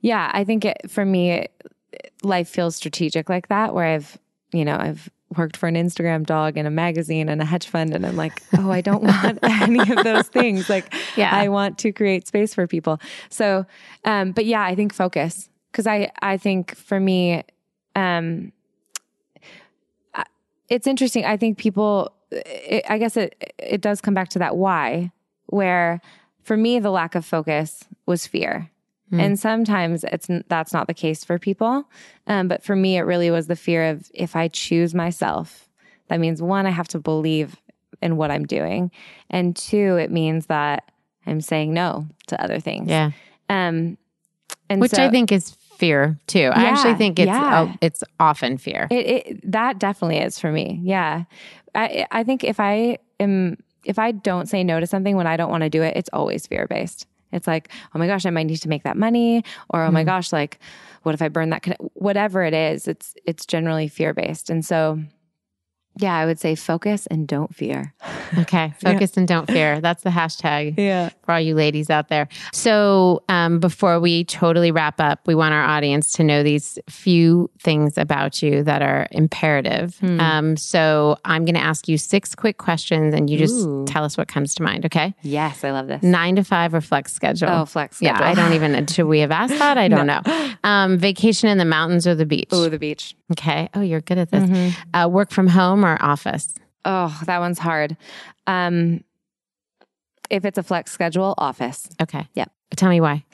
yeah. 0.00 0.30
I 0.32 0.44
think 0.44 0.64
it, 0.64 0.90
for 0.90 1.04
me, 1.04 1.30
it, 1.32 1.52
life 2.22 2.48
feels 2.48 2.74
strategic 2.76 3.28
like 3.28 3.48
that, 3.48 3.74
where 3.74 3.86
I've, 3.86 4.18
you 4.52 4.64
know, 4.64 4.76
I've 4.76 5.08
worked 5.36 5.56
for 5.58 5.68
an 5.68 5.74
Instagram 5.74 6.24
dog 6.24 6.56
and 6.56 6.66
a 6.66 6.70
magazine 6.70 7.28
and 7.28 7.42
a 7.42 7.44
hedge 7.44 7.66
fund. 7.68 7.94
And 7.94 8.06
I'm 8.06 8.16
like, 8.16 8.42
oh, 8.58 8.70
I 8.70 8.80
don't 8.80 9.02
want 9.04 9.38
any 9.42 9.80
of 9.92 10.02
those 10.02 10.26
things. 10.28 10.70
Like, 10.70 10.92
Yeah. 11.16 11.30
I 11.34 11.48
want 11.48 11.76
to 11.78 11.92
create 11.92 12.26
space 12.26 12.54
for 12.54 12.66
people. 12.66 12.98
So, 13.28 13.66
um, 14.06 14.32
but 14.32 14.46
yeah, 14.46 14.62
I 14.62 14.74
think 14.74 14.94
focus. 14.94 15.50
Cause 15.74 15.86
I, 15.86 16.10
I 16.22 16.38
think 16.38 16.74
for 16.76 16.98
me, 16.98 17.42
um, 17.94 18.52
it's 20.68 20.86
interesting. 20.86 21.24
I 21.24 21.36
think 21.36 21.58
people, 21.58 22.12
it, 22.30 22.84
I 22.88 22.98
guess 22.98 23.16
it, 23.16 23.54
it 23.58 23.80
does 23.80 24.00
come 24.00 24.14
back 24.14 24.28
to 24.30 24.38
that 24.40 24.56
why, 24.56 25.12
where 25.46 26.00
for 26.42 26.56
me, 26.56 26.78
the 26.78 26.90
lack 26.90 27.14
of 27.14 27.24
focus 27.24 27.84
was 28.06 28.26
fear. 28.26 28.70
And 29.10 29.38
sometimes 29.38 30.04
it's 30.04 30.28
that's 30.48 30.74
not 30.74 30.86
the 30.86 30.92
case 30.92 31.24
for 31.24 31.38
people. 31.38 31.88
Um, 32.26 32.46
but 32.46 32.62
for 32.62 32.76
me, 32.76 32.98
it 32.98 33.02
really 33.02 33.30
was 33.30 33.46
the 33.46 33.56
fear 33.56 33.88
of 33.88 34.10
if 34.12 34.36
I 34.36 34.48
choose 34.48 34.94
myself, 34.94 35.66
that 36.08 36.20
means 36.20 36.42
one, 36.42 36.66
I 36.66 36.70
have 36.70 36.88
to 36.88 36.98
believe 36.98 37.56
in 38.02 38.18
what 38.18 38.30
I'm 38.30 38.44
doing, 38.44 38.90
and 39.30 39.56
two, 39.56 39.96
it 39.96 40.10
means 40.10 40.46
that 40.46 40.92
I'm 41.26 41.40
saying 41.40 41.72
no 41.72 42.06
to 42.26 42.42
other 42.42 42.60
things. 42.60 42.88
Yeah. 42.88 43.12
Um, 43.48 43.96
and 44.68 44.80
Which 44.80 44.92
so 44.92 45.02
I 45.02 45.10
think 45.10 45.32
is 45.32 45.56
fear 45.78 46.18
too. 46.26 46.50
I 46.52 46.64
actually 46.64 46.96
think 46.96 47.18
it's 47.20 47.28
yeah. 47.28 47.62
uh, 47.62 47.72
it's 47.80 48.02
often 48.18 48.58
fear. 48.58 48.88
It, 48.90 49.06
it 49.06 49.52
that 49.52 49.78
definitely 49.78 50.18
is 50.18 50.38
for 50.38 50.50
me. 50.50 50.80
Yeah, 50.82 51.24
I 51.74 52.06
I 52.10 52.24
think 52.24 52.42
if 52.42 52.58
I 52.58 52.98
am 53.20 53.56
if 53.84 53.98
I 53.98 54.10
don't 54.10 54.48
say 54.48 54.64
no 54.64 54.80
to 54.80 54.86
something 54.86 55.16
when 55.16 55.28
I 55.28 55.36
don't 55.36 55.50
want 55.50 55.62
to 55.62 55.70
do 55.70 55.82
it, 55.82 55.96
it's 55.96 56.10
always 56.12 56.46
fear 56.46 56.66
based. 56.66 57.06
It's 57.30 57.46
like, 57.46 57.70
oh 57.94 57.98
my 57.98 58.06
gosh, 58.06 58.26
I 58.26 58.30
might 58.30 58.46
need 58.46 58.56
to 58.56 58.68
make 58.68 58.82
that 58.82 58.96
money, 58.96 59.44
or 59.70 59.84
oh 59.84 59.90
my 59.90 60.02
gosh, 60.02 60.32
like, 60.32 60.58
what 61.04 61.14
if 61.14 61.22
I 61.22 61.28
burn 61.28 61.50
that? 61.50 61.64
Whatever 61.94 62.42
it 62.42 62.54
is, 62.54 62.88
it's 62.88 63.14
it's 63.24 63.46
generally 63.46 63.88
fear 63.88 64.12
based, 64.12 64.50
and 64.50 64.64
so. 64.64 65.00
Yeah, 65.98 66.16
I 66.16 66.26
would 66.26 66.38
say 66.38 66.54
focus 66.54 67.06
and 67.06 67.26
don't 67.28 67.54
fear. 67.54 67.94
Okay. 68.36 68.74
Focus 68.82 69.16
and 69.16 69.26
don't 69.26 69.46
fear. 69.50 69.80
That's 69.80 70.02
the 70.02 70.10
hashtag. 70.10 70.74
Yeah. 70.76 71.08
for 71.24 71.32
all 71.32 71.40
you 71.40 71.54
ladies 71.54 71.88
out 71.88 72.08
there. 72.08 72.28
So, 72.52 73.22
um, 73.30 73.58
before 73.58 74.00
we 74.00 74.24
totally 74.24 74.70
wrap 74.70 75.00
up, 75.00 75.26
we 75.26 75.34
want 75.34 75.54
our 75.54 75.62
audience 75.62 76.12
to 76.12 76.24
know 76.24 76.42
these 76.42 76.78
few 76.90 77.50
things 77.58 77.96
about 77.96 78.42
you 78.42 78.62
that 78.64 78.82
are 78.82 79.08
imperative. 79.12 79.96
Hmm. 80.00 80.20
Um, 80.20 80.56
so, 80.58 81.16
I'm 81.24 81.46
going 81.46 81.54
to 81.54 81.62
ask 81.62 81.88
you 81.88 81.96
six 81.96 82.34
quick 82.34 82.58
questions 82.58 83.14
and 83.14 83.30
you 83.30 83.38
just 83.38 83.66
Ooh. 83.66 83.86
tell 83.88 84.04
us 84.04 84.18
what 84.18 84.28
comes 84.28 84.54
to 84.56 84.62
mind, 84.62 84.84
okay? 84.84 85.14
Yes, 85.22 85.64
I 85.64 85.70
love 85.70 85.86
this. 85.86 86.02
Nine 86.02 86.36
to 86.36 86.44
five 86.44 86.74
or 86.74 86.82
flex 86.82 87.14
schedule? 87.14 87.48
Oh, 87.48 87.64
flex 87.64 87.96
schedule. 87.96 88.20
Yeah. 88.20 88.30
I 88.30 88.34
don't 88.34 88.52
even, 88.52 88.86
should 88.88 89.06
we 89.06 89.20
have 89.20 89.30
asked 89.30 89.58
that? 89.58 89.78
I 89.78 89.88
don't 89.94 90.06
know. 90.06 90.20
Um, 90.64 90.98
vacation 90.98 91.48
in 91.48 91.56
the 91.56 91.64
mountains 91.64 92.06
or 92.06 92.14
the 92.14 92.26
beach? 92.26 92.48
Oh, 92.52 92.68
the 92.68 92.78
beach. 92.78 93.14
Okay. 93.32 93.68
Oh, 93.74 93.80
you're 93.82 94.00
good 94.00 94.18
at 94.18 94.30
this. 94.30 94.44
Mm-hmm. 94.48 94.96
Uh, 94.96 95.08
work 95.08 95.30
from 95.30 95.46
home 95.48 95.84
or 95.84 95.96
office? 96.00 96.54
Oh, 96.84 97.16
that 97.26 97.38
one's 97.40 97.58
hard. 97.58 97.96
Um, 98.46 99.04
if 100.30 100.44
it's 100.44 100.58
a 100.58 100.62
flex 100.62 100.92
schedule, 100.92 101.34
office. 101.38 101.88
Okay. 102.00 102.26
Yep. 102.34 102.50
Tell 102.76 102.90
me 102.90 103.00
why. 103.00 103.24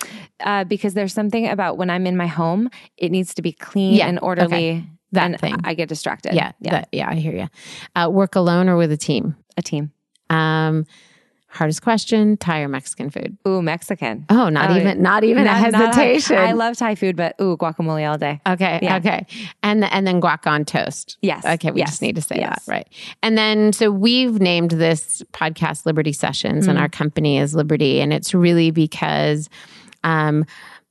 uh, 0.45 0.65
because 0.65 0.95
there's 0.95 1.13
something 1.13 1.49
about 1.49 1.77
when 1.77 1.91
I'm 1.91 2.07
in 2.07 2.17
my 2.17 2.27
home, 2.29 2.71
it 2.97 3.11
needs 3.11 3.35
to 3.35 3.43
be 3.43 3.53
clean 3.53 3.95
Yeah, 3.95 4.07
and 4.09 4.19
orderly. 4.21 4.87
That 5.13 5.27
and 5.27 5.41
thing. 5.41 5.57
I 5.65 5.75
get 5.75 5.89
distracted. 5.89 6.35
Yeah. 6.35 6.53
yeah. 6.61 6.71
that- 6.73 6.89
yeah, 6.93 7.09
I 7.09 7.15
hear 7.15 7.33
you. 7.37 7.49
Uh, 7.95 8.09
work 8.11 8.35
alone 8.37 8.69
or 8.69 8.77
with 8.77 8.91
a 8.93 8.97
team? 8.97 9.37
a 9.57 9.63
team. 9.63 9.93
Um, 10.31 10.87
hardest 11.55 11.83
question: 11.83 12.37
Thai 12.37 12.61
or 12.61 12.69
Mexican 12.69 13.09
food? 13.11 13.37
Ooh, 13.47 13.63
Mexican. 13.63 14.27
Oh, 14.29 14.49
not 14.49 14.71
Oh, 14.71 14.77
even, 14.77 15.01
not 15.03 15.25
even 15.25 15.45
Not- 15.45 15.67
a 15.67 15.71
not 15.71 15.95
hesitation. 15.95 16.37
I 16.37 16.53
love 16.53 16.77
Thai 16.77 16.95
food, 16.97 17.17
but 17.17 17.35
ooh, 17.41 17.57
guacamole 17.57 18.09
all 18.11 18.19
day. 18.19 18.41
okay, 18.47 18.81
Yeah. 18.83 18.97
okay, 18.97 19.27
and 19.63 19.85
and 19.85 20.07
then 20.07 20.21
guac 20.21 20.47
on 20.47 20.65
toast. 20.65 21.17
Yes. 21.23 21.45
Okay, 21.45 21.71
we 21.71 21.79
yes, 21.81 21.91
just 21.91 22.03
need 22.03 22.17
to 22.17 22.23
say 22.23 22.37
yes. 22.39 22.65
that, 22.67 22.71
right? 22.73 22.89
And 23.23 23.39
then, 23.39 23.73
so 23.73 23.91
we've 23.91 24.41
named 24.41 24.73
this 24.73 25.23
podcast 25.33 25.87
Liberty 25.87 26.13
Sessions, 26.13 26.67
Mm. 26.67 26.71
and 26.71 26.79
our 26.79 26.89
company 26.89 27.39
is 27.39 27.55
Liberty, 27.55 28.01
and 28.01 28.13
it's 28.13 28.35
really 28.35 28.71
because. 28.71 29.49
Um, 30.03 30.45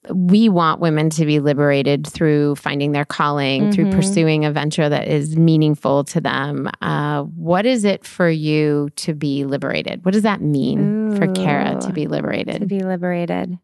we 0.09 0.49
want 0.49 0.81
women 0.81 1.09
to 1.11 1.25
be 1.25 1.39
liberated 1.39 2.05
through 2.05 2.55
finding 2.55 2.91
their 2.91 3.05
calling, 3.05 3.71
through 3.71 3.85
Mm-hmm. 3.85 3.95
pursuing 3.95 4.45
a 4.45 4.51
venture 4.51 4.89
that 4.89 5.07
is 5.07 5.37
meaningful 5.37 6.03
to 6.05 6.19
them. 6.19 6.69
Uh, 6.81 7.23
what 7.23 7.65
is 7.65 7.85
it 7.85 8.05
for 8.05 8.29
you 8.29 8.89
to 8.97 9.13
be 9.13 9.45
liberated? 9.45 10.03
What 10.03 10.13
does 10.13 10.23
that 10.23 10.41
mean 10.41 11.15
for 11.17 11.27
Kara 11.33 11.79
to 11.81 11.93
be 11.93 12.07
liberated? 12.07 12.61
To 12.61 12.65
be 12.67 12.81
liberated. 12.81 13.57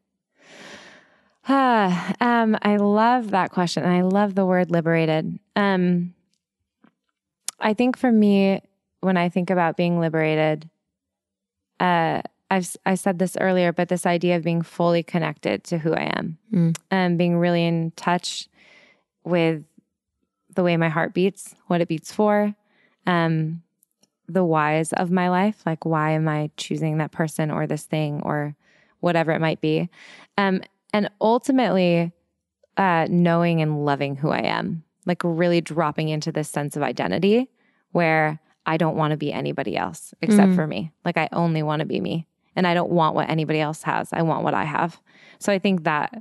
Ah, 1.47 2.13
um, 2.21 2.57
I 2.61 2.77
love 2.77 3.31
that 3.31 3.51
question. 3.51 3.85
I 3.85 4.01
love 4.01 4.35
the 4.35 4.45
word 4.45 4.71
liberated. 4.71 5.39
Um, 5.55 6.13
I 7.59 7.73
think 7.73 7.97
for 7.97 8.11
me, 8.11 8.61
when 9.01 9.17
I 9.17 9.29
think 9.29 9.49
about 9.49 9.75
being 9.77 9.99
liberated, 9.99 10.69
uh, 11.79 12.21
I've 12.51 12.75
I 12.85 12.95
said 12.95 13.19
this 13.19 13.37
earlier, 13.39 13.71
but 13.71 13.89
this 13.89 14.05
idea 14.05 14.35
of 14.37 14.43
being 14.43 14.61
fully 14.61 15.03
connected 15.03 15.63
to 15.65 15.77
who 15.77 15.93
I 15.93 16.11
am, 16.17 16.37
Mm. 16.53 16.75
and 16.89 17.17
being 17.17 17.37
really 17.37 17.65
in 17.65 17.91
touch 17.95 18.47
with 19.23 19.63
the 20.55 20.63
way 20.63 20.75
my 20.77 20.89
heart 20.89 21.13
beats, 21.13 21.53
what 21.67 21.81
it 21.81 21.87
beats 21.87 22.11
for, 22.11 22.55
um, 23.05 23.61
the 24.27 24.43
whys 24.43 24.93
of 24.93 25.11
my 25.11 25.29
life, 25.29 25.61
like 25.65 25.85
why 25.85 26.11
am 26.11 26.27
I 26.27 26.49
choosing 26.57 26.97
that 26.97 27.11
person 27.11 27.51
or 27.51 27.67
this 27.67 27.83
thing 27.85 28.21
or 28.23 28.55
whatever 28.99 29.31
it 29.31 29.39
might 29.41 29.61
be, 29.61 29.89
um, 30.37 30.61
and 30.93 31.09
ultimately 31.21 32.11
uh, 32.77 33.07
knowing 33.09 33.61
and 33.61 33.85
loving 33.85 34.15
who 34.15 34.29
I 34.29 34.39
am, 34.41 34.83
like 35.05 35.21
really 35.23 35.61
dropping 35.61 36.09
into 36.09 36.31
this 36.31 36.49
sense 36.49 36.75
of 36.75 36.81
identity 36.83 37.49
where 37.91 38.39
I 38.65 38.77
don't 38.77 38.95
want 38.95 39.11
to 39.11 39.17
be 39.17 39.31
anybody 39.33 39.75
else 39.77 40.13
except 40.21 40.51
Mm. 40.51 40.55
for 40.55 40.67
me. 40.67 40.91
Like 41.05 41.17
I 41.17 41.29
only 41.31 41.61
want 41.63 41.81
to 41.81 41.85
be 41.85 41.99
me, 41.99 42.25
and 42.59 42.67
I 42.67 42.73
don't 42.73 42.91
want 42.91 43.15
what 43.15 43.29
anybody 43.29 43.61
else 43.61 43.83
has. 43.83 44.09
I 44.11 44.21
want 44.21 44.43
what 44.43 44.53
I 44.53 44.65
have. 44.65 44.99
So 45.39 45.53
I 45.53 45.59
think 45.59 45.85
that 45.85 46.13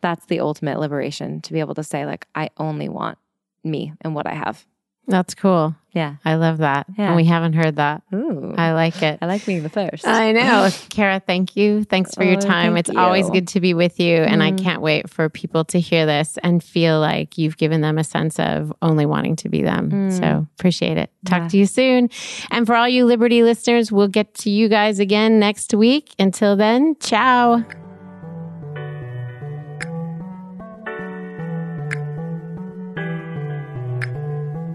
that's 0.00 0.26
the 0.26 0.40
ultimate 0.40 0.80
liberation 0.80 1.40
to 1.42 1.52
be 1.52 1.60
able 1.60 1.76
to 1.76 1.84
say 1.84 2.04
like 2.04 2.26
I 2.34 2.50
only 2.56 2.88
want 2.88 3.16
me 3.62 3.92
and 4.00 4.12
what 4.12 4.26
I 4.26 4.34
have. 4.34 4.66
That's 5.08 5.34
cool. 5.34 5.74
Yeah. 5.92 6.16
I 6.24 6.34
love 6.34 6.58
that. 6.58 6.86
Yeah. 6.98 7.06
And 7.08 7.16
we 7.16 7.24
haven't 7.24 7.54
heard 7.54 7.76
that. 7.76 8.02
Ooh. 8.14 8.54
I 8.56 8.72
like 8.72 9.02
it. 9.02 9.18
I 9.22 9.26
like 9.26 9.44
being 9.46 9.62
the 9.62 9.70
first. 9.70 10.06
I 10.06 10.32
know. 10.32 10.68
Kara, 10.90 11.18
thank 11.18 11.56
you. 11.56 11.82
Thanks 11.82 12.14
for 12.14 12.22
your 12.24 12.36
Oh, 12.36 12.40
time. 12.40 12.74
thank 12.74 12.88
It's 12.88 12.96
always 12.96 13.28
good 13.30 13.48
to 13.48 13.60
be 13.60 13.72
with 13.74 13.98
you. 13.98 14.16
And 14.18 14.42
I 14.42 14.52
Mm. 14.52 14.62
can't 14.62 14.82
wait 14.82 15.08
for 15.08 15.28
people 15.30 15.64
to 15.64 15.80
hear 15.80 16.04
this 16.04 16.38
and 16.44 16.62
feel 16.62 17.00
like 17.00 17.38
you've 17.38 17.56
given 17.56 17.80
them 17.80 17.96
a 17.98 18.04
sense 18.04 18.38
of 18.38 18.72
only 18.82 19.06
wanting 19.06 19.34
to 19.36 19.48
be 19.48 19.62
them. 19.62 19.90
Mm. 19.90 20.12
So 20.18 20.46
appreciate 20.58 20.98
it. 20.98 21.10
Talk 21.24 21.42
Yeah. 21.44 21.48
to 21.48 21.56
you 21.56 21.66
soon. 21.66 22.10
And 22.50 22.66
for 22.66 22.76
all 22.76 22.86
you 22.88 23.06
Liberty 23.06 23.42
listeners, 23.42 23.90
we'll 23.90 24.08
get 24.08 24.34
to 24.34 24.50
you 24.50 24.68
guys 24.68 25.00
again 25.00 25.38
next 25.40 25.72
week. 25.74 26.14
Until 26.18 26.54
then, 26.54 26.96
ciao. 27.00 27.64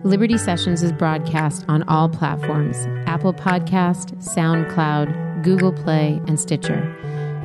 Liberty 0.03 0.37
Sessions 0.37 0.83
is 0.83 0.91
broadcast 0.91 1.63
on 1.69 1.83
all 1.83 2.09
platforms 2.09 2.75
Apple 3.07 3.33
Podcast, 3.33 4.13
SoundCloud, 4.17 5.43
Google 5.43 5.71
Play, 5.71 6.21
and 6.27 6.37
Stitcher. 6.37 6.93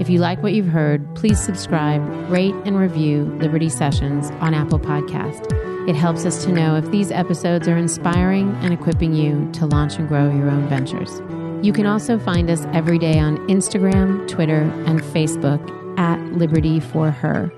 If 0.00 0.10
you 0.10 0.18
like 0.18 0.42
what 0.42 0.54
you've 0.54 0.66
heard, 0.66 1.14
please 1.14 1.40
subscribe, 1.40 2.02
rate, 2.28 2.56
and 2.64 2.76
review 2.76 3.26
Liberty 3.40 3.68
Sessions 3.68 4.32
on 4.40 4.54
Apple 4.54 4.80
Podcast. 4.80 5.46
It 5.88 5.94
helps 5.94 6.26
us 6.26 6.44
to 6.44 6.52
know 6.52 6.74
if 6.74 6.90
these 6.90 7.12
episodes 7.12 7.68
are 7.68 7.76
inspiring 7.76 8.52
and 8.56 8.74
equipping 8.74 9.14
you 9.14 9.48
to 9.52 9.64
launch 9.64 9.94
and 9.94 10.08
grow 10.08 10.28
your 10.28 10.50
own 10.50 10.68
ventures. 10.68 11.20
You 11.64 11.72
can 11.72 11.86
also 11.86 12.18
find 12.18 12.50
us 12.50 12.66
every 12.72 12.98
day 12.98 13.20
on 13.20 13.38
Instagram, 13.46 14.26
Twitter, 14.26 14.62
and 14.84 15.00
Facebook 15.00 15.62
at 15.96 16.20
Liberty 16.32 16.80
for 16.80 17.12
Her. 17.12 17.52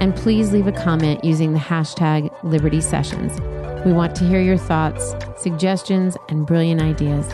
And 0.00 0.16
please 0.16 0.50
leave 0.50 0.66
a 0.66 0.72
comment 0.72 1.26
using 1.26 1.52
the 1.52 1.58
hashtag 1.58 2.34
Liberty 2.42 2.80
Sessions. 2.80 3.38
We 3.84 3.94
want 3.94 4.14
to 4.16 4.24
hear 4.24 4.42
your 4.42 4.58
thoughts, 4.58 5.14
suggestions, 5.38 6.14
and 6.28 6.46
brilliant 6.46 6.82
ideas. 6.82 7.26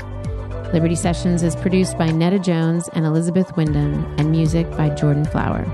Liberty 0.73 0.95
Sessions 0.95 1.43
is 1.43 1.57
produced 1.57 1.99
by 1.99 2.11
Netta 2.11 2.39
Jones 2.39 2.89
and 2.93 3.05
Elizabeth 3.05 3.57
Wyndham, 3.57 4.05
and 4.17 4.31
music 4.31 4.71
by 4.73 4.91
Jordan 4.91 5.25
Flower. 5.25 5.65